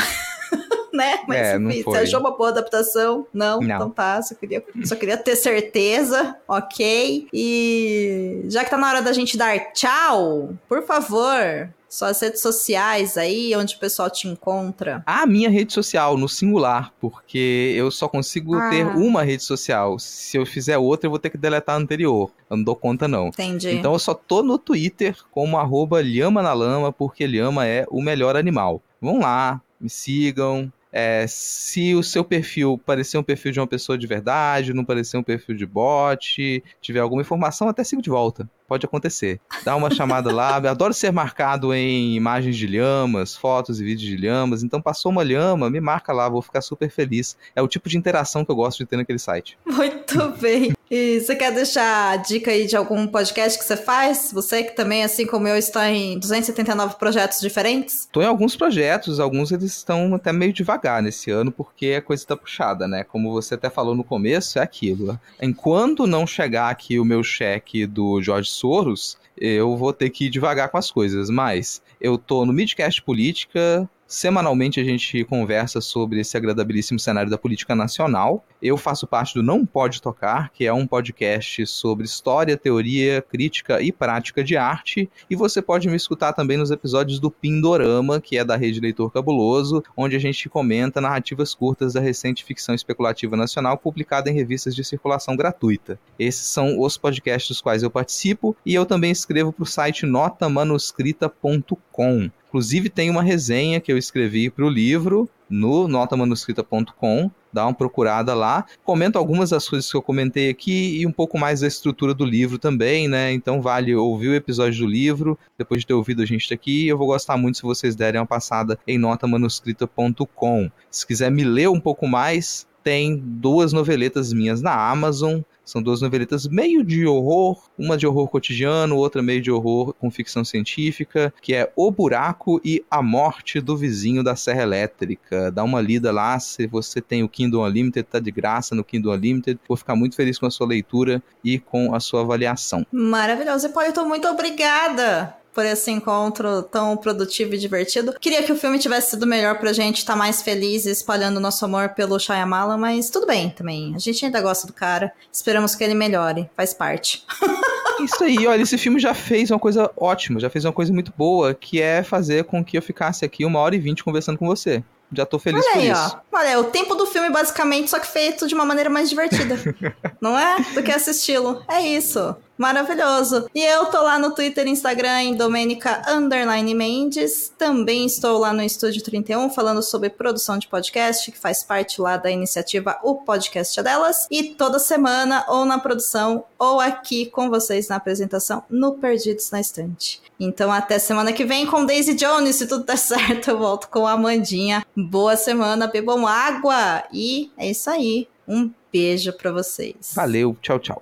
né? 0.93 1.19
Mas 1.27 1.37
É, 1.37 1.59
não 1.59 1.69
enfim, 1.69 1.83
foi. 1.83 1.93
você 1.97 2.03
achou 2.03 2.19
uma 2.19 2.35
boa 2.37 2.49
adaptação? 2.49 3.27
Não, 3.33 3.59
Não. 3.59 3.75
então 3.75 3.89
tá. 3.89 4.21
Só 4.21 4.35
queria, 4.35 4.63
só 4.85 4.95
queria 4.95 5.17
ter 5.17 5.35
certeza, 5.35 6.35
ok? 6.47 7.27
E 7.33 8.45
já 8.47 8.63
que 8.63 8.69
tá 8.69 8.77
na 8.77 8.87
hora 8.89 9.01
da 9.01 9.11
gente 9.13 9.37
dar 9.37 9.57
tchau, 9.73 10.53
por 10.69 10.83
favor, 10.83 11.69
suas 11.95 12.19
redes 12.21 12.41
sociais 12.41 13.17
aí, 13.17 13.55
onde 13.55 13.75
o 13.75 13.79
pessoal 13.79 14.09
te 14.09 14.27
encontra. 14.27 15.03
A 15.05 15.25
minha 15.25 15.49
rede 15.49 15.71
social, 15.73 16.17
no 16.17 16.27
singular, 16.27 16.91
porque 16.99 17.73
eu 17.77 17.91
só 17.91 18.07
consigo 18.07 18.55
Ah. 18.55 18.69
ter 18.69 18.85
uma 18.85 19.23
rede 19.23 19.43
social. 19.43 19.99
Se 19.99 20.37
eu 20.37 20.45
fizer 20.45 20.77
outra, 20.77 21.05
eu 21.07 21.11
vou 21.11 21.19
ter 21.19 21.29
que 21.29 21.37
deletar 21.37 21.75
a 21.75 21.79
anterior. 21.79 22.31
Eu 22.49 22.57
não 22.57 22.63
dou 22.63 22.75
conta, 22.75 23.07
não. 23.07 23.27
Entendi. 23.27 23.69
Então 23.71 23.93
eu 23.93 23.99
só 23.99 24.13
tô 24.13 24.41
no 24.41 24.57
Twitter 24.57 25.15
como 25.31 25.57
arroba 25.57 26.01
Lhama 26.01 26.41
na 26.41 26.53
Lama, 26.53 26.91
porque 26.91 27.27
Lhama 27.27 27.65
é 27.67 27.85
o 27.89 28.01
melhor 28.01 28.35
animal. 28.35 28.81
Vão 28.99 29.19
lá, 29.19 29.61
me 29.79 29.89
sigam. 29.89 30.71
É, 30.95 31.25
se 31.27 31.95
o 31.95 32.03
seu 32.03 32.23
perfil 32.23 32.79
parecer 32.85 33.17
um 33.17 33.23
perfil 33.23 33.51
de 33.51 33.59
uma 33.59 33.65
pessoa 33.65 33.97
de 33.97 34.05
verdade, 34.05 34.75
não 34.75 34.85
parecer 34.85 35.17
um 35.17 35.23
perfil 35.23 35.55
de 35.55 35.65
bot, 35.65 36.63
tiver 36.79 36.99
alguma 36.99 37.23
informação, 37.23 37.67
até 37.67 37.83
sigo 37.83 37.99
de 37.99 38.11
volta. 38.11 38.47
Pode 38.74 38.88
acontecer. 38.88 39.39
Dá 39.63 39.76
uma 39.76 39.91
chamada 39.91 40.34
lá. 40.34 40.57
Eu 40.57 40.65
adoro 40.71 40.95
ser 40.95 41.11
marcado 41.11 41.71
em 41.76 42.15
imagens 42.15 42.57
de 42.57 42.65
lhamas, 42.65 43.38
fotos 43.38 43.80
e 43.80 43.84
vídeos 43.84 44.09
de 44.09 44.17
lhamas. 44.17 44.63
Então 44.63 44.82
passou 44.82 45.11
uma 45.11 45.21
lhama, 45.21 45.69
me 45.69 45.80
marca 45.80 46.11
lá, 46.11 46.28
vou 46.28 46.41
ficar 46.41 46.61
super 46.61 46.89
feliz. 46.89 47.38
É 47.55 47.61
o 47.61 47.67
tipo 47.67 47.88
de 47.88 47.99
interação 47.99 48.43
que 48.43 48.49
eu 48.49 48.55
gosto 48.55 48.80
de 48.80 48.88
ter 48.88 48.97
naquele 48.97 49.19
site. 49.19 49.59
Muito 49.63 50.28
bem. 50.41 50.72
E 50.95 51.19
você 51.19 51.35
quer 51.35 51.51
deixar 51.51 52.11
a 52.11 52.17
dica 52.17 52.51
aí 52.51 52.67
de 52.67 52.75
algum 52.75 53.07
podcast 53.07 53.57
que 53.57 53.65
você 53.65 53.75
faz? 53.75 54.29
Você 54.31 54.61
que 54.61 54.75
também, 54.75 55.03
assim 55.03 55.25
como 55.25 55.47
eu, 55.47 55.57
está 55.57 55.89
em 55.89 56.19
279 56.19 56.97
projetos 56.99 57.41
diferentes? 57.41 58.01
Estou 58.01 58.21
em 58.21 58.27
alguns 58.27 58.55
projetos, 58.55 59.19
alguns 59.19 59.51
eles 59.51 59.75
estão 59.75 60.13
até 60.13 60.31
meio 60.31 60.53
devagar 60.53 61.01
nesse 61.01 61.31
ano, 61.31 61.51
porque 61.51 61.95
a 61.97 62.01
coisa 62.03 62.21
está 62.21 62.37
puxada, 62.37 62.87
né? 62.87 63.03
Como 63.03 63.31
você 63.31 63.55
até 63.55 63.71
falou 63.71 63.95
no 63.95 64.03
começo, 64.03 64.59
é 64.59 64.61
aquilo. 64.61 65.19
Enquanto 65.41 66.05
não 66.05 66.27
chegar 66.27 66.69
aqui 66.69 66.99
o 66.99 67.05
meu 67.05 67.23
cheque 67.23 67.87
do 67.87 68.21
Jorge 68.21 68.51
Soros, 68.51 69.17
eu 69.35 69.75
vou 69.75 69.93
ter 69.93 70.11
que 70.11 70.25
ir 70.25 70.29
devagar 70.29 70.69
com 70.69 70.77
as 70.77 70.91
coisas. 70.91 71.27
Mas 71.27 71.81
eu 71.99 72.19
tô 72.19 72.45
no 72.45 72.53
Midcast 72.53 73.01
Política. 73.01 73.89
Semanalmente 74.07 74.79
a 74.79 74.83
gente 74.83 75.23
conversa 75.23 75.81
sobre 75.81 76.19
esse 76.19 76.37
agradabilíssimo 76.37 76.99
cenário 76.99 77.31
da 77.31 77.37
política 77.37 77.73
nacional. 77.73 78.45
Eu 78.61 78.77
faço 78.77 79.07
parte 79.07 79.33
do 79.33 79.41
Não 79.41 79.65
Pode 79.65 79.99
Tocar, 80.01 80.51
que 80.51 80.65
é 80.65 80.73
um 80.73 80.85
podcast 80.85 81.65
sobre 81.65 82.05
história, 82.05 82.57
teoria, 82.57 83.21
crítica 83.21 83.81
e 83.81 83.91
prática 83.91 84.43
de 84.43 84.55
arte. 84.55 85.09
E 85.29 85.35
você 85.35 85.61
pode 85.61 85.89
me 85.89 85.95
escutar 85.95 86.33
também 86.33 86.57
nos 86.57 86.69
episódios 86.69 87.19
do 87.19 87.31
Pindorama, 87.31 88.21
que 88.21 88.37
é 88.37 88.45
da 88.45 88.55
Rede 88.55 88.79
Leitor 88.79 89.11
Cabuloso, 89.11 89.83
onde 89.97 90.15
a 90.15 90.19
gente 90.19 90.47
comenta 90.49 91.01
narrativas 91.01 91.55
curtas 91.55 91.93
da 91.93 91.99
recente 91.99 92.43
ficção 92.43 92.75
especulativa 92.75 93.35
nacional 93.35 93.75
publicada 93.77 94.29
em 94.29 94.33
revistas 94.33 94.75
de 94.75 94.83
circulação 94.83 95.35
gratuita. 95.35 95.99
Esses 96.19 96.45
são 96.45 96.79
os 96.79 96.95
podcasts 96.97 97.49
dos 97.49 97.61
quais 97.61 97.81
eu 97.81 97.89
participo 97.89 98.55
e 98.65 98.75
eu 98.75 98.85
também 98.85 99.11
escrevo 99.11 99.51
para 99.51 99.63
o 99.63 99.65
site 99.65 100.05
notamanuscrita.com. 100.05 102.29
Inclusive 102.53 102.87
tem 102.87 103.09
uma 103.09 103.23
resenha 103.23 103.81
que 103.81 103.91
eu 103.91 103.97
escrevi 103.97 104.47
para 104.47 104.63
o 104.63 104.69
livro 104.69 105.27
no 105.49 105.87
notamanuscrita.com. 105.87 107.31
Dá 107.51 107.65
uma 107.65 107.73
procurada 107.73 108.35
lá. 108.35 108.63
Comento 108.83 109.17
algumas 109.17 109.49
das 109.49 109.67
coisas 109.67 109.89
que 109.89 109.97
eu 109.97 110.03
comentei 110.03 110.51
aqui 110.51 110.99
e 110.99 111.07
um 111.07 111.11
pouco 111.11 111.35
mais 111.35 111.61
da 111.61 111.67
estrutura 111.67 112.13
do 112.13 112.23
livro 112.23 112.59
também, 112.59 113.07
né? 113.07 113.33
Então 113.33 113.59
vale 113.59 113.95
ouvir 113.95 114.27
o 114.27 114.35
episódio 114.35 114.85
do 114.85 114.87
livro, 114.87 115.35
depois 115.57 115.81
de 115.81 115.87
ter 115.87 115.95
ouvido 115.95 116.21
a 116.21 116.27
gente 116.27 116.53
aqui. 116.53 116.87
Eu 116.87 116.95
vou 116.95 117.07
gostar 117.07 117.37
muito 117.37 117.57
se 117.57 117.63
vocês 117.63 117.95
derem 117.95 118.21
uma 118.21 118.27
passada 118.27 118.77
em 118.87 118.99
notamanuscrita.com. 118.99 120.69
Se 120.91 121.07
quiser 121.07 121.31
me 121.31 121.43
ler 121.43 121.69
um 121.69 121.79
pouco 121.79 122.07
mais, 122.07 122.67
tem 122.83 123.17
duas 123.17 123.73
noveletas 123.73 124.31
minhas 124.31 124.61
na 124.61 124.75
Amazon. 124.75 125.39
São 125.66 125.82
duas 125.82 126.01
noveletas 126.01 126.47
meio 126.47 126.84
de 126.84 127.05
horror, 127.05 127.64
uma 127.78 127.97
de 127.97 128.05
horror 128.05 128.28
cotidiano, 128.28 128.97
outra 128.97 129.22
meio 129.22 129.41
de 129.41 129.51
horror 129.51 129.93
com 129.93 130.11
ficção 130.11 130.43
científica, 130.43 131.34
que 131.41 131.53
é 131.53 131.72
O 131.76 131.89
Buraco 131.91 132.59
e 132.64 132.84
A 132.89 133.01
Morte 133.01 133.61
do 133.61 133.78
Vizinho 133.78 134.24
da 134.24 134.36
Serra 134.36 134.64
Elétrica. 134.64 135.51
Dá 135.51 135.64
uma 135.64 135.82
lida 135.82 136.11
lá, 136.11 136.39
se 136.39 136.68
você 136.68 137.01
tem 137.01 137.24
o 137.24 137.30
Kindle 137.30 137.64
Unlimited, 137.64 138.07
tá 138.07 138.20
de 138.20 138.32
graça 138.32 138.76
no 138.76 138.84
Kindle 138.84 139.14
Unlimited. 139.14 139.59
Vou 139.68 139.78
ficar 139.78 139.95
muito 139.95 140.16
feliz 140.16 140.38
com 140.38 140.45
a 140.45 140.51
sua 140.51 140.68
leitura 140.68 141.22
e 141.43 141.59
com 141.59 141.93
a 141.95 141.99
sua 141.99 142.22
avaliação. 142.22 142.86
Maravilhoso. 142.91 143.68
Hipólito, 143.68 144.05
muito 144.05 144.28
obrigada 144.28 145.42
por 145.53 145.65
esse 145.65 145.91
encontro 145.91 146.63
tão 146.63 146.97
produtivo 146.97 147.53
e 147.53 147.57
divertido. 147.57 148.13
Queria 148.19 148.43
que 148.43 148.51
o 148.51 148.55
filme 148.55 148.79
tivesse 148.79 149.11
sido 149.11 149.27
melhor 149.27 149.59
pra 149.59 149.71
gente 149.73 149.97
estar 149.97 150.15
mais 150.15 150.41
feliz 150.41 150.85
espalhando 150.85 151.39
nosso 151.39 151.63
amor 151.65 151.89
pelo 151.89 152.19
Shyamalan, 152.19 152.77
mas 152.77 153.09
tudo 153.09 153.27
bem 153.27 153.49
também. 153.49 153.93
A 153.95 153.99
gente 153.99 154.25
ainda 154.25 154.41
gosta 154.41 154.65
do 154.65 154.73
cara. 154.73 155.13
Esperamos 155.31 155.75
que 155.75 155.84
ele 155.84 155.93
melhore. 155.93 156.49
Faz 156.55 156.73
parte. 156.73 157.23
Isso 158.01 158.23
aí, 158.23 158.47
olha, 158.47 158.61
esse 158.61 158.77
filme 158.77 158.99
já 158.99 159.13
fez 159.13 159.51
uma 159.51 159.59
coisa 159.59 159.89
ótima, 159.95 160.39
já 160.39 160.49
fez 160.49 160.65
uma 160.65 160.73
coisa 160.73 160.91
muito 160.91 161.13
boa, 161.15 161.53
que 161.53 161.80
é 161.80 162.03
fazer 162.03 162.43
com 162.43 162.65
que 162.65 162.77
eu 162.77 162.81
ficasse 162.81 163.23
aqui 163.23 163.45
uma 163.45 163.59
hora 163.59 163.75
e 163.75 163.80
vinte 163.80 164.03
conversando 164.03 164.38
com 164.38 164.47
você. 164.47 164.84
Já 165.15 165.25
tô 165.25 165.38
feliz 165.38 165.63
Olha 165.63 165.73
por 165.73 165.80
aí, 165.80 165.91
isso. 165.91 166.17
ó. 166.31 166.38
Olha, 166.39 166.47
é 166.49 166.57
o 166.57 166.63
tempo 166.65 166.95
do 166.95 167.05
filme, 167.05 167.30
basicamente, 167.30 167.89
só 167.89 167.99
que 167.99 168.07
feito 168.07 168.47
de 168.47 168.55
uma 168.55 168.65
maneira 168.65 168.89
mais 168.89 169.09
divertida. 169.09 169.55
não 170.19 170.38
é? 170.38 170.57
Do 170.73 170.81
que 170.81 170.91
assisti-lo. 170.91 171.63
É 171.69 171.81
isso. 171.81 172.35
Maravilhoso. 172.57 173.47
E 173.53 173.63
eu 173.63 173.85
tô 173.88 174.01
lá 174.01 174.19
no 174.19 174.34
Twitter 174.34 174.67
e 174.67 174.69
Instagram 174.69 175.23
em 175.23 175.35
Domenica 175.35 176.01
Underline 176.07 176.73
Mendes. 176.75 177.51
Também 177.57 178.05
estou 178.05 178.38
lá 178.38 178.53
no 178.53 178.61
Estúdio 178.61 179.03
31 179.03 179.49
falando 179.49 179.81
sobre 179.81 180.09
produção 180.09 180.57
de 180.57 180.67
podcast, 180.67 181.31
que 181.31 181.38
faz 181.38 181.63
parte 181.63 181.99
lá 181.99 182.15
da 182.15 182.30
iniciativa 182.30 182.99
O 183.03 183.15
Podcast 183.15 183.80
é 183.80 183.84
Delas. 183.84 184.27
E 184.30 184.55
toda 184.55 184.77
semana, 184.77 185.45
ou 185.47 185.65
na 185.65 185.80
produção, 185.80 186.45
ou 186.59 186.80
aqui 186.80 187.25
com 187.25 187.49
vocês 187.49 187.88
na 187.88 187.95
apresentação, 187.95 188.63
no 188.69 188.93
Perdidos 188.93 189.49
na 189.51 189.59
Estante. 189.59 190.21
Então 190.39 190.71
até 190.71 190.99
semana 190.99 191.34
que 191.34 191.45
vem 191.45 191.65
com 191.65 191.85
Daisy 191.85 192.13
Jones, 192.13 192.55
se 192.55 192.67
tudo 192.67 192.84
der 192.84 192.97
certo, 192.97 193.49
eu 193.49 193.57
volto 193.57 193.88
com 193.89 194.05
a 194.05 194.11
Amandinha. 194.11 194.85
Boa 194.95 195.35
semana, 195.35 195.88
bebam 195.88 196.27
água! 196.27 197.03
E 197.11 197.51
é 197.57 197.71
isso 197.71 197.89
aí. 197.89 198.27
Um 198.47 198.69
beijo 198.91 199.34
pra 199.34 199.51
vocês. 199.51 200.13
Valeu, 200.13 200.55
tchau, 200.61 200.80
tchau. 200.80 201.01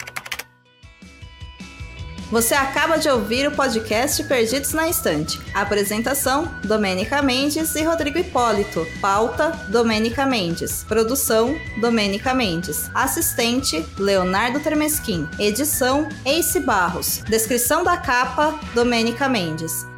Você 2.31 2.53
acaba 2.53 2.97
de 2.97 3.09
ouvir 3.09 3.45
o 3.45 3.51
podcast 3.51 4.23
Perdidos 4.23 4.71
na 4.71 4.87
Estante. 4.87 5.37
Apresentação: 5.53 6.49
Domênica 6.63 7.21
Mendes 7.21 7.75
e 7.75 7.83
Rodrigo 7.83 8.17
Hipólito. 8.17 8.87
Pauta: 9.01 9.49
Domênica 9.67 10.25
Mendes. 10.25 10.85
Produção: 10.85 11.59
Domênica 11.81 12.33
Mendes. 12.33 12.89
Assistente: 12.93 13.85
Leonardo 13.99 14.61
Tremesquim. 14.61 15.27
Edição: 15.37 16.07
Ace 16.25 16.61
Barros. 16.61 17.17
Descrição 17.27 17.83
da 17.83 17.97
capa: 17.97 18.57
Domênica 18.73 19.27
Mendes. 19.27 19.90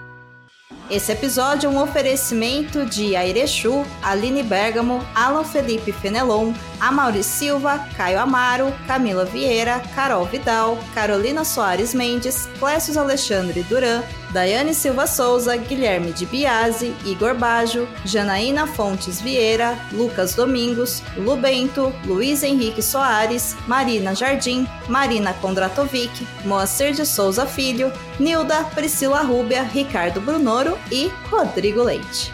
Esse 0.89 1.13
episódio 1.13 1.67
é 1.67 1.69
um 1.69 1.81
oferecimento 1.81 2.85
de 2.85 3.15
Airechu, 3.15 3.85
Aline 4.01 4.43
Bergamo, 4.43 5.03
Alan 5.15 5.43
Felipe 5.43 5.93
Fenelon, 5.93 6.53
Amaury 6.79 7.23
Silva, 7.23 7.79
Caio 7.95 8.19
Amaro, 8.19 8.73
Camila 8.85 9.23
Vieira, 9.23 9.81
Carol 9.95 10.25
Vidal, 10.25 10.77
Carolina 10.93 11.45
Soares 11.45 11.93
Mendes, 11.93 12.49
Clécius 12.59 12.97
Alexandre 12.97 13.63
Duran, 13.63 14.03
Daiane 14.33 14.73
Silva 14.73 15.05
Souza, 15.05 15.55
Guilherme 15.55 16.11
de 16.11 16.25
Biase, 16.25 16.95
Igor 17.05 17.35
Bajo, 17.35 17.87
Janaína 18.03 18.65
Fontes 18.65 19.21
Vieira, 19.21 19.77
Lucas 19.91 20.33
Domingos, 20.33 21.03
Lubento, 21.15 21.93
Luiz 22.03 22.41
Henrique 22.41 22.81
Soares, 22.81 23.55
Marina 23.67 24.15
Jardim, 24.15 24.67
Marina 24.89 25.33
Kondratovic, 25.33 26.11
Moacir 26.45 26.95
de 26.95 27.05
Souza 27.05 27.45
Filho, 27.45 27.93
Nilda, 28.19 28.63
Priscila 28.73 29.21
Rúbia, 29.21 29.61
Ricardo 29.71 30.19
Brunoro 30.19 30.79
e 30.91 31.11
Rodrigo 31.29 31.83
Leite. 31.83 32.33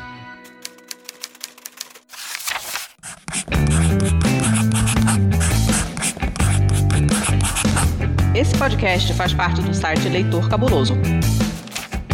Esse 8.34 8.58
podcast 8.58 9.14
faz 9.16 9.34
parte 9.34 9.62
do 9.62 9.74
site 9.74 10.08
Leitor 10.08 10.48
Cabuloso. 10.48 10.94